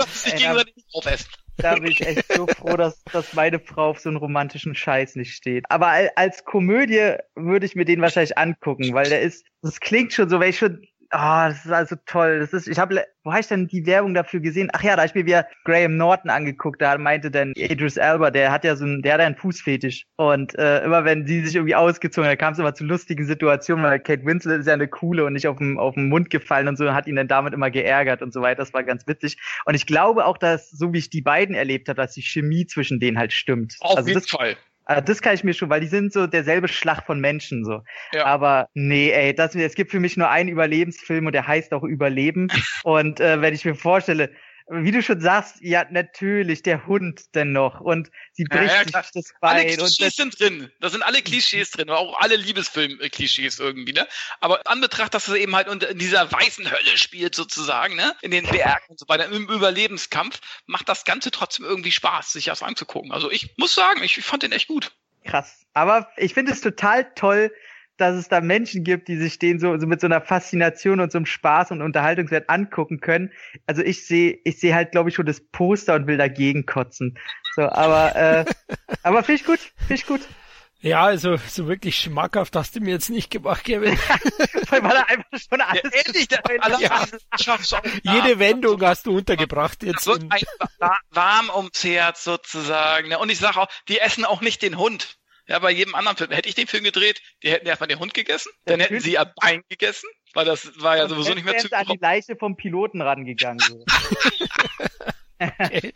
sich 0.06 0.36
gegenseitig 0.36 0.76
nicht 0.76 0.88
aufessen. 0.94 1.26
Da 1.62 1.74
bin 1.74 1.86
ich 1.86 2.00
echt 2.00 2.32
so 2.32 2.46
froh, 2.46 2.76
dass, 2.76 3.02
dass 3.04 3.34
meine 3.34 3.58
Frau 3.58 3.90
auf 3.90 4.00
so 4.00 4.08
einen 4.08 4.18
romantischen 4.18 4.74
Scheiß 4.74 5.16
nicht 5.16 5.34
steht. 5.34 5.64
Aber 5.68 5.92
als 6.16 6.44
Komödie 6.44 7.14
würde 7.34 7.66
ich 7.66 7.74
mir 7.74 7.84
den 7.84 8.00
wahrscheinlich 8.00 8.36
angucken, 8.38 8.94
weil 8.94 9.08
der 9.08 9.22
ist, 9.22 9.46
das 9.62 9.80
klingt 9.80 10.12
schon 10.12 10.28
so, 10.28 10.40
wenn 10.40 10.50
ich 10.50 10.58
schon 10.58 10.82
Ah, 11.12 11.46
oh, 11.46 11.48
das 11.48 11.64
ist 11.64 11.72
also 11.72 11.96
toll. 12.06 12.38
Das 12.38 12.52
ist, 12.52 12.68
ich 12.68 12.78
habe, 12.78 13.04
wo 13.24 13.32
habe 13.32 13.40
ich 13.40 13.48
denn 13.48 13.66
die 13.66 13.84
Werbung 13.84 14.14
dafür 14.14 14.38
gesehen? 14.38 14.70
Ach 14.72 14.82
ja, 14.82 14.92
da 14.92 14.98
habe 14.98 15.08
ich 15.08 15.14
mir 15.16 15.26
wieder 15.26 15.46
Graham 15.64 15.96
Norton 15.96 16.30
angeguckt. 16.30 16.80
Da 16.80 16.96
meinte 16.98 17.32
dann 17.32 17.52
Idris 17.56 17.96
Elba, 17.96 18.30
der 18.30 18.52
hat 18.52 18.62
ja 18.62 18.76
so 18.76 18.84
ein, 18.84 19.02
der 19.02 19.14
hat 19.14 19.20
einen 19.20 19.34
Fußfetisch. 19.34 20.06
Und 20.16 20.56
äh, 20.56 20.84
immer 20.84 21.04
wenn 21.04 21.26
sie 21.26 21.44
sich 21.44 21.56
irgendwie 21.56 21.74
ausgezogen, 21.74 22.30
da 22.30 22.36
kam 22.36 22.52
es 22.52 22.60
immer 22.60 22.74
zu 22.74 22.84
lustigen 22.84 23.26
Situationen, 23.26 23.84
weil 23.84 23.98
Kate 23.98 24.24
Winslet 24.24 24.60
ist 24.60 24.66
ja 24.66 24.74
eine 24.74 24.86
coole 24.86 25.24
und 25.24 25.32
nicht 25.32 25.48
auf 25.48 25.58
dem 25.58 25.78
auf 25.80 25.94
den 25.94 26.08
Mund 26.08 26.30
gefallen 26.30 26.68
und 26.68 26.76
so, 26.76 26.92
hat 26.94 27.08
ihn 27.08 27.16
dann 27.16 27.28
damit 27.28 27.54
immer 27.54 27.72
geärgert 27.72 28.22
und 28.22 28.32
so 28.32 28.40
weiter. 28.40 28.58
Das 28.58 28.72
war 28.72 28.84
ganz 28.84 29.08
witzig. 29.08 29.36
Und 29.64 29.74
ich 29.74 29.86
glaube 29.86 30.26
auch, 30.26 30.38
dass 30.38 30.70
so 30.70 30.92
wie 30.92 30.98
ich 30.98 31.10
die 31.10 31.22
beiden 31.22 31.56
erlebt 31.56 31.88
habe, 31.88 32.00
dass 32.00 32.14
die 32.14 32.22
Chemie 32.22 32.66
zwischen 32.66 33.00
denen 33.00 33.18
halt 33.18 33.32
stimmt. 33.32 33.76
Auf 33.80 33.96
also 33.96 34.08
jeden 34.08 34.20
das, 34.20 34.30
Fall. 34.30 34.56
Also 34.90 35.04
das 35.04 35.22
kann 35.22 35.34
ich 35.34 35.44
mir 35.44 35.54
schon, 35.54 35.70
weil 35.70 35.80
die 35.80 35.86
sind 35.86 36.12
so 36.12 36.26
derselbe 36.26 36.66
Schlag 36.66 37.06
von 37.06 37.20
Menschen 37.20 37.64
so. 37.64 37.82
Ja. 38.12 38.26
Aber 38.26 38.68
nee, 38.74 39.12
ey, 39.12 39.32
das, 39.32 39.54
es 39.54 39.76
gibt 39.76 39.92
für 39.92 40.00
mich 40.00 40.16
nur 40.16 40.28
einen 40.28 40.48
Überlebensfilm 40.48 41.26
und 41.26 41.32
der 41.32 41.46
heißt 41.46 41.72
auch 41.72 41.84
Überleben. 41.84 42.48
und 42.82 43.20
äh, 43.20 43.40
wenn 43.40 43.54
ich 43.54 43.64
mir 43.64 43.76
vorstelle, 43.76 44.30
wie 44.72 44.92
du 44.92 45.02
schon 45.02 45.20
sagst, 45.20 45.56
ja, 45.60 45.84
natürlich, 45.90 46.62
der 46.62 46.86
Hund 46.86 47.34
denn 47.34 47.50
noch. 47.50 47.80
Und 47.80 48.10
sie 48.32 48.44
bricht 48.44 48.70
ja, 48.72 48.82
ja, 48.82 49.02
sich 49.02 49.10
das 49.12 49.34
Bein. 49.40 49.56
Alle 49.56 49.66
Klischees 49.66 50.14
sind 50.14 50.38
drin. 50.38 50.70
Da 50.78 50.88
sind 50.88 51.02
alle 51.02 51.22
Klischees 51.22 51.72
drin. 51.72 51.90
Auch 51.90 52.16
alle 52.20 52.36
Liebesfilm-Klischees 52.36 53.58
irgendwie, 53.58 53.92
ne? 53.92 54.06
Aber 54.38 54.60
an 54.66 54.80
Betracht, 54.80 55.12
dass 55.14 55.26
es 55.26 55.34
eben 55.34 55.56
halt 55.56 55.66
in 55.66 55.98
dieser 55.98 56.30
weißen 56.30 56.70
Hölle 56.70 56.96
spielt, 56.96 57.34
sozusagen, 57.34 57.96
ne? 57.96 58.14
In 58.22 58.30
den 58.30 58.46
Bergen 58.46 58.84
und 58.88 59.00
so 59.00 59.08
weiter, 59.08 59.26
im 59.26 59.48
Überlebenskampf, 59.48 60.40
macht 60.66 60.88
das 60.88 61.04
Ganze 61.04 61.32
trotzdem 61.32 61.64
irgendwie 61.64 61.90
Spaß, 61.90 62.32
sich 62.32 62.44
das 62.44 62.62
anzugucken. 62.62 63.10
Also 63.10 63.28
ich 63.28 63.54
muss 63.56 63.74
sagen, 63.74 64.04
ich, 64.04 64.18
ich 64.18 64.24
fand 64.24 64.44
den 64.44 64.52
echt 64.52 64.68
gut. 64.68 64.92
Krass. 65.24 65.66
Aber 65.74 66.10
ich 66.16 66.34
finde 66.34 66.52
es 66.52 66.60
total 66.60 67.12
toll, 67.14 67.52
dass 68.00 68.16
es 68.16 68.28
da 68.28 68.40
Menschen 68.40 68.84
gibt, 68.84 69.08
die 69.08 69.16
sich 69.16 69.38
den 69.38 69.58
so, 69.58 69.76
so 69.78 69.86
mit 69.86 70.00
so 70.00 70.06
einer 70.06 70.20
Faszination 70.20 71.00
und 71.00 71.12
so 71.12 71.18
einem 71.18 71.26
Spaß 71.26 71.70
und 71.70 71.82
Unterhaltungswert 71.82 72.48
angucken 72.48 73.00
können. 73.00 73.30
Also 73.66 73.82
ich 73.82 74.06
sehe, 74.06 74.38
ich 74.44 74.58
sehe 74.58 74.74
halt, 74.74 74.92
glaube 74.92 75.10
ich, 75.10 75.14
schon 75.14 75.26
das 75.26 75.40
Poster 75.40 75.94
und 75.94 76.06
will 76.06 76.16
dagegen 76.16 76.66
kotzen. 76.66 77.18
So, 77.54 77.62
aber, 77.62 78.16
äh, 78.16 78.44
aber 79.02 79.22
finde 79.22 79.40
ich 79.40 79.46
gut, 79.46 79.58
finde 79.58 79.94
ich 79.94 80.06
gut. 80.06 80.20
Ja, 80.82 81.04
also 81.04 81.36
so 81.36 81.68
wirklich 81.68 81.98
schmackhaft 81.98 82.56
hast 82.56 82.74
du 82.74 82.80
mir 82.80 82.92
jetzt 82.92 83.10
nicht 83.10 83.30
gemacht, 83.30 83.64
Kevin. 83.64 83.98
Weil 84.70 84.82
er 84.82 85.10
einfach 85.10 85.38
schon 85.38 85.60
alles 85.60 85.82
ja, 85.84 86.00
ehrlich, 86.06 86.28
alles 86.62 86.80
ja. 86.80 87.82
Jede 88.02 88.38
Wendung 88.38 88.80
hast 88.80 89.04
du 89.04 89.18
untergebracht 89.18 89.82
jetzt. 89.82 90.06
wird 90.06 90.24
ein 90.30 90.40
warm 91.10 91.50
ums 91.54 91.84
Herz 91.84 92.24
sozusagen. 92.24 93.14
Und 93.14 93.30
ich 93.30 93.38
sage 93.38 93.60
auch, 93.60 93.68
die 93.88 93.98
essen 93.98 94.24
auch 94.24 94.40
nicht 94.40 94.62
den 94.62 94.78
Hund. 94.78 95.19
Ja, 95.50 95.58
bei 95.58 95.72
jedem 95.72 95.96
anderen 95.96 96.16
Film. 96.16 96.30
Hätte 96.30 96.48
ich 96.48 96.54
den 96.54 96.68
Film 96.68 96.84
gedreht, 96.84 97.20
die 97.42 97.50
hätten 97.50 97.66
erstmal 97.66 97.88
den 97.88 97.98
Hund 97.98 98.14
gegessen, 98.14 98.52
dann 98.66 98.78
hätten 98.78 99.00
sie 99.00 99.14
ihr 99.14 99.32
Bein 99.42 99.62
gegessen, 99.68 100.08
weil 100.32 100.44
das 100.44 100.70
war 100.80 100.96
ja 100.96 101.08
sowieso 101.08 101.34
nicht 101.34 101.44
mehr 101.44 101.58
zu. 101.58 101.68
an 101.72 101.86
die 101.90 101.98
Leiche 102.00 102.36
vom 102.36 102.56
Piloten 102.56 103.02
rangegangen. 103.02 103.58
So. 103.58 103.84
okay. 105.40 105.92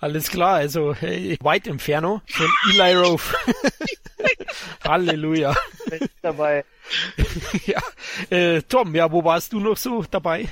Alles 0.00 0.28
klar, 0.28 0.54
also 0.54 0.92
hey, 0.92 1.38
White 1.40 1.70
Inferno 1.70 2.20
von 2.26 2.48
Eli 2.68 2.96
Roth. 2.96 3.32
Halleluja. 4.84 5.54
Bin 5.88 6.08
dabei. 6.22 6.64
ja, 7.66 7.80
äh, 8.30 8.62
Tom, 8.62 8.92
ja, 8.96 9.12
wo 9.12 9.22
warst 9.22 9.52
du 9.52 9.60
noch 9.60 9.76
so 9.76 10.02
dabei? 10.02 10.48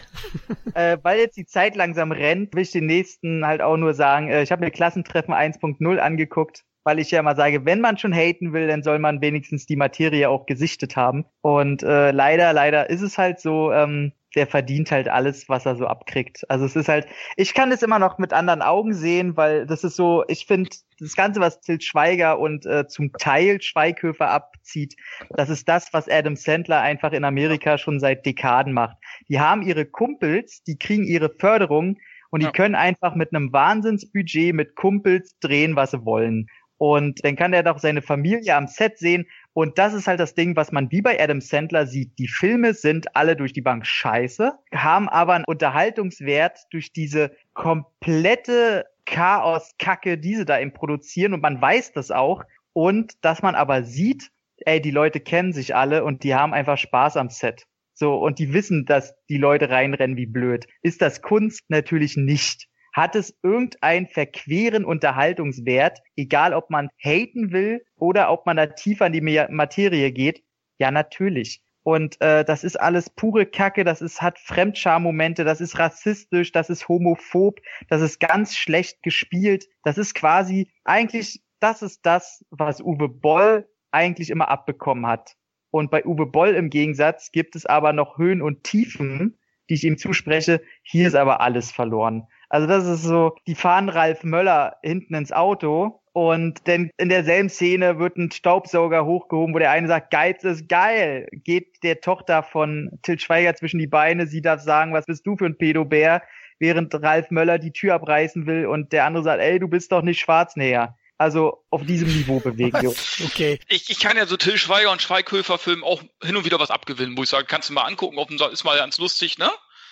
äh, 0.74 0.96
weil 1.02 1.18
jetzt 1.18 1.36
die 1.36 1.46
Zeit 1.46 1.74
langsam 1.74 2.12
rennt, 2.12 2.55
will 2.55 2.62
ich 2.62 2.70
den 2.70 2.86
nächsten 2.86 3.44
halt 3.44 3.62
auch 3.62 3.76
nur 3.76 3.94
sagen, 3.94 4.28
äh, 4.28 4.44
ich 4.44 4.52
habe 4.52 4.64
mir 4.64 4.70
Klassentreffen 4.70 5.34
1.0 5.34 5.98
angeguckt 5.98 6.64
weil 6.85 6.99
ich 6.99 7.11
ja 7.11 7.20
immer 7.20 7.35
sage, 7.35 7.64
wenn 7.64 7.80
man 7.80 7.99
schon 7.99 8.12
haten 8.12 8.53
will, 8.53 8.68
dann 8.68 8.82
soll 8.82 8.99
man 8.99 9.20
wenigstens 9.20 9.66
die 9.66 9.76
Materie 9.76 10.28
auch 10.28 10.47
gesichtet 10.47 10.97
haben. 10.97 11.24
Und 11.41 11.82
äh, 11.82 12.11
leider, 12.12 12.53
leider 12.53 12.91
ist 12.91 13.03
es 13.03 13.18
halt 13.18 13.41
so, 13.41 13.72
ähm, 13.72 14.12
der 14.35 14.47
verdient 14.47 14.91
halt 14.91 15.09
alles, 15.09 15.49
was 15.49 15.64
er 15.66 15.76
so 15.76 15.87
abkriegt. 15.87 16.49
Also 16.51 16.64
es 16.64 16.76
ist 16.76 16.89
halt, 16.89 17.07
ich 17.37 17.55
kann 17.55 17.72
es 17.72 17.82
immer 17.82 17.99
noch 17.99 18.18
mit 18.18 18.32
anderen 18.32 18.62
Augen 18.62 18.93
sehen, 18.93 19.37
weil 19.37 19.66
das 19.66 19.85
ist 19.85 19.97
so, 19.97 20.24
ich 20.28 20.47
finde, 20.47 20.70
das 20.99 21.16
Ganze, 21.16 21.41
was 21.41 21.61
Til 21.61 21.80
Schweiger 21.80 22.39
und 22.39 22.66
äh, 22.66 22.87
zum 22.87 23.12
Teil 23.12 23.61
Schweighöfer 23.62 24.30
abzieht, 24.30 24.97
das 25.30 25.51
ist 25.51 25.68
das, 25.68 25.93
was 25.93 26.09
Adam 26.09 26.37
Sandler 26.37 26.80
einfach 26.80 27.12
in 27.12 27.24
Amerika 27.24 27.78
schon 27.78 28.01
seit 28.01 28.26
Dekaden 28.26 28.72
macht. 28.72 28.97
Die 29.28 29.41
haben 29.41 29.62
ihre 29.62 29.87
Kumpels, 29.87 30.62
die 30.64 30.78
kriegen 30.78 31.05
ihre 31.05 31.30
Förderung 31.30 31.99
und 32.30 32.41
die 32.41 32.47
ja. 32.47 32.53
können 32.53 32.74
einfach 32.74 33.14
mit 33.14 33.32
einem 33.32 33.53
Wahnsinnsbudget 33.53 34.55
mit 34.55 34.74
Kumpels 34.74 35.39
drehen, 35.39 35.76
was 35.76 35.93
sie 35.93 36.05
wollen. 36.05 36.49
Und 36.78 37.24
dann 37.24 37.36
kann 37.36 37.52
er 37.52 37.62
doch 37.62 37.78
seine 37.78 38.02
Familie 38.02 38.56
am 38.56 38.66
Set 38.66 38.98
sehen. 38.98 39.26
Und 39.52 39.78
das 39.78 39.94
ist 39.94 40.08
halt 40.08 40.20
das 40.20 40.34
Ding, 40.34 40.56
was 40.56 40.72
man 40.72 40.90
wie 40.90 41.02
bei 41.02 41.22
Adam 41.22 41.40
Sandler 41.40 41.86
sieht. 41.86 42.18
Die 42.18 42.28
Filme 42.28 42.74
sind 42.74 43.14
alle 43.16 43.36
durch 43.36 43.52
die 43.52 43.60
Bank 43.60 43.86
scheiße, 43.86 44.52
haben 44.72 45.08
aber 45.08 45.34
einen 45.34 45.44
Unterhaltungswert 45.44 46.58
durch 46.70 46.92
diese 46.92 47.32
komplette 47.52 48.86
Chaos-Kacke, 49.06 50.18
die 50.18 50.34
sie 50.34 50.44
da 50.44 50.58
eben 50.58 50.72
produzieren. 50.72 51.34
Und 51.34 51.42
man 51.42 51.60
weiß 51.60 51.92
das 51.92 52.10
auch. 52.10 52.42
Und 52.72 53.24
dass 53.24 53.42
man 53.42 53.54
aber 53.54 53.84
sieht, 53.84 54.30
ey, 54.58 54.80
die 54.80 54.90
Leute 54.90 55.20
kennen 55.20 55.52
sich 55.52 55.76
alle 55.76 56.04
und 56.04 56.24
die 56.24 56.34
haben 56.34 56.52
einfach 56.52 56.78
Spaß 56.78 57.16
am 57.16 57.30
Set. 57.30 57.66
So, 57.94 58.16
und 58.16 58.40
die 58.40 58.52
wissen, 58.52 58.86
dass 58.86 59.14
die 59.28 59.38
Leute 59.38 59.70
reinrennen 59.70 60.16
wie 60.16 60.26
blöd. 60.26 60.66
Ist 60.82 61.00
das 61.00 61.22
Kunst? 61.22 61.62
Natürlich 61.68 62.16
nicht 62.16 62.66
hat 62.95 63.16
es 63.16 63.36
irgendeinen 63.42 64.07
verqueren 64.07 64.84
Unterhaltungswert, 64.84 65.99
egal 66.16 66.55
ob 66.55 66.70
man 66.70 66.88
haten 66.97 67.53
will 67.53 67.84
oder 67.97 68.30
ob 68.30 68.47
man 68.47 68.57
da 68.57 68.66
tiefer 68.66 69.07
in 69.09 69.12
die 69.12 69.20
Materie 69.20 70.12
geht? 70.12 70.45
Ja, 70.78 70.90
natürlich. 70.90 71.61
Und 71.82 72.18
äh, 72.22 72.45
das 72.45 72.64
ist 72.64 72.80
alles 72.80 73.11
pure 73.11 73.45
Kacke, 73.45 73.84
das 73.84 74.01
ist, 74.01 74.22
hat 74.22 74.38
Fremdscham-Momente, 74.38 75.45
das 75.45 75.61
ist 75.61 75.78
rassistisch, 75.78 76.51
das 76.51 76.70
ist 76.70 76.88
homophob, 76.88 77.61
das 77.88 78.01
ist 78.01 78.20
ganz 78.20 78.57
schlecht 78.57 79.03
gespielt. 79.03 79.66
Das 79.82 79.99
ist 79.99 80.14
quasi, 80.14 80.70
eigentlich, 80.84 81.42
das 81.61 81.82
ist 81.82 82.07
das, 82.07 82.42
was 82.51 82.80
Uwe 82.80 83.09
Boll 83.09 83.68
eigentlich 83.90 84.30
immer 84.30 84.49
abbekommen 84.49 85.07
hat. 85.07 85.36
Und 85.70 85.90
bei 85.90 86.07
Uwe 86.07 86.26
Boll 86.26 86.55
im 86.55 86.70
Gegensatz 86.70 87.32
gibt 87.32 87.55
es 87.55 87.66
aber 87.66 87.92
noch 87.92 88.16
Höhen 88.16 88.40
und 88.40 88.64
Tiefen, 88.64 89.38
die 89.68 89.74
ich 89.74 89.84
ihm 89.84 89.99
zuspreche. 89.99 90.62
Hier 90.82 91.09
ist 91.09 91.16
aber 91.16 91.40
alles 91.40 91.70
verloren. 91.70 92.28
Also 92.55 92.68
das 92.68 92.86
ist 92.86 93.02
so, 93.02 93.34
die 93.48 93.57
fahren 93.57 93.88
Ralf 93.88 94.22
Möller 94.22 94.76
hinten 94.84 95.16
ins 95.16 95.32
Auto 95.32 96.00
und 96.12 96.68
denn 96.68 96.88
in 96.98 97.09
derselben 97.09 97.48
Szene 97.48 97.98
wird 97.98 98.16
ein 98.16 98.30
Staubsauger 98.30 99.05
hochgehoben, 99.05 99.52
wo 99.52 99.59
der 99.59 99.72
eine 99.72 99.88
sagt, 99.88 100.12
Geiz 100.12 100.44
ist 100.44 100.68
geil. 100.68 101.26
Geht 101.32 101.82
der 101.82 102.00
Tochter 102.00 102.44
von 102.44 102.90
Til 103.02 103.18
Schweiger 103.18 103.57
zwischen 103.57 103.80
die 103.80 103.88
Beine, 103.88 104.28
sie 104.28 104.40
darf 104.40 104.61
sagen, 104.61 104.92
was 104.92 105.07
bist 105.07 105.26
du 105.26 105.36
für 105.36 105.46
ein 105.46 105.59
Pedobär, 105.59 106.22
während 106.61 106.94
Ralf 106.94 107.32
Möller 107.32 107.59
die 107.59 107.72
Tür 107.72 107.94
abreißen 107.94 108.46
will 108.46 108.66
und 108.66 108.92
der 108.92 109.05
andere 109.05 109.24
sagt, 109.24 109.42
ey, 109.42 109.59
du 109.59 109.66
bist 109.66 109.90
doch 109.90 110.02
nicht 110.02 110.20
Schwarznäher. 110.20 110.96
Also 111.18 111.64
auf 111.70 111.84
diesem 111.84 112.07
Niveau 112.07 112.38
bewegen 112.38 112.80
wir 112.80 112.90
uns. 112.90 113.20
Okay. 113.24 113.59
Ich, 113.66 113.90
ich 113.90 113.98
kann 113.98 114.16
ja 114.16 114.26
so 114.26 114.36
Till 114.36 114.59
Schweiger 114.59 114.92
und 114.92 115.02
Schweighöfer 115.02 115.59
Filmen 115.59 115.82
auch 115.82 116.05
hin 116.22 116.36
und 116.36 116.44
wieder 116.44 116.61
was 116.61 116.70
abgewinnen, 116.70 117.18
wo 117.18 117.24
ich 117.24 117.30
sage, 117.30 117.46
kannst 117.46 117.68
du 117.68 117.72
mal 117.72 117.82
angucken, 117.82 118.16
ist 118.52 118.62
mal 118.62 118.78
ganz 118.78 118.98
lustig, 118.98 119.38
ne? 119.38 119.50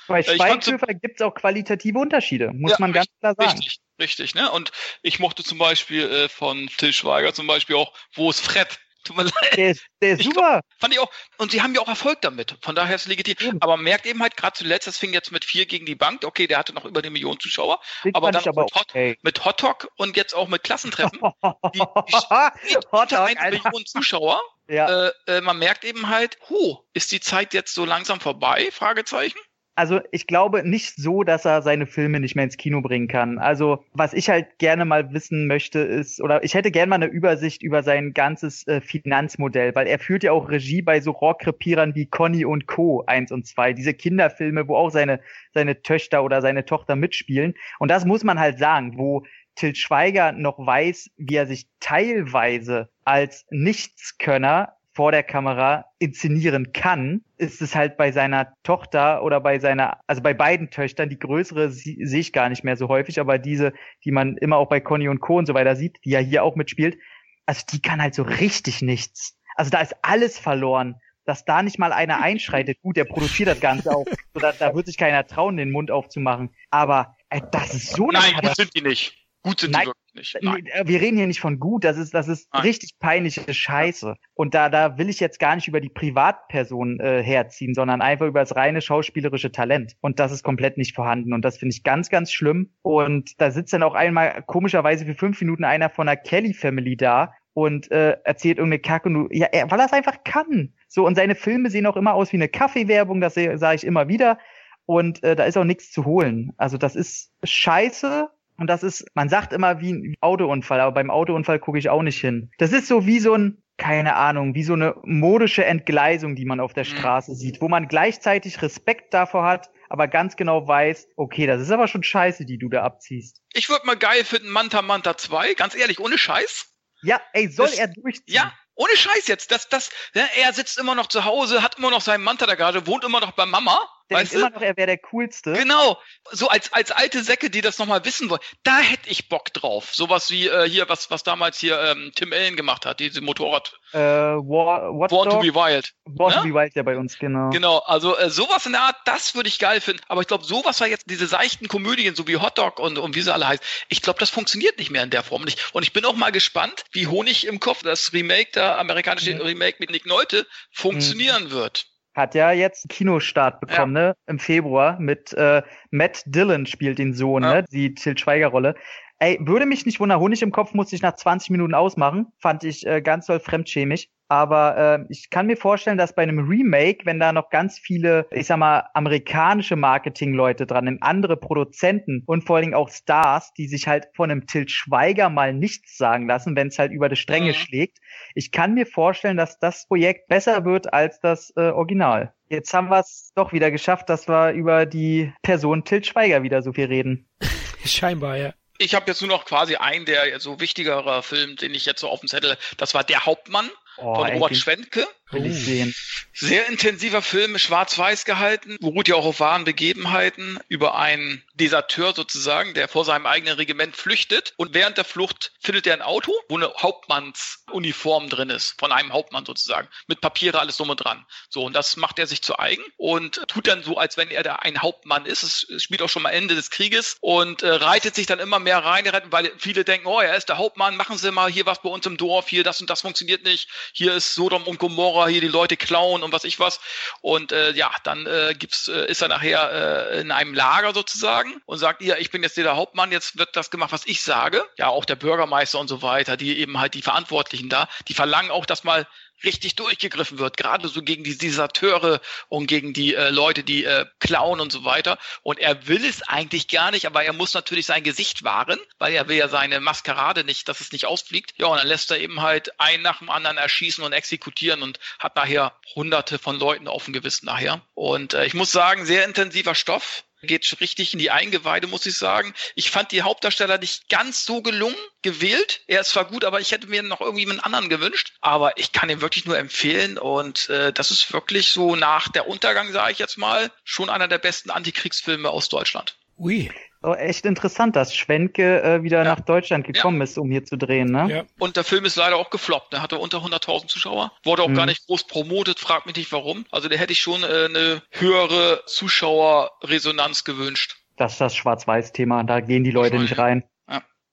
Bei 0.09 0.21
äh, 0.21 0.25
Schweighöfer 0.37 0.95
gibt 0.95 1.21
es 1.21 1.27
auch 1.27 1.35
qualitative 1.35 1.99
Unterschiede, 1.99 2.53
muss 2.53 2.73
ja, 2.73 2.77
man 2.81 2.93
ganz 2.93 3.09
klar 3.21 3.35
sagen. 3.37 3.51
Richtig, 3.53 3.81
richtig, 4.01 4.35
ne? 4.35 4.51
Und 4.51 4.73
ich 5.03 5.19
mochte 5.19 5.45
zum 5.45 5.59
Beispiel 5.59 6.11
äh, 6.11 6.29
von 6.29 6.69
Till 6.77 6.93
Schweiger 6.93 7.33
zum 7.33 7.47
Beispiel 7.47 7.77
auch, 7.77 7.93
wo 8.15 8.31
es 8.31 8.41
Fred 8.41 8.79
Tut 9.05 9.17
mir 9.17 9.25
leid. 9.25 9.57
Der 9.57 9.71
ist, 9.71 9.85
der 10.01 10.13
ist 10.13 10.23
super. 10.23 10.41
Glaub, 10.41 10.65
fand 10.79 10.95
ich 10.95 11.01
auch. 11.01 11.11
Und 11.39 11.51
sie 11.51 11.61
haben 11.61 11.75
ja 11.75 11.81
auch 11.81 11.89
Erfolg 11.89 12.21
damit. 12.21 12.57
Von 12.63 12.77
daher 12.77 12.95
ist 12.95 13.03
es 13.03 13.09
legitim. 13.09 13.37
Eben. 13.41 13.63
Aber 13.63 13.77
man 13.77 13.85
merkt 13.85 14.07
eben 14.07 14.23
halt 14.23 14.37
gerade 14.37 14.57
zuletzt, 14.57 14.87
das 14.87 14.97
fing 14.97 15.13
jetzt 15.13 15.33
mit 15.33 15.45
vier 15.45 15.67
gegen 15.67 15.87
die 15.87 15.97
Bank. 15.97 16.25
Okay, 16.25 16.47
der 16.47 16.59
hatte 16.59 16.73
noch 16.73 16.85
über 16.85 17.01
eine 17.01 17.11
Million 17.11 17.39
Zuschauer. 17.41 17.81
Den 18.05 18.15
aber 18.15 18.31
dann 18.31 18.47
aber 18.47 18.63
mit, 18.63 18.75
Hot, 18.75 18.87
okay. 18.89 19.19
mit 19.23 19.45
Hot 19.45 19.59
Talk 19.59 19.89
und 19.97 20.17
jetzt 20.17 20.35
auch 20.35 20.49
mit 20.49 20.63
Klassentreffen. 20.63 21.19
die, 21.75 21.81
die, 21.81 22.77
Hot 22.93 23.13
eine 23.13 23.51
Million 23.51 23.87
Zuschauer. 23.87 24.41
Ja. 24.69 25.09
Äh, 25.09 25.13
äh, 25.27 25.41
man 25.41 25.59
merkt 25.59 25.85
eben 25.85 26.09
halt, 26.09 26.39
huh, 26.49 26.79
ist 26.93 27.11
die 27.11 27.21
Zeit 27.21 27.55
jetzt 27.55 27.75
so 27.75 27.85
langsam 27.85 28.21
vorbei? 28.21 28.71
Fragezeichen 28.71 29.39
also 29.75 30.01
ich 30.11 30.27
glaube 30.27 30.69
nicht 30.69 30.97
so, 30.97 31.23
dass 31.23 31.45
er 31.45 31.63
seine 31.63 31.87
Filme 31.87 32.21
nicht 32.21 32.35
mehr 32.35 32.45
ins 32.45 32.57
Kino 32.57 32.83
bringen 32.83 33.09
kann. 33.09 33.39
Also 33.39 33.85
was 33.93 34.13
ich 34.13 34.29
halt 34.29 34.59
gerne 34.59 34.85
mal 34.85 35.13
wissen 35.13 35.47
möchte 35.47 35.79
ist, 35.81 36.21
oder 36.21 36.45
ich 36.45 36.55
hätte 36.55 36.71
gerne 36.71 36.91
mal 36.91 36.97
eine 36.97 37.07
Übersicht 37.07 37.63
über 37.63 37.83
sein 37.83 38.13
ganzes 38.13 38.67
äh, 38.67 38.81
Finanzmodell, 38.81 39.75
weil 39.75 39.87
er 39.87 39.99
führt 39.99 40.25
ja 40.25 40.33
auch 40.33 40.51
Regie 40.51 40.83
bei 40.83 41.01
so 41.01 41.13
Rohrkrepierern 41.13 41.95
wie 41.95 42.07
Conny 42.07 42.45
und 42.45 42.67
Co. 42.67 43.05
1 43.07 43.33
und 43.33 43.47
2, 43.47 43.73
diese 43.73 43.95
Kinderfilme, 43.95 44.69
wo 44.69 44.77
auch 44.77 44.91
seine, 44.91 45.21
seine 45.55 45.81
Töchter 45.83 46.23
oder 46.23 46.43
seine 46.43 46.65
Tochter 46.65 46.95
mitspielen. 46.95 47.55
Und 47.79 47.91
das 47.91 48.05
muss 48.05 48.25
man 48.25 48.39
halt 48.39 48.59
sagen, 48.59 48.99
wo 48.99 49.25
Til 49.55 49.75
Schweiger 49.75 50.33
noch 50.33 50.59
weiß, 50.59 51.11
wie 51.19 51.37
er 51.37 51.47
sich 51.47 51.67
teilweise 51.79 52.89
als 53.05 53.47
Nichtskönner 53.51 54.77
vor 54.95 55.11
der 55.11 55.23
Kamera 55.23 55.87
inszenieren 55.99 56.73
kann, 56.73 57.23
ist 57.39 57.63
es 57.63 57.75
halt 57.75 57.97
bei 57.97 58.13
seiner 58.13 58.53
Tochter 58.63 59.23
oder 59.23 59.41
bei 59.41 59.59
seiner, 59.59 60.01
also 60.07 60.23
bei 60.23 60.35
beiden 60.35 60.71
Töchtern, 60.71 61.09
die 61.09 61.19
größere 61.19 61.71
sehe 61.71 61.99
ich 61.99 62.33
gar 62.33 62.49
nicht 62.49 62.63
mehr 62.63 62.77
so 62.77 62.89
häufig, 62.89 63.19
aber 63.19 63.39
diese, 63.39 63.73
die 64.05 64.11
man 64.11 64.37
immer 64.37 64.59
auch 64.59 64.69
bei 64.69 64.81
Conny 64.81 65.09
und 65.09 65.21
Co. 65.21 65.39
und 65.39 65.47
so 65.47 65.55
weiter 65.55 65.77
sieht, 65.77 65.99
die 66.05 66.11
ja 66.11 66.19
hier 66.19 66.45
auch 66.45 66.57
mitspielt, 66.57 66.99
also 67.47 67.63
die 67.73 67.81
kann 67.81 68.03
halt 68.03 68.15
so 68.15 68.23
richtig 68.23 68.83
nichts. 68.83 69.39
Also 69.57 69.71
da 69.71 69.81
ist 69.81 69.97
alles 70.03 70.39
verloren. 70.39 70.97
Dass 71.25 71.45
da 71.45 71.63
nicht 71.63 71.79
mal 71.79 71.93
einer 71.93 72.21
einschreitet, 72.21 72.83
gut, 72.83 72.97
der 72.97 73.05
produziert 73.05 73.49
das 73.49 73.61
Ganze 73.61 73.95
auch. 73.95 74.05
So, 74.35 74.41
da, 74.41 74.51
da 74.51 74.75
wird 74.75 74.87
sich 74.87 74.97
keiner 74.97 75.25
trauen, 75.25 75.57
den 75.57 75.71
Mund 75.71 75.93
aufzumachen. 75.93 76.51
Aber 76.71 77.17
äh, 77.29 77.41
das 77.53 77.75
ist 77.75 77.91
so 77.91 78.09
Nein, 78.11 78.35
gut 78.43 78.57
sind 78.57 78.75
die 78.75 78.83
nicht. 78.83 79.22
Gut 79.43 79.61
sind 79.61 79.73
Nein, 79.73 79.83
die 79.83 79.89
wirklich 79.89 80.35
nicht. 80.35 80.39
Nein. 80.43 80.67
Äh, 80.67 80.87
Wir 80.87 81.01
reden 81.01 81.17
hier 81.17 81.27
nicht 81.27 81.41
von 81.41 81.59
gut, 81.59 81.85
das 81.85 81.97
ist, 81.97 82.15
das 82.15 82.29
ist 82.29 82.49
Nein. 82.53 82.63
richtig 82.63 82.99
peinliche 83.01 83.53
Scheiße. 83.53 84.15
Und 84.35 84.55
da, 84.55 84.69
da 84.69 84.99
will 84.99 85.09
ich 85.09 85.19
jetzt 85.19 85.41
gar 85.41 85.57
nicht 85.57 85.67
über 85.67 85.81
die 85.81 85.89
Privatperson 85.89 87.01
äh, 87.01 87.23
herziehen, 87.23 87.75
sondern 87.75 88.03
einfach 88.03 88.27
über 88.27 88.41
das 88.41 88.55
reine 88.55 88.81
schauspielerische 88.81 89.51
Talent. 89.51 89.95
Und 90.01 90.21
das 90.21 90.31
ist 90.31 90.45
komplett 90.45 90.79
nicht 90.79 90.95
vorhanden. 90.95 91.33
Und 91.33 91.45
das 91.45 91.59
finde 91.59 91.75
ich 91.75 91.83
ganz, 91.83 92.09
ganz 92.09 92.33
schlimm. 92.33 92.71
Und 92.83 93.41
da 93.41 93.51
sitzt 93.51 93.73
dann 93.73 93.83
auch 93.83 93.95
einmal 93.95 94.43
komischerweise 94.47 95.05
für 95.05 95.15
fünf 95.15 95.41
Minuten 95.41 95.65
einer 95.65 95.91
von 95.91 96.07
der 96.07 96.17
Kelly 96.17 96.55
Family 96.55 96.97
da 96.97 97.33
und 97.55 97.91
äh, 97.91 98.17
erzählt 98.25 98.59
irgendeine 98.59 98.81
Kacke 98.81 99.09
und 99.09 99.15
du, 99.15 99.29
ja, 99.31 99.49
er, 99.51 99.71
weil 99.71 99.81
er 99.81 99.87
es 99.87 99.93
einfach 99.93 100.25
kann. 100.25 100.73
So, 100.89 101.05
und 101.05 101.17
seine 101.17 101.35
Filme 101.35 101.69
sehen 101.71 101.87
auch 101.87 101.97
immer 101.97 102.15
aus 102.15 102.33
wie 102.33 102.37
eine 102.37 102.49
Kaffeewerbung, 102.49 103.21
das 103.21 103.35
sage 103.35 103.75
ich 103.75 103.85
immer 103.85 104.09
wieder. 104.09 104.39
Und 104.87 105.23
äh, 105.23 105.37
da 105.37 105.45
ist 105.45 105.57
auch 105.57 105.65
nichts 105.65 105.91
zu 105.91 106.05
holen. 106.05 106.53
Also 106.57 106.77
das 106.77 106.97
ist 106.97 107.33
scheiße, 107.45 108.29
und 108.63 108.67
das 108.69 108.83
ist, 108.83 109.05
man 109.15 109.29
sagt 109.29 109.53
immer 109.53 109.81
wie 109.81 109.93
ein 109.93 110.15
Autounfall, 110.21 110.81
aber 110.81 110.93
beim 110.93 111.11
Autounfall 111.11 111.59
gucke 111.59 111.79
ich 111.79 111.91
auch 111.91 112.03
nicht 112.03 112.21
hin. 112.21 112.51
Das 112.59 112.73
ist 112.73 112.89
so 112.89 113.07
wie 113.07 113.19
so 113.19 113.35
ein, 113.35 113.63
keine 113.77 114.17
Ahnung, 114.17 114.55
wie 114.55 114.63
so 114.65 114.73
eine 114.75 114.95
modische 115.03 115.65
Entgleisung, 115.65 116.37
die 116.37 116.45
man 116.45 116.61
auf 116.61 116.73
der 116.73 116.85
Mhm. 116.85 116.89
Straße 116.97 117.35
sieht, 117.35 117.61
wo 117.61 117.69
man 117.69 117.89
gleichzeitig 117.89 118.63
Respekt 118.63 119.13
davor 119.13 119.45
hat, 119.45 119.71
aber 119.89 120.09
ganz 120.09 120.37
genau 120.37 120.67
weiß, 120.67 121.09
okay, 121.17 121.47
das 121.47 121.61
ist 121.61 121.71
aber 121.71 121.89
schon 121.89 122.03
scheiße, 122.03 122.47
die 122.47 122.57
du 122.59 122.69
da 122.71 122.83
abziehst. 122.83 123.43
Ich 123.53 123.69
würde 123.69 123.85
mal 123.87 123.97
geil 123.97 124.25
finden, 124.25 124.49
Manta 124.49 124.81
Manta 124.81 125.17
2, 125.17 125.55
ganz 125.55 125.75
ehrlich, 125.75 126.01
ohne 126.01 126.17
Scheiß. 126.17 126.67
Ja, 127.03 127.21
ey, 127.33 127.49
soll 127.49 127.67
Das- 127.67 127.79
er 127.79 127.89
durchziehen? 127.89 128.35
Ja, 128.35 128.53
ohne 128.75 128.97
Scheiß 128.97 129.27
jetzt. 129.27 129.51
Das, 129.51 129.69
das, 129.69 129.91
ja, 130.15 130.23
er 130.43 130.53
sitzt 130.53 130.79
immer 130.79 130.95
noch 130.95 131.09
zu 131.09 131.25
Hause, 131.25 131.63
hat 131.63 131.77
immer 131.79 131.91
noch 131.91 132.01
seinen 132.01 132.23
Manta 132.25 132.47
da 132.47 132.55
gerade, 132.55 132.87
wohnt 132.87 133.05
immer 133.05 133.21
noch 133.21 133.33
bei 133.33 133.45
Mama. 133.45 133.79
Der 134.13 134.21
weißt 134.21 134.33
denkt 134.33 134.43
du? 134.45 134.47
immer 134.47 134.51
noch, 134.57 134.63
er 134.63 134.77
wäre 134.77 134.87
der 134.87 134.99
Coolste. 134.99 135.53
Genau, 135.53 135.99
so 136.31 136.49
als 136.49 136.73
als 136.73 136.91
alte 136.91 137.23
Säcke, 137.23 137.51
die 137.51 137.61
das 137.61 137.79
nochmal 137.79 138.05
wissen 138.05 138.31
wollen, 138.31 138.41
da 138.63 138.79
hätte 138.79 139.09
ich 139.11 139.29
Bock 139.29 139.53
drauf. 139.53 139.95
Sowas 139.95 140.31
wie 140.31 140.49
äh, 140.49 140.69
hier, 140.69 140.89
was 140.89 141.11
was 141.11 141.23
damals 141.23 141.59
hier 141.59 141.81
ähm, 141.81 142.13
Tim 142.15 142.33
Allen 142.33 142.57
gemacht 142.57 142.87
hat, 142.87 143.01
diese 143.01 143.21
Motorrad 143.21 143.73
Äh, 143.93 143.99
War, 143.99 144.91
Watch 144.99 145.11
Born 145.11 145.29
to 145.29 145.37
Dog, 145.37 145.43
be 145.43 145.55
Wild. 145.55 145.93
Born 146.07 146.33
to 146.33 146.41
ne? 146.45 146.49
be 146.53 146.55
Wild 146.55 146.75
ja 146.75 146.83
bei 146.83 146.97
uns, 146.97 147.19
genau. 147.19 147.51
Genau, 147.51 147.79
also 147.79 148.17
äh, 148.17 148.31
sowas 148.31 148.65
in 148.67 148.73
der 148.73 148.83
Art, 148.83 148.97
das 149.05 149.35
würde 149.35 149.49
ich 149.49 149.59
geil 149.59 149.81
finden. 149.81 150.03
Aber 150.09 150.21
ich 150.23 150.27
glaube, 150.27 150.45
sowas 150.45 150.81
war 150.81 150.87
jetzt 150.89 151.05
diese 151.11 151.27
seichten 151.27 151.69
Komödien, 151.69 152.15
so 152.15 152.27
wie 152.27 152.37
Hotdog 152.37 152.79
und, 152.79 152.99
und 152.99 153.15
wie 153.15 153.23
sie 153.23 153.33
alle 153.33 153.47
heißen. 153.49 153.65
Ich 153.89 154.03
glaube, 154.03 154.19
das 154.21 154.31
funktioniert 154.31 154.79
nicht 154.79 154.91
mehr 154.91 155.03
in 155.03 155.11
der 155.11 155.23
Form. 155.23 155.43
Und 155.43 155.49
ich, 155.49 155.57
und 155.75 155.83
ich 155.83 155.93
bin 155.93 156.05
auch 156.05 156.15
mal 156.17 156.33
gespannt, 156.33 156.85
wie 156.93 157.07
Honig 157.07 157.47
im 157.47 157.61
Kopf, 157.61 157.83
das 157.83 158.13
Remake, 158.13 158.53
der 158.55 158.79
amerikanische 158.79 159.35
Mhm. 159.35 159.41
Remake 159.43 159.77
mit 159.79 159.91
Nick 159.91 160.07
Nolte, 160.07 160.47
funktionieren 160.73 161.51
wird. 161.51 161.87
Hat 162.15 162.35
ja 162.35 162.53
jetzt 162.53 162.89
Kinostart 162.91 163.61
bekommen, 163.61 163.93
ne? 163.95 164.15
Im 164.27 164.39
Februar 164.39 164.99
mit 165.01 165.33
äh, 165.33 165.63
Matt 165.91 166.23
Dillon 166.27 166.67
spielt 166.67 166.99
den 166.99 167.15
Sohn, 167.15 167.43
Ja. 167.43 167.55
ne? 167.55 167.65
Die 167.73 167.95
Til 167.95 168.19
Schweiger 168.19 168.49
Rolle. 168.49 168.75
Ey, 169.23 169.39
würde 169.41 169.67
mich 169.67 169.87
nicht 169.87 170.01
wundern, 170.01 170.19
Honig 170.19 170.43
im 170.43 170.51
Kopf 170.51 170.75
musste 170.75 170.97
ich 170.97 171.03
nach 171.03 171.15
20 171.15 171.51
Minuten 171.51 171.75
ausmachen. 171.75 172.33
Fand 172.39 172.65
ich 172.65 172.85
äh, 172.85 173.01
ganz 173.01 173.27
doll 173.27 173.39
fremdschämig. 173.39 174.11
Aber 174.27 174.77
äh, 174.77 175.07
ich 175.11 175.31
kann 175.31 175.47
mir 175.47 175.57
vorstellen, 175.57 175.97
dass 175.97 176.13
bei 176.17 176.25
einem 176.25 176.41
Remake, 176.41 177.07
wenn 177.07 177.21
da 177.21 177.33
noch 177.33 177.49
ganz 177.49 177.79
viele, 177.79 178.27
ich 178.33 178.49
sag 178.49 178.57
mal, 178.57 178.89
amerikanische 178.95 179.77
Marketingleute 179.77 180.67
dran 180.67 180.87
sind, 180.87 181.05
andere 181.05 181.37
Produzenten 181.37 182.25
und 182.27 182.43
vor 182.43 182.57
allen 182.57 182.65
Dingen 182.65 182.75
auch 182.75 182.89
Stars, 182.89 183.53
die 183.57 183.69
sich 183.69 183.87
halt 183.87 184.09
von 184.17 184.29
einem 184.29 184.49
Til 184.49 184.69
Schweiger 184.69 185.31
mal 185.31 185.55
nichts 185.55 185.97
sagen 185.97 186.27
lassen, 186.27 186.57
wenn 186.57 186.67
es 186.67 186.81
halt 186.81 186.91
über 186.91 187.09
die 187.09 187.15
Stränge 187.15 187.51
Mhm. 187.51 187.55
schlägt. 187.55 187.99
Ich 188.35 188.51
kann 188.51 188.75
mir 188.75 188.87
vorstellen, 188.87 189.37
dass 189.37 189.57
das 189.61 189.87
Projekt 189.87 190.27
besser 190.27 190.65
wird 190.65 190.93
als 190.93 191.21
das 191.21 191.53
äh, 191.55 191.71
Original. 191.71 192.35
Jetzt 192.49 192.75
haben 192.75 192.89
wir 192.89 192.99
es 192.99 193.31
doch 193.37 193.53
wieder 193.53 193.71
geschafft, 193.71 194.09
dass 194.09 194.29
wir 194.29 194.51
über 194.51 194.85
die 194.85 195.33
Person 195.43 195.85
Til 195.85 196.03
Schweiger 196.03 196.43
wieder 196.43 196.61
so 196.61 196.73
viel 196.73 196.87
reden. 196.87 197.29
Scheinbar, 197.85 198.37
ja. 198.37 198.53
Ich 198.83 198.97
habe 198.97 199.07
jetzt 199.07 199.21
nur 199.21 199.29
noch 199.29 199.45
quasi 199.45 199.77
einen 199.77 200.05
der 200.05 200.41
so 200.41 200.59
wichtigerer 200.59 201.23
Film, 201.23 201.55
den 201.57 201.73
ich 201.73 201.87
jetzt 201.87 202.01
so 202.01 202.09
auf 202.09 202.19
dem 202.21 202.29
Zettel, 202.29 202.59
das 202.79 202.95
war 202.95 203.05
Der 203.05 203.25
Hauptmann 203.27 203.71
Oh, 203.99 204.15
von 204.17 204.27
ey, 204.29 204.35
Robert 204.35 204.51
den 204.51 204.57
Schwentke. 204.57 205.07
will 205.31 205.47
ich 205.47 205.65
sehen. 205.65 205.95
Sehr 206.35 206.67
intensiver 206.69 207.23
Film, 207.23 207.59
schwarz-weiß 207.59 208.25
gehalten, 208.25 208.77
beruht 208.81 209.09
ja 209.09 209.15
auch 209.15 209.25
auf 209.25 209.41
wahren 209.41 209.65
Begebenheiten 209.65 210.59
über 210.69 210.97
einen 210.97 211.43
Deserteur 211.55 212.15
sozusagen, 212.15 212.75
der 212.75 212.89
vor 212.89 213.05
seinem 213.05 213.27
eigenen 213.27 213.55
Regiment 213.55 213.97
flüchtet 213.97 214.55
und 214.57 214.75
während 214.75 214.97
der 214.97 215.05
Flucht 215.05 215.53
findet 215.61 215.87
er 215.87 215.95
ein 215.95 216.03
Auto, 216.03 216.33
wo 216.49 216.57
eine 216.57 216.73
Hauptmannsuniform 216.75 218.29
drin 218.29 218.51
ist, 218.51 218.79
von 218.79 218.93
einem 218.93 219.13
Hauptmann 219.13 219.47
sozusagen, 219.47 219.89
mit 220.07 220.21
Papiere 220.21 220.59
alles 220.61 220.77
drum 220.77 220.91
und 220.91 220.97
dran. 220.97 221.25
So, 221.49 221.65
und 221.65 221.75
das 221.75 221.97
macht 221.97 222.19
er 222.19 222.27
sich 222.27 222.43
zu 222.43 222.59
eigen 222.59 222.83
und 222.97 223.43
tut 223.49 223.69
dann 223.69 223.83
so, 223.83 223.97
als 223.99 224.17
wenn 224.17 224.31
er 224.31 224.43
da 224.43 224.57
ein 224.57 224.81
Hauptmann 224.81 225.27
ist. 225.27 225.43
Es 225.43 225.67
es 225.69 225.83
spielt 225.83 226.03
auch 226.03 226.09
schon 226.09 226.23
mal 226.23 226.31
Ende 226.31 226.55
des 226.55 226.71
Krieges 226.71 227.17
und 227.21 227.63
äh, 227.63 227.69
reitet 227.69 228.15
sich 228.15 228.27
dann 228.27 228.39
immer 228.39 228.59
mehr 228.59 228.79
rein, 228.79 229.11
weil 229.31 229.53
viele 229.59 229.85
denken, 229.85 230.07
oh, 230.07 230.21
er 230.21 230.37
ist 230.37 230.49
der 230.49 230.59
Hauptmann, 230.59 230.97
machen 230.97 231.19
Sie 231.19 231.31
mal 231.31 231.51
hier 231.51 231.67
was 231.67 231.83
bei 231.83 231.89
uns 231.89 232.07
im 232.07 232.17
Dorf, 232.17 232.49
hier 232.49 232.65
das 232.65 232.81
und 232.81 232.91
das 232.91 233.03
funktioniert 233.03 233.45
nicht, 233.45 233.69
hier 233.93 234.15
ist 234.15 234.35
Sodom 234.35 234.65
und 234.65 234.79
Gomorra, 234.79 235.27
hier 235.27 235.41
die 235.41 235.49
Leute 235.49 235.77
klauen 235.77 236.23
und 236.23 236.33
was 236.33 236.45
ich 236.45 236.59
was. 236.61 236.81
Und 237.21 237.53
äh, 237.53 237.73
ja, 237.73 237.91
dann 238.05 238.27
äh, 238.27 238.55
gibt's, 238.57 238.89
äh, 238.89 239.07
ist 239.07 239.23
er 239.23 239.29
nachher 239.29 240.11
äh, 240.11 240.21
in 240.21 240.31
einem 240.31 240.55
Lager 240.55 240.95
sozusagen 240.95 241.61
und 241.67 241.79
sagt, 241.79 242.03
ja, 242.03 242.17
ich 242.17 242.31
bin 242.31 242.43
jetzt 242.43 242.57
der 242.57 242.77
Hauptmann, 242.77 243.13
jetzt 243.13 243.39
wird 243.39 243.57
das 243.57 243.71
gemacht, 243.71 243.93
was 243.93 244.07
ich 244.07 244.23
sage. 244.23 244.65
Ja, 244.79 244.89
auch 244.89 245.05
der 245.05 245.17
Bürgermeister 245.17 245.79
und 245.79 245.89
so 245.89 246.03
weiter, 246.03 246.37
die 246.37 246.59
eben 246.59 246.79
halt 246.79 246.95
die 246.95 247.03
Verantwortlichen 247.03 247.69
da, 247.69 247.89
die 248.09 248.15
verlangen 248.15 248.51
auch, 248.51 248.67
dass 248.67 248.85
mal 248.85 249.07
richtig 249.45 249.77
durchgegriffen 249.77 250.39
wird, 250.39 250.57
gerade 250.57 250.89
so 250.89 251.03
gegen 251.03 251.25
die 251.25 251.37
Deserteure 251.37 252.21
und 252.49 252.67
gegen 252.67 252.93
die 252.93 253.15
äh, 253.15 253.31
Leute, 253.31 253.63
die 253.63 253.85
äh, 253.85 254.07
klauen 254.21 254.61
und 254.61 254.73
so 254.73 254.85
weiter. 254.85 255.19
Und 255.43 255.59
er 255.59 255.87
will 255.87 256.05
es 256.05 256.23
eigentlich 256.23 256.69
gar 256.69 256.91
nicht, 256.91 257.07
aber 257.07 257.25
er 257.25 257.33
muss 257.33 257.55
natürlich 257.55 257.87
sein 257.87 258.03
Gesicht 258.03 258.45
wahren, 258.45 258.79
weil 258.99 259.13
er 259.15 259.29
will 259.29 259.37
ja 259.37 259.49
seine 259.49 259.81
Maskerade 259.81 260.45
nicht, 260.45 260.69
dass 260.69 260.81
es 260.81 260.93
nicht 260.93 261.07
ausfliegt. 261.07 261.55
Ja, 261.57 261.67
und 261.67 261.79
dann 261.79 261.87
lässt 261.87 262.11
er 262.11 262.19
eben 262.19 262.43
halt 262.43 262.79
einen 262.81 263.03
nach 263.03 263.19
dem 263.19 263.31
anderen 263.31 263.57
erschießen 263.57 264.05
und 264.05 264.13
exekutieren 264.13 264.83
und 264.83 264.99
hat 265.19 265.37
nachher 265.37 265.77
hunderte 265.95 266.39
von 266.39 266.59
Leuten 266.59 266.89
auf 266.89 267.05
dem 267.05 267.13
Gewissen 267.13 267.47
nachher. 267.47 267.81
Und 267.95 268.35
äh, 268.35 268.45
ich 268.47 268.55
muss 268.55 268.73
sagen, 268.73 269.07
sehr 269.07 269.25
intensiver 269.25 269.75
Stoff 269.75 270.25
geht 270.43 270.81
richtig 270.81 271.13
in 271.13 271.19
die 271.19 271.31
Eingeweide, 271.31 271.87
muss 271.87 272.07
ich 272.07 272.17
sagen. 272.17 272.55
Ich 272.75 272.91
fand 272.91 273.13
die 273.13 273.23
Hauptdarsteller 273.23 273.79
nicht 273.79 274.09
ganz 274.09 274.45
so 274.45 274.63
gelungen 274.63 274.97
gewählt. 275.23 275.83
Er 275.87 276.01
ist 276.01 276.11
zwar 276.11 276.27
gut, 276.27 276.45
aber 276.45 276.61
ich 276.61 276.73
hätte 276.73 276.89
mir 276.89 277.03
noch 277.03 277.21
irgendwie 277.21 277.49
einen 277.49 277.61
anderen 277.61 277.89
gewünscht. 277.89 278.35
Aber 278.41 278.77
ich 278.77 278.93
kann 278.93 279.09
ihn 279.09 279.21
wirklich 279.21 279.47
nur 279.47 279.59
empfehlen 279.59 280.19
und 280.19 280.69
äh, 280.69 280.93
das 280.93 281.11
ist 281.11 281.33
wirklich 281.33 281.71
so 281.71 281.97
nach 281.97 282.29
der 282.29 282.49
Untergang, 282.49 282.93
sage 282.93 283.13
ich 283.13 283.19
jetzt 283.19 283.39
mal, 283.39 283.71
schon 283.85 284.11
einer 284.11 284.29
der 284.29 284.39
besten 284.39 284.71
Antikriegsfilme 284.71 285.49
aus 285.49 285.69
Deutschland. 285.69 286.17
Ui. 286.39 286.71
Oh, 287.05 287.15
echt 287.15 287.45
interessant, 287.47 287.97
dass 287.97 288.15
Schwenke 288.15 288.83
äh, 288.83 289.03
wieder 289.03 289.19
Ja. 289.19 289.25
nach 289.25 289.41
Deutschland 289.41 289.87
gekommen 289.87 290.21
ist, 290.21 290.39
um 290.39 290.51
hier 290.51 290.65
zu 290.65 290.77
drehen, 290.77 291.11
ne? 291.11 291.27
Ja. 291.29 291.45
Und 291.59 291.77
der 291.77 291.85
Film 291.85 292.05
ist 292.05 292.17
leider 292.17 292.37
auch 292.37 292.51
gefloppt. 292.51 292.93
Der 292.93 293.03
hatte 293.03 293.19
unter 293.19 293.39
100.000 293.39 293.89
Zuschauer. 293.89 294.33
Wurde 294.45 294.63
auch 294.63 294.69
Mhm. 294.69 294.75
gar 294.75 294.87
nicht 294.87 295.07
groß 295.07 295.25
promotet, 295.27 295.79
fragt 295.81 296.07
mich 296.07 296.17
nicht 296.17 296.31
warum. 296.33 296.65
Also 296.71 296.89
der 296.89 296.99
hätte 296.99 297.13
ich 297.13 297.21
schon 297.21 297.43
äh, 297.43 297.47
eine 297.69 298.03
höhere 298.11 298.83
Zuschauerresonanz 298.87 300.45
gewünscht. 300.45 300.97
Das 301.17 301.33
ist 301.33 301.41
das 301.41 301.55
Schwarz-Weiß-Thema, 301.57 302.45
da 302.45 302.61
gehen 302.61 302.85
die 302.85 302.91
Leute 302.91 303.19
nicht 303.19 303.37
rein. 303.39 303.65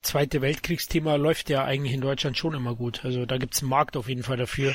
Zweite 0.02 0.42
Weltkriegsthema 0.42 1.16
läuft 1.18 1.50
ja 1.50 1.66
eigentlich 1.66 1.92
in 1.94 2.00
Deutschland 2.00 2.38
schon 2.38 2.54
immer 2.54 2.74
gut. 2.74 3.02
Also 3.04 3.26
da 3.26 3.38
gibt's 3.38 3.62
einen 3.62 3.70
Markt 3.70 3.98
auf 3.98 4.08
jeden 4.08 4.24
Fall 4.24 4.38
dafür. 4.38 4.74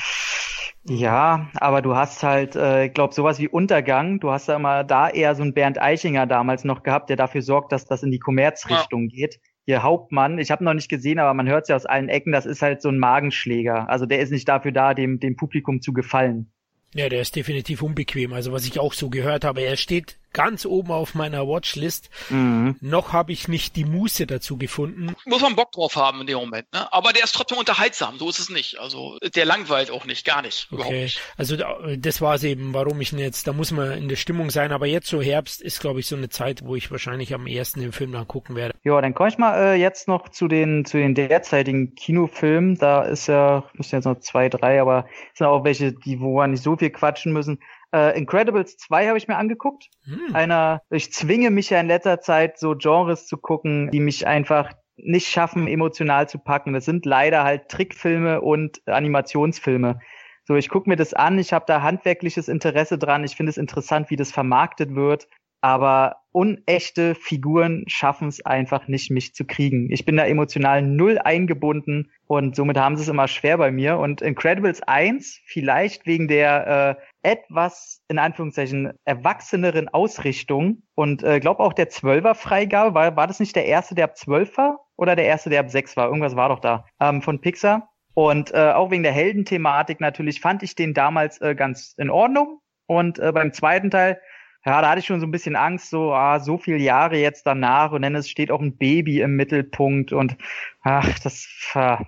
Ja, 0.87 1.49
aber 1.55 1.81
du 1.81 1.95
hast 1.95 2.21
halt, 2.21 2.55
äh, 2.55 2.85
ich 2.85 2.93
glaube, 2.93 3.13
sowas 3.13 3.39
wie 3.39 3.47
Untergang, 3.47 4.19
du 4.19 4.29
hast 4.31 4.47
ja 4.47 4.55
immer 4.55 4.83
da 4.83 5.09
eher 5.09 5.33
so 5.33 5.41
einen 5.41 5.53
Bernd 5.53 5.81
Eichinger 5.81 6.27
damals 6.27 6.63
noch 6.63 6.83
gehabt, 6.83 7.09
der 7.09 7.17
dafür 7.17 7.41
sorgt, 7.41 7.71
dass 7.71 7.85
das 7.85 8.03
in 8.03 8.11
die 8.11 8.19
Kommerzrichtung 8.19 9.07
geht. 9.07 9.39
Ihr 9.65 9.81
Hauptmann, 9.81 10.37
ich 10.37 10.51
habe 10.51 10.63
noch 10.63 10.75
nicht 10.75 10.89
gesehen, 10.89 11.17
aber 11.17 11.33
man 11.33 11.47
hört 11.49 11.63
es 11.63 11.69
ja 11.69 11.75
aus 11.75 11.87
allen 11.87 12.07
Ecken, 12.07 12.31
das 12.31 12.45
ist 12.45 12.61
halt 12.61 12.83
so 12.83 12.89
ein 12.89 12.99
Magenschläger. 12.99 13.89
Also 13.89 14.05
der 14.05 14.19
ist 14.19 14.31
nicht 14.31 14.47
dafür 14.47 14.71
da, 14.71 14.93
dem, 14.93 15.19
dem 15.19 15.35
Publikum 15.35 15.81
zu 15.81 15.91
gefallen. 15.91 16.51
Ja, 16.93 17.09
der 17.09 17.21
ist 17.21 17.35
definitiv 17.35 17.81
unbequem. 17.81 18.31
Also 18.31 18.51
was 18.51 18.65
ich 18.65 18.79
auch 18.79 18.93
so 18.93 19.09
gehört 19.09 19.43
habe, 19.43 19.61
er 19.61 19.77
steht 19.77 20.19
ganz 20.35 20.65
oben 20.65 20.91
auf 20.91 21.15
meiner 21.15 21.47
Watchlist. 21.47 22.09
Mhm. 22.29 22.75
Noch 22.81 23.13
habe 23.13 23.31
ich 23.31 23.47
nicht 23.47 23.75
die 23.75 23.85
Muße 23.85 24.27
dazu 24.27 24.57
gefunden. 24.57 25.15
Muss 25.25 25.41
man 25.41 25.55
Bock 25.55 25.71
drauf 25.71 25.95
haben 25.95 26.21
in 26.21 26.27
dem 26.27 26.37
Moment, 26.37 26.71
ne? 26.73 26.91
Aber 26.93 27.13
der 27.13 27.23
ist 27.23 27.33
trotzdem 27.33 27.57
unterhaltsam, 27.57 28.19
so 28.19 28.29
ist 28.29 28.39
es 28.39 28.49
nicht. 28.49 28.77
Also 28.79 29.17
der 29.33 29.45
langweilt 29.45 29.89
auch 29.89 30.05
nicht, 30.05 30.25
gar 30.25 30.41
nicht. 30.41 30.67
Okay. 30.71 31.03
Nicht. 31.03 31.21
Also 31.37 31.55
das 31.97 32.21
war 32.21 32.35
es 32.35 32.43
eben, 32.43 32.73
warum 32.73 32.99
ich 33.01 33.13
jetzt, 33.13 33.47
da 33.47 33.53
muss 33.53 33.71
man 33.71 33.93
in 33.93 34.09
der 34.09 34.17
Stimmung 34.17 34.51
sein, 34.51 34.73
aber 34.73 34.85
jetzt 34.85 35.07
so 35.07 35.21
Herbst 35.21 35.61
ist, 35.61 35.79
glaube 35.79 36.01
ich, 36.01 36.07
so 36.07 36.17
eine 36.17 36.27
Zeit, 36.27 36.65
wo 36.65 36.75
ich 36.75 36.91
wahrscheinlich 36.91 37.33
am 37.33 37.47
ersten 37.47 37.79
den 37.79 37.93
Film 37.93 38.11
dann 38.11 38.27
gucken 38.27 38.57
werde. 38.57 38.75
Ja, 38.83 38.99
dann 38.99 39.13
komme 39.13 39.29
ich 39.29 39.37
mal 39.37 39.55
äh, 39.57 39.75
jetzt 39.75 40.09
noch 40.09 40.29
zu 40.29 40.49
den 40.49 40.83
zu 40.83 40.97
den 40.97 41.15
derzeitigen 41.15 41.95
Kinofilmen. 41.95 42.77
Da 42.77 43.03
ist 43.03 43.27
ja, 43.27 43.63
müssen 43.73 43.95
jetzt 43.95 44.05
noch 44.05 44.19
zwei, 44.19 44.49
drei, 44.49 44.81
aber 44.81 45.07
sind 45.33 45.47
auch 45.47 45.63
welche, 45.63 45.93
die 45.93 46.19
wo 46.19 46.35
wir 46.35 46.47
nicht 46.47 46.63
so 46.63 46.75
viel 46.75 46.89
quatschen 46.89 47.31
müssen. 47.31 47.59
Äh, 47.93 48.17
Incredibles 48.17 48.77
2 48.77 49.07
habe 49.07 49.17
ich 49.17 49.27
mir 49.27 49.37
angeguckt. 49.37 49.89
Hm. 50.03 50.35
Einer, 50.35 50.81
ich 50.89 51.11
zwinge 51.11 51.49
mich 51.51 51.69
ja 51.69 51.79
in 51.79 51.87
letzter 51.87 52.19
Zeit 52.19 52.57
so 52.59 52.75
Genres 52.75 53.27
zu 53.27 53.37
gucken, 53.37 53.89
die 53.91 53.99
mich 53.99 54.27
einfach 54.27 54.71
nicht 54.97 55.27
schaffen, 55.27 55.67
emotional 55.67 56.29
zu 56.29 56.39
packen. 56.39 56.73
Das 56.73 56.85
sind 56.85 57.05
leider 57.05 57.43
halt 57.43 57.69
Trickfilme 57.69 58.41
und 58.41 58.81
Animationsfilme. 58.87 59.99
So, 60.47 60.55
ich 60.55 60.69
gucke 60.69 60.89
mir 60.89 60.95
das 60.95 61.13
an, 61.13 61.39
ich 61.39 61.53
habe 61.53 61.65
da 61.67 61.81
handwerkliches 61.81 62.47
Interesse 62.47 62.97
dran, 62.97 63.23
ich 63.23 63.35
finde 63.35 63.49
es 63.49 63.57
interessant, 63.57 64.11
wie 64.11 64.15
das 64.15 64.31
vermarktet 64.31 64.93
wird 64.93 65.27
aber 65.65 66.17
unechte 66.31 67.15
Figuren 67.15 67.85
schaffen 67.87 68.27
es 68.27 68.45
einfach 68.45 68.87
nicht, 68.87 69.09
mich 69.09 69.33
zu 69.33 69.45
kriegen. 69.45 69.91
Ich 69.91 70.05
bin 70.05 70.15
da 70.15 70.23
emotional 70.23 70.83
null 70.83 71.17
eingebunden 71.17 72.11
und 72.27 72.55
somit 72.55 72.77
haben 72.77 72.95
sie 72.97 73.01
es 73.01 73.09
immer 73.09 73.27
schwer 73.27 73.57
bei 73.57 73.71
mir. 73.71 73.97
Und 73.97 74.21
Incredibles 74.21 74.83
1, 74.83 75.41
vielleicht 75.47 76.05
wegen 76.05 76.27
der 76.27 76.99
äh, 77.23 77.31
etwas, 77.31 78.03
in 78.09 78.19
Anführungszeichen, 78.19 78.91
erwachseneren 79.05 79.89
Ausrichtung 79.89 80.83
und 80.93 81.23
äh, 81.23 81.39
glaube 81.39 81.63
auch 81.63 81.73
der 81.73 81.89
12er 81.89 82.35
Freigabe, 82.35 82.93
war, 82.93 83.15
war 83.15 83.25
das 83.25 83.39
nicht 83.39 83.55
der 83.55 83.65
erste, 83.65 83.95
der 83.95 84.05
ab 84.05 84.17
12 84.17 84.55
war? 84.57 84.85
Oder 84.97 85.15
der 85.15 85.25
erste, 85.25 85.49
der 85.49 85.61
ab 85.61 85.71
6 85.71 85.97
war? 85.97 86.05
Irgendwas 86.09 86.35
war 86.35 86.49
doch 86.49 86.59
da. 86.59 86.85
Ähm, 86.99 87.23
von 87.23 87.41
Pixar. 87.41 87.89
Und 88.13 88.53
äh, 88.53 88.71
auch 88.71 88.91
wegen 88.91 89.01
der 89.01 89.13
Heldenthematik 89.13 89.99
natürlich 89.99 90.41
fand 90.41 90.61
ich 90.61 90.75
den 90.75 90.93
damals 90.93 91.41
äh, 91.41 91.55
ganz 91.55 91.95
in 91.97 92.11
Ordnung. 92.11 92.59
Und 92.85 93.17
äh, 93.17 93.31
beim 93.31 93.51
zweiten 93.51 93.89
Teil 93.89 94.21
ja, 94.65 94.81
da 94.81 94.89
hatte 94.89 94.99
ich 94.99 95.05
schon 95.05 95.19
so 95.19 95.27
ein 95.27 95.31
bisschen 95.31 95.55
Angst, 95.55 95.89
so, 95.89 96.13
ah, 96.13 96.39
so 96.39 96.57
viele 96.57 96.79
Jahre 96.79 97.17
jetzt 97.17 97.45
danach 97.45 97.91
und 97.91 98.01
dann 98.01 98.15
es 98.15 98.29
steht 98.29 98.49
auch 98.49 98.61
ein 98.61 98.77
Baby 98.77 99.21
im 99.21 99.35
Mittelpunkt 99.35 100.11
und 100.11 100.37
ach, 100.81 101.19
das 101.19 101.47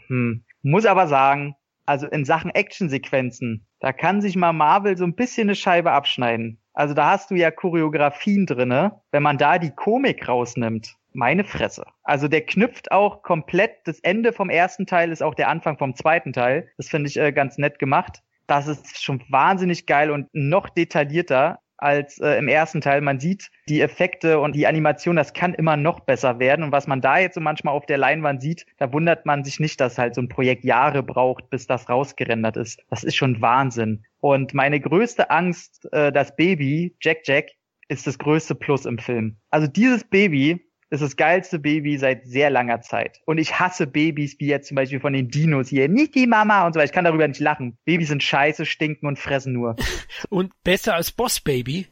hm. 0.08 0.44
muss 0.64 0.86
aber 0.86 1.08
sagen, 1.08 1.56
also 1.86 2.08
in 2.08 2.26
Sachen 2.26 2.52
Actionsequenzen, 2.52 3.66
da 3.80 3.94
kann 3.94 4.22
sich 4.22 4.36
mal 4.36 4.54
Marvel 4.54 4.98
so 4.98 5.06
ein 5.06 5.16
bisschen 5.16 5.48
eine 5.48 5.56
Scheibe 5.56 5.92
abschneiden. 5.92 6.60
Also 6.74 6.94
da 6.94 7.12
hast 7.12 7.32
du 7.32 7.36
ja 7.36 7.52
Choreografien 7.52 8.46
drinne, 8.46 9.02
wenn 9.12 9.24
man 9.24 9.38
da 9.38 9.58
die 9.58 9.72
Komik 9.72 10.28
rausnimmt. 10.28 10.96
Meine 11.14 11.44
Fresse. 11.44 11.86
Also 12.04 12.28
der 12.28 12.42
knüpft 12.42 12.92
auch 12.92 13.24
komplett, 13.24 13.72
das 13.86 14.00
Ende 14.02 14.34
vom 14.34 14.50
ersten 14.50 14.86
Teil 14.86 15.12
ist 15.12 15.24
auch 15.24 15.34
der 15.34 15.48
Anfang 15.48 15.78
vom 15.78 15.96
zweiten 15.96 16.34
Teil. 16.34 16.70
Das 16.78 16.90
finde 16.90 17.10
ich 17.10 17.18
äh, 17.18 17.32
ganz 17.32 17.58
nett 17.58 17.80
gemacht. 17.80 18.22
Das 18.46 18.68
ist 18.68 19.04
schon 19.04 19.24
wahnsinnig 19.30 19.88
geil 19.88 20.12
und 20.12 20.28
noch 20.34 20.70
detaillierter 20.70 21.60
als 21.78 22.20
äh, 22.20 22.38
im 22.38 22.48
ersten 22.48 22.82
Teil. 22.82 23.02
Man 23.02 23.20
sieht 23.20 23.50
die 23.70 23.82
Effekte 23.82 24.40
und 24.40 24.56
die 24.56 24.68
Animation, 24.68 25.16
das 25.16 25.34
kann 25.34 25.54
immer 25.54 25.78
noch 25.78 26.02
besser 26.02 26.40
werden. 26.40 26.64
Und 26.64 26.72
was 26.72 26.88
man 26.88 27.02
da 27.02 27.18
jetzt 27.20 27.36
so 27.36 27.42
manchmal 27.42 27.74
auf 27.74 27.86
der 27.86 27.98
Leinwand 27.98 28.42
sieht, 28.42 28.66
da 28.78 28.92
wundert 28.92 29.26
man 29.26 29.44
sich 29.44 29.60
nicht, 29.60 29.80
dass 29.80 29.98
halt 29.98 30.16
so 30.16 30.22
ein 30.22 30.30
Projekt 30.30 30.66
Jahre 30.66 31.04
braucht, 31.04 31.50
bis 31.50 31.68
das 31.68 31.90
rausgerendert 31.90 32.58
ist. 32.58 32.82
Das 32.90 33.04
ist 33.04 33.16
schon 33.16 33.42
Wahnsinn. 33.42 34.04
Und 34.20 34.54
meine 34.54 34.80
größte 34.80 35.30
Angst, 35.30 35.88
äh, 35.92 36.12
das 36.12 36.36
Baby, 36.36 36.96
Jack 37.02 37.20
Jack, 37.26 37.52
ist 37.90 38.06
das 38.06 38.20
größte 38.20 38.56
Plus 38.56 38.86
im 38.86 38.98
Film. 38.98 39.38
Also 39.50 39.68
dieses 39.68 40.04
Baby 40.04 40.67
ist 40.90 41.02
das 41.02 41.16
geilste 41.16 41.60
Baby 41.60 41.98
seit 41.98 42.26
sehr 42.26 42.50
langer 42.50 42.82
Zeit. 42.82 43.22
Und 43.26 43.38
ich 43.38 43.60
hasse 43.60 43.88
Babys, 43.88 44.40
wie 44.40 44.48
jetzt 44.48 44.68
zum 44.70 44.76
Beispiel 44.76 45.00
von 45.00 45.14
den 45.14 45.30
Dinos 45.30 45.70
hier. 45.70 45.90
Nicht 45.90 46.16
die 46.16 46.28
Mama 46.28 46.66
und 46.66 46.74
so 46.74 46.80
weiter. 46.80 46.86
Ich 46.86 46.94
kann 46.94 47.06
darüber 47.06 47.28
nicht 47.28 47.42
lachen. 47.42 47.78
Babys 47.86 48.08
sind 48.08 48.24
scheiße, 48.24 48.66
stinken 48.66 49.08
und 49.08 49.20
fressen 49.20 49.54
nur. 49.54 49.76
Und 50.30 50.52
besser 50.64 50.96
als 50.96 51.12
Boss 51.12 51.40
Baby. 51.40 51.88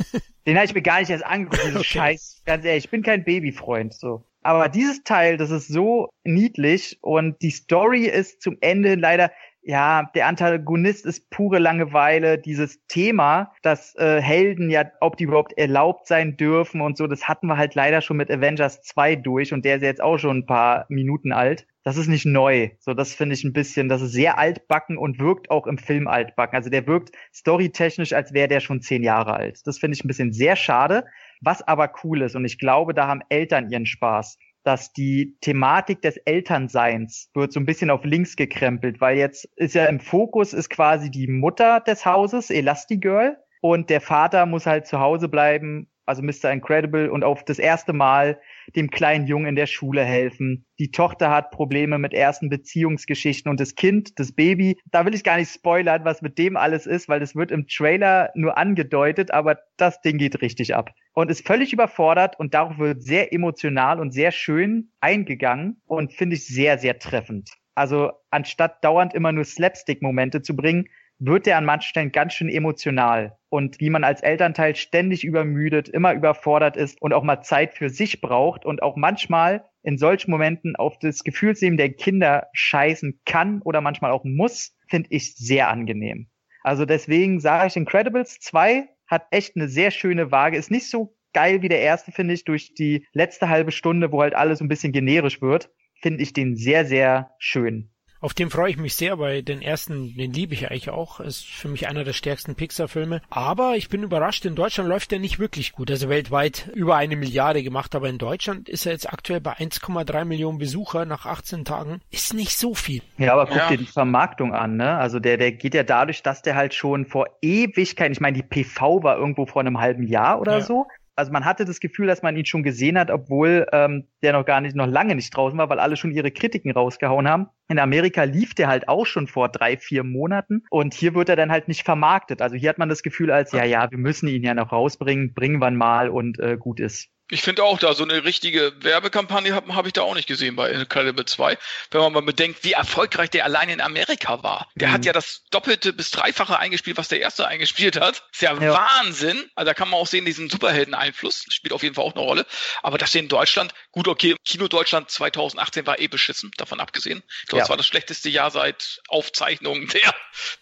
Den 0.46 0.56
habe 0.56 0.66
ich 0.66 0.74
mir 0.74 0.82
gar 0.82 1.00
nicht 1.00 1.10
erst 1.10 1.24
angeguckt, 1.24 1.62
diesen 1.62 1.76
okay. 1.76 1.84
Scheiß. 1.84 2.42
Ganz 2.44 2.64
ehrlich, 2.64 2.84
ich 2.84 2.90
bin 2.90 3.02
kein 3.02 3.24
Babyfreund, 3.24 3.94
so. 3.94 4.24
Aber 4.42 4.68
dieses 4.68 5.02
Teil, 5.04 5.36
das 5.36 5.50
ist 5.50 5.68
so 5.68 6.08
niedlich 6.24 6.98
und 7.02 7.40
die 7.42 7.50
Story 7.50 8.06
ist 8.06 8.40
zum 8.40 8.56
Ende 8.60 8.94
leider, 8.94 9.30
ja, 9.62 10.10
der 10.14 10.26
Antagonist 10.26 11.04
ist 11.04 11.30
pure 11.30 11.58
Langeweile. 11.58 12.38
Dieses 12.38 12.86
Thema, 12.86 13.52
dass 13.62 13.94
äh, 13.96 14.20
Helden 14.20 14.70
ja, 14.70 14.90
ob 15.00 15.16
die 15.16 15.24
überhaupt 15.24 15.52
erlaubt 15.58 16.06
sein 16.06 16.36
dürfen 16.36 16.80
und 16.80 16.96
so, 16.96 17.06
das 17.06 17.28
hatten 17.28 17.46
wir 17.46 17.58
halt 17.58 17.74
leider 17.74 18.00
schon 18.00 18.16
mit 18.16 18.30
Avengers 18.30 18.82
2 18.82 19.16
durch 19.16 19.52
und 19.52 19.64
der 19.64 19.76
ist 19.76 19.82
jetzt 19.82 20.02
auch 20.02 20.18
schon 20.18 20.38
ein 20.38 20.46
paar 20.46 20.86
Minuten 20.88 21.32
alt. 21.32 21.66
Das 21.82 21.96
ist 21.96 22.08
nicht 22.08 22.26
neu. 22.26 22.70
So, 22.78 22.94
das 22.94 23.14
finde 23.14 23.34
ich 23.34 23.44
ein 23.44 23.52
bisschen, 23.52 23.88
das 23.88 24.02
ist 24.02 24.12
sehr 24.12 24.38
altbacken 24.38 24.98
und 24.98 25.18
wirkt 25.18 25.50
auch 25.50 25.66
im 25.66 25.78
Film 25.78 26.08
altbacken. 26.08 26.56
Also 26.56 26.68
der 26.70 26.86
wirkt 26.86 27.12
storytechnisch, 27.34 28.12
als 28.12 28.32
wäre 28.32 28.48
der 28.48 28.60
schon 28.60 28.82
zehn 28.82 29.02
Jahre 29.02 29.34
alt. 29.34 29.66
Das 29.66 29.78
finde 29.78 29.94
ich 29.94 30.04
ein 30.04 30.08
bisschen 30.08 30.32
sehr 30.32 30.56
schade. 30.56 31.04
Was 31.40 31.66
aber 31.66 31.90
cool 32.04 32.22
ist, 32.22 32.36
und 32.36 32.44
ich 32.44 32.58
glaube, 32.58 32.92
da 32.92 33.06
haben 33.06 33.22
Eltern 33.30 33.70
ihren 33.70 33.86
Spaß 33.86 34.36
dass 34.62 34.92
die 34.92 35.36
Thematik 35.40 36.02
des 36.02 36.16
Elternseins 36.18 37.30
wird 37.34 37.52
so 37.52 37.60
ein 37.60 37.66
bisschen 37.66 37.90
auf 37.90 38.04
links 38.04 38.36
gekrempelt, 38.36 39.00
weil 39.00 39.16
jetzt 39.16 39.48
ist 39.56 39.74
ja 39.74 39.86
im 39.86 40.00
Fokus 40.00 40.52
ist 40.52 40.68
quasi 40.70 41.10
die 41.10 41.28
Mutter 41.28 41.80
des 41.80 42.04
Hauses, 42.04 42.50
Elastigirl, 42.50 43.38
und 43.62 43.90
der 43.90 44.00
Vater 44.00 44.46
muss 44.46 44.66
halt 44.66 44.86
zu 44.86 45.00
Hause 45.00 45.28
bleiben 45.28 45.90
also 46.10 46.22
Mr. 46.22 46.50
Incredible, 46.50 47.08
und 47.08 47.22
auf 47.22 47.44
das 47.44 47.58
erste 47.58 47.92
Mal 47.92 48.40
dem 48.76 48.90
kleinen 48.90 49.26
Jungen 49.26 49.46
in 49.46 49.56
der 49.56 49.66
Schule 49.66 50.04
helfen. 50.04 50.66
Die 50.78 50.90
Tochter 50.90 51.30
hat 51.30 51.50
Probleme 51.50 51.98
mit 51.98 52.14
ersten 52.14 52.48
Beziehungsgeschichten 52.48 53.50
und 53.50 53.60
das 53.60 53.74
Kind, 53.74 54.18
das 54.18 54.32
Baby, 54.32 54.78
da 54.90 55.04
will 55.06 55.14
ich 55.14 55.24
gar 55.24 55.36
nicht 55.36 55.52
spoilern, 55.52 56.04
was 56.04 56.22
mit 56.22 56.38
dem 56.38 56.56
alles 56.56 56.86
ist, 56.86 57.08
weil 57.08 57.20
das 57.20 57.34
wird 57.34 57.50
im 57.50 57.66
Trailer 57.66 58.30
nur 58.34 58.56
angedeutet, 58.56 59.30
aber 59.30 59.58
das 59.76 60.00
Ding 60.00 60.18
geht 60.18 60.40
richtig 60.42 60.74
ab. 60.74 60.90
Und 61.12 61.30
ist 61.30 61.46
völlig 61.46 61.72
überfordert 61.72 62.38
und 62.38 62.54
darauf 62.54 62.78
wird 62.78 63.02
sehr 63.02 63.32
emotional 63.32 64.00
und 64.00 64.12
sehr 64.12 64.32
schön 64.32 64.92
eingegangen 65.00 65.80
und 65.86 66.12
finde 66.12 66.36
ich 66.36 66.46
sehr, 66.46 66.78
sehr 66.78 66.98
treffend. 66.98 67.50
Also 67.74 68.12
anstatt 68.30 68.84
dauernd 68.84 69.14
immer 69.14 69.32
nur 69.32 69.44
Slapstick-Momente 69.44 70.42
zu 70.42 70.54
bringen, 70.54 70.86
wird 71.20 71.46
der 71.46 71.58
an 71.58 71.64
manchen 71.64 71.88
Stellen 71.88 72.12
ganz 72.12 72.32
schön 72.34 72.48
emotional. 72.48 73.36
Und 73.50 73.78
wie 73.78 73.90
man 73.90 74.04
als 74.04 74.22
Elternteil 74.22 74.74
ständig 74.74 75.22
übermüdet, 75.22 75.88
immer 75.88 76.14
überfordert 76.14 76.76
ist 76.76 77.00
und 77.00 77.12
auch 77.12 77.22
mal 77.22 77.42
Zeit 77.42 77.74
für 77.74 77.90
sich 77.90 78.20
braucht 78.20 78.64
und 78.64 78.82
auch 78.82 78.96
manchmal 78.96 79.64
in 79.82 79.98
solchen 79.98 80.30
Momenten 80.30 80.76
auf 80.76 80.98
das 80.98 81.22
Gefühlsleben 81.22 81.76
der 81.76 81.92
Kinder 81.92 82.48
scheißen 82.52 83.20
kann 83.24 83.60
oder 83.62 83.80
manchmal 83.80 84.10
auch 84.10 84.24
muss, 84.24 84.76
finde 84.88 85.08
ich 85.10 85.36
sehr 85.36 85.68
angenehm. 85.68 86.28
Also 86.62 86.84
deswegen 86.84 87.40
sage 87.40 87.68
ich 87.68 87.76
Incredibles 87.76 88.38
2 88.40 88.88
hat 89.06 89.26
echt 89.30 89.56
eine 89.56 89.68
sehr 89.68 89.90
schöne 89.90 90.30
Waage, 90.30 90.56
ist 90.56 90.70
nicht 90.70 90.88
so 90.88 91.16
geil 91.32 91.62
wie 91.62 91.68
der 91.68 91.80
erste, 91.80 92.12
finde 92.12 92.34
ich, 92.34 92.44
durch 92.44 92.74
die 92.74 93.06
letzte 93.12 93.48
halbe 93.48 93.72
Stunde, 93.72 94.12
wo 94.12 94.22
halt 94.22 94.34
alles 94.34 94.60
ein 94.60 94.68
bisschen 94.68 94.92
generisch 94.92 95.40
wird, 95.40 95.70
finde 96.00 96.22
ich 96.22 96.32
den 96.32 96.56
sehr, 96.56 96.84
sehr 96.84 97.30
schön. 97.38 97.89
Auf 98.20 98.34
den 98.34 98.50
freue 98.50 98.70
ich 98.70 98.76
mich 98.76 98.94
sehr, 98.94 99.18
weil 99.18 99.42
den 99.42 99.62
ersten, 99.62 100.14
den 100.14 100.32
liebe 100.32 100.52
ich 100.52 100.70
eigentlich 100.70 100.90
auch. 100.90 101.20
Ist 101.20 101.46
für 101.46 101.68
mich 101.68 101.88
einer 101.88 102.04
der 102.04 102.12
stärksten 102.12 102.54
Pixar-Filme. 102.54 103.22
Aber 103.30 103.76
ich 103.76 103.88
bin 103.88 104.02
überrascht, 104.02 104.44
in 104.44 104.54
Deutschland 104.54 104.90
läuft 104.90 105.10
der 105.10 105.20
nicht 105.20 105.38
wirklich 105.38 105.72
gut. 105.72 105.90
Also 105.90 106.08
weltweit 106.10 106.70
über 106.74 106.96
eine 106.96 107.16
Milliarde 107.16 107.62
gemacht, 107.62 107.94
aber 107.94 108.08
in 108.08 108.18
Deutschland 108.18 108.68
ist 108.68 108.84
er 108.84 108.92
jetzt 108.92 109.10
aktuell 109.10 109.40
bei 109.40 109.52
1,3 109.54 110.24
Millionen 110.26 110.58
Besucher 110.58 111.06
nach 111.06 111.24
18 111.24 111.64
Tagen. 111.64 112.02
Ist 112.10 112.34
nicht 112.34 112.58
so 112.58 112.74
viel. 112.74 113.02
Ja, 113.16 113.32
aber 113.32 113.46
guck 113.46 113.56
ja. 113.56 113.68
dir 113.68 113.78
die 113.78 113.86
Vermarktung 113.86 114.54
an, 114.54 114.76
ne? 114.76 114.96
Also 114.96 115.18
der, 115.18 115.38
der 115.38 115.52
geht 115.52 115.74
ja 115.74 115.82
dadurch, 115.82 116.22
dass 116.22 116.42
der 116.42 116.56
halt 116.56 116.74
schon 116.74 117.06
vor 117.06 117.26
Ewigkeit, 117.40 118.12
ich 118.12 118.20
meine, 118.20 118.36
die 118.36 118.42
PV 118.42 119.02
war 119.02 119.16
irgendwo 119.16 119.46
vor 119.46 119.60
einem 119.60 119.80
halben 119.80 120.06
Jahr 120.06 120.40
oder 120.40 120.58
ja. 120.58 120.60
so 120.60 120.86
also 121.20 121.32
man 121.32 121.44
hatte 121.44 121.66
das 121.66 121.80
Gefühl, 121.80 122.06
dass 122.06 122.22
man 122.22 122.34
ihn 122.34 122.46
schon 122.46 122.62
gesehen 122.62 122.98
hat, 122.98 123.10
obwohl 123.10 123.66
ähm, 123.72 124.06
der 124.22 124.32
noch 124.32 124.46
gar 124.46 124.60
nicht, 124.62 124.74
noch 124.74 124.86
lange 124.86 125.14
nicht 125.14 125.36
draußen 125.36 125.58
war, 125.58 125.68
weil 125.68 125.78
alle 125.78 125.96
schon 125.96 126.12
ihre 126.12 126.30
Kritiken 126.30 126.72
rausgehauen 126.72 127.28
haben. 127.28 127.48
In 127.68 127.78
Amerika 127.78 128.24
lief 128.24 128.54
der 128.54 128.68
halt 128.68 128.88
auch 128.88 129.04
schon 129.04 129.26
vor 129.26 129.50
drei, 129.50 129.76
vier 129.76 130.02
Monaten 130.02 130.64
und 130.70 130.94
hier 130.94 131.14
wird 131.14 131.28
er 131.28 131.36
dann 131.36 131.52
halt 131.52 131.68
nicht 131.68 131.84
vermarktet. 131.84 132.40
Also 132.40 132.56
hier 132.56 132.70
hat 132.70 132.78
man 132.78 132.88
das 132.88 133.02
Gefühl 133.02 133.30
als, 133.30 133.52
ja, 133.52 133.64
ja, 133.64 133.90
wir 133.90 133.98
müssen 133.98 134.28
ihn 134.28 134.42
ja 134.42 134.54
noch 134.54 134.72
rausbringen, 134.72 135.34
bringen 135.34 135.60
wir 135.60 135.70
mal 135.70 136.08
und 136.08 136.40
äh, 136.40 136.56
gut 136.56 136.80
ist. 136.80 137.10
Ich 137.30 137.42
finde 137.42 137.62
auch, 137.62 137.78
da 137.78 137.94
so 137.94 138.02
eine 138.02 138.24
richtige 138.24 138.72
Werbekampagne 138.82 139.54
habe 139.54 139.74
hab 139.74 139.86
ich 139.86 139.92
da 139.92 140.02
auch 140.02 140.14
nicht 140.14 140.26
gesehen 140.26 140.56
bei 140.56 140.70
Incredible 140.70 141.24
2. 141.24 141.56
Wenn 141.90 142.00
man 142.00 142.12
mal 142.12 142.22
bedenkt, 142.22 142.64
wie 142.64 142.72
erfolgreich 142.72 143.30
der 143.30 143.44
allein 143.44 143.68
in 143.68 143.80
Amerika 143.80 144.42
war. 144.42 144.68
Der 144.74 144.88
mhm. 144.88 144.92
hat 144.92 145.04
ja 145.04 145.12
das 145.12 145.44
Doppelte 145.50 145.92
bis 145.92 146.10
Dreifache 146.10 146.58
eingespielt, 146.58 146.96
was 146.96 147.08
der 147.08 147.20
erste 147.20 147.46
eingespielt 147.46 148.00
hat. 148.00 148.24
Ist 148.32 148.42
ja, 148.42 148.52
ja. 148.54 148.72
Wahnsinn. 148.72 149.48
Also 149.54 149.66
da 149.66 149.74
kann 149.74 149.88
man 149.88 150.00
auch 150.00 150.06
sehen, 150.08 150.24
diesen 150.24 150.50
Superhelden-Einfluss 150.50 151.44
spielt 151.50 151.72
auf 151.72 151.82
jeden 151.82 151.94
Fall 151.94 152.04
auch 152.04 152.14
eine 152.14 152.24
Rolle. 152.24 152.46
Aber 152.82 152.98
dass 152.98 153.12
der 153.12 153.22
in 153.22 153.28
Deutschland, 153.28 153.72
gut, 153.92 154.08
okay, 154.08 154.34
Kino 154.44 154.66
Deutschland 154.66 155.10
2018 155.10 155.86
war 155.86 156.00
eh 156.00 156.08
beschissen, 156.08 156.50
davon 156.56 156.80
abgesehen. 156.80 157.22
Ich 157.42 157.48
glaube, 157.48 157.58
ja. 157.58 157.62
das 157.62 157.70
war 157.70 157.76
das 157.76 157.86
schlechteste 157.86 158.28
Jahr 158.28 158.50
seit 158.50 159.00
Aufzeichnung 159.08 159.86
der, 159.88 160.14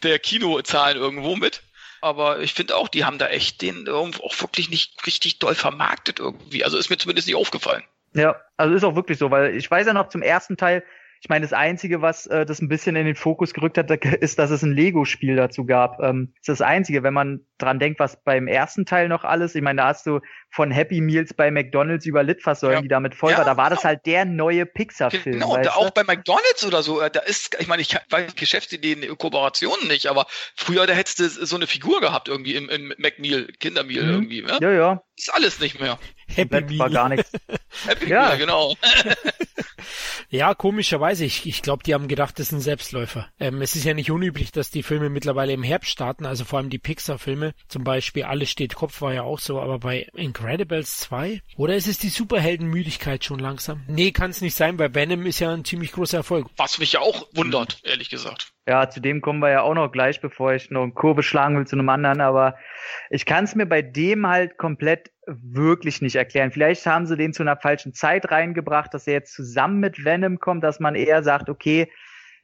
der 0.02 0.18
Kinozahlen 0.18 0.98
irgendwo 0.98 1.34
mit. 1.34 1.62
Aber 2.00 2.40
ich 2.40 2.54
finde 2.54 2.76
auch, 2.76 2.88
die 2.88 3.04
haben 3.04 3.18
da 3.18 3.26
echt 3.28 3.62
den 3.62 3.88
auch 3.88 4.40
wirklich 4.40 4.70
nicht 4.70 5.06
richtig 5.06 5.38
doll 5.38 5.54
vermarktet 5.54 6.20
irgendwie. 6.20 6.64
Also 6.64 6.78
ist 6.78 6.90
mir 6.90 6.96
zumindest 6.96 7.26
nicht 7.26 7.36
aufgefallen. 7.36 7.82
Ja, 8.14 8.36
also 8.56 8.74
ist 8.74 8.84
auch 8.84 8.96
wirklich 8.96 9.18
so, 9.18 9.30
weil 9.30 9.54
ich 9.56 9.70
weiß 9.70 9.86
ja 9.86 9.92
noch 9.92 10.08
zum 10.08 10.22
ersten 10.22 10.56
Teil, 10.56 10.82
ich 11.20 11.28
meine, 11.28 11.44
das 11.44 11.52
Einzige, 11.52 12.02
was 12.02 12.26
äh, 12.26 12.46
das 12.46 12.60
ein 12.60 12.68
bisschen 12.68 12.96
in 12.96 13.06
den 13.06 13.16
Fokus 13.16 13.54
gerückt 13.54 13.78
hat, 13.78 13.90
ist, 14.04 14.38
dass 14.38 14.50
es 14.50 14.62
ein 14.62 14.72
Lego-Spiel 14.72 15.36
dazu 15.36 15.64
gab. 15.64 16.00
Ähm, 16.00 16.32
das 16.34 16.54
ist 16.54 16.60
das 16.60 16.62
Einzige, 16.62 17.02
wenn 17.02 17.14
man 17.14 17.40
dran 17.58 17.78
denkt, 17.78 18.00
was 18.00 18.22
beim 18.22 18.46
ersten 18.46 18.86
Teil 18.86 19.08
noch 19.08 19.24
alles, 19.24 19.54
ich 19.54 19.62
meine, 19.62 19.82
da 19.82 19.88
hast 19.88 20.06
du 20.06 20.20
von 20.50 20.70
Happy 20.70 21.00
Meals 21.00 21.34
bei 21.34 21.50
McDonalds 21.50 22.06
über 22.06 22.22
Litfaßsäulen, 22.22 22.76
ja. 22.76 22.82
die 22.82 22.88
damit 22.88 23.14
voll 23.14 23.32
ja, 23.32 23.38
war, 23.38 23.44
da 23.44 23.56
war 23.56 23.68
genau. 23.68 23.76
das 23.76 23.84
halt 23.84 24.06
der 24.06 24.24
neue 24.24 24.64
Pixar-Film. 24.64 25.40
Genau, 25.40 25.56
und 25.56 25.68
auch 25.76 25.90
bei 25.90 26.04
McDonalds 26.04 26.64
oder 26.64 26.82
so, 26.82 27.00
äh, 27.00 27.10
da 27.10 27.20
ist, 27.20 27.56
ich 27.58 27.66
meine, 27.66 27.82
ich 27.82 27.94
weiß 28.10 28.34
Geschäftsideen, 28.36 29.16
Kooperationen 29.18 29.88
nicht, 29.88 30.06
aber 30.06 30.26
früher, 30.54 30.86
da 30.86 30.94
hättest 30.94 31.18
du 31.18 31.28
so 31.28 31.56
eine 31.56 31.66
Figur 31.66 32.00
gehabt 32.00 32.28
irgendwie 32.28 32.54
im, 32.54 32.68
im 32.68 32.94
McMeal, 32.98 33.48
Kindermeal 33.58 34.04
mhm. 34.04 34.10
irgendwie, 34.10 34.42
ne? 34.42 34.58
Ja, 34.60 34.70
ja. 34.70 35.02
Ist 35.16 35.34
alles 35.34 35.58
nicht 35.58 35.80
mehr. 35.80 35.98
Happy 36.34 36.60
Meal. 36.60 36.78
war 36.78 36.90
gar 36.90 37.08
nichts. 37.08 37.32
Happy 37.86 38.08
ja. 38.08 38.28
Meal, 38.28 38.38
genau. 38.38 38.74
ja, 40.30 40.54
komischerweise. 40.54 41.24
Ich, 41.24 41.46
ich 41.46 41.62
glaube, 41.62 41.82
die 41.82 41.94
haben 41.94 42.08
gedacht, 42.08 42.38
das 42.38 42.48
ist 42.48 42.52
ein 42.52 42.60
Selbstläufer. 42.60 43.28
Ähm, 43.38 43.62
es 43.62 43.76
ist 43.76 43.84
ja 43.84 43.94
nicht 43.94 44.10
unüblich, 44.10 44.52
dass 44.52 44.70
die 44.70 44.82
Filme 44.82 45.10
mittlerweile 45.10 45.52
im 45.52 45.62
Herbst 45.62 45.90
starten, 45.90 46.26
also 46.26 46.44
vor 46.44 46.58
allem 46.58 46.70
die 46.70 46.78
Pixar-Filme. 46.78 47.54
Zum 47.68 47.84
Beispiel 47.84 48.24
Alles 48.24 48.50
steht 48.50 48.74
Kopf 48.74 49.00
war 49.00 49.14
ja 49.14 49.22
auch 49.22 49.38
so, 49.38 49.60
aber 49.60 49.78
bei 49.78 50.06
Incredibles 50.14 50.98
2? 50.98 51.42
Oder 51.56 51.76
ist 51.76 51.88
es 51.88 51.98
die 51.98 52.08
Superheldenmüdigkeit 52.08 53.24
schon 53.24 53.38
langsam? 53.38 53.82
Nee, 53.88 54.12
kann 54.12 54.30
es 54.30 54.40
nicht 54.40 54.54
sein, 54.54 54.78
weil 54.78 54.94
Venom 54.94 55.26
ist 55.26 55.40
ja 55.40 55.52
ein 55.52 55.64
ziemlich 55.64 55.92
großer 55.92 56.18
Erfolg. 56.18 56.48
Was 56.56 56.78
mich 56.78 56.92
ja 56.92 57.00
auch 57.00 57.26
wundert, 57.34 57.80
ehrlich 57.84 58.10
gesagt. 58.10 58.52
Ja, 58.66 58.90
zu 58.90 59.00
dem 59.00 59.22
kommen 59.22 59.38
wir 59.40 59.50
ja 59.50 59.62
auch 59.62 59.72
noch 59.72 59.90
gleich, 59.90 60.20
bevor 60.20 60.52
ich 60.52 60.70
noch 60.70 60.82
eine 60.82 60.92
Kurve 60.92 61.22
schlagen 61.22 61.56
will 61.56 61.66
zu 61.66 61.74
einem 61.74 61.88
anderen, 61.88 62.20
aber 62.20 62.56
ich 63.08 63.24
kann 63.24 63.44
es 63.44 63.54
mir 63.54 63.64
bei 63.64 63.80
dem 63.80 64.26
halt 64.26 64.58
komplett 64.58 65.10
wirklich 65.28 66.00
nicht 66.02 66.16
erklären. 66.16 66.50
Vielleicht 66.50 66.86
haben 66.86 67.06
sie 67.06 67.16
den 67.16 67.32
zu 67.32 67.42
einer 67.42 67.56
falschen 67.56 67.94
Zeit 67.94 68.30
reingebracht, 68.30 68.92
dass 68.94 69.06
er 69.06 69.14
jetzt 69.14 69.34
zusammen 69.34 69.80
mit 69.80 70.04
Venom 70.04 70.40
kommt, 70.40 70.64
dass 70.64 70.80
man 70.80 70.94
eher 70.94 71.22
sagt, 71.22 71.48
okay, 71.48 71.88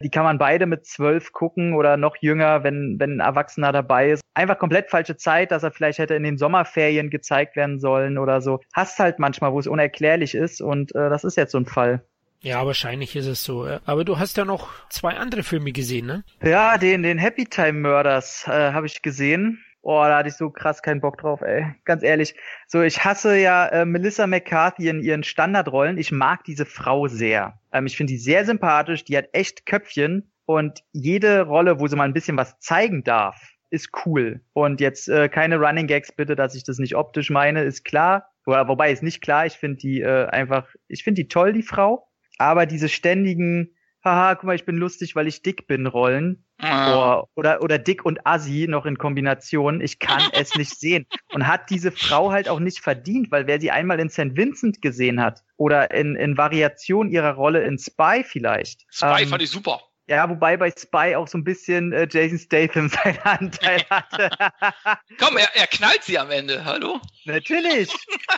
die 0.01 0.11
kann 0.11 0.25
man 0.25 0.39
beide 0.39 0.67
mit 0.67 0.87
zwölf 0.87 1.33
gucken 1.33 1.75
oder 1.75 1.97
noch 1.97 2.17
jünger, 2.21 2.65
wenn, 2.65 2.97
wenn 2.99 3.17
ein 3.17 3.21
Erwachsener 3.21 3.73
dabei 3.73 4.11
ist. 4.11 4.23
Einfach 4.35 4.59
komplett 4.59 4.91
falsche 4.91 5.17
Zeit, 5.17 5.51
dass 5.51 5.63
er 5.63 5.71
vielleicht 5.71 5.99
hätte 5.99 6.15
in 6.15 6.25
den 6.25 6.37
Sommerferien 6.37 7.11
gezeigt 7.11 7.57
werden 7.57 7.79
sollen 7.79 8.19
oder 8.19 8.41
so. 8.41 8.61
Hast 8.73 8.99
halt 8.99 9.19
manchmal, 9.19 9.53
wo 9.53 9.61
es 9.61 9.67
unerklärlich 9.67 10.35
ist 10.35 10.61
und 10.61 10.95
äh, 10.95 11.09
das 11.09 11.25
ist 11.25 11.37
jetzt 11.37 11.53
so 11.53 11.59
ein 11.59 11.67
Fall. 11.67 12.05
Ja, 12.41 12.67
wahrscheinlich 12.67 13.17
ist 13.17 13.27
es 13.27 13.43
so. 13.43 13.67
Aber 13.87 14.05
du 14.05 14.19
hast 14.19 14.37
ja 14.37 14.45
noch 14.45 14.69
zwei 14.91 15.15
andere 15.15 15.43
Filme 15.43 15.73
gesehen, 15.73 16.05
ne? 16.05 16.25
Ja, 16.43 16.77
den, 16.77 17.03
den 17.03 17.17
Happy 17.17 17.47
Time 17.47 17.81
Murders 17.89 18.45
äh, 18.47 18.73
habe 18.73 18.87
ich 18.87 19.01
gesehen. 19.01 19.65
Oh, 19.87 20.03
da 20.03 20.17
hatte 20.17 20.31
ich 20.31 20.37
so 20.37 20.49
krass 20.49 20.83
keinen 20.83 21.03
Bock 21.03 21.19
drauf, 21.19 21.43
ey. 21.43 21.67
Ganz 21.85 22.03
ehrlich. 22.03 22.35
So, 22.67 22.81
ich 22.81 23.05
hasse 23.05 23.37
ja 23.37 23.67
äh, 23.67 23.85
Melissa 23.85 24.27
McCarthy 24.27 24.89
in 24.89 25.03
ihren 25.03 25.25
Standardrollen. 25.25 25.99
Ich 25.99 26.11
mag 26.11 26.43
diese 26.45 26.65
Frau 26.65 27.07
sehr. 27.07 27.59
Ähm, 27.71 27.85
ich 27.85 27.95
finde 27.95 28.15
die 28.15 28.19
sehr 28.19 28.47
sympathisch. 28.47 29.05
Die 29.05 29.15
hat 29.15 29.29
echt 29.33 29.67
Köpfchen. 29.67 30.33
Und 30.47 30.83
jede 30.93 31.43
Rolle, 31.43 31.81
wo 31.81 31.87
sie 31.87 31.97
mal 31.97 32.05
ein 32.05 32.15
bisschen 32.15 32.39
was 32.39 32.59
zeigen 32.61 33.05
darf, 33.05 33.37
ist 33.69 33.91
cool. 34.07 34.41
Und 34.55 34.81
jetzt 34.81 35.09
äh, 35.11 35.29
keine 35.29 35.59
Running 35.59 35.87
Gags 35.87 36.13
bitte, 36.13 36.35
dass 36.35 36.55
ich 36.55 36.65
das 36.65 36.79
nicht 36.79 36.97
optisch 36.97 37.29
meine, 37.29 37.63
ist 37.63 37.85
klar. 37.85 38.31
Oder 38.47 38.69
wobei 38.69 38.91
ist 38.91 39.03
nicht 39.03 39.21
klar. 39.21 39.45
Ich 39.45 39.55
finde 39.55 39.77
die 39.77 40.01
äh, 40.01 40.27
einfach, 40.29 40.67
ich 40.89 41.05
finde 41.05 41.23
die 41.23 41.29
toll, 41.29 41.53
die 41.53 41.63
Frau. 41.63 42.09
Aber 42.39 42.65
diese 42.65 42.89
ständigen, 42.89 43.77
haha, 44.05 44.35
guck 44.35 44.45
mal, 44.45 44.57
ich 44.57 44.65
bin 44.65 44.77
lustig, 44.77 45.17
weil 45.17 45.27
ich 45.27 45.43
dick 45.43 45.67
bin, 45.67 45.87
Rollen. 45.87 46.45
Oh, 46.63 47.25
oder, 47.35 47.63
oder 47.63 47.79
dick 47.79 48.05
und 48.05 48.27
assi 48.27 48.67
noch 48.69 48.87
in 48.87 48.97
Kombination. 48.97 49.81
Ich 49.81 49.99
kann 49.99 50.23
es 50.33 50.55
nicht 50.57 50.79
sehen. 50.79 51.07
Und 51.33 51.47
hat 51.47 51.71
diese 51.71 51.91
Frau 51.91 52.31
halt 52.31 52.49
auch 52.49 52.61
nicht 52.61 52.81
verdient, 52.81 53.31
weil 53.31 53.47
wer 53.47 53.61
sie 53.61 53.71
einmal 53.71 53.99
in 54.01 54.11
St. 54.11 54.37
Vincent 54.37 54.81
gesehen 54.83 55.21
hat 55.21 55.43
oder 55.57 55.91
in, 55.91 56.15
in 56.17 56.37
Variation 56.37 57.11
ihrer 57.11 57.33
Rolle 57.33 57.65
in 57.65 57.79
Spy 57.79 58.25
vielleicht. 58.25 58.85
Spy 58.91 59.23
ähm, 59.23 59.29
fand 59.29 59.43
ich 59.43 59.51
super. 59.51 59.81
Ja, 60.07 60.29
wobei 60.29 60.59
bei 60.59 60.71
Spy 60.71 61.15
auch 61.17 61.27
so 61.27 61.39
ein 61.39 61.45
bisschen 61.45 61.93
äh, 61.93 62.07
Jason 62.11 62.39
Statham 62.39 62.89
seinen 63.05 63.19
Anteil 63.21 63.83
hatte. 63.89 64.31
Komm, 65.19 65.39
er, 65.39 65.49
er 65.55 65.67
knallt 65.67 66.05
sie 66.05 66.19
am 66.19 66.31
Ende, 66.31 66.65
hallo? 66.65 67.01
Natürlich. 67.25 67.91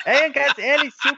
Ey, 0.04 0.30
ganz 0.30 0.58
ehrlich, 0.58 0.92
so, 1.02 1.10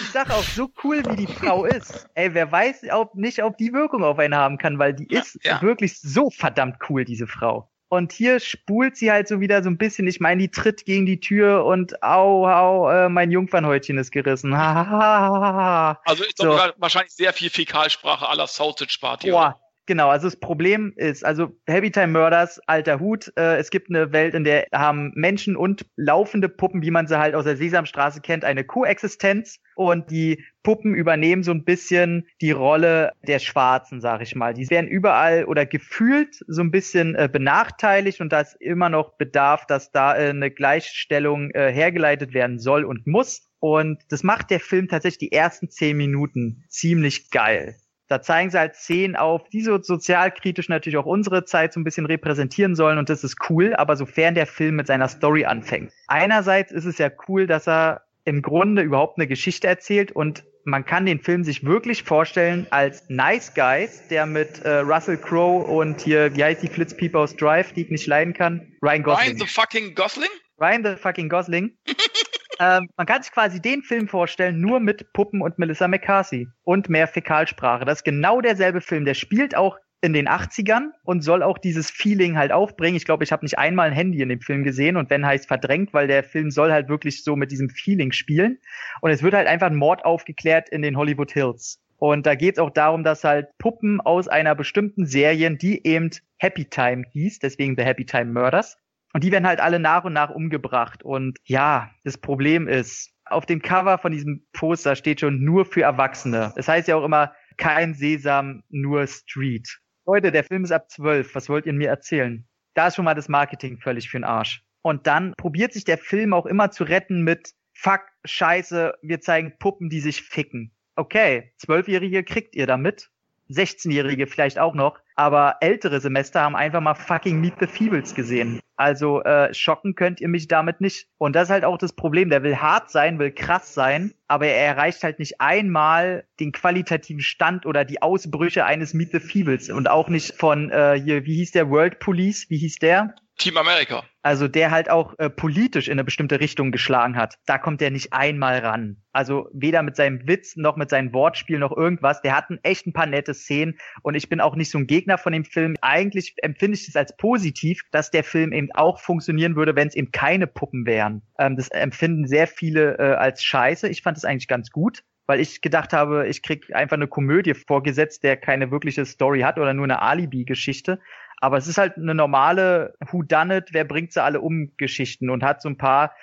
ich 0.00 0.10
sag 0.12 0.30
auch, 0.30 0.42
so 0.42 0.70
cool 0.84 1.02
wie 1.08 1.16
die 1.16 1.32
Frau 1.32 1.64
ist, 1.64 2.08
ey, 2.14 2.32
wer 2.34 2.50
weiß 2.50 2.82
ob 2.92 3.14
nicht, 3.14 3.42
ob 3.42 3.56
die 3.56 3.72
Wirkung 3.72 4.04
auf 4.04 4.18
einen 4.18 4.34
haben 4.34 4.58
kann, 4.58 4.78
weil 4.78 4.94
die 4.94 5.06
ja, 5.10 5.20
ist 5.20 5.38
ja. 5.42 5.60
wirklich 5.62 6.00
so 6.00 6.30
verdammt 6.30 6.76
cool, 6.88 7.04
diese 7.04 7.26
Frau. 7.26 7.70
Und 7.88 8.10
hier 8.10 8.40
spult 8.40 8.96
sie 8.96 9.12
halt 9.12 9.28
so 9.28 9.38
wieder 9.38 9.62
so 9.62 9.70
ein 9.70 9.78
bisschen, 9.78 10.08
ich 10.08 10.18
meine, 10.18 10.42
die 10.42 10.50
tritt 10.50 10.84
gegen 10.84 11.06
die 11.06 11.20
Tür 11.20 11.64
und 11.64 12.02
au, 12.02 12.48
au, 12.48 12.90
äh, 12.90 13.08
mein 13.08 13.30
Jungfernhäutchen 13.30 13.96
ist 13.96 14.10
gerissen. 14.10 14.52
also 14.54 16.24
ich 16.24 16.34
glaube 16.34 16.72
so. 16.74 16.80
wahrscheinlich 16.80 17.12
sehr 17.12 17.32
viel 17.32 17.48
Fäkalsprache 17.48 18.28
aller 18.28 18.48
Sausage 18.48 18.98
Party. 19.00 19.30
Boah, 19.30 19.60
Genau, 19.86 20.08
also 20.08 20.26
das 20.26 20.36
Problem 20.36 20.92
ist, 20.96 21.24
also 21.24 21.56
Happy 21.68 21.92
Time 21.92 22.08
Murders, 22.08 22.60
alter 22.66 22.98
Hut, 22.98 23.32
äh, 23.36 23.56
es 23.56 23.70
gibt 23.70 23.88
eine 23.88 24.12
Welt, 24.12 24.34
in 24.34 24.42
der 24.42 24.66
haben 24.72 25.12
Menschen 25.14 25.56
und 25.56 25.86
laufende 25.94 26.48
Puppen, 26.48 26.82
wie 26.82 26.90
man 26.90 27.06
sie 27.06 27.18
halt 27.18 27.36
aus 27.36 27.44
der 27.44 27.56
Sesamstraße 27.56 28.20
kennt, 28.20 28.44
eine 28.44 28.64
Koexistenz 28.64 29.60
und 29.76 30.10
die 30.10 30.44
Puppen 30.64 30.92
übernehmen 30.92 31.44
so 31.44 31.52
ein 31.52 31.64
bisschen 31.64 32.26
die 32.40 32.50
Rolle 32.50 33.12
der 33.28 33.38
Schwarzen, 33.38 34.00
sag 34.00 34.22
ich 34.22 34.34
mal. 34.34 34.54
Die 34.54 34.68
werden 34.70 34.88
überall 34.88 35.44
oder 35.44 35.66
gefühlt 35.66 36.42
so 36.48 36.62
ein 36.62 36.72
bisschen 36.72 37.14
äh, 37.14 37.28
benachteiligt 37.32 38.20
und 38.20 38.32
da 38.32 38.40
ist 38.40 38.56
immer 38.60 38.88
noch 38.88 39.16
Bedarf, 39.16 39.66
dass 39.66 39.92
da 39.92 40.16
äh, 40.16 40.30
eine 40.30 40.50
Gleichstellung 40.50 41.52
äh, 41.52 41.72
hergeleitet 41.72 42.34
werden 42.34 42.58
soll 42.58 42.84
und 42.84 43.06
muss. 43.06 43.48
Und 43.60 44.02
das 44.08 44.24
macht 44.24 44.50
der 44.50 44.58
Film 44.60 44.88
tatsächlich 44.88 45.30
die 45.30 45.32
ersten 45.32 45.70
zehn 45.70 45.96
Minuten 45.96 46.64
ziemlich 46.68 47.30
geil. 47.30 47.76
Da 48.08 48.22
zeigen 48.22 48.50
sie 48.50 48.58
halt 48.58 48.76
Szenen 48.76 49.16
auf, 49.16 49.48
die 49.48 49.62
so 49.62 49.80
sozialkritisch 49.80 50.68
natürlich 50.68 50.96
auch 50.96 51.06
unsere 51.06 51.44
Zeit 51.44 51.72
so 51.72 51.80
ein 51.80 51.84
bisschen 51.84 52.06
repräsentieren 52.06 52.74
sollen 52.74 52.98
und 52.98 53.08
das 53.08 53.24
ist 53.24 53.36
cool, 53.50 53.74
aber 53.74 53.96
sofern 53.96 54.34
der 54.34 54.46
Film 54.46 54.76
mit 54.76 54.86
seiner 54.86 55.08
Story 55.08 55.44
anfängt. 55.44 55.92
Einerseits 56.06 56.72
ist 56.72 56.84
es 56.84 56.98
ja 56.98 57.10
cool, 57.28 57.46
dass 57.46 57.66
er 57.66 58.02
im 58.24 58.42
Grunde 58.42 58.82
überhaupt 58.82 59.18
eine 59.18 59.26
Geschichte 59.26 59.66
erzählt 59.66 60.12
und 60.12 60.44
man 60.64 60.84
kann 60.84 61.06
den 61.06 61.20
Film 61.20 61.44
sich 61.44 61.64
wirklich 61.64 62.02
vorstellen 62.02 62.66
als 62.70 63.04
Nice 63.08 63.54
Guys, 63.54 64.08
der 64.08 64.26
mit 64.26 64.64
äh, 64.64 64.78
Russell 64.78 65.16
Crowe 65.16 65.64
und 65.64 66.00
hier, 66.00 66.34
wie 66.34 66.42
heißt 66.42 66.60
die 66.60 66.68
Flitzpieper 66.68 67.20
aus 67.20 67.36
Drive, 67.36 67.72
die 67.72 67.82
ich 67.82 67.90
nicht 67.90 68.06
leiden 68.08 68.34
kann? 68.34 68.74
Ryan 68.82 69.04
Gosling. 69.04 69.26
Ryan 69.28 69.38
the 69.38 69.46
fucking 69.46 69.94
Gosling? 69.94 70.30
Ryan 70.58 70.84
the 70.84 70.96
fucking 70.96 71.28
Gosling. 71.28 71.76
ähm, 72.58 72.88
man 72.96 73.06
kann 73.06 73.22
sich 73.22 73.32
quasi 73.32 73.60
den 73.60 73.82
Film 73.82 74.08
vorstellen, 74.08 74.60
nur 74.60 74.80
mit 74.80 75.12
Puppen 75.12 75.42
und 75.42 75.58
Melissa 75.58 75.88
McCarthy 75.88 76.48
und 76.64 76.88
mehr 76.88 77.08
Fäkalsprache. 77.08 77.84
Das 77.84 77.98
ist 77.98 78.04
genau 78.04 78.40
derselbe 78.40 78.80
Film. 78.80 79.04
Der 79.04 79.14
spielt 79.14 79.56
auch 79.56 79.78
in 80.02 80.12
den 80.12 80.28
80ern 80.28 80.90
und 81.04 81.22
soll 81.22 81.42
auch 81.42 81.58
dieses 81.58 81.90
Feeling 81.90 82.36
halt 82.36 82.52
aufbringen. 82.52 82.96
Ich 82.96 83.04
glaube, 83.04 83.24
ich 83.24 83.32
habe 83.32 83.44
nicht 83.44 83.58
einmal 83.58 83.88
ein 83.88 83.94
Handy 83.94 84.20
in 84.20 84.28
dem 84.28 84.40
Film 84.40 84.62
gesehen 84.62 84.96
und 84.96 85.10
wenn 85.10 85.26
heißt 85.26 85.48
verdrängt, 85.48 85.92
weil 85.94 86.06
der 86.06 86.22
Film 86.22 86.50
soll 86.50 86.70
halt 86.70 86.88
wirklich 86.88 87.24
so 87.24 87.34
mit 87.34 87.50
diesem 87.50 87.70
Feeling 87.70 88.12
spielen. 88.12 88.58
Und 89.00 89.10
es 89.10 89.22
wird 89.22 89.34
halt 89.34 89.48
einfach 89.48 89.68
ein 89.68 89.76
Mord 89.76 90.04
aufgeklärt 90.04 90.68
in 90.68 90.82
den 90.82 90.96
Hollywood 90.96 91.32
Hills. 91.32 91.80
Und 91.98 92.26
da 92.26 92.34
geht 92.34 92.56
es 92.56 92.58
auch 92.58 92.70
darum, 92.70 93.04
dass 93.04 93.24
halt 93.24 93.48
Puppen 93.58 94.00
aus 94.00 94.28
einer 94.28 94.54
bestimmten 94.54 95.06
Serie, 95.06 95.56
die 95.56 95.86
eben 95.86 96.10
Happy 96.36 96.66
Time 96.66 97.04
hieß, 97.12 97.38
deswegen 97.38 97.74
The 97.76 97.84
Happy 97.84 98.04
Time 98.04 98.32
Murders, 98.32 98.76
und 99.16 99.24
die 99.24 99.32
werden 99.32 99.46
halt 99.46 99.60
alle 99.60 99.78
nach 99.78 100.04
und 100.04 100.12
nach 100.12 100.28
umgebracht. 100.28 101.02
Und 101.02 101.38
ja, 101.44 101.90
das 102.04 102.18
Problem 102.18 102.68
ist, 102.68 103.14
auf 103.24 103.46
dem 103.46 103.62
Cover 103.62 103.96
von 103.96 104.12
diesem 104.12 104.46
Poster 104.52 104.94
steht 104.94 105.20
schon 105.20 105.42
nur 105.42 105.64
für 105.64 105.80
Erwachsene. 105.80 106.52
Das 106.54 106.68
heißt 106.68 106.86
ja 106.86 106.96
auch 106.96 107.02
immer, 107.02 107.32
kein 107.56 107.94
Sesam, 107.94 108.62
nur 108.68 109.06
Street. 109.06 109.80
Leute, 110.04 110.30
der 110.32 110.44
Film 110.44 110.64
ist 110.64 110.70
ab 110.70 110.90
zwölf. 110.90 111.34
Was 111.34 111.48
wollt 111.48 111.64
ihr 111.64 111.72
mir 111.72 111.88
erzählen? 111.88 112.46
Da 112.74 112.88
ist 112.88 112.96
schon 112.96 113.06
mal 113.06 113.14
das 113.14 113.30
Marketing 113.30 113.78
völlig 113.78 114.10
für 114.10 114.18
den 114.18 114.24
Arsch. 114.24 114.62
Und 114.82 115.06
dann 115.06 115.32
probiert 115.38 115.72
sich 115.72 115.84
der 115.84 115.96
Film 115.96 116.34
auch 116.34 116.44
immer 116.44 116.70
zu 116.70 116.84
retten 116.84 117.22
mit 117.22 117.54
Fuck, 117.72 118.02
Scheiße, 118.26 118.96
wir 119.00 119.22
zeigen 119.22 119.54
Puppen, 119.58 119.88
die 119.88 120.00
sich 120.00 120.24
ficken. 120.24 120.76
Okay, 120.94 121.54
Zwölfjährige 121.56 122.22
kriegt 122.22 122.54
ihr 122.54 122.66
damit. 122.66 123.08
16-Jährige 123.50 124.26
vielleicht 124.26 124.58
auch 124.58 124.74
noch, 124.74 124.98
aber 125.14 125.56
ältere 125.60 126.00
Semester 126.00 126.42
haben 126.42 126.56
einfach 126.56 126.80
mal 126.80 126.94
fucking 126.94 127.40
Meet 127.40 127.54
the 127.60 127.66
Feebles 127.66 128.14
gesehen. 128.14 128.60
Also 128.76 129.22
äh, 129.22 129.54
schocken 129.54 129.94
könnt 129.94 130.20
ihr 130.20 130.28
mich 130.28 130.48
damit 130.48 130.82
nicht. 130.82 131.08
Und 131.16 131.34
das 131.34 131.44
ist 131.44 131.50
halt 131.50 131.64
auch 131.64 131.78
das 131.78 131.94
Problem. 131.94 132.28
Der 132.28 132.42
will 132.42 132.56
hart 132.56 132.90
sein, 132.90 133.18
will 133.18 133.32
krass 133.32 133.72
sein, 133.72 134.12
aber 134.28 134.46
er 134.46 134.66
erreicht 134.66 135.02
halt 135.02 135.18
nicht 135.18 135.40
einmal 135.40 136.24
den 136.40 136.52
qualitativen 136.52 137.22
Stand 137.22 137.64
oder 137.64 137.86
die 137.86 138.02
Ausbrüche 138.02 138.66
eines 138.66 138.92
Meet 138.92 139.12
the 139.12 139.20
Feebles 139.20 139.70
und 139.70 139.88
auch 139.88 140.08
nicht 140.08 140.34
von 140.34 140.70
äh, 140.70 141.00
hier, 141.02 141.24
wie 141.24 141.36
hieß 141.36 141.52
der 141.52 141.70
World 141.70 141.98
Police? 141.98 142.50
Wie 142.50 142.58
hieß 142.58 142.76
der? 142.76 143.14
Team 143.38 143.56
America. 143.58 144.04
Also 144.22 144.48
der 144.48 144.70
halt 144.70 144.90
auch 144.90 145.14
äh, 145.18 145.28
politisch 145.28 145.88
in 145.88 145.92
eine 145.92 146.04
bestimmte 146.04 146.40
Richtung 146.40 146.72
geschlagen 146.72 147.16
hat. 147.16 147.36
Da 147.46 147.58
kommt 147.58 147.82
er 147.82 147.90
nicht 147.90 148.12
einmal 148.12 148.58
ran. 148.58 149.02
Also 149.12 149.48
weder 149.52 149.82
mit 149.82 149.94
seinem 149.96 150.26
Witz 150.26 150.56
noch 150.56 150.76
mit 150.76 150.90
seinem 150.90 151.12
Wortspiel 151.12 151.58
noch 151.58 151.76
irgendwas. 151.76 152.22
Der 152.22 152.36
hat 152.36 152.46
echt 152.62 152.86
ein 152.86 152.92
paar 152.92 153.06
nette 153.06 153.34
Szenen 153.34 153.78
und 154.02 154.14
ich 154.14 154.28
bin 154.28 154.40
auch 154.40 154.56
nicht 154.56 154.70
so 154.70 154.78
ein 154.78 154.86
Gegner 154.86 155.18
von 155.18 155.32
dem 155.32 155.44
Film. 155.44 155.76
Eigentlich 155.82 156.34
empfinde 156.38 156.76
ich 156.76 156.88
es 156.88 156.96
als 156.96 157.16
positiv, 157.16 157.82
dass 157.92 158.10
der 158.10 158.24
Film 158.24 158.52
eben 158.52 158.72
auch 158.72 159.00
funktionieren 159.00 159.54
würde, 159.54 159.76
wenn 159.76 159.88
es 159.88 159.94
eben 159.94 160.12
keine 160.12 160.46
Puppen 160.46 160.86
wären. 160.86 161.22
Ähm, 161.38 161.56
das 161.56 161.68
empfinden 161.68 162.26
sehr 162.26 162.46
viele 162.46 162.98
äh, 162.98 163.14
als 163.14 163.44
scheiße. 163.44 163.88
Ich 163.88 164.02
fand 164.02 164.16
es 164.16 164.24
eigentlich 164.24 164.48
ganz 164.48 164.70
gut 164.70 165.02
weil 165.26 165.40
ich 165.40 165.60
gedacht 165.60 165.92
habe, 165.92 166.28
ich 166.28 166.42
krieg 166.42 166.72
einfach 166.74 166.96
eine 166.96 167.08
Komödie 167.08 167.54
vorgesetzt, 167.54 168.22
der 168.22 168.36
keine 168.36 168.70
wirkliche 168.70 169.04
Story 169.04 169.40
hat 169.40 169.58
oder 169.58 169.74
nur 169.74 169.84
eine 169.84 170.00
Alibi-Geschichte. 170.00 171.00
Aber 171.40 171.56
es 171.58 171.66
ist 171.66 171.78
halt 171.78 171.96
eine 171.96 172.14
normale 172.14 172.94
Who 173.10 173.22
Done 173.22 173.58
It, 173.58 173.68
wer 173.72 173.84
bringt 173.84 174.12
sie 174.12 174.22
alle 174.22 174.40
um 174.40 174.72
Geschichten 174.76 175.30
und 175.30 175.42
hat 175.42 175.62
so 175.62 175.68
ein 175.68 175.76
paar, 175.76 176.14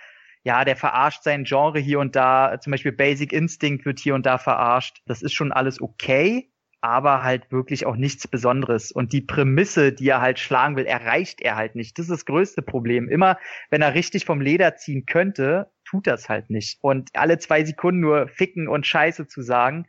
ja, 0.43 0.65
der 0.65 0.75
verarscht 0.75 1.23
sein 1.23 1.43
Genre 1.43 1.79
hier 1.79 1.99
und 1.99 2.15
da. 2.15 2.59
Zum 2.59 2.71
Beispiel 2.71 2.91
Basic 2.91 3.31
Instinct 3.31 3.85
wird 3.85 3.99
hier 3.99 4.15
und 4.15 4.25
da 4.25 4.37
verarscht. 4.37 5.01
Das 5.05 5.21
ist 5.21 5.33
schon 5.33 5.51
alles 5.51 5.81
okay, 5.81 6.51
aber 6.81 7.23
halt 7.23 7.51
wirklich 7.51 7.85
auch 7.85 7.95
nichts 7.95 8.27
Besonderes. 8.27 8.91
Und 8.91 9.13
die 9.13 9.21
Prämisse, 9.21 9.93
die 9.93 10.09
er 10.09 10.19
halt 10.19 10.39
schlagen 10.39 10.75
will, 10.75 10.85
erreicht 10.85 11.41
er 11.41 11.55
halt 11.55 11.75
nicht. 11.75 11.97
Das 11.97 12.05
ist 12.05 12.11
das 12.11 12.25
größte 12.25 12.61
Problem. 12.61 13.07
Immer, 13.07 13.37
wenn 13.69 13.81
er 13.81 13.93
richtig 13.93 14.25
vom 14.25 14.41
Leder 14.41 14.75
ziehen 14.75 15.05
könnte, 15.05 15.71
tut 15.85 16.07
das 16.07 16.27
halt 16.27 16.49
nicht. 16.49 16.79
Und 16.81 17.11
alle 17.13 17.37
zwei 17.37 17.63
Sekunden 17.63 18.01
nur 18.01 18.27
ficken 18.27 18.67
und 18.67 18.85
Scheiße 18.85 19.27
zu 19.27 19.41
sagen, 19.41 19.85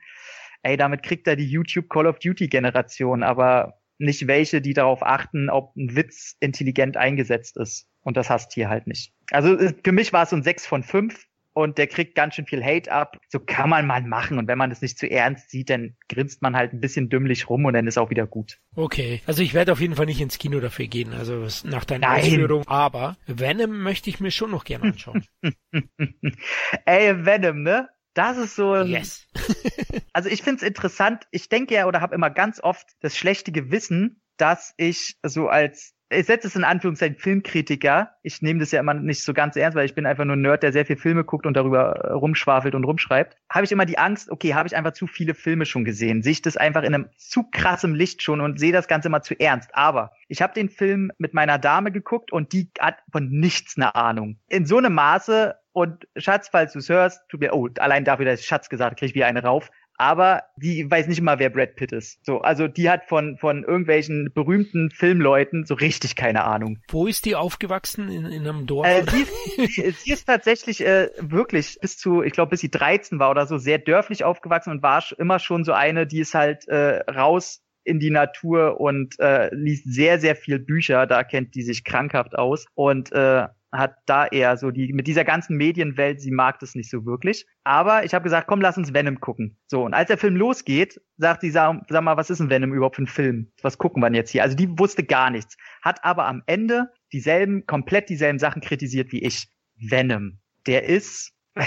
ey, 0.63 0.77
damit 0.77 1.03
kriegt 1.03 1.27
er 1.27 1.35
die 1.35 1.49
YouTube 1.49 1.89
Call 1.89 2.07
of 2.07 2.19
Duty 2.21 2.49
Generation, 2.49 3.23
aber 3.23 3.81
nicht 3.99 4.27
welche, 4.27 4.61
die 4.61 4.75
darauf 4.75 5.03
achten, 5.03 5.51
ob 5.51 5.77
ein 5.77 5.97
Witz 5.97 6.37
intelligent 6.41 6.97
eingesetzt 6.97 7.57
ist. 7.57 7.89
Und 8.03 8.17
das 8.17 8.31
hast 8.31 8.53
hier 8.53 8.69
halt 8.69 8.87
nicht. 8.87 9.15
Also 9.31 9.57
für 9.83 9.93
mich 9.93 10.13
war 10.13 10.25
es 10.25 10.31
so 10.31 10.37
ein 10.37 10.43
6 10.43 10.67
von 10.67 10.83
5 10.83 11.27
und 11.55 11.79
der 11.79 11.87
kriegt 11.87 12.17
ganz 12.17 12.35
schön 12.35 12.47
viel 12.47 12.63
Hate 12.63 12.91
ab. 12.91 13.17
So 13.29 13.39
kann 13.39 13.71
man 13.71 13.87
mal 13.87 14.03
machen. 14.03 14.39
Und 14.39 14.49
wenn 14.49 14.59
man 14.59 14.71
das 14.71 14.83
nicht 14.83 14.99
zu 14.99 15.09
ernst 15.09 15.51
sieht, 15.51 15.71
dann 15.71 15.97
grinst 16.09 16.43
man 16.43 16.57
halt 16.57 16.73
ein 16.73 16.81
bisschen 16.81 17.09
dümmlich 17.09 17.49
rum 17.49 17.65
und 17.65 17.75
dann 17.75 17.87
ist 17.87 17.97
auch 17.97 18.11
wieder 18.11 18.27
gut. 18.27 18.59
Okay, 18.75 19.23
also 19.27 19.43
ich 19.43 19.55
werde 19.55 19.73
auf 19.73 19.81
jeden 19.81 19.95
Fall 19.95 20.07
nicht 20.07 20.21
ins 20.21 20.39
Kino 20.39 20.61
dafür 20.61 20.89
gehen, 20.89 21.13
also 21.13 21.47
nach 21.65 21.85
deiner 21.85 22.09
Nein. 22.09 22.21
Ausführung. 22.21 22.67
Aber 22.67 23.17
Venom 23.27 23.83
möchte 23.83 24.11
ich 24.11 24.21
mir 24.21 24.33
schon 24.33 24.51
noch 24.51 24.65
gerne 24.65 24.85
anschauen. 24.89 25.25
Ey, 26.85 27.25
Venom, 27.25 27.63
ne? 27.63 27.89
Das 28.15 28.39
ist 28.39 28.57
so 28.57 28.73
ein. 28.73 28.87
Yes. 28.87 29.27
also 30.13 30.29
ich 30.29 30.43
finde 30.43 30.59
es 30.59 30.63
interessant. 30.63 31.27
Ich 31.31 31.49
denke 31.49 31.75
ja 31.75 31.87
oder 31.87 32.01
habe 32.01 32.15
immer 32.15 32.31
ganz 32.31 32.61
oft 32.63 32.87
das 33.01 33.17
schlechte 33.17 33.53
Gewissen, 33.53 34.23
dass 34.37 34.75
ich 34.77 35.19
so 35.23 35.49
als 35.49 35.95
ich 36.11 36.27
setze 36.27 36.47
es 36.47 36.57
in 36.57 36.65
Anführungszeichen 36.65 37.17
Filmkritiker. 37.17 38.11
Ich 38.23 38.43
nehme 38.43 38.61
das 38.61 38.71
ja 38.71 38.81
immer 38.81 38.95
nicht 38.95 39.23
so 39.23 39.33
ganz 39.33 39.57
ernst, 39.57 39.77
weil 39.77 39.87
ich 39.87 39.95
bin 39.95 40.07
einfach 40.07 40.25
nur 40.25 40.37
ein 40.37 40.43
Nerd, 40.43 40.63
der 40.63 40.73
sehr 40.73 40.87
viel 40.87 40.97
Filme 40.97 41.25
guckt 41.25 41.47
und 41.47 41.57
darüber 41.57 41.93
äh, 41.97 42.13
rumschwafelt 42.13 42.75
und 42.75 42.85
rumschreibt. 42.85 43.37
Habe 43.49 43.65
ich 43.65 43.73
immer 43.73 43.87
die 43.87 43.99
Angst, 43.99 44.31
okay, 44.31 44.55
habe 44.55 44.69
ich 44.69 44.77
einfach 44.77 44.93
zu 44.93 45.07
viele 45.07 45.35
Filme 45.35 45.67
schon 45.67 45.85
gesehen? 45.85 46.23
Sehe 46.23 46.33
ich 46.33 46.43
das 46.43 46.57
einfach 46.57 46.83
in 46.83 46.95
einem 46.95 47.09
zu 47.17 47.45
krassem 47.51 47.95
Licht 47.95 48.23
schon 48.23 48.41
und 48.41 48.61
sehe 48.61 48.73
das 48.73 48.89
Ganze 48.89 49.09
immer 49.09 49.23
zu 49.23 49.39
ernst. 49.39 49.75
Aber 49.75 50.13
ich 50.29 50.43
habe 50.43 50.55
den 50.55 50.69
Film 50.69 51.11
mit 51.19 51.35
meiner 51.35 51.59
Dame 51.59 51.91
geguckt 51.91 52.33
und 52.33 52.53
die 52.53 52.71
hat 52.79 52.99
von 53.11 53.29
nichts 53.29 53.77
eine 53.77 53.95
Ahnung. 53.95 54.39
In 54.49 54.67
so 54.67 54.79
einem 54.79 54.95
Maße 54.95 55.55
und 55.75 56.09
Schatz, 56.17 56.49
falls 56.49 56.73
du 56.73 56.79
es 56.79 56.89
hörst, 56.89 57.21
tut 57.29 57.41
mir, 57.41 57.53
oh, 57.53 57.69
allein 57.79 58.05
dafür, 58.05 58.25
dass 58.25 58.41
ich 58.41 58.47
Schatz 58.47 58.71
gesagt 58.71 58.99
kriege 58.99 59.11
ich 59.11 59.15
wieder 59.15 59.27
eine 59.27 59.43
rauf 59.43 59.71
aber 59.97 60.43
die 60.57 60.91
weiß 60.91 61.07
nicht 61.07 61.21
mal, 61.21 61.39
wer 61.39 61.51
Brad 61.51 61.77
Pitt 61.77 61.93
ist. 61.93 62.25
So, 62.25 62.41
also 62.41 62.69
die 62.69 62.91
hat 62.91 63.05
von 63.05 63.37
von 63.39 63.63
irgendwelchen 63.63 64.31
berühmten 64.35 64.91
Filmleuten 64.91 65.65
so 65.65 65.75
richtig 65.75 66.17
keine 66.17 66.45
Ahnung. 66.45 66.79
Wo 66.89 67.07
ist 67.07 67.25
die 67.25 67.37
aufgewachsen 67.37 68.09
in, 68.09 68.27
in 68.27 68.47
einem 68.47 68.67
Dorf? 68.67 68.87
Äh, 68.87 69.05
sie, 69.09 69.67
sie, 69.67 69.91
sie, 69.91 70.13
ist 70.13 70.27
tatsächlich 70.27 70.85
äh, 70.85 71.11
wirklich 71.21 71.79
bis 71.81 71.97
zu, 71.97 72.23
ich 72.23 72.33
glaube, 72.33 72.51
bis 72.51 72.61
sie 72.61 72.71
13 72.71 73.19
war 73.19 73.31
oder 73.31 73.47
so, 73.47 73.59
sehr 73.59 73.79
dörflich 73.79 74.25
aufgewachsen 74.25 74.71
und 74.71 74.83
war 74.83 75.05
immer 75.19 75.39
schon 75.39 75.65
so 75.65 75.73
eine, 75.73 76.07
die 76.07 76.21
ist 76.21 76.35
halt 76.35 76.67
äh, 76.69 77.01
raus 77.11 77.63
in 77.85 78.01
die 78.01 78.11
Natur 78.11 78.81
und 78.81 79.19
äh, 79.21 79.55
liest 79.55 79.93
sehr, 79.93 80.19
sehr 80.19 80.35
viel 80.37 80.59
Bücher. 80.59 81.07
Da 81.07 81.23
kennt 81.23 81.55
die 81.55 81.63
sich 81.63 81.85
krankhaft 81.85 82.37
aus 82.37 82.67
und 82.75 83.13
äh, 83.13 83.47
hat 83.77 83.97
da 84.07 84.27
eher 84.27 84.57
so 84.57 84.71
die, 84.71 84.93
mit 84.93 85.07
dieser 85.07 85.25
ganzen 85.25 85.57
Medienwelt, 85.57 86.21
sie 86.21 86.31
mag 86.31 86.59
das 86.61 86.75
nicht 86.75 86.91
so 86.91 87.05
wirklich. 87.05 87.47
Aber 87.65 88.05
ich 88.05 88.15
habe 88.15 88.23
gesagt, 88.23 88.47
komm, 88.47 88.61
lass 88.61 88.79
uns 88.79 88.95
Venom 88.95 89.21
gucken. 89.21 89.59
So, 89.67 89.85
und 89.85 89.95
als 89.95 90.09
der 90.09 90.19
Film 90.19 90.37
losgeht, 90.37 91.01
sagt 91.17 91.41
sie, 91.43 91.51
sag, 91.51 91.83
sag 91.89 92.03
mal, 92.03 92.17
was 92.17 92.31
ist 92.31 92.41
ein 92.41 92.51
Venom 92.51 92.73
überhaupt 92.73 92.97
für 92.97 93.03
ein 93.03 93.07
Film? 93.07 93.53
Was 93.63 93.79
gucken 93.79 94.03
wir 94.03 94.07
denn 94.07 94.15
jetzt 94.15 94.31
hier? 94.31 94.43
Also 94.43 94.57
die 94.57 94.79
wusste 94.79 95.05
gar 95.05 95.31
nichts. 95.31 95.57
Hat 95.83 96.05
aber 96.05 96.27
am 96.27 96.43
Ende 96.47 96.91
dieselben, 97.13 97.67
komplett 97.67 98.09
dieselben 98.09 98.39
Sachen 98.39 98.63
kritisiert 98.63 99.13
wie 99.13 99.23
ich. 99.23 99.49
Venom. 99.77 100.39
Der 100.67 100.85
ist, 100.85 101.33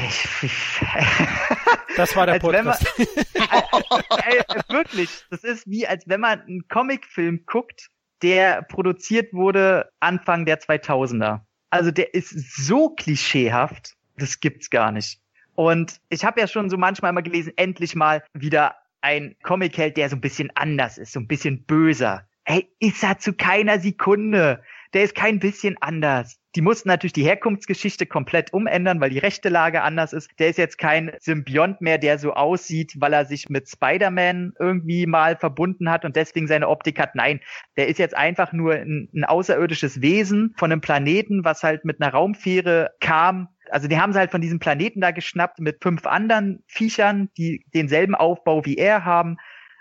Das 1.98 2.16
war 2.16 2.26
der 2.28 2.40
Podcast. 2.40 2.86
Man, 3.34 4.04
ey, 4.26 4.42
wirklich, 4.70 5.26
das 5.30 5.44
ist 5.44 5.66
wie, 5.68 5.88
als 5.88 6.08
wenn 6.08 6.22
man 6.22 6.42
einen 6.42 6.68
Comicfilm 6.68 7.46
guckt, 7.46 7.90
der 8.22 8.62
produziert 8.64 9.34
wurde 9.34 9.90
Anfang 10.00 10.46
der 10.46 10.60
2000er. 10.60 11.42
Also 11.70 11.92
der 11.92 12.14
ist 12.14 12.30
so 12.30 12.90
klischeehaft, 12.90 13.96
das 14.18 14.40
gibt's 14.40 14.70
gar 14.70 14.92
nicht. 14.92 15.20
Und 15.56 16.00
ich 16.10 16.24
habe 16.24 16.40
ja 16.40 16.48
schon 16.48 16.70
so 16.70 16.78
manchmal 16.78 17.14
mal 17.14 17.22
gelesen, 17.22 17.54
endlich 17.56 17.96
mal 17.96 18.24
wieder 18.34 18.76
ein 19.02 19.36
Comic-Held, 19.44 19.98
der 19.98 20.10
so 20.10 20.16
ein 20.16 20.22
bisschen 20.22 20.52
anders 20.56 20.98
ist, 20.98 21.14
so 21.14 21.20
ein 21.20 21.28
bisschen 21.28 21.64
böser. 21.64 22.28
Ey, 22.46 22.72
ist 22.80 23.04
er 23.04 23.20
zu 23.20 23.34
keiner 23.34 23.80
Sekunde. 23.80 24.64
Der 24.94 25.04
ist 25.04 25.16
kein 25.16 25.40
bisschen 25.40 25.76
anders. 25.82 26.40
Die 26.58 26.64
mussten 26.64 26.90
natürlich 26.90 27.14
die 27.14 27.24
Herkunftsgeschichte 27.24 28.08
komplett 28.08 28.52
umändern, 28.52 29.00
weil 29.00 29.12
die 29.12 29.20
rechte 29.20 29.48
Lage 29.48 29.84
anders 29.84 30.12
ist. 30.12 30.32
Der 30.40 30.48
ist 30.48 30.58
jetzt 30.58 30.80
kein 30.80 31.12
Symbiont 31.20 31.82
mehr, 31.82 32.00
der 32.00 32.18
so 32.18 32.34
aussieht, 32.34 32.96
weil 32.98 33.14
er 33.14 33.26
sich 33.26 33.48
mit 33.48 33.70
Spider-Man 33.70 34.54
irgendwie 34.58 35.06
mal 35.06 35.36
verbunden 35.36 35.92
hat 35.92 36.04
und 36.04 36.16
deswegen 36.16 36.48
seine 36.48 36.68
Optik 36.68 36.98
hat. 36.98 37.14
Nein, 37.14 37.42
der 37.76 37.90
ist 37.90 38.00
jetzt 38.00 38.18
einfach 38.18 38.54
nur 38.54 38.74
ein, 38.74 39.08
ein 39.14 39.24
außerirdisches 39.24 40.02
Wesen 40.02 40.56
von 40.58 40.72
einem 40.72 40.82
Planeten, 40.82 41.46
was 41.46 41.62
halt 41.62 41.86
mit 41.86 42.02
einer 42.02 42.12
Raumfähre 42.12 42.90
kam 43.00 43.50
also 43.70 43.90
die 43.90 44.00
haben 44.00 44.14
sie 44.14 44.20
halt 44.20 44.32
von 44.32 44.40
diesem 44.40 44.60
Planeten 44.60 45.02
da 45.02 45.12
geschnappt 45.12 45.60
mit 45.60 45.84
fünf 45.84 46.08
anderen 46.08 46.64
Viechern, 46.68 47.30
die 47.38 47.66
denselben 47.74 48.16
Aufbau 48.16 48.64
wie 48.64 48.78
er 48.78 49.04
haben. 49.04 49.36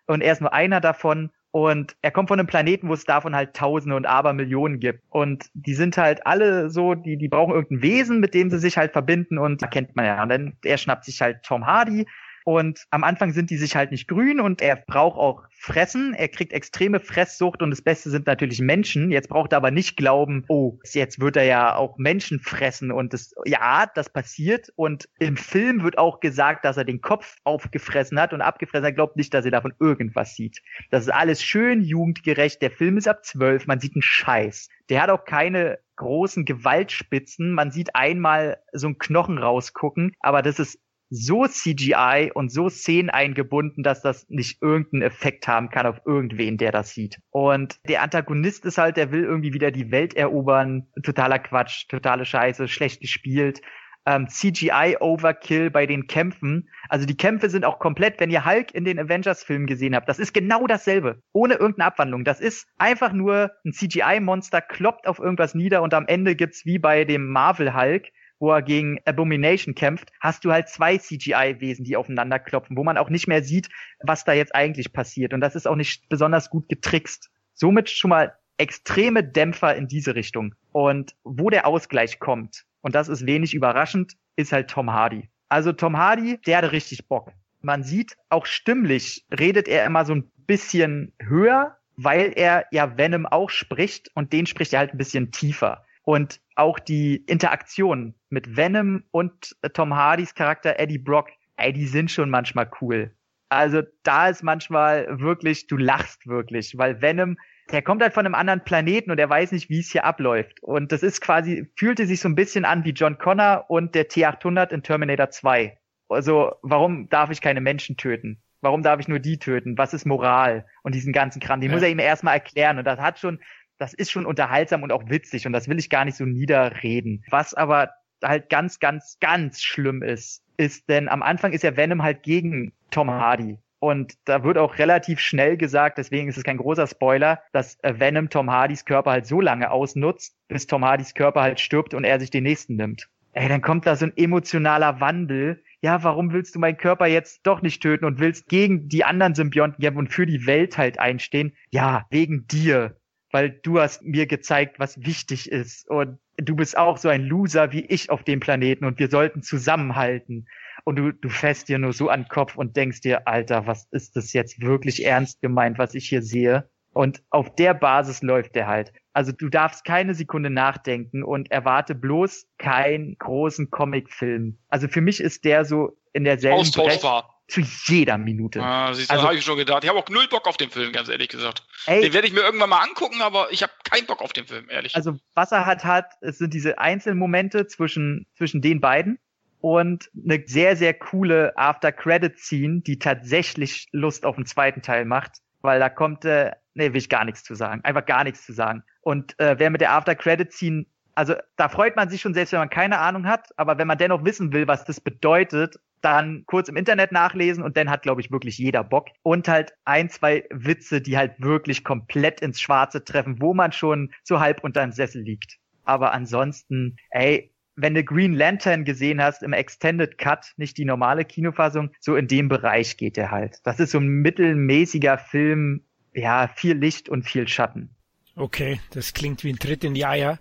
Und 0.09 0.23
er 0.23 0.33
ist 0.33 0.41
nur 0.41 0.53
einer 0.53 0.81
davon. 0.81 1.31
Und 1.57 1.97
er 2.03 2.11
kommt 2.11 2.29
von 2.29 2.39
einem 2.39 2.47
Planeten, 2.47 2.91
wo 2.91 2.93
es 2.93 3.07
davon 3.07 3.35
halt 3.35 3.55
Tausende 3.55 3.97
und 3.97 4.05
Abermillionen 4.05 4.79
gibt. 4.79 5.01
Und 5.09 5.47
die 5.55 5.73
sind 5.73 5.97
halt 5.97 6.27
alle 6.27 6.69
so, 6.69 6.95
die, 6.95 7.17
die 7.17 7.29
brauchen 7.29 7.55
irgendein 7.55 7.81
Wesen, 7.81 8.21
mit 8.21 8.35
dem 8.35 8.51
sie 8.51 8.59
sich 8.59 8.77
halt 8.77 8.93
verbinden. 8.93 9.39
Und 9.39 9.63
da 9.63 9.67
kennt 9.67 9.97
man 9.97 10.05
ja. 10.05 10.23
Und 10.23 10.29
dann, 10.29 10.57
er 10.63 10.77
schnappt 10.77 11.07
sich 11.07 11.23
halt 11.23 11.43
Tom 11.45 11.67
Hardy, 11.67 12.07
und 12.47 12.85
am 12.91 13.03
Anfang 13.03 13.33
sind 13.33 13.51
die 13.51 13.57
sich 13.57 13.75
halt 13.75 13.91
nicht 13.91 14.07
grün 14.07 14.39
und 14.39 14.63
er 14.63 14.77
braucht 14.77 15.19
auch 15.19 15.43
Fressen. 15.51 16.15
Er 16.15 16.29
kriegt 16.29 16.53
extreme 16.53 17.01
Fresssucht 17.01 17.61
und 17.61 17.71
das 17.71 17.83
Beste 17.83 18.09
sind 18.09 18.29
natürlich 18.29 18.61
Menschen. 18.61 19.11
Jetzt 19.11 19.29
braucht 19.29 19.53
er 19.53 19.57
aber 19.57 19.73
nicht 19.73 19.97
glauben, 19.97 20.45
oh, 20.47 20.79
jetzt 20.93 21.19
wird 21.19 21.37
er 21.37 21.43
ja 21.43 21.75
auch 21.75 21.99
Menschen 21.99 22.39
fressen 22.39 22.93
und 22.93 23.13
das, 23.13 23.35
ja, 23.47 23.87
das 23.93 24.11
passiert. 24.11 24.73
Und 24.77 25.09
im 25.19 25.37
Film 25.37 25.83
wird 25.83 25.99
auch 25.99 26.21
gesagt, 26.21 26.65
dass 26.65 26.77
er 26.77 26.85
den 26.85 27.01
Kopf 27.01 27.35
aufgefressen 27.43 28.21
hat 28.21 28.33
und 28.33 28.43
abgefressen 28.43 28.85
hat. 28.85 28.93
Er 28.93 28.95
glaubt 28.95 29.17
nicht, 29.17 29.35
dass 29.35 29.45
er 29.45 29.51
davon 29.51 29.75
irgendwas 29.81 30.37
sieht. 30.37 30.63
Das 30.93 31.03
ist 31.03 31.13
alles 31.13 31.43
schön 31.43 31.83
jugendgerecht. 31.83 32.63
Der 32.63 32.71
Film 32.71 32.97
ist 32.97 33.09
ab 33.09 33.25
zwölf. 33.25 33.67
Man 33.67 33.81
sieht 33.81 33.97
einen 33.97 34.03
Scheiß. 34.03 34.69
Der 34.89 35.03
hat 35.03 35.11
auch 35.11 35.25
keine 35.25 35.81
großen 35.97 36.45
Gewaltspitzen. 36.45 37.51
Man 37.51 37.73
sieht 37.73 37.97
einmal 37.97 38.59
so 38.73 38.87
einen 38.87 38.99
Knochen 38.99 39.39
rausgucken, 39.39 40.13
aber 40.21 40.43
das 40.43 40.61
ist 40.61 40.79
so 41.09 41.47
CGI 41.47 42.33
und 42.35 42.51
so 42.51 42.69
Szenen 42.69 43.11
eingebunden, 43.11 43.83
dass 43.83 44.03
das 44.03 44.29
nicht 44.29 44.61
irgendeinen 44.61 45.03
Effekt 45.03 45.47
haben 45.47 45.71
kann 45.71 45.87
auf 45.87 46.01
irgendwen, 46.05 46.57
der 46.59 46.73
das 46.73 46.91
sieht. 46.91 47.21
Und 47.31 47.79
der 47.89 48.03
Antagonist 48.03 48.65
ist 48.65 48.79
halt, 48.79 48.97
der 48.97 49.13
will 49.13 49.25
irgendwie 49.25 49.53
wieder 49.53 49.71
die 49.71 49.91
Welt 49.91 50.15
erobern. 50.15 50.89
Totaler 51.03 51.39
Quatsch, 51.39 51.89
totale 51.89 52.25
Scheiße, 52.25 52.67
schlecht 52.69 53.01
gespielt. 53.01 53.61
Ähm, 54.09 54.29
CGI-Overkill 54.29 55.71
bei 55.71 55.87
den 55.87 56.07
Kämpfen. 56.07 56.69
Also 56.89 57.07
die 57.07 57.17
Kämpfe 57.17 57.51
sind 57.51 57.65
auch 57.65 57.81
komplett, 57.81 58.21
wenn 58.21 58.31
ihr 58.31 58.45
Hulk 58.45 58.73
in 58.73 58.85
den 58.85 59.01
Avengers-Filmen 59.01 59.67
gesehen 59.67 59.97
habt, 59.97 60.09
das 60.09 60.21
ist 60.21 60.33
genau 60.33 60.69
dasselbe. 60.69 61.23
Ohne 61.33 61.55
irgendeine 61.55 61.87
Abwandlung. 61.87 62.25
Das 62.25 62.41
ist 62.41 62.69
einfach 62.79 63.13
nur 63.13 63.51
ein 63.65 63.73
CGI-Monster, 63.73 64.61
kloppt 64.61 65.09
auf 65.09 65.19
irgendwas 65.19 65.55
nieder 65.55 65.83
und 65.83 65.93
am 65.93 66.07
Ende 66.07 66.37
gibt's 66.37 66.65
wie 66.65 66.79
bei 66.79 67.05
dem 67.05 67.27
Marvel-Hulk 67.27 68.07
wo 68.39 68.51
er 68.51 68.63
gegen 68.63 68.99
Abomination 69.05 69.75
kämpft, 69.75 70.11
hast 70.21 70.45
du 70.45 70.53
halt 70.53 70.69
zwei 70.69 70.99
CGI-Wesen, 70.99 71.85
die 71.85 71.97
aufeinander 71.97 72.39
klopfen, 72.39 72.77
wo 72.77 72.85
man 72.85 72.99
auch 72.99 73.11
nicht 73.11 73.29
mehr 73.29 73.43
sieht, 73.43 73.69
was 74.01 74.25
da 74.25 74.33
jetzt 74.33 74.55
eigentlich 74.55 74.93
passiert. 74.93 75.33
Und 75.35 75.41
das 75.41 75.55
ist 75.55 75.67
auch 75.67 75.77
nicht 75.77 76.09
besonders 76.09 76.51
gut 76.51 76.69
getrickst. 76.69 77.31
Somit 77.55 77.91
schon 77.91 78.11
mal 78.11 78.35
extreme 78.59 79.25
Dämpfer 79.25 79.75
in 79.75 79.89
diese 79.89 80.15
Richtung. 80.15 80.55
Und 80.73 81.15
wo 81.25 81.51
der 81.51 81.67
Ausgleich 81.67 82.19
kommt, 82.19 82.65
und 82.83 82.95
das 82.95 83.09
ist 83.09 83.27
wenig 83.27 83.55
überraschend, 83.55 84.15
ist 84.37 84.53
halt 84.53 84.71
Tom 84.71 84.93
Hardy. 84.93 85.29
Also 85.49 85.73
Tom 85.73 85.97
Hardy, 85.97 86.39
der 86.47 86.59
hatte 86.59 86.73
richtig 86.73 87.09
Bock. 87.09 87.33
Man 87.61 87.83
sieht, 87.83 88.17
auch 88.29 88.47
stimmlich 88.47 89.27
redet 89.37 89.67
er 89.67 89.87
immer 89.87 90.05
so 90.05 90.15
ein 90.15 90.31
bisschen 90.47 91.13
höher 91.21 91.77
weil 91.97 92.33
er 92.37 92.67
ja 92.71 92.97
Venom 92.97 93.27
auch 93.27 93.51
spricht 93.51 94.11
und 94.15 94.33
den 94.33 94.47
spricht 94.47 94.73
er 94.73 94.81
halt 94.81 94.93
ein 94.93 94.99
bisschen 94.99 95.33
tiefer. 95.33 95.85
Und 96.07 96.41
auch 96.55 96.79
die 96.79 97.17
Interaktion 97.27 98.15
mit 98.31 98.57
Venom 98.57 99.03
und 99.11 99.57
Tom 99.75 99.93
Hardys 99.93 100.37
Charakter 100.37 100.79
Eddie 100.79 100.99
Brock, 100.99 101.31
ey, 101.57 101.73
die 101.73 101.89
sind 101.89 102.13
schon 102.13 102.31
manchmal 102.31 102.71
cool. 102.81 103.11
Also 103.49 103.83
da 104.05 104.29
ist 104.29 104.45
manchmal 104.45 105.21
wirklich, 105.21 105.67
du 105.67 105.77
lachst 105.77 106.29
wirklich, 106.29 106.79
weil 106.79 107.01
Venom, 107.03 107.37
der 107.73 107.83
kommt 107.83 108.03
halt 108.03 108.15
von 108.15 108.25
einem 108.25 108.37
anderen 108.37 108.63
Planeten 108.63 109.11
und 109.11 109.19
er 109.19 109.29
weiß 109.29 109.51
nicht, 109.51 109.69
wie 109.69 109.81
es 109.81 109.91
hier 109.91 110.05
abläuft. 110.05 110.63
Und 110.63 110.93
das 110.93 111.03
ist 111.03 111.21
quasi, 111.21 111.69
fühlte 111.75 112.07
sich 112.07 112.21
so 112.21 112.29
ein 112.29 112.37
bisschen 112.37 112.65
an 112.65 112.85
wie 112.85 112.91
John 112.91 113.19
Connor 113.19 113.65
und 113.69 113.97
der 113.97 114.09
T800 114.09 114.71
in 114.71 114.85
Terminator 114.85 115.31
2. 115.31 115.77
Also, 116.09 116.55
warum 116.63 117.09
darf 117.09 117.31
ich 117.31 117.41
keine 117.41 117.61
Menschen 117.61 117.97
töten? 117.97 118.41
Warum 118.61 118.85
darf 118.85 119.01
ich 119.01 119.09
nur 119.09 119.19
die 119.19 119.41
töten? 119.41 119.77
Was 119.77 119.93
ist 119.93 120.07
Moral? 120.07 120.67
Und 120.85 120.95
diesen 120.95 121.13
ganzen 121.13 121.41
Kram, 121.41 121.61
den 121.61 121.71
ja. 121.71 121.75
muss 121.75 121.83
er 121.83 121.91
ihm 121.91 121.99
erstmal 121.99 122.35
erklären. 122.35 122.79
Und 122.79 122.85
das 122.85 123.01
hat 123.01 123.19
schon, 123.19 123.41
das 123.79 123.95
ist 123.95 124.11
schon 124.11 124.27
unterhaltsam 124.27 124.83
und 124.83 124.93
auch 124.93 125.09
witzig. 125.09 125.47
Und 125.47 125.53
das 125.53 125.69
will 125.69 125.79
ich 125.79 125.91
gar 125.91 126.05
nicht 126.05 126.17
so 126.17 126.25
niederreden. 126.25 127.25
Was 127.31 127.55
aber 127.55 127.91
halt 128.23 128.49
ganz, 128.49 128.79
ganz, 128.79 129.19
ganz 129.21 129.63
schlimm 129.63 130.03
ist, 130.03 130.43
ist, 130.57 130.89
denn 130.89 131.09
am 131.09 131.23
Anfang 131.23 131.53
ist 131.53 131.63
ja 131.63 131.77
Venom 131.77 132.03
halt 132.03 132.23
gegen 132.23 132.73
Tom 132.91 133.11
Hardy. 133.11 133.59
Und 133.79 134.15
da 134.25 134.43
wird 134.43 134.57
auch 134.57 134.79
relativ 134.79 135.21
schnell 135.21 135.57
gesagt, 135.57 135.99
deswegen 135.99 136.29
ist 136.29 136.39
es 136.39 136.45
kein 136.45 136.57
großer 136.57 136.87
Spoiler, 136.87 137.43
dass 137.53 137.79
äh, 137.83 137.95
Venom 137.99 138.31
Tom 138.31 138.51
Hardys 138.51 138.87
Körper 138.87 139.11
halt 139.11 139.27
so 139.27 139.41
lange 139.41 139.71
ausnutzt, 139.71 140.35
bis 140.49 140.67
Tom 140.67 140.85
Hardys 140.85 141.15
Körper 141.15 141.43
halt 141.43 141.61
stirbt 141.61 141.93
und 141.93 142.05
er 142.05 142.19
sich 142.19 142.31
den 142.31 142.45
nächsten 142.45 142.77
nimmt. 142.77 143.09
Ey, 143.33 143.49
dann 143.49 143.61
kommt 143.61 143.87
da 143.87 143.95
so 143.97 144.07
ein 144.07 144.17
emotionaler 144.17 145.01
Wandel, 145.01 145.63
ja, 145.83 146.03
warum 146.03 146.33
willst 146.33 146.55
du 146.55 146.59
meinen 146.59 146.79
Körper 146.79 147.07
jetzt 147.07 147.47
doch 147.47 147.61
nicht 147.61 147.83
töten 147.83 148.07
und 148.07 148.19
willst 148.19 148.49
gegen 148.49 148.89
die 148.89 149.05
anderen 149.05 149.35
Symbionten 149.35 149.83
kämpfen 149.83 149.99
und 149.99 150.13
für 150.13 150.25
die 150.25 150.47
Welt 150.47 150.79
halt 150.79 150.99
einstehen? 150.99 151.53
Ja, 151.71 152.07
wegen 152.09 152.47
dir, 152.49 152.97
weil 153.37 153.51
du 153.51 153.79
hast 153.79 154.03
mir 154.03 154.27
gezeigt, 154.27 154.79
was 154.79 155.05
wichtig 155.05 155.53
ist 155.53 155.91
und 155.91 156.19
du 156.39 156.57
bist 156.57 156.79
auch 156.79 156.97
so 156.97 157.11
ein 157.11 157.23
Loser 157.23 157.71
wie 157.71 157.85
ich 157.85 158.09
auf 158.09 158.25
dem 158.25 158.41
Planeten 158.41 158.87
und 158.87 158.99
wir 158.99 159.09
sollten 159.09 159.43
zusammenhalten. 159.43 160.49
Und 160.85 160.97
du, 160.97 161.13
du 161.13 161.29
fährst 161.29 161.69
dir 161.69 161.77
nur 161.77 161.93
so 161.93 162.09
an 162.09 162.23
den 162.23 162.29
Kopf 162.29 162.57
und 162.57 162.79
denkst 162.79 163.03
dir, 163.03 163.29
Alter, 163.29 163.67
was 163.67 163.89
ist 163.91 164.17
das 164.17 164.33
jetzt 164.33 164.63
wirklich 164.63 165.05
ernst 165.05 165.43
gemeint, 165.43 165.77
was 165.77 165.93
ich 165.93 166.09
hier 166.09 166.23
sehe? 166.23 166.71
Und 166.95 167.23
auf 167.29 167.55
der 167.55 167.75
Basis 167.75 168.23
läuft 168.23 168.55
der 168.55 168.69
halt. 168.69 168.95
Also 169.13 169.33
du 169.33 169.51
darfst 169.51 169.85
keine 169.85 170.15
Sekunde 170.15 170.49
nachdenken 170.49 171.23
und 171.23 171.51
erwarte 171.51 171.95
bloß 171.95 172.47
keinen 172.57 173.19
großen 173.19 173.69
Comicfilm. 173.71 174.57
Also 174.69 174.89
für 174.89 175.03
mich 175.03 175.21
ist 175.21 175.45
der 175.45 175.67
so 175.67 175.99
in 176.17 176.25
derselben 176.25 176.59
Austauschbar. 176.59 177.33
Zu 177.49 177.61
jeder 177.61 178.19
Minute. 178.19 178.61
Ah, 178.61 178.93
siehst 178.93 179.09
du, 179.09 179.15
also, 179.15 179.27
habe 179.27 179.37
ich 179.37 179.45
schon 179.45 179.57
gedacht. 179.57 179.85
Ich 179.85 179.89
habe 179.89 180.01
auch 180.01 180.09
null 180.09 180.27
Bock 180.27 180.49
auf 180.49 180.57
den 180.57 180.69
Film, 180.69 180.91
ganz 180.91 181.09
ehrlich 181.09 181.29
gesagt. 181.29 181.65
Ey, 181.87 182.01
den 182.01 182.13
werde 182.13 182.27
ich 182.27 182.33
mir 182.33 182.41
irgendwann 182.41 182.71
mal 182.71 182.81
angucken, 182.81 183.23
aber 183.23 183.53
ich 183.53 183.63
habe 183.63 183.73
keinen 183.85 184.05
Bock 184.07 184.21
auf 184.21 184.33
den 184.33 184.47
Film, 184.47 184.69
ehrlich. 184.69 184.97
Also 184.97 185.17
was 185.35 185.53
er 185.53 185.65
hat, 185.65 185.85
hat, 185.85 186.07
es 186.23 186.39
sind 186.39 186.53
diese 186.55 186.79
Einzelmomente 186.79 187.69
zwischen, 187.69 188.27
zwischen 188.35 188.63
den 188.63 188.81
beiden 188.81 189.21
und 189.61 190.11
eine 190.25 190.43
sehr, 190.47 190.75
sehr 190.75 190.95
coole 190.95 191.57
After-Credit-Scene, 191.57 192.81
die 192.81 192.99
tatsächlich 192.99 193.87
Lust 193.93 194.27
auf 194.27 194.35
den 194.35 194.47
zweiten 194.47 194.83
Teil 194.83 195.05
macht, 195.05 195.35
weil 195.61 195.79
da 195.79 195.89
kommt 195.89 196.25
äh, 196.25 196.51
nee, 196.77 196.93
will 196.93 196.99
ich 196.99 197.09
gar 197.09 197.25
nichts 197.25 197.43
zu 197.43 197.55
sagen. 197.55 197.81
Einfach 197.85 198.05
gar 198.05 198.23
nichts 198.25 198.45
zu 198.45 198.53
sagen. 198.53 198.85
Und 199.01 199.39
äh, 199.41 199.59
wer 199.59 199.71
mit 199.71 199.81
der 199.81 199.93
After-Credit-Scene, 199.93 200.87
also 201.17 201.35
da 201.57 201.69
freut 201.69 201.97
man 201.97 202.11
sich 202.11 202.21
schon 202.21 202.35
selbst, 202.35 202.53
wenn 202.53 202.61
man 202.61 202.71
keine 202.71 202.99
Ahnung 202.99 203.27
hat, 203.27 203.49
aber 203.57 203.79
wenn 203.79 203.89
man 203.89 203.99
dennoch 203.99 204.25
wissen 204.25 204.53
will, 204.53 204.69
was 204.69 204.85
das 204.85 205.01
bedeutet, 205.01 205.81
dann 206.03 206.45
kurz 206.47 206.69
im 206.69 206.77
Internet 206.77 207.11
nachlesen 207.11 207.65
und 207.65 207.77
dann 207.77 207.91
hat, 207.91 208.03
glaube 208.03 208.21
ich, 208.21 208.31
wirklich 208.31 208.59
jeder 208.59 208.85
Bock. 208.85 209.09
Und 209.23 209.49
halt 209.49 209.73
ein, 209.87 210.11
zwei 210.11 210.45
Witze, 210.51 211.01
die 211.01 211.17
halt 211.17 211.41
wirklich 211.41 211.85
komplett 211.85 212.43
ins 212.43 212.61
Schwarze 212.61 213.03
treffen, 213.03 213.41
wo 213.41 213.55
man 213.55 213.73
schon 213.73 214.13
so 214.23 214.41
halb 214.41 214.63
unter 214.63 214.83
dem 214.83 214.93
Sessel 214.93 215.23
liegt. 215.23 215.57
Aber 215.85 216.13
ansonsten, 216.13 216.97
ey, 217.11 217.51
wenn 217.77 217.95
du 217.95 218.05
Green 218.05 218.35
Lantern 218.35 218.85
gesehen 218.85 219.23
hast 219.23 219.43
im 219.43 219.55
Extended 219.55 220.19
Cut, 220.19 220.53
nicht 220.59 220.77
die 220.77 220.85
normale 220.85 221.25
Kinofassung, 221.25 221.91
so 221.99 222.15
in 222.15 222.29
dem 222.29 222.49
Bereich 222.49 222.99
geht 222.99 223.17
der 223.17 223.31
halt. 223.31 223.59
Das 223.65 223.81
ist 223.81 223.93
so 223.93 223.99
ein 223.99 224.09
mittelmäßiger 224.09 225.17
Film, 225.17 225.83
ja, 226.13 226.49
viel 226.55 226.77
Licht 226.77 227.09
und 227.09 227.25
viel 227.25 227.49
Schatten. 227.49 227.96
Okay, 228.37 228.81
das 228.91 229.15
klingt 229.15 229.45
wie 229.45 229.51
ein 229.51 229.59
Tritt 229.59 229.83
in 229.83 229.95
die 229.95 230.05
Eier. 230.05 230.39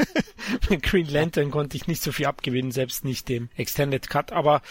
Mit 0.70 0.84
Green 0.84 1.08
Lantern 1.08 1.50
konnte 1.50 1.76
ich 1.76 1.88
nicht 1.88 2.00
so 2.00 2.12
viel 2.12 2.26
abgewinnen, 2.26 2.70
selbst 2.70 3.04
nicht 3.04 3.28
dem 3.28 3.48
Extended 3.56 4.08
Cut, 4.08 4.30
aber 4.30 4.62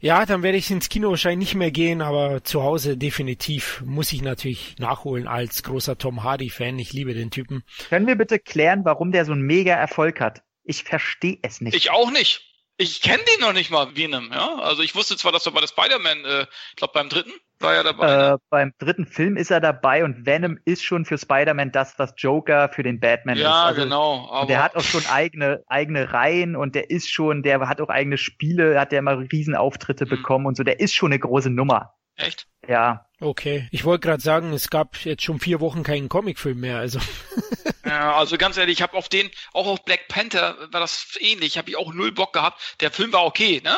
ja, 0.00 0.26
dann 0.26 0.42
werde 0.42 0.58
ich 0.58 0.70
ins 0.70 0.88
Kino 0.88 1.10
wahrscheinlich 1.10 1.50
nicht 1.50 1.54
mehr 1.54 1.70
gehen, 1.70 2.02
aber 2.02 2.42
zu 2.42 2.64
Hause 2.64 2.96
definitiv 2.96 3.80
muss 3.86 4.12
ich 4.12 4.22
natürlich 4.22 4.76
nachholen 4.78 5.28
als 5.28 5.62
großer 5.62 5.96
Tom 5.96 6.24
Hardy-Fan. 6.24 6.78
Ich 6.80 6.92
liebe 6.92 7.14
den 7.14 7.30
Typen. 7.30 7.62
Können 7.88 8.08
wir 8.08 8.16
bitte 8.16 8.40
klären, 8.40 8.84
warum 8.84 9.12
der 9.12 9.24
so 9.24 9.32
einen 9.32 9.42
mega 9.42 9.74
Erfolg 9.74 10.20
hat? 10.20 10.42
Ich 10.64 10.82
verstehe 10.82 11.38
es 11.42 11.60
nicht. 11.60 11.74
Ich 11.74 11.90
auch 11.90 12.10
nicht. 12.10 12.53
Ich 12.76 13.02
kenne 13.02 13.22
den 13.22 13.40
noch 13.40 13.52
nicht 13.52 13.70
mal, 13.70 13.94
Venom, 13.94 14.30
ja. 14.32 14.56
Also 14.56 14.82
ich 14.82 14.96
wusste 14.96 15.16
zwar, 15.16 15.30
dass 15.30 15.46
er 15.46 15.52
bei 15.52 15.60
der 15.60 15.68
Spider-Man, 15.68 16.24
äh, 16.24 16.46
ich 16.70 16.76
glaube 16.76 16.92
beim 16.94 17.08
dritten, 17.08 17.32
war 17.60 17.74
er 17.74 17.84
dabei. 17.84 18.06
Ne? 18.06 18.32
Äh, 18.34 18.38
beim 18.50 18.72
dritten 18.78 19.06
Film 19.06 19.36
ist 19.36 19.52
er 19.52 19.60
dabei 19.60 20.04
und 20.04 20.26
Venom 20.26 20.58
ist 20.64 20.82
schon 20.82 21.04
für 21.04 21.16
Spider-Man 21.16 21.70
das, 21.70 21.98
was 21.98 22.14
Joker 22.16 22.68
für 22.68 22.82
den 22.82 22.98
Batman 22.98 23.36
ja, 23.36 23.42
ist. 23.42 23.48
Ja, 23.48 23.64
also, 23.64 23.82
genau. 23.82 24.28
Aber 24.28 24.46
der 24.46 24.62
hat 24.62 24.74
auch 24.74 24.82
schon 24.82 25.06
eigene, 25.06 25.62
eigene 25.68 26.12
Reihen 26.12 26.56
und 26.56 26.74
der 26.74 26.90
ist 26.90 27.10
schon, 27.10 27.44
der 27.44 27.60
hat 27.68 27.80
auch 27.80 27.90
eigene 27.90 28.18
Spiele, 28.18 28.78
hat 28.80 28.90
der 28.90 28.98
immer 28.98 29.18
Riesenauftritte 29.18 30.06
mhm. 30.06 30.10
bekommen 30.10 30.46
und 30.46 30.56
so. 30.56 30.64
Der 30.64 30.80
ist 30.80 30.94
schon 30.94 31.12
eine 31.12 31.20
große 31.20 31.50
Nummer. 31.50 31.94
Echt? 32.16 32.46
Ja. 32.68 33.06
Okay. 33.20 33.68
Ich 33.70 33.84
wollte 33.84 34.06
gerade 34.06 34.22
sagen, 34.22 34.52
es 34.52 34.70
gab 34.70 34.96
jetzt 35.04 35.22
schon 35.22 35.40
vier 35.40 35.60
Wochen 35.60 35.82
keinen 35.82 36.08
Comicfilm 36.08 36.60
mehr, 36.60 36.78
also. 36.78 37.00
ja, 37.84 38.16
also 38.16 38.36
ganz 38.38 38.56
ehrlich, 38.56 38.78
ich 38.78 38.82
habe 38.82 38.96
auf 38.96 39.08
den, 39.08 39.30
auch 39.52 39.66
auf 39.66 39.84
Black 39.84 40.08
Panther 40.08 40.56
war 40.70 40.80
das 40.80 41.16
ähnlich, 41.20 41.58
habe 41.58 41.70
ich 41.70 41.76
auch 41.76 41.92
null 41.92 42.12
Bock 42.12 42.32
gehabt. 42.32 42.76
Der 42.80 42.90
Film 42.90 43.12
war 43.12 43.24
okay, 43.24 43.60
ne? 43.64 43.76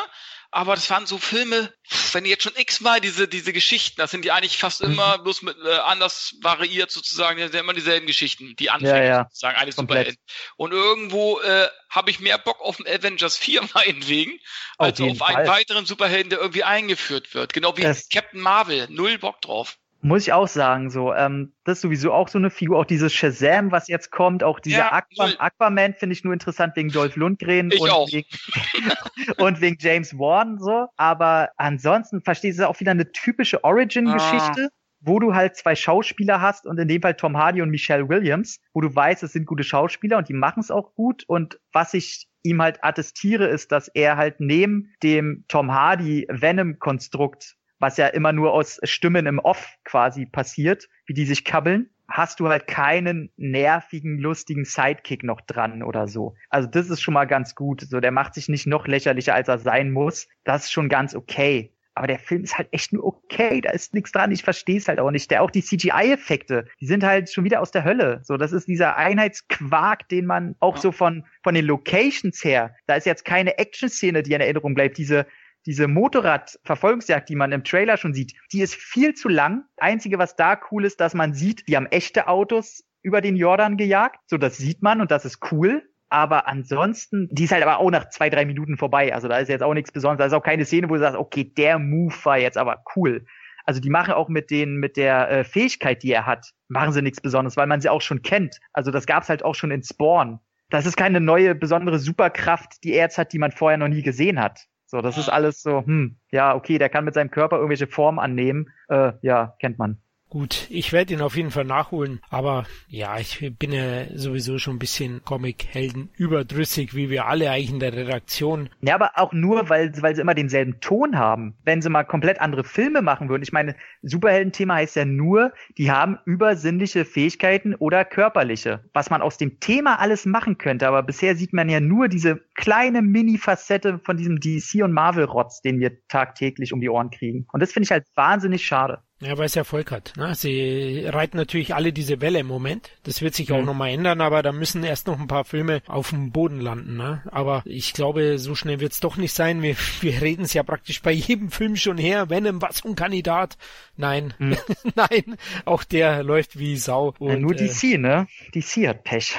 Aber 0.57 0.73
das 0.73 0.89
waren 0.89 1.05
so 1.05 1.19
Filme, 1.19 1.71
wenn 2.13 2.25
ihr 2.25 2.31
jetzt 2.31 2.41
schon 2.41 2.55
x-mal 2.55 2.99
diese, 2.99 3.27
diese 3.27 3.53
Geschichten, 3.53 4.01
das 4.01 4.09
sind 4.09 4.25
die 4.25 4.31
eigentlich 4.31 4.57
fast 4.57 4.81
mhm. 4.81 4.93
immer 4.93 5.19
bloß 5.19 5.43
mit 5.43 5.55
äh, 5.63 5.75
anders 5.75 6.33
variiert 6.41 6.89
sozusagen, 6.89 7.39
das 7.39 7.51
sind 7.51 7.59
immer 7.59 7.75
dieselben 7.75 8.07
Geschichten, 8.07 8.55
die 8.55 8.71
Anfänge 8.71 9.05
ja, 9.05 9.17
ja. 9.17 9.23
sozusagen, 9.25 9.55
eigentlich 9.55 9.75
Superhelden. 9.75 10.17
Und 10.55 10.71
irgendwo 10.71 11.39
äh, 11.41 11.67
habe 11.91 12.09
ich 12.09 12.19
mehr 12.19 12.39
Bock 12.39 12.59
auf 12.61 12.77
den 12.77 12.87
Avengers 12.87 13.37
4 13.37 13.69
meinetwegen, 13.75 14.39
als 14.79 14.99
auf, 14.99 15.21
auf 15.21 15.21
einen 15.21 15.47
weiteren 15.47 15.85
Superhelden, 15.85 16.31
der 16.31 16.39
irgendwie 16.39 16.63
eingeführt 16.63 17.35
wird. 17.35 17.53
Genau 17.53 17.77
wie 17.77 17.83
das 17.83 18.09
Captain 18.09 18.41
Marvel, 18.41 18.87
null 18.89 19.19
Bock 19.19 19.39
drauf. 19.41 19.77
Muss 20.01 20.23
ich 20.23 20.33
auch 20.33 20.47
sagen, 20.47 20.89
so. 20.89 21.13
Ähm, 21.13 21.53
das 21.63 21.79
ist 21.79 21.81
sowieso 21.81 22.13
auch 22.13 22.27
so 22.27 22.37
eine 22.37 22.49
Figur, 22.49 22.79
auch 22.79 22.85
dieses 22.85 23.13
Shazam, 23.13 23.71
was 23.71 23.87
jetzt 23.87 24.11
kommt, 24.11 24.43
auch 24.43 24.59
dieser 24.59 24.77
ja, 24.77 24.93
Aquaman, 24.93 25.35
Aquaman 25.39 25.93
finde 25.95 26.13
ich 26.13 26.23
nur 26.23 26.33
interessant 26.33 26.75
wegen 26.75 26.89
Dolph 26.89 27.15
Lundgren 27.15 27.71
und. 27.71 28.11
Wegen, 28.11 28.27
und 29.37 29.61
wegen 29.61 29.77
James 29.79 30.17
Warren 30.17 30.59
so. 30.59 30.87
Aber 30.97 31.49
ansonsten 31.57 32.21
verstehst 32.21 32.59
du 32.59 32.67
auch 32.67 32.79
wieder 32.79 32.91
eine 32.91 33.11
typische 33.11 33.63
Origin-Geschichte. 33.63 34.69
Ah 34.71 34.77
wo 34.99 35.19
du 35.19 35.35
halt 35.35 35.55
zwei 35.55 35.75
Schauspieler 35.75 36.41
hast 36.41 36.65
und 36.65 36.79
in 36.79 36.87
dem 36.87 37.01
Fall 37.01 37.15
Tom 37.15 37.37
Hardy 37.37 37.61
und 37.61 37.69
Michelle 37.69 38.09
Williams, 38.09 38.59
wo 38.73 38.81
du 38.81 38.93
weißt, 38.93 39.23
es 39.23 39.33
sind 39.33 39.45
gute 39.45 39.63
Schauspieler 39.63 40.17
und 40.17 40.27
die 40.27 40.33
machen 40.33 40.59
es 40.59 40.71
auch 40.71 40.95
gut. 40.95 41.23
Und 41.27 41.59
was 41.71 41.93
ich 41.93 42.27
ihm 42.43 42.61
halt 42.61 42.83
attestiere, 42.83 43.47
ist, 43.47 43.71
dass 43.71 43.87
er 43.89 44.17
halt 44.17 44.39
neben 44.39 44.93
dem 45.03 45.45
Tom 45.47 45.71
Hardy 45.73 46.27
Venom-Konstrukt 46.29 47.57
was 47.79 47.97
ja 47.97 48.07
immer 48.07 48.33
nur 48.33 48.53
aus 48.53 48.79
Stimmen 48.83 49.25
im 49.25 49.39
Off 49.39 49.75
quasi 49.83 50.25
passiert, 50.25 50.87
wie 51.05 51.13
die 51.13 51.25
sich 51.25 51.45
kabbeln, 51.45 51.89
hast 52.09 52.39
du 52.39 52.47
halt 52.47 52.67
keinen 52.67 53.31
nervigen, 53.37 54.17
lustigen 54.17 54.65
Sidekick 54.65 55.23
noch 55.23 55.41
dran 55.41 55.83
oder 55.83 56.07
so. 56.07 56.35
Also 56.49 56.67
das 56.69 56.89
ist 56.89 57.01
schon 57.01 57.13
mal 57.13 57.25
ganz 57.25 57.55
gut. 57.55 57.81
So, 57.81 57.99
der 57.99 58.11
macht 58.11 58.33
sich 58.33 58.47
nicht 58.47 58.67
noch 58.67 58.87
lächerlicher, 58.87 59.33
als 59.33 59.47
er 59.47 59.59
sein 59.59 59.91
muss. 59.91 60.27
Das 60.43 60.65
ist 60.65 60.71
schon 60.71 60.89
ganz 60.89 61.15
okay. 61.15 61.73
Aber 61.95 62.05
der 62.05 62.19
Film 62.19 62.43
ist 62.43 62.55
halt 62.55 62.67
echt 62.71 62.93
nur 62.93 63.03
okay, 63.03 63.59
da 63.59 63.71
ist 63.71 63.95
nichts 63.95 64.11
dran, 64.11 64.31
ich 64.31 64.43
verstehe 64.43 64.77
es 64.77 64.87
halt 64.87 64.99
auch 64.99 65.09
nicht. 65.09 65.31
Der 65.31 65.41
auch 65.41 65.49
die 65.49 65.63
CGI-Effekte, 65.63 66.67
die 66.79 66.85
sind 66.85 67.03
halt 67.03 67.31
schon 67.31 67.43
wieder 67.43 67.59
aus 67.59 67.71
der 67.71 67.83
Hölle. 67.83 68.21
So, 68.23 68.37
das 68.37 68.53
ist 68.53 68.67
dieser 68.67 68.97
Einheitsquark, 68.97 70.07
den 70.07 70.27
man 70.27 70.55
auch 70.59 70.77
so 70.77 70.91
von, 70.91 71.25
von 71.41 71.55
den 71.55 71.65
Locations 71.65 72.43
her, 72.43 72.75
da 72.85 72.95
ist 72.95 73.07
jetzt 73.07 73.25
keine 73.25 73.57
Action-Szene, 73.57 74.21
die 74.21 74.33
in 74.33 74.41
Erinnerung 74.41 74.75
bleibt. 74.75 74.99
Diese, 74.99 75.25
diese 75.67 75.87
Motorradverfolgungsjagd, 75.87 77.29
die 77.29 77.35
man 77.35 77.51
im 77.51 77.63
Trailer 77.63 77.97
schon 77.97 78.13
sieht, 78.13 78.33
die 78.51 78.61
ist 78.61 78.73
viel 78.73 79.13
zu 79.13 79.27
lang. 79.27 79.65
Einzige, 79.77 80.17
was 80.17 80.35
da 80.35 80.59
cool 80.71 80.85
ist, 80.85 80.99
dass 81.01 81.13
man 81.13 81.33
sieht, 81.33 81.67
die 81.67 81.75
haben 81.75 81.85
echte 81.87 82.27
Autos 82.27 82.85
über 83.01 83.21
den 83.21 83.35
Jordan 83.35 83.77
gejagt. 83.77 84.19
So, 84.25 84.37
das 84.37 84.57
sieht 84.57 84.81
man 84.81 85.01
und 85.01 85.11
das 85.11 85.25
ist 85.25 85.51
cool. 85.51 85.83
Aber 86.09 86.47
ansonsten, 86.47 87.27
die 87.31 87.43
ist 87.43 87.51
halt 87.51 87.63
aber 87.63 87.79
auch 87.79 87.91
nach 87.91 88.09
zwei, 88.09 88.29
drei 88.29 88.45
Minuten 88.45 88.77
vorbei. 88.77 89.13
Also 89.13 89.27
da 89.27 89.39
ist 89.39 89.49
jetzt 89.49 89.61
auch 89.61 89.73
nichts 89.73 89.91
Besonderes. 89.91 90.31
Da 90.31 90.37
ist 90.37 90.41
auch 90.41 90.45
keine 90.45 90.63
Szene, 90.63 90.89
wo 90.89 90.93
du 90.93 91.01
sagst, 91.01 91.17
okay, 91.17 91.43
der 91.43 91.79
Move 91.79 92.15
war 92.23 92.37
jetzt 92.37 92.57
aber 92.57 92.81
cool. 92.95 93.25
Also 93.65 93.81
die 93.81 93.89
machen 93.89 94.13
auch 94.13 94.29
mit 94.29 94.49
den, 94.49 94.77
mit 94.77 94.95
der 94.95 95.29
äh, 95.29 95.43
Fähigkeit, 95.43 96.01
die 96.01 96.13
er 96.13 96.25
hat, 96.25 96.53
machen 96.69 96.93
sie 96.93 97.01
nichts 97.01 97.19
Besonderes, 97.19 97.57
weil 97.57 97.67
man 97.67 97.81
sie 97.81 97.89
auch 97.89 97.99
schon 97.99 98.21
kennt. 98.21 98.59
Also 98.71 98.91
das 98.91 99.05
gab's 99.05 99.27
halt 99.27 99.43
auch 99.43 99.55
schon 99.55 99.71
in 99.71 99.83
Spawn. 99.83 100.39
Das 100.69 100.85
ist 100.85 100.95
keine 100.95 101.19
neue 101.19 101.55
besondere 101.55 101.99
Superkraft, 101.99 102.83
die 102.85 102.93
er 102.93 103.03
jetzt 103.03 103.17
hat, 103.17 103.33
die 103.33 103.39
man 103.39 103.51
vorher 103.51 103.77
noch 103.77 103.89
nie 103.89 104.03
gesehen 104.03 104.41
hat. 104.41 104.67
So, 104.87 105.01
das 105.01 105.17
ist 105.17 105.29
alles 105.29 105.61
so, 105.61 105.85
hm, 105.85 106.17
ja, 106.31 106.55
okay, 106.55 106.77
der 106.77 106.89
kann 106.89 107.05
mit 107.05 107.13
seinem 107.13 107.29
Körper 107.29 107.57
irgendwelche 107.57 107.87
Formen 107.87 108.19
annehmen. 108.19 108.69
Äh, 108.89 109.13
ja, 109.21 109.55
kennt 109.59 109.77
man. 109.77 110.01
Gut, 110.29 110.67
ich 110.69 110.91
werde 110.91 111.13
ihn 111.13 111.21
auf 111.21 111.37
jeden 111.37 111.51
Fall 111.51 111.63
nachholen, 111.63 112.19
aber 112.29 112.65
ja, 112.89 113.17
ich 113.17 113.53
bin 113.57 113.71
ja 113.71 114.05
sowieso 114.13 114.57
schon 114.57 114.75
ein 114.75 114.79
bisschen 114.79 115.23
Comic-Helden 115.23 116.09
überdrüssig, 116.17 116.93
wie 116.93 117.09
wir 117.09 117.27
alle 117.27 117.49
eigentlich 117.49 117.71
in 117.71 117.79
der 117.79 117.93
Redaktion. 117.93 118.69
Ja, 118.81 118.95
aber 118.95 119.11
auch 119.15 119.31
nur, 119.31 119.69
weil, 119.69 119.93
weil 120.01 120.15
sie 120.15 120.21
immer 120.21 120.35
denselben 120.35 120.81
Ton 120.81 121.17
haben. 121.17 121.55
Wenn 121.63 121.81
sie 121.81 121.89
mal 121.89 122.03
komplett 122.03 122.41
andere 122.41 122.65
Filme 122.65 123.01
machen 123.01 123.29
würden. 123.29 123.43
Ich 123.43 123.53
meine, 123.53 123.75
Superhelden-Thema 124.01 124.75
heißt 124.75 124.97
ja 124.97 125.05
nur, 125.05 125.53
die 125.77 125.91
haben 125.91 126.17
übersinnliche 126.25 127.05
Fähigkeiten 127.05 127.73
oder 127.73 128.03
körperliche. 128.03 128.83
Was 128.93 129.09
man 129.09 129.21
aus 129.21 129.37
dem 129.37 129.61
Thema 129.61 129.99
alles 129.99 130.25
machen 130.25 130.57
könnte, 130.57 130.89
aber 130.89 131.03
bisher 131.03 131.37
sieht 131.37 131.53
man 131.53 131.69
ja 131.69 131.79
nur 131.79 132.09
diese 132.09 132.41
kleine 132.55 133.01
Mini-Facette 133.01 133.99
von 134.03 134.17
diesem 134.17 134.39
DC- 134.39 134.83
und 134.83 134.91
Marvel-Rotz, 134.91 135.61
den 135.61 135.79
wir 135.79 136.05
tagtäglich 136.09 136.73
um 136.73 136.81
die 136.81 136.89
Ohren 136.89 137.11
kriegen. 137.11 137.47
Und 137.53 137.61
das 137.61 137.71
finde 137.71 137.85
ich 137.85 137.91
halt 137.91 138.05
wahnsinnig 138.15 138.65
schade. 138.65 139.03
Ja, 139.19 139.35
weil 139.37 139.45
es 139.45 139.55
Erfolg 139.55 139.91
hat. 139.91 140.13
Ne? 140.15 140.35
Sie 140.35 141.03
reiten 141.07 141.37
natürlich 141.37 141.73
alle 141.73 141.91
diese 141.91 142.21
Welle 142.21 142.39
im 142.39 142.47
Moment. 142.47 142.91
Das 143.03 143.21
wird 143.21 143.33
sich 143.33 143.49
mhm. 143.49 143.55
auch 143.55 143.63
nochmal 143.63 143.89
ändern, 143.89 144.21
aber 144.21 144.43
da 144.43 144.51
müssen 144.51 144.83
erst 144.83 145.07
noch 145.07 145.19
ein 145.19 145.27
paar 145.27 145.43
Filme 145.43 145.81
auf 145.87 146.09
dem 146.11 146.31
Boden 146.31 146.61
landen. 146.61 146.97
Ne? 146.97 147.23
Aber 147.31 147.63
ich 147.65 147.93
glaube, 147.93 148.37
so 148.37 148.53
schnell 148.53 148.79
wird 148.79 148.91
es 148.91 148.99
doch 148.99 149.17
nicht 149.17 149.33
sein. 149.33 149.63
Wir, 149.63 149.75
wir 150.01 150.21
reden 150.21 150.43
es 150.43 150.53
ja 150.53 150.61
praktisch 150.61 151.01
bei 151.01 151.11
jedem 151.11 151.49
Film 151.49 151.75
schon 151.75 151.97
her. 151.97 152.29
Venom, 152.29 152.61
was 152.61 152.85
ein 152.85 152.95
Kandidat. 152.95 153.57
Nein, 153.95 154.35
mhm. 154.37 154.57
nein, 154.95 155.37
auch 155.65 155.83
der 155.83 156.21
läuft 156.21 156.59
wie 156.59 156.77
Sau. 156.77 157.15
Und, 157.17 157.29
ja, 157.31 157.37
nur 157.37 157.55
DC, 157.55 157.83
äh, 157.83 157.97
ne? 157.97 158.27
DC 158.53 158.87
hat 158.87 159.03
Pech. 159.03 159.35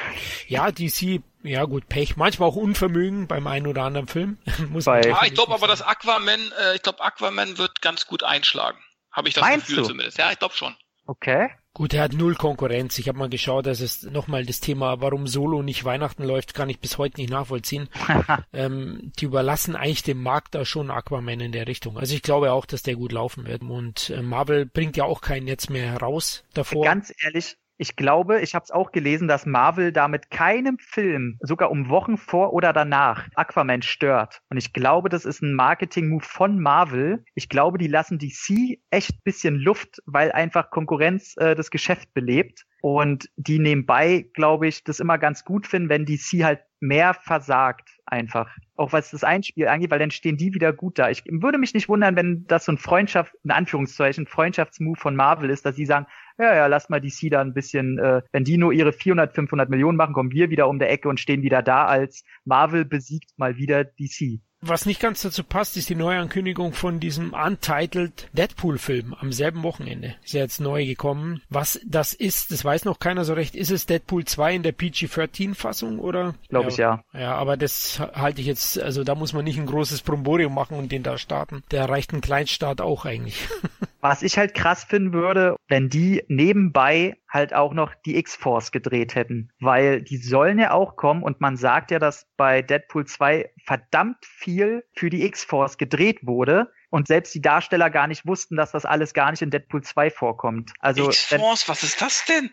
Ja, 0.48 0.72
DC 0.72 1.20
ja 1.44 1.64
gut, 1.64 1.88
Pech, 1.88 2.16
manchmal 2.16 2.48
auch 2.48 2.56
Unvermögen 2.56 3.28
beim 3.28 3.46
einen 3.46 3.66
oder 3.68 3.84
anderen 3.84 4.08
Film. 4.08 4.38
Muss 4.70 4.86
Bei, 4.86 5.02
ja, 5.02 5.22
ich 5.24 5.34
glaube 5.34 5.54
aber, 5.54 5.66
dass 5.66 5.82
Aquaman, 5.82 6.40
äh, 6.60 6.74
ich 6.74 6.82
glaube, 6.82 7.02
Aquaman 7.02 7.58
wird 7.58 7.80
ganz 7.80 8.06
gut 8.06 8.24
einschlagen. 8.24 8.78
Habe 9.18 9.28
ich 9.28 9.34
das 9.34 9.42
Meinst 9.42 9.66
Gefühl 9.66 9.82
du? 9.82 9.88
zumindest. 9.88 10.16
Ja, 10.16 10.30
ich 10.30 10.38
glaube 10.38 10.54
schon. 10.54 10.76
Okay. 11.04 11.48
Gut, 11.72 11.92
er 11.92 12.02
hat 12.02 12.12
null 12.12 12.36
Konkurrenz. 12.36 12.98
Ich 12.98 13.08
habe 13.08 13.18
mal 13.18 13.28
geschaut, 13.28 13.66
dass 13.66 13.80
es 13.80 14.04
nochmal 14.04 14.46
das 14.46 14.60
Thema, 14.60 15.00
warum 15.00 15.26
Solo 15.26 15.62
nicht 15.62 15.84
Weihnachten 15.84 16.22
läuft, 16.22 16.54
kann 16.54 16.68
ich 16.68 16.78
bis 16.78 16.98
heute 16.98 17.20
nicht 17.20 17.30
nachvollziehen. 17.30 17.88
ähm, 18.52 19.10
die 19.18 19.24
überlassen 19.24 19.74
eigentlich 19.74 20.04
dem 20.04 20.22
Markt 20.22 20.54
da 20.54 20.64
schon 20.64 20.92
Aquaman 20.92 21.40
in 21.40 21.50
der 21.50 21.66
Richtung. 21.66 21.98
Also 21.98 22.14
ich 22.14 22.22
glaube 22.22 22.52
auch, 22.52 22.64
dass 22.64 22.84
der 22.84 22.94
gut 22.94 23.10
laufen 23.10 23.44
wird. 23.44 23.62
Und 23.62 24.10
äh, 24.10 24.22
Marvel 24.22 24.66
bringt 24.66 24.96
ja 24.96 25.02
auch 25.02 25.20
keinen 25.20 25.48
jetzt 25.48 25.68
mehr 25.68 25.90
heraus 25.90 26.44
davor. 26.54 26.84
Ganz 26.84 27.12
ehrlich, 27.24 27.56
ich 27.78 27.94
glaube, 27.94 28.40
ich 28.40 28.54
habe 28.54 28.64
es 28.64 28.72
auch 28.72 28.90
gelesen, 28.90 29.28
dass 29.28 29.46
Marvel 29.46 29.92
damit 29.92 30.30
keinem 30.30 30.78
Film, 30.78 31.38
sogar 31.40 31.70
um 31.70 31.88
Wochen 31.88 32.16
vor 32.16 32.52
oder 32.52 32.72
danach, 32.72 33.26
Aquaman 33.36 33.82
stört. 33.82 34.42
Und 34.50 34.56
ich 34.56 34.72
glaube, 34.72 35.08
das 35.08 35.24
ist 35.24 35.42
ein 35.42 35.54
Marketing-Move 35.54 36.24
von 36.24 36.60
Marvel. 36.60 37.24
Ich 37.34 37.48
glaube, 37.48 37.78
die 37.78 37.86
lassen 37.86 38.18
DC 38.18 38.80
echt 38.90 39.22
bisschen 39.22 39.54
Luft, 39.54 40.02
weil 40.06 40.32
einfach 40.32 40.70
Konkurrenz 40.70 41.36
äh, 41.36 41.54
das 41.54 41.70
Geschäft 41.70 42.12
belebt. 42.14 42.66
Und 42.80 43.28
die 43.36 43.58
nebenbei, 43.58 44.26
glaube 44.34 44.68
ich, 44.68 44.84
das 44.84 45.00
immer 45.00 45.18
ganz 45.18 45.44
gut 45.44 45.66
finden, 45.66 45.88
wenn 45.88 46.06
DC 46.06 46.44
halt 46.44 46.60
mehr 46.80 47.14
versagt 47.14 47.88
einfach. 48.06 48.48
Auch 48.76 48.92
was 48.92 49.10
das 49.10 49.24
Einspiel 49.24 49.66
angeht, 49.66 49.90
weil 49.90 49.98
dann 49.98 50.12
stehen 50.12 50.36
die 50.36 50.54
wieder 50.54 50.72
gut 50.72 50.98
da. 50.98 51.10
Ich 51.10 51.24
würde 51.26 51.58
mich 51.58 51.74
nicht 51.74 51.88
wundern, 51.88 52.14
wenn 52.14 52.46
das 52.46 52.64
so 52.64 52.72
ein 52.72 52.78
Freundschaft, 52.78 53.34
in 53.42 53.50
Anführungszeichen, 53.50 54.26
Freundschaftsmove 54.26 54.98
von 54.98 55.16
Marvel 55.16 55.50
ist, 55.50 55.66
dass 55.66 55.76
sie 55.76 55.86
sagen, 55.86 56.06
ja, 56.38 56.54
ja, 56.54 56.66
lass 56.66 56.88
mal 56.88 57.00
DC 57.00 57.30
da 57.30 57.40
ein 57.40 57.54
bisschen, 57.54 57.98
äh, 57.98 58.22
wenn 58.32 58.44
die 58.44 58.56
nur 58.56 58.72
ihre 58.72 58.92
400, 58.92 59.34
500 59.34 59.68
Millionen 59.68 59.96
machen, 59.96 60.14
kommen 60.14 60.30
wir 60.30 60.50
wieder 60.50 60.68
um 60.68 60.78
der 60.78 60.90
Ecke 60.90 61.08
und 61.08 61.20
stehen 61.20 61.42
wieder 61.42 61.62
da 61.62 61.86
als 61.86 62.24
Marvel 62.44 62.84
besiegt 62.84 63.30
mal 63.36 63.56
wieder 63.56 63.84
DC. 63.84 64.40
Was 64.60 64.86
nicht 64.86 65.00
ganz 65.00 65.22
dazu 65.22 65.44
passt, 65.44 65.76
ist 65.76 65.88
die 65.88 65.94
Neuankündigung 65.94 66.72
von 66.72 66.98
diesem 66.98 67.32
Untitled 67.32 68.28
Deadpool-Film 68.32 69.14
am 69.14 69.32
selben 69.32 69.62
Wochenende. 69.62 70.16
Ist 70.24 70.32
ja 70.32 70.40
jetzt 70.40 70.60
neu 70.60 70.84
gekommen. 70.84 71.42
Was 71.48 71.80
das 71.86 72.12
ist, 72.12 72.50
das 72.50 72.64
weiß 72.64 72.84
noch 72.84 72.98
keiner 72.98 73.24
so 73.24 73.34
recht. 73.34 73.54
Ist 73.54 73.70
es 73.70 73.86
Deadpool 73.86 74.24
2 74.24 74.56
in 74.56 74.62
der 74.64 74.72
PG-13-Fassung 74.72 76.00
oder? 76.00 76.34
Glaube 76.48 76.70
ich 76.70 76.76
ja. 76.76 77.04
Ja, 77.12 77.36
aber 77.36 77.56
das 77.56 78.00
halte 78.00 78.40
ich 78.40 78.48
jetzt, 78.48 78.80
also 78.80 79.04
da 79.04 79.14
muss 79.14 79.32
man 79.32 79.44
nicht 79.44 79.60
ein 79.60 79.66
großes 79.66 80.02
Bromborium 80.02 80.52
machen 80.52 80.76
und 80.76 80.90
den 80.90 81.04
da 81.04 81.18
starten. 81.18 81.62
Der 81.70 81.88
reicht 81.88 82.12
ein 82.12 82.20
Kleinstart 82.20 82.80
auch 82.80 83.04
eigentlich. 83.04 83.38
Was 84.00 84.22
ich 84.22 84.38
halt 84.38 84.54
krass 84.54 84.84
finden 84.84 85.12
würde, 85.12 85.56
wenn 85.66 85.88
die 85.88 86.22
nebenbei 86.28 87.16
halt 87.28 87.52
auch 87.52 87.74
noch 87.74 87.94
die 88.06 88.16
X-Force 88.16 88.70
gedreht 88.70 89.14
hätten. 89.14 89.50
Weil 89.60 90.02
die 90.02 90.18
sollen 90.18 90.58
ja 90.58 90.70
auch 90.72 90.96
kommen 90.96 91.22
und 91.22 91.40
man 91.40 91.56
sagt 91.56 91.90
ja, 91.90 91.98
dass 91.98 92.26
bei 92.36 92.62
Deadpool 92.62 93.06
2 93.06 93.50
verdammt 93.64 94.24
viel 94.24 94.84
für 94.94 95.10
die 95.10 95.24
X-Force 95.24 95.78
gedreht 95.78 96.26
wurde 96.26 96.70
und 96.90 97.08
selbst 97.08 97.34
die 97.34 97.42
Darsteller 97.42 97.90
gar 97.90 98.06
nicht 98.06 98.26
wussten, 98.26 98.56
dass 98.56 98.72
das 98.72 98.84
alles 98.84 99.14
gar 99.14 99.30
nicht 99.30 99.42
in 99.42 99.50
Deadpool 99.50 99.82
2 99.82 100.10
vorkommt. 100.10 100.72
Also 100.78 101.08
X-Force, 101.08 101.68
was 101.68 101.82
ist 101.82 102.00
das 102.00 102.24
denn? 102.24 102.50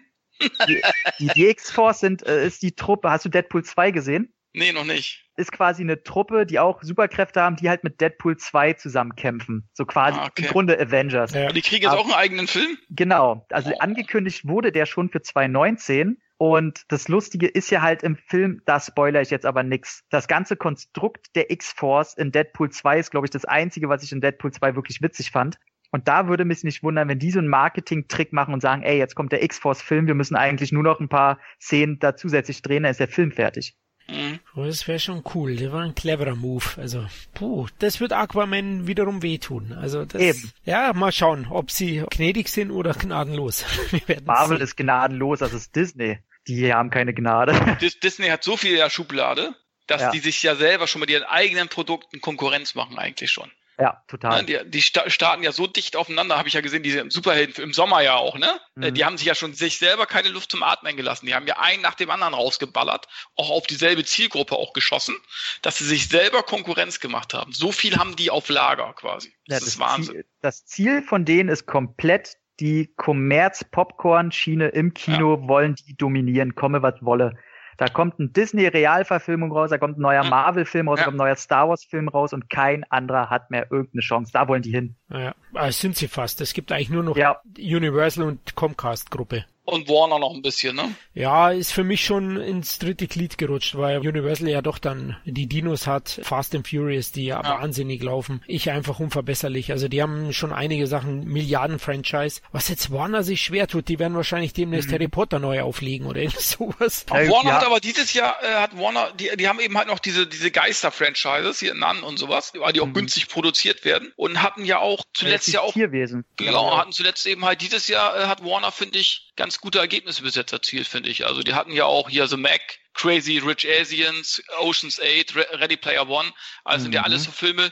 die, 0.67 0.81
die, 1.19 1.27
die 1.27 1.47
X-Force 1.47 1.99
sind 1.99 2.25
äh, 2.25 2.45
ist 2.45 2.61
die 2.61 2.75
Truppe. 2.75 3.09
Hast 3.09 3.25
du 3.25 3.29
Deadpool 3.29 3.63
2 3.63 3.91
gesehen? 3.91 4.33
Nee, 4.55 4.71
noch 4.71 4.85
nicht. 4.85 5.25
Ist 5.35 5.51
quasi 5.51 5.83
eine 5.83 6.01
Truppe, 6.03 6.45
die 6.45 6.59
auch 6.59 6.81
Superkräfte 6.81 7.41
haben, 7.41 7.57
die 7.57 7.67
halt 7.67 7.83
mit 7.83 7.99
Deadpool 7.99 8.37
2 8.37 8.73
zusammen 8.73 9.15
kämpfen. 9.15 9.69
So 9.73 9.85
quasi 9.85 10.17
ah, 10.17 10.27
okay. 10.27 10.43
im 10.43 10.47
Grunde 10.47 10.79
Avengers. 10.79 11.33
Ja. 11.33 11.51
Die 11.51 11.61
kriegen 11.61 11.83
jetzt 11.83 11.91
Aber, 11.91 12.01
auch 12.01 12.05
einen 12.05 12.13
eigenen 12.13 12.47
Film? 12.47 12.77
Genau. 12.89 13.45
Also 13.49 13.71
oh. 13.71 13.79
angekündigt 13.79 14.47
wurde 14.47 14.71
der 14.71 14.85
schon 14.85 15.09
für 15.09 15.21
2019. 15.21 16.17
Und 16.37 16.83
das 16.87 17.09
Lustige 17.09 17.47
ist 17.47 17.69
ja 17.69 17.81
halt 17.81 18.03
im 18.03 18.15
Film, 18.15 18.61
da 18.65 18.79
spoiler 18.79 19.21
ich 19.21 19.29
jetzt 19.29 19.45
aber 19.45 19.63
nix. 19.63 20.03
Das 20.09 20.27
ganze 20.27 20.55
Konstrukt 20.55 21.27
der 21.35 21.51
X-Force 21.51 22.13
in 22.13 22.31
Deadpool 22.31 22.69
2 22.69 22.99
ist, 22.99 23.11
glaube 23.11 23.27
ich, 23.27 23.31
das 23.31 23.45
einzige, 23.45 23.89
was 23.89 24.03
ich 24.03 24.11
in 24.13 24.21
Deadpool 24.21 24.51
2 24.51 24.75
wirklich 24.75 25.01
witzig 25.01 25.31
fand. 25.31 25.57
Und 25.91 26.07
da 26.07 26.27
würde 26.27 26.43
mich 26.43 26.63
nicht 26.63 26.83
wundern, 26.83 27.07
wenn 27.07 27.19
die 27.19 27.31
so 27.31 27.39
einen 27.39 27.47
Marketing-Trick 27.47 28.33
machen 28.33 28.53
und 28.53 28.61
sagen, 28.61 28.83
ey, 28.83 28.97
jetzt 28.97 29.15
kommt 29.15 29.31
der 29.31 29.43
X-Force-Film, 29.43 30.07
wir 30.07 30.15
müssen 30.15 30.35
eigentlich 30.35 30.71
nur 30.73 30.83
noch 30.83 30.99
ein 30.99 31.09
paar 31.09 31.39
Szenen 31.61 31.99
da 31.99 32.15
zusätzlich 32.17 32.61
drehen, 32.61 32.83
dann 32.83 32.91
ist 32.91 32.99
der 32.99 33.07
Film 33.07 33.31
fertig. 33.31 33.77
Mhm. 34.07 34.39
Das 34.55 34.87
wäre 34.87 34.99
schon 34.99 35.23
cool. 35.33 35.55
Das 35.55 35.71
war 35.71 35.81
ein 35.81 35.95
cleverer 35.95 36.35
Move. 36.35 36.65
Also, 36.77 37.05
puh, 37.33 37.67
das 37.79 37.99
wird 37.99 38.13
Aquaman 38.13 38.87
wiederum 38.87 39.21
wehtun. 39.23 39.73
Also, 39.73 40.05
das, 40.05 40.21
Eben. 40.21 40.51
ja, 40.63 40.93
mal 40.93 41.11
schauen, 41.11 41.47
ob 41.49 41.71
sie 41.71 42.03
gnädig 42.09 42.49
sind 42.49 42.71
oder 42.71 42.93
gnadenlos. 42.93 43.65
Marvel 44.25 44.57
sehen. 44.57 44.63
ist 44.63 44.77
gnadenlos, 44.77 45.39
das 45.39 45.53
ist 45.53 45.75
Disney. 45.75 46.19
Die 46.47 46.71
haben 46.73 46.91
keine 46.91 47.13
Gnade. 47.13 47.77
Disney 48.03 48.27
hat 48.27 48.43
so 48.43 48.55
viel 48.57 48.71
in 48.71 48.77
der 48.77 48.91
Schublade, 48.91 49.55
dass 49.87 50.01
ja. 50.01 50.11
die 50.11 50.19
sich 50.19 50.43
ja 50.43 50.55
selber 50.55 50.87
schon 50.87 51.01
mit 51.01 51.09
ihren 51.09 51.23
eigenen 51.23 51.69
Produkten 51.69 52.21
Konkurrenz 52.21 52.75
machen 52.75 52.99
eigentlich 52.99 53.31
schon. 53.31 53.51
Ja, 53.77 54.01
total. 54.07 54.45
Die, 54.45 54.59
die 54.65 54.81
starten 54.81 55.43
ja 55.43 55.51
so 55.51 55.67
dicht 55.67 55.95
aufeinander, 55.95 56.37
habe 56.37 56.47
ich 56.47 56.53
ja 56.53 56.61
gesehen, 56.61 56.81
diese 56.81 57.09
Superhelden 57.09 57.61
im 57.63 57.73
Sommer 57.73 58.01
ja 58.01 58.15
auch, 58.15 58.37
ne? 58.37 58.59
Mhm. 58.75 58.93
Die 58.93 59.03
haben 59.03 59.17
sich 59.17 59.27
ja 59.27 59.35
schon 59.35 59.53
sich 59.53 59.77
selber 59.79 60.05
keine 60.05 60.29
Luft 60.29 60.51
zum 60.51 60.63
Atmen 60.63 60.95
gelassen. 60.95 61.25
Die 61.25 61.35
haben 61.35 61.45
ja 61.45 61.57
einen 61.59 61.81
nach 61.81 61.95
dem 61.95 62.09
anderen 62.09 62.33
rausgeballert, 62.33 63.07
auch 63.35 63.49
auf 63.49 63.67
dieselbe 63.67 64.05
Zielgruppe 64.05 64.55
auch 64.55 64.71
geschossen, 64.73 65.15
dass 65.61 65.77
sie 65.77 65.85
sich 65.85 66.07
selber 66.07 66.43
Konkurrenz 66.43 66.99
gemacht 67.01 67.33
haben. 67.33 67.51
So 67.51 67.71
viel 67.71 67.97
haben 67.97 68.15
die 68.15 68.31
auf 68.31 68.47
Lager 68.47 68.93
quasi. 68.93 69.33
Das, 69.47 69.55
ja, 69.55 69.59
das 69.59 69.67
ist 69.67 69.79
Wahnsinn. 69.79 70.15
Ziel, 70.15 70.25
das 70.41 70.65
Ziel 70.65 71.01
von 71.01 71.25
denen 71.25 71.49
ist 71.49 71.65
komplett 71.65 72.37
die 72.61 72.93
Kommerz-Popcorn-Schiene 72.95 74.69
im 74.69 74.93
Kino, 74.93 75.41
ja. 75.41 75.47
wollen 75.49 75.75
die 75.75 75.97
dominieren, 75.97 76.55
komme 76.55 76.81
was 76.81 76.95
wolle. 77.01 77.37
Da 77.77 77.87
kommt 77.87 78.19
ein 78.19 78.31
Disney-Realverfilmung 78.33 79.51
raus, 79.51 79.69
da 79.69 79.77
kommt 79.77 79.97
ein 79.97 80.01
neuer 80.01 80.23
Marvel-Film 80.23 80.87
raus, 80.87 80.99
ja. 80.99 81.05
da 81.05 81.11
kommt 81.11 81.15
ein 81.15 81.25
neuer 81.25 81.35
Star 81.35 81.69
Wars-Film 81.69 82.07
raus 82.07 82.33
und 82.33 82.49
kein 82.49 82.83
anderer 82.89 83.29
hat 83.29 83.51
mehr 83.51 83.71
irgendeine 83.71 84.01
Chance. 84.01 84.31
Da 84.31 84.47
wollen 84.47 84.61
die 84.61 84.71
hin. 84.71 84.95
Ja, 85.09 85.33
also 85.53 85.79
sind 85.79 85.95
sie 85.95 86.07
fast. 86.07 86.41
Es 86.41 86.53
gibt 86.53 86.71
eigentlich 86.71 86.89
nur 86.89 87.03
noch 87.03 87.17
ja. 87.17 87.41
Universal 87.57 88.25
und 88.25 88.55
Comcast-Gruppe. 88.55 89.45
Und 89.65 89.89
Warner 89.89 90.19
noch 90.19 90.33
ein 90.33 90.43
bisschen, 90.43 90.75
ne? 90.75 90.95
Ja, 91.15 91.49
ist 91.49 91.71
für 91.71 91.83
mich 91.83 92.05
schon 92.05 92.37
ins 92.37 92.77
dritte 92.77 93.07
Glied 93.07 93.39
gerutscht, 93.39 93.75
weil 93.75 93.97
Universal 93.97 94.47
ja 94.47 94.61
doch 94.61 94.77
dann 94.77 95.17
die 95.25 95.47
Dinos 95.47 95.87
hat, 95.87 96.19
Fast 96.23 96.53
and 96.53 96.67
Furious, 96.67 97.11
die 97.11 97.25
ja, 97.25 97.41
ja. 97.41 97.61
wahnsinnig 97.61 98.03
laufen. 98.03 98.43
Ich 98.45 98.69
einfach 98.69 98.99
unverbesserlich. 98.99 99.71
Also 99.71 99.87
die 99.87 100.03
haben 100.03 100.33
schon 100.33 100.53
einige 100.53 100.85
Sachen, 100.85 101.25
Milliarden-Franchise. 101.25 102.41
Was 102.51 102.67
jetzt 102.69 102.91
Warner 102.91 103.23
sich 103.23 103.41
schwer 103.41 103.67
tut, 103.67 103.87
die 103.87 103.97
werden 103.97 104.15
wahrscheinlich 104.15 104.53
demnächst 104.53 104.89
mhm. 104.89 104.93
Harry 104.93 105.07
Potter 105.07 105.39
neu 105.39 105.61
auflegen 105.61 106.05
oder 106.05 106.29
sowas. 106.39 107.05
Ja, 107.09 107.27
Warner 107.27 107.49
ja. 107.49 107.55
hat 107.55 107.65
aber 107.65 107.79
dieses 107.79 108.13
Jahr, 108.13 108.35
äh, 108.43 108.55
hat 108.55 108.77
Warner, 108.77 109.11
die, 109.13 109.31
die 109.35 109.47
haben 109.47 109.59
eben 109.59 109.75
halt 109.77 109.87
noch 109.87 109.99
diese, 109.99 110.27
diese 110.27 110.51
Geister-Franchises, 110.51 111.59
hier 111.59 111.73
Nun 111.73 112.03
und 112.03 112.17
sowas, 112.17 112.53
die 112.53 112.81
auch 112.81 112.85
mhm. 112.85 112.93
günstig 112.93 113.29
produziert 113.29 113.83
werden 113.83 114.13
und 114.15 114.43
hatten 114.43 114.63
ja 114.63 114.77
auch 114.77 115.03
zuletzt 115.13 115.47
ja 115.47 115.61
auch, 115.61 115.73
Tierwesen. 115.73 116.23
Genau, 116.35 116.77
hatten 116.77 116.91
zuletzt 116.91 117.25
eben 117.25 117.45
halt 117.45 117.61
dieses 117.61 117.87
Jahr, 117.87 118.15
äh, 118.15 118.27
hat 118.27 118.43
Warner, 118.43 118.71
finde 118.71 118.99
ich, 118.99 119.31
ganz 119.35 119.54
gute 119.61 119.79
Ergebnisse 119.79 120.23
bis 120.23 120.35
jetzt 120.35 120.53
erzielt, 120.53 120.87
finde 120.87 121.09
ich. 121.09 121.25
Also 121.25 121.41
die 121.41 121.53
hatten 121.53 121.71
ja 121.71 121.85
auch 121.85 122.09
hier 122.09 122.27
The 122.27 122.37
Mac, 122.37 122.61
Crazy 122.93 123.37
Rich 123.37 123.67
Asians, 123.67 124.41
Ocean's 124.59 124.99
8, 124.99 125.35
Ready 125.59 125.77
Player 125.77 126.07
One. 126.07 126.31
Also 126.63 126.79
mhm. 126.79 126.83
sind 126.83 126.95
ja 126.95 127.01
mhm. 127.01 127.05
alles 127.05 127.23
so 127.23 127.31
Filme, 127.31 127.71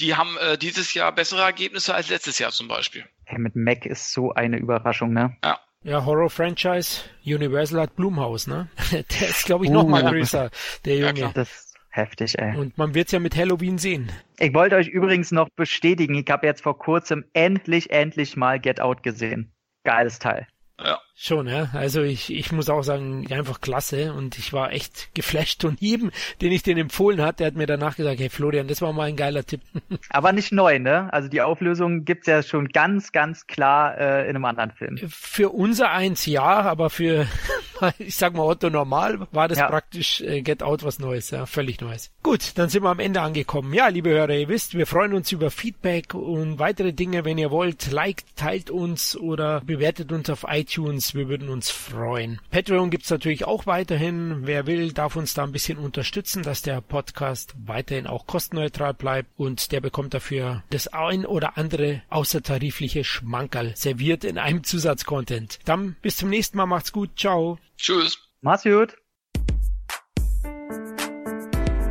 die 0.00 0.14
haben 0.14 0.36
äh, 0.38 0.58
dieses 0.58 0.94
Jahr 0.94 1.12
bessere 1.12 1.42
Ergebnisse 1.42 1.94
als 1.94 2.08
letztes 2.08 2.38
Jahr 2.38 2.50
zum 2.50 2.68
Beispiel. 2.68 3.04
Hey, 3.24 3.38
mit 3.38 3.56
Mac 3.56 3.86
ist 3.86 4.12
so 4.12 4.32
eine 4.32 4.58
Überraschung, 4.58 5.12
ne? 5.12 5.36
Ja. 5.44 5.60
Ja, 5.86 6.02
Horror-Franchise, 6.02 7.02
Universal 7.26 7.82
hat 7.82 7.94
Blumhaus, 7.94 8.46
ne? 8.46 8.70
Der 8.90 9.28
ist, 9.28 9.44
glaube 9.44 9.66
ich, 9.66 9.70
noch 9.70 9.84
uh, 9.84 9.88
mal 9.88 10.02
größer, 10.02 10.50
der 10.86 10.96
Junge. 10.96 11.20
Ja, 11.20 11.32
das 11.34 11.50
ist 11.50 11.76
heftig, 11.90 12.38
ey. 12.38 12.56
Und 12.56 12.78
man 12.78 12.94
wird's 12.94 13.12
ja 13.12 13.18
mit 13.18 13.36
Halloween 13.36 13.76
sehen. 13.76 14.10
Ich 14.38 14.54
wollte 14.54 14.76
euch 14.76 14.88
übrigens 14.88 15.30
noch 15.30 15.50
bestätigen, 15.50 16.14
ich 16.14 16.30
habe 16.30 16.46
jetzt 16.46 16.62
vor 16.62 16.78
kurzem 16.78 17.26
endlich, 17.34 17.90
endlich 17.90 18.34
mal 18.34 18.58
Get 18.60 18.80
Out 18.80 19.02
gesehen. 19.02 19.52
geiles 19.84 20.18
Teil. 20.18 20.46
Ja. 20.80 20.98
Schon, 21.16 21.46
ja. 21.46 21.68
Also 21.72 22.02
ich, 22.02 22.32
ich 22.32 22.50
muss 22.50 22.68
auch 22.68 22.82
sagen, 22.82 23.24
einfach 23.30 23.60
klasse 23.60 24.12
und 24.12 24.36
ich 24.36 24.52
war 24.52 24.72
echt 24.72 25.14
geflasht 25.14 25.64
und 25.64 25.80
jedem, 25.80 26.10
den 26.40 26.50
ich 26.50 26.64
den 26.64 26.76
empfohlen 26.76 27.22
hat, 27.22 27.38
der 27.38 27.46
hat 27.46 27.54
mir 27.54 27.66
danach 27.66 27.96
gesagt, 27.96 28.18
hey 28.18 28.28
Florian, 28.28 28.66
das 28.66 28.82
war 28.82 28.92
mal 28.92 29.04
ein 29.04 29.16
geiler 29.16 29.44
Tipp. 29.44 29.60
Aber 30.10 30.32
nicht 30.32 30.50
neu, 30.50 30.80
ne? 30.80 31.12
Also 31.12 31.28
die 31.28 31.40
Auflösung 31.40 32.04
gibt's 32.04 32.26
ja 32.26 32.42
schon 32.42 32.68
ganz, 32.68 33.12
ganz 33.12 33.46
klar 33.46 33.96
äh, 33.96 34.22
in 34.24 34.30
einem 34.30 34.44
anderen 34.44 34.72
Film. 34.72 34.98
Für 35.08 35.50
unser 35.50 35.92
eins 35.92 36.26
ja, 36.26 36.42
aber 36.62 36.90
für, 36.90 37.26
ich 37.98 38.16
sag 38.16 38.34
mal 38.34 38.42
Otto 38.42 38.68
Normal, 38.68 39.28
war 39.30 39.46
das 39.46 39.58
ja. 39.58 39.68
praktisch 39.68 40.20
äh, 40.20 40.42
Get 40.42 40.64
Out 40.64 40.82
was 40.82 40.98
Neues, 40.98 41.30
ja, 41.30 41.46
völlig 41.46 41.80
Neues. 41.80 42.10
Gut, 42.24 42.52
dann 42.56 42.68
sind 42.68 42.82
wir 42.82 42.90
am 42.90 42.98
Ende 42.98 43.20
angekommen. 43.20 43.72
Ja, 43.72 43.86
liebe 43.86 44.10
Hörer, 44.10 44.34
ihr 44.34 44.48
wisst, 44.48 44.74
wir 44.74 44.86
freuen 44.86 45.14
uns 45.14 45.30
über 45.30 45.52
Feedback 45.52 46.14
und 46.14 46.58
weitere 46.58 46.92
Dinge, 46.92 47.24
wenn 47.24 47.38
ihr 47.38 47.52
wollt. 47.52 47.92
Liked, 47.92 48.36
teilt 48.36 48.70
uns 48.70 49.16
oder 49.16 49.60
bewertet 49.60 50.10
uns 50.10 50.28
auf 50.28 50.44
iTunes. 50.48 51.03
Wir 51.12 51.28
würden 51.28 51.50
uns 51.50 51.70
freuen. 51.70 52.40
Patreon 52.50 52.88
gibt's 52.88 53.10
natürlich 53.10 53.44
auch 53.44 53.66
weiterhin. 53.66 54.46
Wer 54.46 54.66
will, 54.66 54.92
darf 54.92 55.16
uns 55.16 55.34
da 55.34 55.42
ein 55.42 55.52
bisschen 55.52 55.76
unterstützen, 55.76 56.42
dass 56.42 56.62
der 56.62 56.80
Podcast 56.80 57.54
weiterhin 57.66 58.06
auch 58.06 58.26
kostenneutral 58.26 58.94
bleibt 58.94 59.28
und 59.36 59.72
der 59.72 59.80
bekommt 59.80 60.14
dafür 60.14 60.62
das 60.70 60.88
ein 60.88 61.26
oder 61.26 61.58
andere 61.58 62.02
außertarifliche 62.08 63.04
Schmankerl 63.04 63.76
serviert 63.76 64.24
in 64.24 64.38
einem 64.38 64.64
Zusatzcontent. 64.64 65.58
Dann 65.64 65.96
bis 66.00 66.16
zum 66.16 66.30
nächsten 66.30 66.56
Mal. 66.56 66.66
Macht's 66.66 66.92
gut. 66.92 67.10
Ciao. 67.18 67.58
Tschüss. 67.76 68.18
Mach's 68.40 68.62
gut. 68.62 68.96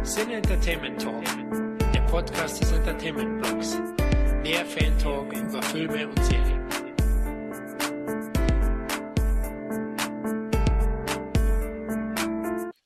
Sin 0.03 0.29
Entertainment 0.31 1.01
Talk, 1.01 1.23
der 1.93 2.01
Podcast 2.01 2.61
des 2.61 2.71
Entertainment 2.71 3.41
Blogs. 3.41 3.79
Mehr 4.43 4.65
Fan 4.65 4.97
Talk 4.99 5.31
über 5.33 5.61
Filme 5.61 6.07
und 6.07 6.23
Serien. 6.25 6.62